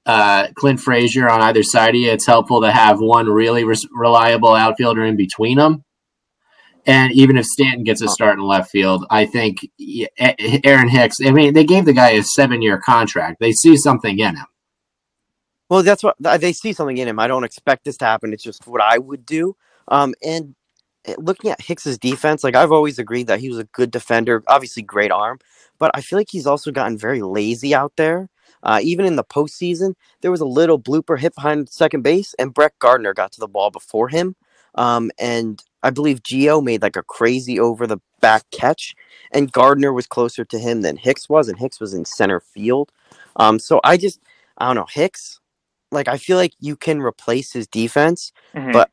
uh, 0.06 0.48
Clint 0.56 0.80
Frazier 0.80 1.28
on 1.28 1.41
either 1.41 1.64
side 1.64 1.96
of 1.96 1.96
you, 1.96 2.12
it's 2.12 2.28
helpful 2.28 2.62
to 2.62 2.72
have 2.72 3.00
one 3.00 3.28
really 3.28 3.64
res- 3.64 3.88
reliable 3.91 4.54
outfielder 4.54 5.04
in 5.04 5.18
between 5.18 5.58
them. 5.58 5.84
And 6.86 7.12
even 7.14 7.36
if 7.38 7.46
Stanton 7.46 7.84
gets 7.84 8.04
a 8.04 8.08
start 8.08 8.38
in 8.38 8.46
left 8.46 8.70
field, 8.70 9.08
I 9.10 9.26
think 9.26 9.68
Aaron 10.64 10.88
Hicks. 10.88 11.16
I 11.26 11.32
mean, 11.32 11.56
they 11.56 11.64
gave 11.64 11.86
the 11.86 11.93
guy 11.93 12.12
a 12.12 12.22
seven-year 12.22 12.80
contract. 12.80 13.38
They 13.39 13.54
see 13.54 13.76
something 13.76 14.20
in 14.20 14.36
him. 14.36 14.46
Well, 15.70 15.84
that's 15.84 16.03
what 16.03 16.16
they 16.20 16.53
see 16.53 16.74
something 16.74 16.97
in 16.97 17.07
him. 17.07 17.20
I 17.20 17.28
don't 17.28 17.43
expect 17.43 17.86
this 17.86 17.97
to 17.97 18.05
happen. 18.05 18.34
It's 18.34 18.43
just 18.43 18.68
what 18.68 18.82
I 18.82 18.97
would 18.97 19.26
do. 19.26 19.55
Um, 19.88 20.13
and 20.24 20.55
uh, 21.07 21.13
looking 21.18 21.51
at 21.51 21.61
Hicks's 21.61 21.97
defense, 21.97 22.43
like 22.43 22.55
I've 22.55 22.72
always 22.72 22.99
agreed 22.99 23.28
that 23.28 23.39
he 23.39 23.49
was 23.49 23.57
a 23.57 23.63
good 23.66 23.91
defender, 23.91 24.43
obviously 24.47 24.84
great 24.84 25.11
arm, 25.11 25.39
but 25.80 25.91
I 25.93 26.01
feel 26.01 26.20
like 26.20 26.30
he's 26.30 26.47
also 26.47 26.72
gotten 26.72 26.97
very 26.97 27.22
lazy 27.22 27.74
out 27.74 27.93
there. 27.97 28.30
Uh, 28.63 28.80
even 28.82 29.05
in 29.05 29.16
the 29.16 29.24
postseason, 29.24 29.93
there 30.22 30.32
was 30.32 30.41
a 30.41 30.45
little 30.45 30.80
blooper 30.80 31.20
hit 31.20 31.36
behind 31.36 31.70
second 31.70 32.01
base, 32.01 32.34
and 32.39 32.53
Brett 32.53 32.74
Gardner 32.80 33.13
got 33.13 33.32
to 33.34 33.39
the 33.39 33.47
ball 33.47 33.70
before 33.70 34.09
him. 34.09 34.36
Um, 34.76 35.11
and 35.20 35.63
I 35.84 35.91
believe 35.91 36.24
Gio 36.24 36.63
made 36.63 36.82
like 36.82 36.95
a 36.95 37.03
crazy 37.03 37.59
over 37.59 37.86
the 37.86 37.99
back 38.22 38.43
catch, 38.51 38.95
and 39.32 39.51
Gardner 39.51 39.93
was 39.93 40.07
closer 40.07 40.43
to 40.45 40.59
him 40.59 40.82
than 40.82 40.97
Hicks 40.97 41.30
was, 41.30 41.47
and 41.47 41.59
Hicks 41.59 41.80
was 41.80 41.93
in 41.93 42.05
center 42.05 42.39
field. 42.39 42.91
Um, 43.36 43.59
so 43.59 43.80
I 43.84 43.97
just, 43.97 44.20
I 44.57 44.66
don't 44.66 44.76
know, 44.76 44.88
Hicks, 44.91 45.39
like 45.91 46.07
I 46.07 46.17
feel 46.17 46.38
like 46.38 46.53
you 46.59 46.75
can 46.75 47.01
replace 47.01 47.53
his 47.53 47.67
defense, 47.67 48.31
Mhm. 48.55 48.73
but 48.73 48.91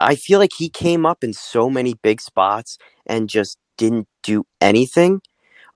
I 0.00 0.14
feel 0.16 0.38
like 0.38 0.52
he 0.56 0.68
came 0.68 1.06
up 1.06 1.24
in 1.24 1.32
so 1.32 1.70
many 1.70 1.94
big 1.94 2.20
spots 2.20 2.78
and 3.06 3.28
just 3.28 3.58
didn't 3.78 4.08
do 4.22 4.44
anything. 4.60 5.20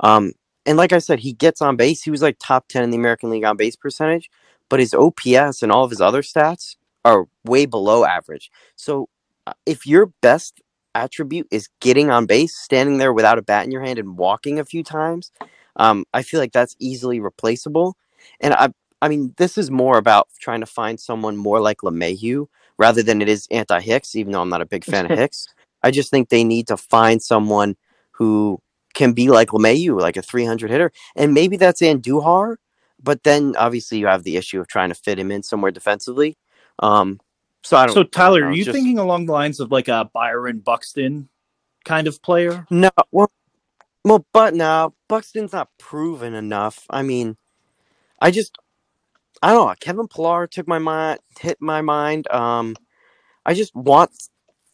Um, 0.01 0.35
and 0.67 0.79
like 0.79 0.93
I 0.95 1.01
said, 1.01 1.21
he 1.21 1.35
gets 1.35 1.63
on 1.63 1.77
base. 1.77 2.05
He 2.05 2.13
was 2.13 2.23
like 2.23 2.39
top 2.41 2.69
10 2.69 2.85
in 2.85 2.91
the 2.91 2.99
American 2.99 3.31
League 3.31 3.45
on 3.45 3.57
base 3.59 3.77
percentage, 3.77 4.31
but 4.71 4.81
his 4.81 4.95
OPS 4.95 5.63
and 5.63 5.73
all 5.73 5.85
of 5.85 5.91
his 5.91 6.03
other 6.03 6.23
stats 6.23 6.77
are 7.07 7.27
way 7.47 7.67
below 7.67 8.05
average. 8.05 8.53
So 8.77 9.09
uh, 9.47 9.55
if 9.67 9.87
your 9.87 10.09
best 10.23 10.63
attribute 10.95 11.49
is 11.53 11.71
getting 11.81 12.11
on 12.11 12.27
base, 12.27 12.57
standing 12.57 12.99
there 12.99 13.15
without 13.15 13.39
a 13.39 13.43
bat 13.43 13.67
in 13.67 13.73
your 13.73 13.83
hand 13.85 13.99
and 14.01 14.19
walking 14.19 14.61
a 14.61 14.67
few 14.67 14.85
times, 14.85 15.33
um, 15.77 16.05
I 16.15 16.23
feel 16.23 16.41
like 16.41 16.53
that's 16.53 16.77
easily 16.81 17.21
replaceable. 17.21 17.97
And 18.43 18.55
I, 18.55 18.71
I 19.03 19.09
mean, 19.09 19.35
this 19.37 19.59
is 19.59 19.71
more 19.71 19.99
about 19.99 20.29
trying 20.41 20.61
to 20.61 20.67
find 20.67 20.99
someone 20.99 21.37
more 21.37 21.61
like 21.61 21.79
LeMahieu 21.79 22.47
rather 22.79 23.03
than 23.03 23.21
it 23.23 23.29
is 23.29 23.47
anti 23.51 23.81
Hicks, 23.81 24.17
even 24.17 24.33
though 24.33 24.41
I'm 24.41 24.49
not 24.49 24.63
a 24.63 24.67
big 24.67 24.85
fan 24.85 25.11
of 25.11 25.19
Hicks. 25.19 25.47
I 25.83 25.91
just 25.91 26.11
think 26.11 26.29
they 26.29 26.45
need 26.45 26.67
to 26.69 26.77
find 26.77 27.23
someone 27.23 27.77
who 28.13 28.61
can 28.95 29.13
be 29.13 29.29
like 29.29 29.49
LeMahieu, 29.49 30.01
like 30.01 30.17
a 30.17 30.23
300 30.23 30.71
hitter. 30.71 30.91
And 31.15 31.35
maybe 31.35 31.57
that's 31.59 31.83
Andujar, 31.83 32.57
but 33.03 33.23
then 33.25 33.55
obviously 33.57 33.99
you 33.99 34.07
have 34.07 34.25
the 34.25 34.37
issue 34.37 34.59
of 34.61 34.69
trying 34.69 34.89
to 34.89 34.95
fit 34.95 35.19
him 35.19 35.31
in 35.31 35.43
somewhere 35.43 35.71
defensively. 35.71 36.39
Um, 36.79 37.21
so 37.63 37.77
I 37.77 37.87
don't 37.87 37.95
So 37.95 38.01
I 38.01 38.03
don't 38.05 38.13
Tyler, 38.13 38.41
know, 38.41 38.47
are 38.49 38.53
you 38.53 38.65
just- 38.65 38.75
thinking 38.75 38.99
along 38.99 39.27
the 39.27 39.33
lines 39.33 39.61
of 39.61 39.71
like 39.71 39.89
a 39.89 40.09
Byron 40.15 40.61
Buxton 40.61 41.29
kind 41.85 42.09
of 42.09 42.23
player? 42.23 42.67
No, 42.71 42.91
well, 43.13 43.31
well, 44.05 44.25
but 44.33 44.55
no, 44.55 44.95
Buxton's 45.09 45.53
not 45.53 45.69
proven 45.79 46.33
enough. 46.35 46.87
I 46.89 47.03
mean, 47.03 47.37
I 48.21 48.31
just, 48.31 48.57
I 49.43 49.53
don't 49.53 49.69
know. 49.69 49.75
Kevin 49.81 50.09
Pillar 50.09 50.47
took 50.47 50.67
my 50.67 50.79
mind, 50.79 51.21
hit 51.39 51.59
my 51.61 51.83
mind. 51.83 52.31
Um, 52.31 52.77
I 53.45 53.55
just 53.55 53.75
want 53.75 54.11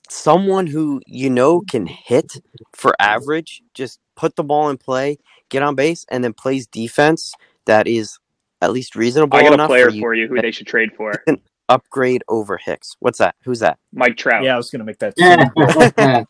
someone 0.08 0.66
who 0.66 1.00
you 1.06 1.30
know 1.30 1.60
can 1.60 1.86
hit 1.86 2.40
for 2.74 2.94
average. 3.00 3.62
Just 3.74 4.00
put 4.16 4.36
the 4.36 4.44
ball 4.44 4.70
in 4.70 4.78
play, 4.78 5.18
get 5.48 5.62
on 5.62 5.74
base, 5.74 6.04
and 6.10 6.22
then 6.22 6.32
plays 6.32 6.66
defense 6.66 7.34
that 7.66 7.86
is 7.86 8.18
at 8.60 8.72
least 8.72 8.94
reasonable 8.94 9.38
I 9.38 9.42
got 9.42 9.50
a 9.50 9.54
enough 9.54 9.68
player 9.68 9.86
for 9.86 9.94
you 9.94 10.00
for 10.00 10.14
you 10.14 10.28
who 10.28 10.40
they 10.40 10.50
should 10.50 10.66
trade 10.66 10.92
for. 10.96 11.12
to 11.26 11.38
upgrade 11.68 12.22
over 12.28 12.58
Hicks. 12.58 12.96
What's 13.00 13.18
that? 13.18 13.34
Who's 13.44 13.60
that? 13.60 13.78
Mike 13.92 14.16
Trout. 14.16 14.44
Yeah, 14.44 14.54
I 14.54 14.56
was 14.56 14.70
going 14.70 14.80
to 14.80 14.84
make 14.84 14.98
that. 14.98 15.14
Yeah. 15.16 16.24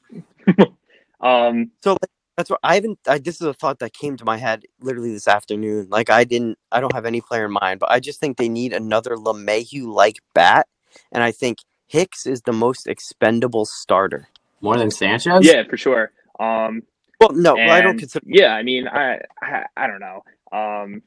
Um, 1.23 1.71
So 1.85 1.93
like, 1.93 2.11
that's 2.43 2.51
what 2.51 2.61
I 2.65 2.75
haven't. 2.75 2.99
I, 3.07 3.19
this 3.19 3.41
is 3.41 3.47
a 3.47 3.55
thought 3.55 3.79
that 3.79 3.93
came 3.93 4.17
to 4.17 4.25
my 4.25 4.37
head 4.37 4.65
literally 4.81 5.13
this 5.13 5.29
afternoon. 5.29 5.87
Like 5.91 6.11
I 6.11 6.25
didn't. 6.25 6.59
I 6.73 6.81
don't 6.81 6.93
have 6.93 7.07
any 7.07 7.21
player 7.21 7.45
in 7.45 7.53
mind, 7.53 7.79
but 7.79 7.89
I 7.93 8.01
just 8.01 8.19
think 8.19 8.37
they 8.37 8.49
need 8.49 8.73
another 8.73 9.15
LeMahieu 9.15 9.87
like 9.87 10.19
bat, 10.35 10.67
and 11.13 11.23
I 11.23 11.31
think 11.31 11.59
Hicks 11.87 12.27
is 12.27 12.43
the 12.43 12.53
most 12.53 12.89
expendable 12.89 13.65
starter. 13.65 14.29
More 14.61 14.77
than 14.77 14.91
Sanchez? 14.91 15.45
yeah, 15.47 15.63
for 15.69 15.77
sure. 15.77 16.11
Um, 16.41 16.83
Well, 17.21 17.31
no, 17.33 17.57
I 17.57 17.81
don't 17.81 17.99
consider. 17.99 18.27
Yeah, 18.29 18.55
I 18.55 18.65
mean, 18.65 18.89
I, 18.89 19.21
I, 19.41 19.67
I 19.77 19.87
don't 19.87 20.01
know. 20.01 20.25
Um, 20.51 21.03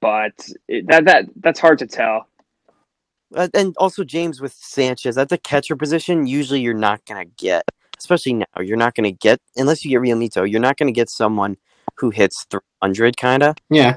but 0.00 0.48
it, 0.66 0.88
that 0.88 1.04
that 1.04 1.26
that's 1.36 1.60
hard 1.60 1.78
to 1.78 1.86
tell. 1.86 2.26
Uh, 3.32 3.48
and 3.54 3.76
also 3.76 4.02
James 4.02 4.40
with 4.40 4.54
Sanchez 4.54 5.16
at 5.18 5.28
the 5.28 5.38
catcher 5.38 5.76
position. 5.76 6.26
Usually, 6.26 6.60
you're 6.60 6.74
not 6.74 7.04
gonna 7.04 7.26
get, 7.26 7.62
especially 7.98 8.34
now, 8.34 8.46
you're 8.60 8.76
not 8.76 8.94
gonna 8.94 9.12
get 9.12 9.40
unless 9.56 9.84
you 9.84 9.90
get 9.90 10.00
Realmuto. 10.00 10.50
You're 10.50 10.60
not 10.60 10.76
gonna 10.76 10.92
get 10.92 11.10
someone 11.10 11.56
who 11.96 12.10
hits 12.10 12.46
300 12.50 13.16
kind 13.16 13.42
of. 13.42 13.56
Yeah. 13.70 13.96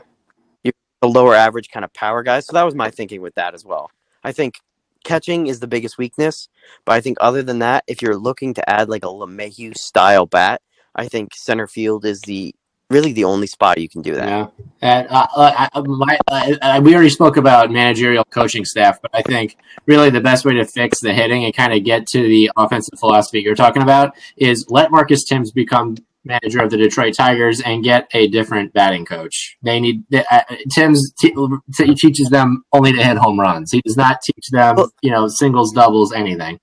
You're 0.63 0.73
the 1.01 1.07
lower 1.07 1.35
average 1.35 1.69
kind 1.69 1.85
of 1.85 1.93
power 1.93 2.23
guys. 2.23 2.47
So 2.47 2.53
that 2.53 2.63
was 2.63 2.75
my 2.75 2.89
thinking 2.89 3.21
with 3.21 3.35
that 3.35 3.53
as 3.53 3.65
well. 3.65 3.91
I 4.23 4.31
think 4.31 4.55
catching 5.03 5.47
is 5.47 5.59
the 5.59 5.67
biggest 5.67 5.97
weakness, 5.97 6.47
but 6.85 6.93
I 6.93 7.01
think 7.01 7.17
other 7.21 7.43
than 7.43 7.59
that, 7.59 7.83
if 7.87 8.01
you're 8.01 8.17
looking 8.17 8.53
to 8.55 8.69
add 8.69 8.89
like 8.89 9.03
a 9.03 9.07
LeMahieu 9.07 9.75
style 9.75 10.25
bat, 10.25 10.61
I 10.95 11.07
think 11.07 11.33
center 11.35 11.67
field 11.67 12.05
is 12.05 12.21
the 12.21 12.53
really 12.91 13.13
the 13.13 13.23
only 13.23 13.47
spot 13.47 13.79
you 13.79 13.89
can 13.89 14.01
do 14.01 14.13
that. 14.15 14.27
Yeah, 14.27 14.47
and 14.81 15.07
uh, 15.09 15.27
uh, 15.35 15.67
I- 15.73 15.79
my, 15.81 16.19
uh, 16.27 16.53
uh, 16.61 16.81
we 16.83 16.93
already 16.93 17.09
spoke 17.09 17.37
about 17.37 17.71
managerial 17.71 18.23
coaching 18.25 18.65
staff, 18.65 19.01
but 19.01 19.11
I 19.13 19.21
think 19.21 19.57
really 19.85 20.09
the 20.09 20.21
best 20.21 20.45
way 20.45 20.53
to 20.55 20.65
fix 20.65 20.99
the 21.01 21.13
hitting 21.13 21.43
and 21.45 21.53
kind 21.55 21.73
of 21.73 21.83
get 21.83 22.07
to 22.07 22.21
the 22.21 22.51
offensive 22.57 22.99
philosophy 22.99 23.41
you're 23.41 23.55
talking 23.55 23.81
about 23.81 24.15
is 24.37 24.65
let 24.69 24.91
Marcus 24.91 25.23
Thames 25.23 25.51
become 25.51 25.95
manager 26.23 26.61
of 26.61 26.69
the 26.69 26.77
Detroit 26.77 27.15
Tigers 27.15 27.61
and 27.61 27.83
get 27.83 28.07
a 28.13 28.27
different 28.27 28.73
batting 28.73 29.05
coach. 29.05 29.57
They 29.63 29.79
need 29.79 30.03
uh, 30.13 30.41
Thames 30.69 31.11
t- 31.19 31.33
t- 31.75 31.95
teaches 31.95 32.29
them 32.29 32.63
only 32.73 32.93
to 32.93 33.03
hit 33.03 33.17
home 33.17 33.39
runs. 33.39 33.71
He 33.71 33.81
does 33.81 33.97
not 33.97 34.21
teach 34.21 34.49
them, 34.51 34.77
you 35.01 35.09
know, 35.09 35.27
singles, 35.27 35.71
doubles, 35.73 36.13
anything. 36.13 36.59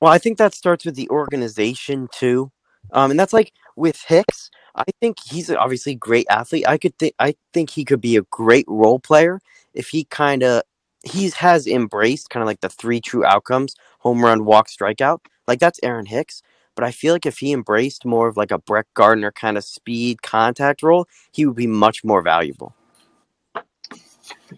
Well, 0.00 0.12
I 0.12 0.18
think 0.18 0.38
that 0.38 0.54
starts 0.54 0.84
with 0.84 0.94
the 0.94 1.08
organization 1.10 2.08
too, 2.14 2.50
um, 2.92 3.10
and 3.10 3.18
that's 3.20 3.32
like 3.32 3.52
with 3.76 4.02
Hicks. 4.08 4.50
I 4.74 4.84
think 5.00 5.18
he's 5.24 5.50
obviously 5.50 5.92
a 5.92 5.96
great 5.96 6.26
athlete. 6.30 6.68
I 6.68 6.78
could 6.78 6.96
think 6.98 7.14
I 7.18 7.34
think 7.52 7.70
he 7.70 7.84
could 7.84 8.00
be 8.00 8.16
a 8.16 8.22
great 8.22 8.66
role 8.68 8.98
player 8.98 9.40
if 9.74 9.88
he 9.88 10.04
kind 10.04 10.42
of 10.42 10.62
he 11.02 11.30
has 11.30 11.66
embraced 11.66 12.30
kind 12.30 12.42
of 12.42 12.46
like 12.46 12.60
the 12.60 12.68
three 12.68 13.00
true 13.00 13.24
outcomes: 13.24 13.74
home 14.00 14.24
run, 14.24 14.44
walk, 14.44 14.68
strikeout. 14.68 15.18
Like 15.46 15.58
that's 15.58 15.80
Aaron 15.82 16.06
Hicks. 16.06 16.42
But 16.76 16.84
I 16.84 16.92
feel 16.92 17.12
like 17.12 17.26
if 17.26 17.38
he 17.38 17.52
embraced 17.52 18.04
more 18.04 18.28
of 18.28 18.36
like 18.36 18.52
a 18.52 18.58
Brett 18.58 18.86
Gardner 18.94 19.32
kind 19.32 19.58
of 19.58 19.64
speed 19.64 20.22
contact 20.22 20.82
role, 20.82 21.06
he 21.32 21.44
would 21.44 21.56
be 21.56 21.66
much 21.66 22.04
more 22.04 22.22
valuable. 22.22 22.74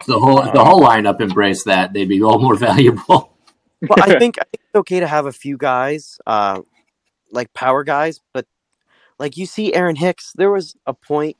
The 0.07 0.19
whole 0.19 0.43
the 0.43 0.65
whole 0.65 0.83
lineup 0.83 1.21
embraced 1.21 1.67
that. 1.67 1.93
They'd 1.93 2.09
be 2.09 2.23
all 2.23 2.39
more 2.39 2.57
valuable. 2.71 3.33
Well, 3.81 3.99
I 4.03 4.19
think 4.19 4.39
I 4.39 4.45
think 4.45 4.63
it's 4.65 4.75
okay 4.75 5.01
to 5.01 5.07
have 5.07 5.27
a 5.27 5.33
few 5.33 5.57
guys, 5.57 6.21
uh, 6.27 6.61
like 7.31 7.53
power 7.55 7.83
guys, 7.83 8.21
but 8.33 8.47
like 9.23 9.37
you 9.37 9.47
see 9.47 9.73
Aaron 9.73 9.95
Hicks, 9.95 10.33
there 10.35 10.51
was 10.51 10.75
a 10.85 10.93
point 10.93 11.37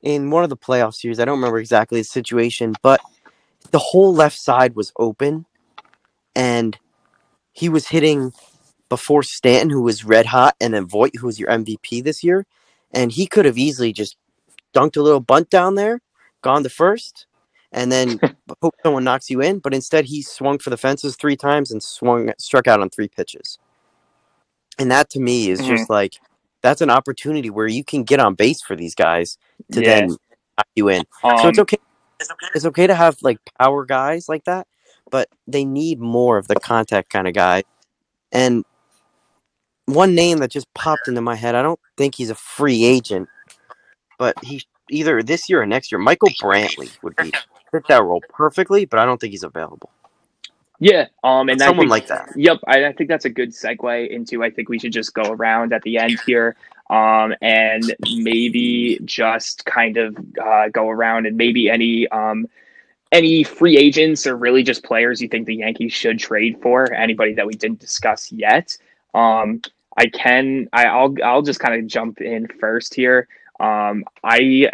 in 0.00 0.30
one 0.30 0.44
of 0.44 0.48
the 0.48 0.56
playoff 0.56 0.94
series, 0.94 1.20
I 1.20 1.26
don't 1.26 1.36
remember 1.36 1.58
exactly 1.58 2.00
the 2.00 2.04
situation, 2.04 2.74
but 2.82 3.02
the 3.70 3.78
whole 3.78 4.14
left 4.14 4.38
side 4.38 4.74
was 4.74 4.94
open 4.98 5.44
and 6.34 6.78
he 7.52 7.68
was 7.68 7.88
hitting 7.88 8.32
before 8.88 9.22
Stanton, 9.22 9.68
who 9.68 9.82
was 9.82 10.06
red 10.06 10.24
hot, 10.24 10.56
and 10.58 10.72
then 10.72 10.86
Voit, 10.86 11.16
who 11.16 11.26
was 11.26 11.38
your 11.38 11.50
MVP 11.50 12.02
this 12.02 12.24
year. 12.24 12.46
And 12.92 13.12
he 13.12 13.26
could 13.26 13.44
have 13.44 13.58
easily 13.58 13.92
just 13.92 14.16
dunked 14.72 14.96
a 14.96 15.02
little 15.02 15.20
bunt 15.20 15.50
down 15.50 15.74
there, 15.74 16.00
gone 16.40 16.62
to 16.62 16.70
first, 16.70 17.26
and 17.72 17.92
then 17.92 18.18
hope 18.62 18.74
someone 18.82 19.04
knocks 19.04 19.28
you 19.28 19.42
in. 19.42 19.58
But 19.58 19.74
instead, 19.74 20.06
he 20.06 20.22
swung 20.22 20.58
for 20.58 20.70
the 20.70 20.78
fences 20.78 21.14
three 21.14 21.36
times 21.36 21.70
and 21.70 21.82
swung 21.82 22.32
struck 22.38 22.66
out 22.66 22.80
on 22.80 22.88
three 22.88 23.08
pitches. 23.08 23.58
And 24.78 24.90
that 24.90 25.10
to 25.10 25.20
me 25.20 25.50
is 25.50 25.60
mm-hmm. 25.60 25.76
just 25.76 25.90
like 25.90 26.18
that's 26.62 26.80
an 26.80 26.90
opportunity 26.90 27.50
where 27.50 27.66
you 27.66 27.84
can 27.84 28.04
get 28.04 28.20
on 28.20 28.34
base 28.34 28.60
for 28.62 28.76
these 28.76 28.94
guys 28.94 29.38
to 29.72 29.80
Yeah. 29.80 30.00
then 30.00 30.08
knock 30.08 30.66
you 30.74 30.88
in. 30.88 31.06
so 31.22 31.28
Um, 31.28 31.48
it's 31.50 31.58
okay. 31.58 31.78
It's 32.54 32.64
okay 32.64 32.86
to 32.86 32.94
have 32.94 33.16
like 33.22 33.38
power 33.60 33.84
guys 33.84 34.28
like 34.28 34.44
that, 34.44 34.66
but 35.10 35.28
they 35.46 35.64
need 35.64 36.00
more 36.00 36.36
of 36.36 36.48
the 36.48 36.56
contact 36.56 37.10
kind 37.10 37.28
of 37.28 37.34
guy. 37.34 37.62
And 38.32 38.64
one 39.86 40.14
name 40.14 40.38
that 40.38 40.50
just 40.50 40.72
popped 40.74 41.08
into 41.08 41.20
my 41.20 41.36
head, 41.36 41.54
I 41.54 41.62
don't 41.62 41.80
think 41.96 42.16
he's 42.16 42.30
a 42.30 42.34
free 42.34 42.84
agent, 42.84 43.28
but 44.18 44.36
he 44.42 44.62
either 44.90 45.22
this 45.22 45.48
year 45.48 45.62
or 45.62 45.66
next 45.66 45.92
year. 45.92 45.98
Michael 45.98 46.30
Brantley 46.42 46.90
would 47.02 47.16
be 47.16 47.32
fit 47.70 47.86
that 47.88 48.02
role 48.02 48.22
perfectly, 48.30 48.84
but 48.84 48.98
I 48.98 49.04
don't 49.04 49.20
think 49.20 49.30
he's 49.30 49.42
available. 49.42 49.90
Yeah, 50.80 51.06
um, 51.24 51.48
and 51.48 51.60
Someone 51.60 51.84
think, 51.84 51.90
like 51.90 52.06
that. 52.06 52.28
Yep, 52.36 52.60
I, 52.66 52.86
I 52.86 52.92
think 52.92 53.08
that's 53.08 53.24
a 53.24 53.30
good 53.30 53.50
segue 53.50 54.10
into. 54.10 54.44
I 54.44 54.50
think 54.50 54.68
we 54.68 54.78
should 54.78 54.92
just 54.92 55.12
go 55.12 55.22
around 55.22 55.72
at 55.72 55.82
the 55.82 55.98
end 55.98 56.20
here, 56.24 56.54
um, 56.88 57.34
and 57.42 57.82
maybe 58.16 59.00
just 59.04 59.64
kind 59.64 59.96
of 59.96 60.16
uh, 60.40 60.68
go 60.68 60.88
around 60.88 61.26
and 61.26 61.36
maybe 61.36 61.68
any 61.68 62.06
um, 62.08 62.48
any 63.10 63.42
free 63.42 63.76
agents 63.76 64.26
or 64.26 64.36
really 64.36 64.62
just 64.62 64.84
players 64.84 65.20
you 65.20 65.28
think 65.28 65.46
the 65.46 65.56
Yankees 65.56 65.92
should 65.92 66.20
trade 66.20 66.60
for. 66.62 66.92
Anybody 66.92 67.34
that 67.34 67.46
we 67.46 67.54
didn't 67.54 67.80
discuss 67.80 68.30
yet. 68.30 68.76
Um, 69.14 69.62
I 69.96 70.06
can. 70.06 70.68
I, 70.72 70.84
I'll. 70.84 71.14
I'll 71.24 71.42
just 71.42 71.58
kind 71.58 71.74
of 71.74 71.88
jump 71.88 72.20
in 72.20 72.46
first 72.46 72.94
here. 72.94 73.26
Um, 73.58 74.04
I 74.22 74.70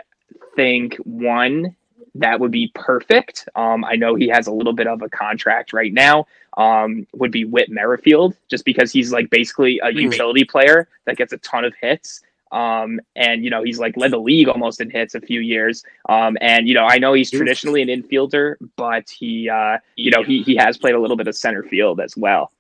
think 0.55 0.97
one 0.97 1.75
that 2.15 2.39
would 2.39 2.51
be 2.51 2.71
perfect. 2.75 3.49
Um, 3.55 3.85
I 3.85 3.97
know 3.97 4.15
he 4.15 4.29
has 4.29 4.47
a 4.47 4.53
little 4.53 4.73
bit 4.73 4.87
of 4.87 5.03
a 5.03 5.09
contract 5.09 5.73
right 5.73 5.93
now. 5.93 6.27
Um, 6.57 7.07
would 7.15 7.33
be 7.33 7.45
Whit 7.45 7.69
Merrifield, 7.69 8.37
just 8.49 8.65
because 8.65 8.93
he's 8.93 9.13
like 9.13 9.29
basically 9.31 9.81
a 9.83 9.91
utility 9.91 10.45
player 10.45 10.89
that 11.05 11.17
gets 11.17 11.33
a 11.33 11.39
ton 11.39 11.65
of 11.65 11.75
hits. 11.81 12.23
Um, 12.53 13.01
and 13.17 13.43
you 13.43 13.51
know 13.51 13.65
he's 13.65 13.81
like 13.81 13.97
led 13.97 14.13
the 14.13 14.19
league 14.19 14.49
almost 14.49 14.81
in 14.81 14.89
hits 14.89 15.17
a 15.17 15.21
few 15.21 15.41
years. 15.41 15.83
Um, 16.09 16.37
and 16.41 16.69
you 16.69 16.75
know 16.75 16.85
I 16.85 16.99
know 16.99 17.13
he's 17.13 17.31
traditionally 17.31 17.83
an 17.83 17.89
infielder, 17.89 18.55
but 18.77 19.11
he, 19.11 19.49
uh, 19.49 19.79
you 19.97 20.13
know, 20.13 20.23
he 20.23 20.43
he 20.43 20.55
has 20.57 20.79
played 20.79 20.95
a 20.95 21.01
little 21.01 21.17
bit 21.17 21.27
of 21.27 21.37
center 21.37 21.65
field 21.65 22.01
as 22.01 22.17
well. 22.17 22.53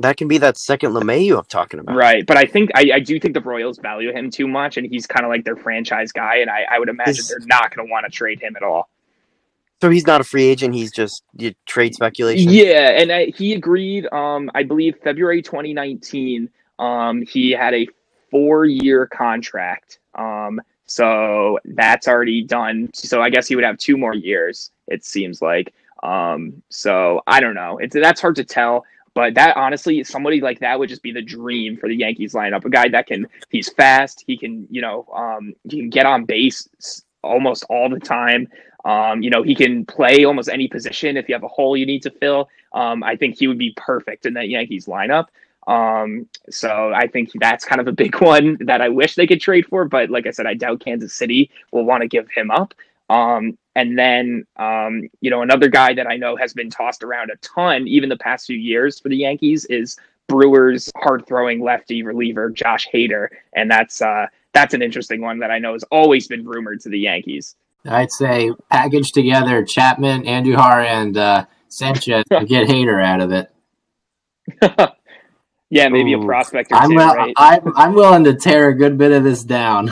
That 0.00 0.18
can 0.18 0.28
be 0.28 0.38
that 0.38 0.58
second 0.58 0.92
LeMahieu 0.92 1.38
I'm 1.38 1.44
talking 1.44 1.80
about. 1.80 1.96
Right, 1.96 2.26
but 2.26 2.36
I 2.36 2.44
think 2.44 2.70
I, 2.74 2.90
I 2.94 3.00
do 3.00 3.18
think 3.18 3.34
the 3.34 3.40
Royals 3.40 3.78
value 3.78 4.12
him 4.12 4.30
too 4.30 4.46
much, 4.46 4.76
and 4.76 4.86
he's 4.86 5.06
kind 5.06 5.24
of 5.24 5.30
like 5.30 5.44
their 5.44 5.56
franchise 5.56 6.12
guy, 6.12 6.36
and 6.36 6.50
I, 6.50 6.66
I 6.70 6.78
would 6.78 6.88
imagine 6.88 7.20
Is- 7.20 7.28
they're 7.28 7.38
not 7.46 7.74
going 7.74 7.86
to 7.86 7.90
want 7.90 8.04
to 8.04 8.10
trade 8.10 8.40
him 8.40 8.56
at 8.56 8.62
all. 8.62 8.90
So 9.82 9.90
he's 9.90 10.06
not 10.06 10.22
a 10.22 10.24
free 10.24 10.44
agent. 10.44 10.74
He's 10.74 10.90
just 10.90 11.22
you, 11.34 11.54
trade 11.66 11.94
speculation. 11.94 12.50
Yeah, 12.50 12.98
and 12.98 13.12
I, 13.12 13.26
he 13.26 13.52
agreed. 13.52 14.10
Um, 14.10 14.50
I 14.54 14.62
believe 14.62 14.96
February 15.04 15.42
2019. 15.42 16.48
Um, 16.78 17.22
he 17.22 17.50
had 17.50 17.74
a 17.74 17.86
four-year 18.30 19.06
contract. 19.06 19.98
Um, 20.14 20.60
so 20.86 21.58
that's 21.64 22.08
already 22.08 22.42
done. 22.42 22.90
So 22.94 23.20
I 23.20 23.28
guess 23.28 23.46
he 23.46 23.54
would 23.54 23.64
have 23.64 23.76
two 23.76 23.98
more 23.98 24.14
years. 24.14 24.70
It 24.88 25.04
seems 25.04 25.42
like. 25.42 25.74
Um, 26.02 26.62
so 26.70 27.20
I 27.26 27.40
don't 27.40 27.54
know. 27.54 27.78
It's 27.78 27.94
that's 27.94 28.20
hard 28.20 28.36
to 28.36 28.44
tell. 28.44 28.84
But 29.16 29.32
that 29.36 29.56
honestly, 29.56 30.04
somebody 30.04 30.42
like 30.42 30.60
that 30.60 30.78
would 30.78 30.90
just 30.90 31.02
be 31.02 31.10
the 31.10 31.22
dream 31.22 31.78
for 31.78 31.88
the 31.88 31.96
Yankees 31.96 32.34
lineup. 32.34 32.66
A 32.66 32.68
guy 32.68 32.86
that 32.88 33.06
can, 33.06 33.26
he's 33.48 33.72
fast. 33.72 34.22
He 34.26 34.36
can, 34.36 34.66
you 34.70 34.82
know, 34.82 35.06
um, 35.10 35.54
he 35.64 35.78
can 35.78 35.88
get 35.88 36.04
on 36.04 36.26
base 36.26 36.68
almost 37.24 37.64
all 37.70 37.88
the 37.88 37.98
time. 37.98 38.46
Um, 38.84 39.22
you 39.22 39.30
know, 39.30 39.42
he 39.42 39.54
can 39.54 39.86
play 39.86 40.26
almost 40.26 40.50
any 40.50 40.68
position 40.68 41.16
if 41.16 41.30
you 41.30 41.34
have 41.34 41.44
a 41.44 41.48
hole 41.48 41.78
you 41.78 41.86
need 41.86 42.02
to 42.02 42.10
fill. 42.10 42.50
Um, 42.74 43.02
I 43.02 43.16
think 43.16 43.38
he 43.38 43.46
would 43.46 43.56
be 43.56 43.72
perfect 43.74 44.26
in 44.26 44.34
that 44.34 44.50
Yankees 44.50 44.84
lineup. 44.84 45.28
Um, 45.66 46.28
so 46.50 46.92
I 46.94 47.06
think 47.06 47.30
that's 47.36 47.64
kind 47.64 47.80
of 47.80 47.88
a 47.88 47.92
big 47.92 48.14
one 48.20 48.58
that 48.66 48.82
I 48.82 48.90
wish 48.90 49.14
they 49.14 49.26
could 49.26 49.40
trade 49.40 49.64
for, 49.64 49.86
but 49.86 50.10
like 50.10 50.26
I 50.26 50.30
said, 50.30 50.44
I 50.44 50.52
doubt 50.52 50.80
Kansas 50.80 51.14
City 51.14 51.50
will 51.72 51.86
want 51.86 52.02
to 52.02 52.06
give 52.06 52.28
him 52.28 52.50
up. 52.50 52.74
Um, 53.08 53.56
and 53.74 53.98
then, 53.98 54.46
um, 54.56 55.02
you 55.20 55.30
know, 55.30 55.42
another 55.42 55.68
guy 55.68 55.94
that 55.94 56.06
I 56.06 56.16
know 56.16 56.36
has 56.36 56.54
been 56.54 56.70
tossed 56.70 57.02
around 57.02 57.30
a 57.30 57.36
ton, 57.36 57.86
even 57.86 58.08
the 58.08 58.16
past 58.16 58.46
few 58.46 58.56
years 58.56 58.98
for 58.98 59.08
the 59.08 59.16
Yankees, 59.16 59.64
is 59.66 59.96
Brewers 60.28 60.90
hard 60.96 61.26
throwing 61.26 61.62
lefty 61.62 62.02
reliever 62.02 62.50
Josh 62.50 62.88
Hader, 62.92 63.28
and 63.52 63.70
that's 63.70 64.02
uh, 64.02 64.26
that's 64.52 64.74
an 64.74 64.82
interesting 64.82 65.20
one 65.20 65.38
that 65.38 65.50
I 65.50 65.58
know 65.58 65.74
has 65.74 65.84
always 65.84 66.26
been 66.26 66.44
rumored 66.44 66.80
to 66.80 66.88
the 66.88 66.98
Yankees. 66.98 67.54
I'd 67.84 68.10
say 68.10 68.50
package 68.70 69.12
together 69.12 69.64
Chapman, 69.64 70.24
Andujar, 70.24 70.84
and 70.84 71.16
uh, 71.16 71.46
Sanchez 71.68 72.24
and 72.30 72.48
get 72.48 72.66
Hader 72.68 73.04
out 73.04 73.20
of 73.20 73.30
it. 73.32 73.52
yeah, 75.70 75.88
maybe 75.88 76.12
a 76.14 76.18
prospect 76.18 76.72
or 76.72 76.76
I'm, 76.76 76.90
two, 76.90 76.96
will- 76.96 77.14
right? 77.14 77.34
I'm 77.36 77.76
I'm 77.76 77.94
willing 77.94 78.24
to 78.24 78.34
tear 78.34 78.68
a 78.68 78.74
good 78.74 78.98
bit 78.98 79.12
of 79.12 79.22
this 79.22 79.44
down. 79.44 79.88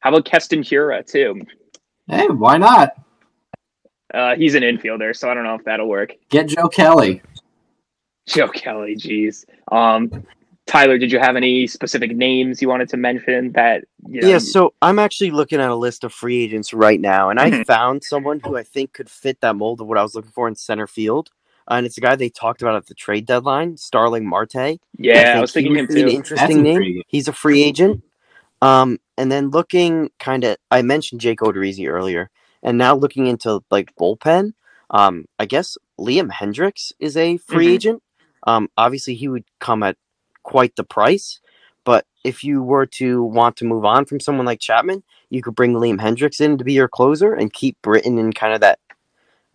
How 0.00 0.10
about 0.10 0.24
Keston 0.24 0.62
Hiura 0.62 1.06
too? 1.06 1.40
Hey, 2.10 2.26
why 2.28 2.58
not? 2.58 2.94
Uh, 4.12 4.34
he's 4.34 4.54
an 4.56 4.62
infielder, 4.64 5.16
so 5.16 5.30
I 5.30 5.34
don't 5.34 5.44
know 5.44 5.54
if 5.54 5.64
that'll 5.64 5.88
work. 5.88 6.14
Get 6.28 6.48
Joe 6.48 6.68
Kelly. 6.68 7.22
Joe 8.26 8.48
Kelly, 8.48 8.96
jeez. 8.96 9.44
Um, 9.70 10.26
Tyler, 10.66 10.98
did 10.98 11.10
you 11.12 11.18
have 11.20 11.36
any 11.36 11.66
specific 11.66 12.14
names 12.16 12.60
you 12.60 12.68
wanted 12.68 12.88
to 12.88 12.96
mention 12.96 13.52
that? 13.52 13.84
You 14.08 14.20
know, 14.22 14.28
Yeah, 14.28 14.38
so 14.38 14.74
I'm 14.82 14.98
actually 14.98 15.30
looking 15.30 15.60
at 15.60 15.70
a 15.70 15.74
list 15.74 16.02
of 16.04 16.12
free 16.12 16.42
agents 16.42 16.72
right 16.72 17.00
now, 17.00 17.30
and 17.30 17.38
I 17.38 17.50
Mhm. 17.50 17.66
found 17.66 18.02
someone 18.04 18.40
who 18.44 18.56
I 18.56 18.62
think 18.64 18.92
could 18.92 19.08
fit 19.08 19.40
that 19.40 19.54
mold 19.56 19.80
of 19.80 19.86
what 19.86 19.98
I 19.98 20.02
was 20.02 20.14
looking 20.14 20.32
for 20.32 20.48
in 20.48 20.56
center 20.56 20.86
field. 20.88 21.30
Uh, 21.70 21.74
and 21.74 21.86
it's 21.86 21.98
a 21.98 22.00
guy 22.00 22.16
they 22.16 22.28
talked 22.28 22.62
about 22.62 22.74
at 22.74 22.86
the 22.86 22.94
trade 22.94 23.26
deadline, 23.26 23.76
Starling 23.76 24.26
Marte. 24.28 24.80
yeah, 24.98 25.20
I, 25.20 25.24
think 25.24 25.40
was 25.42 25.50
he 25.54 25.60
thinking 25.60 25.76
him 25.76 25.86
would 25.86 25.94
be 25.94 26.02
An 26.02 26.08
interesting 26.08 26.48
That's 26.48 26.64
name. 26.64 26.66
intriguing. 26.76 27.02
He's 27.06 27.28
a 27.28 27.32
free 27.32 27.62
agent. 27.62 28.02
Um, 28.62 28.98
and 29.16 29.30
then 29.30 29.50
looking 29.50 30.10
kind 30.18 30.44
of, 30.44 30.56
I 30.70 30.82
mentioned 30.82 31.20
Jake 31.20 31.40
Odorizzi 31.40 31.88
earlier, 31.88 32.30
and 32.62 32.76
now 32.78 32.94
looking 32.94 33.26
into 33.26 33.60
like 33.70 33.94
bullpen. 33.96 34.52
Um, 34.90 35.26
I 35.38 35.46
guess 35.46 35.78
Liam 35.98 36.30
Hendriks 36.30 36.92
is 36.98 37.16
a 37.16 37.36
free 37.38 37.66
Mhm. 37.66 37.70
agent. 37.74 38.02
Um, 38.46 38.68
obviously 38.76 39.14
he 39.14 39.28
would 39.28 39.44
come 39.60 39.82
at 39.82 39.96
quite 40.42 40.74
the 40.76 40.84
price, 40.84 41.40
but 41.84 42.06
if 42.24 42.42
you 42.42 42.62
were 42.62 42.86
to 42.86 43.22
want 43.22 43.56
to 43.58 43.64
move 43.64 43.84
on 43.84 44.04
from 44.04 44.20
someone 44.20 44.46
like 44.46 44.60
Chapman, 44.60 45.02
you 45.30 45.42
could 45.42 45.54
bring 45.54 45.74
Liam 45.74 46.00
Hendriks 46.00 46.40
in 46.40 46.58
to 46.58 46.64
be 46.64 46.72
your 46.72 46.88
closer 46.88 47.32
and 47.34 47.52
keep 47.52 47.80
Britton 47.82 48.18
in 48.18 48.32
kind 48.32 48.52
of 48.52 48.60
that 48.60 48.78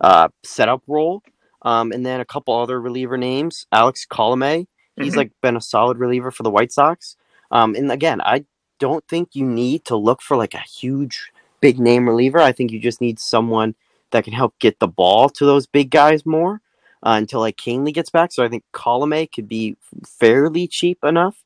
uh, 0.00 0.28
setup 0.44 0.82
role. 0.86 1.22
Um, 1.62 1.90
and 1.92 2.04
then 2.04 2.20
a 2.20 2.24
couple 2.24 2.54
other 2.54 2.80
reliever 2.80 3.16
names, 3.16 3.66
Alex 3.72 4.06
Colome. 4.08 4.66
He's 4.96 5.14
Mhm. 5.14 5.16
like 5.16 5.32
been 5.42 5.56
a 5.56 5.60
solid 5.60 5.98
reliever 5.98 6.30
for 6.30 6.42
the 6.42 6.50
White 6.50 6.72
Sox. 6.72 7.16
Um, 7.50 7.74
and 7.74 7.90
again, 7.90 8.20
I 8.20 8.44
don't 8.78 9.06
think 9.08 9.30
you 9.34 9.44
need 9.44 9.84
to 9.86 9.96
look 9.96 10.22
for 10.22 10.36
like 10.36 10.54
a 10.54 10.58
huge 10.58 11.30
big 11.60 11.78
name 11.78 12.08
reliever. 12.08 12.40
I 12.40 12.52
think 12.52 12.70
you 12.70 12.78
just 12.78 13.00
need 13.00 13.18
someone 13.18 13.74
that 14.10 14.24
can 14.24 14.32
help 14.32 14.58
get 14.58 14.78
the 14.78 14.88
ball 14.88 15.28
to 15.30 15.44
those 15.44 15.66
big 15.66 15.90
guys 15.90 16.24
more 16.24 16.60
uh, 17.02 17.16
until 17.16 17.40
like 17.40 17.56
Kahnle 17.56 17.92
gets 17.92 18.10
back. 18.10 18.32
So 18.32 18.44
I 18.44 18.48
think 18.48 18.64
Colome 18.72 19.30
could 19.32 19.48
be 19.48 19.76
fairly 20.06 20.66
cheap 20.66 20.98
enough. 21.04 21.42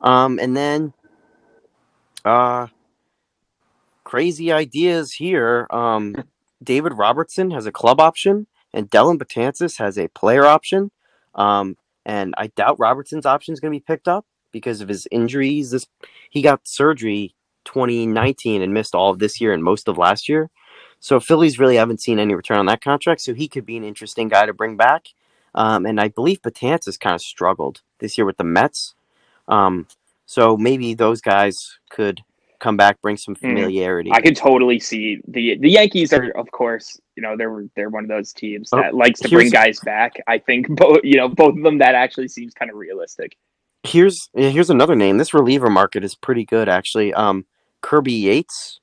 Um, 0.00 0.38
and 0.38 0.56
then 0.56 0.92
uh, 2.24 2.68
crazy 4.04 4.52
ideas 4.52 5.12
here. 5.12 5.66
Um, 5.70 6.14
David 6.62 6.94
Robertson 6.94 7.50
has 7.50 7.66
a 7.66 7.72
club 7.72 8.00
option, 8.00 8.46
and 8.72 8.88
Dellin 8.88 9.18
Betances 9.18 9.76
has 9.78 9.98
a 9.98 10.08
player 10.08 10.46
option. 10.46 10.90
Um, 11.34 11.76
and 12.06 12.34
I 12.38 12.46
doubt 12.48 12.78
Robertson's 12.78 13.26
option 13.26 13.52
is 13.52 13.60
going 13.60 13.72
to 13.72 13.76
be 13.76 13.84
picked 13.84 14.08
up 14.08 14.24
because 14.54 14.80
of 14.80 14.88
his 14.88 15.06
injuries. 15.10 15.72
This 15.72 15.86
he 16.30 16.40
got 16.40 16.66
surgery 16.66 17.34
2019 17.66 18.62
and 18.62 18.72
missed 18.72 18.94
all 18.94 19.10
of 19.10 19.18
this 19.18 19.40
year 19.40 19.52
and 19.52 19.62
most 19.62 19.88
of 19.88 19.98
last 19.98 20.28
year. 20.28 20.48
So 21.00 21.20
Phillies 21.20 21.58
really 21.58 21.76
haven't 21.76 22.00
seen 22.00 22.18
any 22.18 22.34
return 22.34 22.58
on 22.58 22.66
that 22.66 22.82
contract. 22.82 23.20
So 23.20 23.34
he 23.34 23.48
could 23.48 23.66
be 23.66 23.76
an 23.76 23.84
interesting 23.84 24.28
guy 24.28 24.46
to 24.46 24.54
bring 24.54 24.76
back. 24.76 25.08
Um, 25.54 25.84
and 25.84 26.00
I 26.00 26.08
believe 26.08 26.40
Betances 26.40 26.98
kind 26.98 27.14
of 27.14 27.20
struggled 27.20 27.82
this 27.98 28.16
year 28.16 28.24
with 28.24 28.38
the 28.38 28.44
Mets. 28.44 28.94
Um, 29.46 29.86
so 30.24 30.56
maybe 30.56 30.94
those 30.94 31.20
guys 31.20 31.78
could 31.90 32.22
come 32.58 32.76
back, 32.78 33.00
bring 33.02 33.18
some 33.18 33.34
familiarity. 33.34 34.10
I 34.10 34.22
could 34.22 34.36
totally 34.36 34.80
see 34.80 35.20
the 35.28 35.58
the 35.58 35.70
Yankees 35.70 36.12
are, 36.14 36.30
of 36.30 36.50
course, 36.50 36.98
you 37.14 37.22
know, 37.22 37.36
they're 37.36 37.66
they're 37.76 37.90
one 37.90 38.04
of 38.04 38.08
those 38.08 38.32
teams 38.32 38.70
Oh, 38.72 38.78
that 38.78 38.94
likes 38.94 39.20
to 39.20 39.28
bring 39.28 39.50
guys 39.50 39.78
back. 39.80 40.14
I 40.26 40.38
think 40.38 40.68
both, 40.70 41.00
you 41.04 41.18
know, 41.18 41.28
both 41.28 41.56
of 41.56 41.62
them 41.62 41.78
that 41.78 41.94
actually 41.94 42.28
seems 42.28 42.54
kind 42.54 42.70
of 42.70 42.78
realistic. 42.78 43.36
Here's 43.84 44.30
yeah, 44.34 44.50
here's 44.50 44.70
another 44.70 44.96
name. 44.96 45.18
This 45.18 45.34
reliever 45.34 45.70
market 45.70 46.04
is 46.04 46.14
pretty 46.16 46.44
good 46.44 46.68
actually. 46.68 47.14
Um, 47.14 47.46
Kirby 47.82 48.12
Yates. 48.14 48.80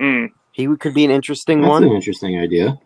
Mm, 0.00 0.30
He 0.52 0.66
could 0.76 0.94
be 0.94 1.04
an 1.04 1.12
interesting 1.12 1.62
That's 1.62 1.68
one. 1.68 1.84
an 1.84 1.92
interesting 1.92 2.38
idea. 2.38 2.78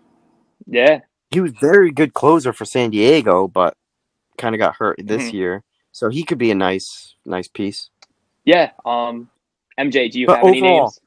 yeah, 0.67 1.01
he 1.31 1.41
was 1.41 1.53
very 1.53 1.93
good 1.93 2.15
closer 2.15 2.53
for 2.53 2.65
San 2.65 2.91
Diego, 2.91 3.49
but 3.49 3.77
kind 4.39 4.55
of 4.55 4.61
got 4.61 4.77
hurt 4.77 4.99
this 5.03 5.33
Mhm. 5.33 5.33
year. 5.33 5.65
So 5.93 6.11
he 6.11 6.25
could 6.25 6.39
be 6.39 6.51
a 6.51 6.55
nice, 6.55 7.15
nice 7.27 7.49
piece. 7.49 7.91
yeah. 8.45 8.73
Um, 8.85 9.31
MJ, 9.79 10.11
do 10.11 10.21
you 10.21 10.29
But 10.29 10.35
have 10.35 10.49
any 10.49 10.61
names? 10.63 11.01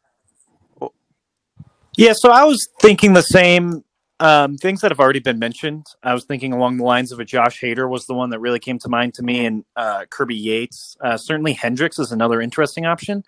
Yeah, 1.97 2.13
so 2.15 2.31
I 2.31 2.43
was 2.45 2.67
thinking 2.81 3.13
the 3.13 3.21
same 3.21 3.83
um, 4.19 4.57
things 4.57 4.81
that 4.81 4.91
have 4.91 4.99
already 4.99 5.19
been 5.19 5.39
mentioned. 5.39 5.87
I 6.01 6.13
was 6.13 6.25
thinking 6.25 6.53
along 6.53 6.77
the 6.77 6.83
lines 6.83 7.11
of 7.11 7.19
a 7.19 7.25
Josh 7.25 7.59
Hader 7.59 7.89
was 7.89 8.05
the 8.05 8.13
one 8.13 8.29
that 8.29 8.39
really 8.39 8.59
came 8.59 8.79
to 8.79 8.89
mind 8.89 9.15
to 9.15 9.23
me, 9.23 9.45
and 9.45 9.65
uh, 9.75 10.05
Kirby 10.09 10.35
Yates. 10.35 10.95
Uh, 11.01 11.17
certainly, 11.17 11.55
Hendriks 11.55 11.99
is 11.99 12.11
another 12.11 12.41
interesting 12.41 12.85
option. 12.85 13.23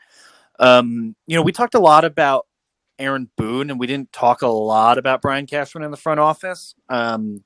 Um, 0.59 1.15
you 1.27 1.35
know, 1.35 1.41
we 1.41 1.51
talked 1.51 1.75
a 1.75 1.79
lot 1.79 2.05
about 2.05 2.47
Aaron 2.99 3.29
Boone, 3.35 3.69
and 3.69 3.79
we 3.79 3.87
didn't 3.87 4.13
talk 4.13 4.41
a 4.41 4.47
lot 4.47 4.97
about 4.97 5.21
Brian 5.21 5.47
Cashman 5.47 5.83
in 5.83 5.91
the 5.91 5.97
front 5.97 6.19
office. 6.19 6.75
Um, 6.87 7.43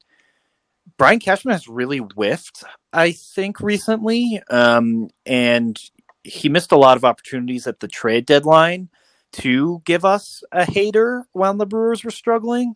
Brian 0.98 1.20
Cashman 1.20 1.54
has 1.54 1.68
really 1.68 2.00
whiffed, 2.00 2.64
I 2.92 3.14
think, 3.14 3.62
recently, 3.62 4.42
um, 4.50 5.10
and 5.26 5.80
he 6.24 6.50
missed 6.50 6.72
a 6.72 6.78
lot 6.78 6.98
of 6.98 7.06
opportunities 7.06 7.68
at 7.68 7.80
the 7.80 7.88
trade 7.88 8.26
deadline 8.26 8.90
to 9.32 9.82
give 9.86 10.06
us 10.06 10.44
a 10.52 10.64
Hader 10.64 11.24
while 11.32 11.54
the 11.54 11.66
Brewers 11.66 12.04
were 12.04 12.12
struggling, 12.12 12.76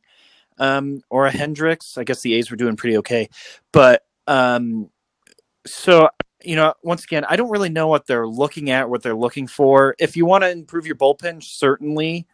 um, 0.57 1.01
or 1.09 1.27
a 1.27 1.31
Hendriks. 1.31 1.97
I 1.97 2.03
guess 2.03 2.21
the 2.21 2.33
A's 2.35 2.49
were 2.51 2.57
doing 2.57 2.75
pretty 2.75 2.97
okay, 2.97 3.29
but 3.71 4.03
um, 4.27 4.89
so 5.65 6.09
you 6.43 6.55
know, 6.55 6.73
once 6.83 7.03
again, 7.03 7.25
I 7.27 7.35
don't 7.35 7.49
really 7.49 7.69
know 7.69 7.87
what 7.87 8.05
they're 8.05 8.27
looking 8.27 8.69
at, 8.69 8.89
what 8.89 9.01
they're 9.01 9.15
looking 9.15 9.47
for. 9.47 9.95
If 9.99 10.17
you 10.17 10.25
want 10.25 10.43
to 10.43 10.51
improve 10.51 10.85
your 10.85 10.95
bullpen, 10.95 11.41
certainly 11.41 12.27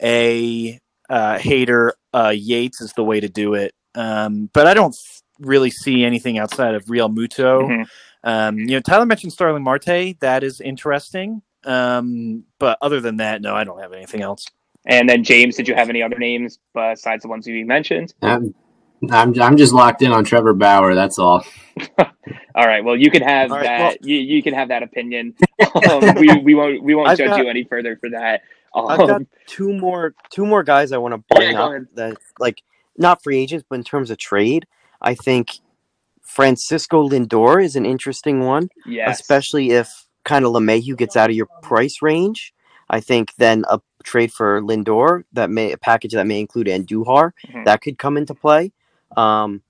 a 0.00 0.78
uh, 1.10 1.38
Hader 1.38 1.92
uh, 2.14 2.32
Yates 2.34 2.80
is 2.80 2.92
the 2.92 3.04
way 3.04 3.20
to 3.20 3.28
do 3.28 3.54
it. 3.54 3.74
Um, 3.94 4.48
but 4.52 4.66
I 4.66 4.74
don't 4.74 4.94
really 5.40 5.70
see 5.70 6.04
anything 6.04 6.38
outside 6.38 6.74
of 6.74 6.84
Realmuto. 6.84 7.68
Mhm. 7.68 7.86
Um, 8.24 8.58
you 8.58 8.76
know, 8.76 8.80
Tyler 8.80 9.06
mentioned 9.06 9.32
Starling 9.32 9.62
Marte. 9.62 10.18
That 10.20 10.44
is 10.44 10.60
interesting. 10.60 11.42
Um, 11.64 12.44
but 12.58 12.78
other 12.80 13.00
than 13.00 13.16
that, 13.16 13.42
no, 13.42 13.54
I 13.54 13.64
don't 13.64 13.80
have 13.80 13.92
anything 13.92 14.22
else. 14.22 14.46
And 14.88 15.08
then 15.08 15.22
James, 15.22 15.56
did 15.56 15.68
you 15.68 15.74
have 15.74 15.88
any 15.90 16.02
other 16.02 16.18
names 16.18 16.58
besides 16.74 17.22
the 17.22 17.28
ones 17.28 17.46
you 17.46 17.64
mentioned? 17.66 18.14
I'm, 18.22 18.54
I'm, 19.10 19.40
I'm 19.40 19.56
just 19.56 19.72
locked 19.74 20.02
in 20.02 20.10
on 20.12 20.24
Trevor 20.24 20.54
Bauer. 20.54 20.94
That's 20.94 21.18
all. 21.18 21.44
All 22.54 22.66
right. 22.66 22.82
Well, 22.82 22.96
you 22.96 23.10
can 23.10 23.22
have 23.22 23.50
All 23.52 23.58
right, 23.58 23.64
that. 23.64 23.78
well- 23.80 23.96
you, 24.02 24.16
you 24.16 24.42
can 24.42 24.54
have 24.54 24.68
that 24.68 24.82
opinion. 24.82 25.34
Um, 25.90 26.14
we, 26.16 26.28
we 26.38 26.54
won't 26.54 26.82
we 26.84 26.94
won't 26.94 27.08
I've 27.08 27.18
judge 27.18 27.30
got- 27.30 27.38
you 27.40 27.48
any 27.48 27.64
further 27.64 27.96
for 27.96 28.10
that. 28.10 28.42
I've 28.74 28.98
got 28.98 29.10
Um, 29.10 29.26
two 29.46 29.72
more, 29.72 30.14
two 30.30 30.46
more 30.46 30.62
guys 30.62 30.92
I 30.92 30.98
want 30.98 31.14
to 31.14 31.22
Yeah, 31.32 31.36
bring 31.38 31.56
go 31.56 31.76
up 31.76 31.82
that 31.94 32.16
like 32.38 32.62
not 32.96 33.22
free 33.24 33.38
agents, 33.38 33.64
but 33.68 33.74
in 33.76 33.82
terms 33.84 34.10
of 34.10 34.18
trade, 34.18 34.66
I 35.02 35.14
think 35.14 35.50
Francisco 36.22 37.08
Lindor 37.08 37.62
is 37.62 37.74
an 37.76 37.84
interesting 37.86 38.40
one. 38.44 38.68
yes. 38.86 39.18
especially 39.20 39.70
if 39.70 40.06
kind 40.24 40.44
of 40.44 40.52
LeMahieu 40.52 40.96
gets 40.96 41.16
out 41.16 41.30
of 41.30 41.36
your 41.36 41.48
price 41.62 42.02
range. 42.02 42.52
I 42.90 43.00
think 43.00 43.34
then 43.36 43.64
a 43.68 43.80
trade 44.04 44.32
for 44.32 44.60
Lindor 44.62 45.24
that 45.32 45.50
may 45.50 45.72
a 45.72 45.78
package 45.78 46.12
that 46.14 46.26
may 46.26 46.40
include 46.40 46.66
Andujar 46.68 47.32
Mhm. 47.46 47.64
that 47.64 47.82
could 47.82 47.98
come 47.98 48.16
into 48.16 48.34
play. 48.34 48.72
Um, 49.16 49.62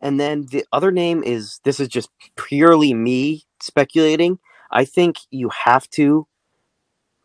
and 0.00 0.18
then 0.20 0.46
the 0.50 0.64
other 0.72 0.90
name 0.92 1.22
is 1.24 1.60
this 1.64 1.80
is 1.80 1.88
just 1.88 2.10
purely 2.36 2.94
me 2.94 3.44
speculating. 3.60 4.38
I 4.70 4.84
think 4.84 5.16
you 5.30 5.50
have 5.50 5.88
to 5.90 6.26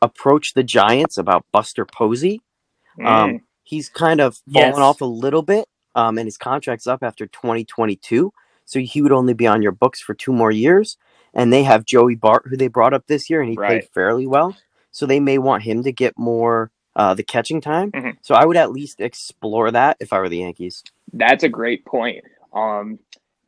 approach 0.01 0.53
the 0.53 0.63
Giants 0.63 1.17
about 1.17 1.45
Buster 1.51 1.85
Posey. 1.85 2.41
Mm, 2.99 3.05
Um, 3.07 3.41
he's 3.63 3.89
kind 3.89 4.21
of 4.21 4.37
fallen 4.53 4.69
Yes. 4.73 4.79
off 4.79 5.01
a 5.01 5.05
little 5.05 5.41
bit, 5.43 5.67
um, 5.95 6.17
and 6.17 6.27
his 6.27 6.37
contract's 6.37 6.87
up 6.87 7.03
after 7.03 7.27
2022. 7.27 8.31
So 8.65 8.79
he 8.79 9.01
would 9.01 9.11
only 9.13 9.33
be 9.33 9.47
on 9.47 9.61
your 9.61 9.71
books 9.71 10.01
for 10.01 10.13
two 10.13 10.33
more 10.33 10.51
years. 10.51 10.97
And 11.33 11.53
they 11.53 11.63
have 11.63 11.85
Joey 11.85 12.15
Bart, 12.15 12.43
who 12.47 12.57
they 12.57 12.67
brought 12.67 12.93
up 12.93 13.07
this 13.07 13.29
year, 13.29 13.41
and 13.41 13.49
he 13.49 13.57
Right. 13.57 13.67
played 13.67 13.85
fairly 13.93 14.27
well. 14.27 14.55
So 14.97 15.05
they 15.05 15.19
may 15.19 15.37
want 15.37 15.61
him 15.61 15.83
to 15.83 15.91
get 15.91 16.17
more 16.17 16.71
uh, 16.95 17.13
the 17.13 17.21
catching 17.21 17.61
time. 17.61 17.91
Mhm. 17.91 18.17
So 18.23 18.33
I 18.33 18.43
would 18.45 18.57
at 18.57 18.71
least 18.71 18.99
explore 18.99 19.69
that 19.69 19.97
if 19.99 20.11
I 20.11 20.19
were 20.19 20.27
the 20.27 20.39
Yankees. 20.39 20.83
That's 21.13 21.43
a 21.43 21.49
great 21.49 21.85
point. 21.85 22.25
Um, 22.51 22.97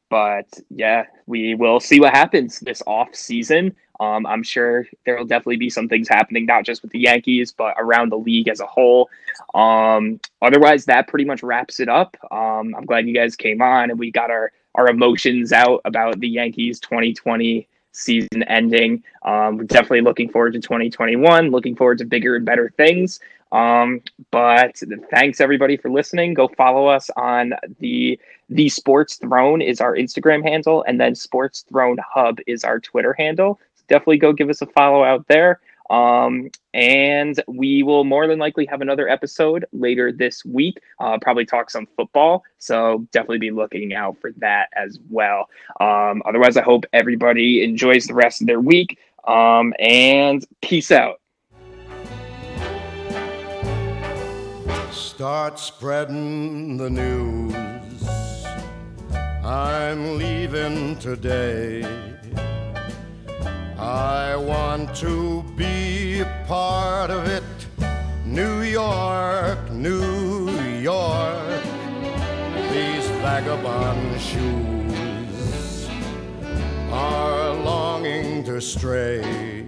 but 0.09 0.45
yeah, 0.69 1.05
we 1.25 1.55
will 1.55 1.79
see 1.79 1.99
what 1.99 2.13
happens 2.13 2.59
this 2.59 2.83
off 2.85 3.15
season. 3.15 3.75
Um, 3.99 4.27
I'm 4.27 4.43
sure 4.43 4.85
there 5.07 5.17
will 5.17 5.25
definitely 5.25 5.57
be 5.57 5.71
some 5.71 5.89
things 5.89 6.07
happening, 6.07 6.45
not 6.45 6.65
just 6.65 6.83
with 6.83 6.91
the 6.91 6.99
Yankees, 6.99 7.51
but 7.51 7.73
around 7.79 8.11
the 8.11 8.17
league 8.19 8.47
as 8.47 8.59
a 8.59 8.67
whole. 8.67 9.09
Um, 9.55 10.19
otherwise, 10.43 10.85
that 10.85 11.07
pretty 11.07 11.25
much 11.25 11.41
wraps 11.41 11.79
it 11.79 11.89
up. 11.89 12.15
Um, 12.29 12.75
I'm 12.75 12.85
glad 12.85 13.07
you 13.07 13.15
guys 13.15 13.35
came 13.35 13.63
on 13.63 13.89
and 13.89 13.97
we 13.97 14.11
got 14.11 14.29
our 14.29 14.51
our 14.75 14.87
emotions 14.87 15.51
out 15.51 15.81
about 15.83 16.19
the 16.19 16.29
Yankees 16.29 16.79
2020 16.79 17.67
season 17.91 18.43
ending. 18.43 19.03
Um, 19.23 19.65
definitely 19.65 20.01
looking 20.01 20.29
forward 20.29 20.53
to 20.53 20.59
2021. 20.59 21.51
Looking 21.51 21.75
forward 21.75 21.97
to 21.99 22.05
bigger 22.05 22.35
and 22.35 22.45
better 22.45 22.73
things. 22.77 23.19
Um, 23.51 24.01
but 24.31 24.81
thanks 25.09 25.41
everybody 25.41 25.75
for 25.75 25.89
listening. 25.89 26.33
Go 26.33 26.47
follow 26.49 26.87
us 26.87 27.09
on 27.15 27.53
the 27.79 28.19
the 28.49 28.69
Sports 28.69 29.15
Throne 29.15 29.61
is 29.61 29.81
our 29.81 29.95
Instagram 29.95 30.43
handle, 30.43 30.83
and 30.87 30.99
then 30.99 31.15
Sports 31.15 31.65
Throne 31.69 31.97
Hub 32.13 32.39
is 32.47 32.63
our 32.63 32.79
Twitter 32.79 33.13
handle. 33.13 33.59
Definitely 33.87 34.17
go 34.17 34.33
give 34.33 34.49
us 34.49 34.61
a 34.61 34.67
follow 34.67 35.03
out 35.03 35.27
there. 35.27 35.59
Um, 35.89 36.49
and 36.73 37.41
we 37.47 37.83
will 37.83 38.03
more 38.03 38.27
than 38.27 38.39
likely 38.39 38.65
have 38.67 38.81
another 38.81 39.09
episode 39.09 39.65
later 39.71 40.11
this 40.11 40.45
week. 40.45 40.79
Uh, 40.99 41.17
probably 41.19 41.45
talk 41.45 41.69
some 41.69 41.87
football. 41.97 42.43
So 42.59 43.07
definitely 43.11 43.39
be 43.39 43.51
looking 43.51 43.93
out 43.93 44.17
for 44.19 44.31
that 44.37 44.69
as 44.75 44.99
well. 45.09 45.49
Um, 45.79 46.21
otherwise, 46.25 46.57
I 46.57 46.61
hope 46.61 46.85
everybody 46.93 47.63
enjoys 47.63 48.05
the 48.05 48.13
rest 48.13 48.41
of 48.41 48.47
their 48.47 48.61
week. 48.61 48.99
Um, 49.27 49.73
and 49.79 50.45
peace 50.61 50.91
out. 50.91 51.19
Start 54.91 55.59
spreading 55.59 56.77
the 56.77 56.89
news. 56.89 57.53
I'm 59.43 60.17
leaving 60.17 60.97
today. 60.99 62.18
I 63.79 64.35
want 64.35 64.93
to 64.97 65.41
be 65.55 66.19
a 66.19 66.43
part 66.45 67.09
of 67.09 67.25
it. 67.27 67.43
New 68.25 68.61
York, 68.61 69.71
New 69.71 70.49
York. 70.81 71.63
These 72.73 73.07
vagabond 73.23 74.19
shoes 74.19 75.87
are 76.91 77.53
longing 77.53 78.43
to 78.43 78.59
stray 78.59 79.65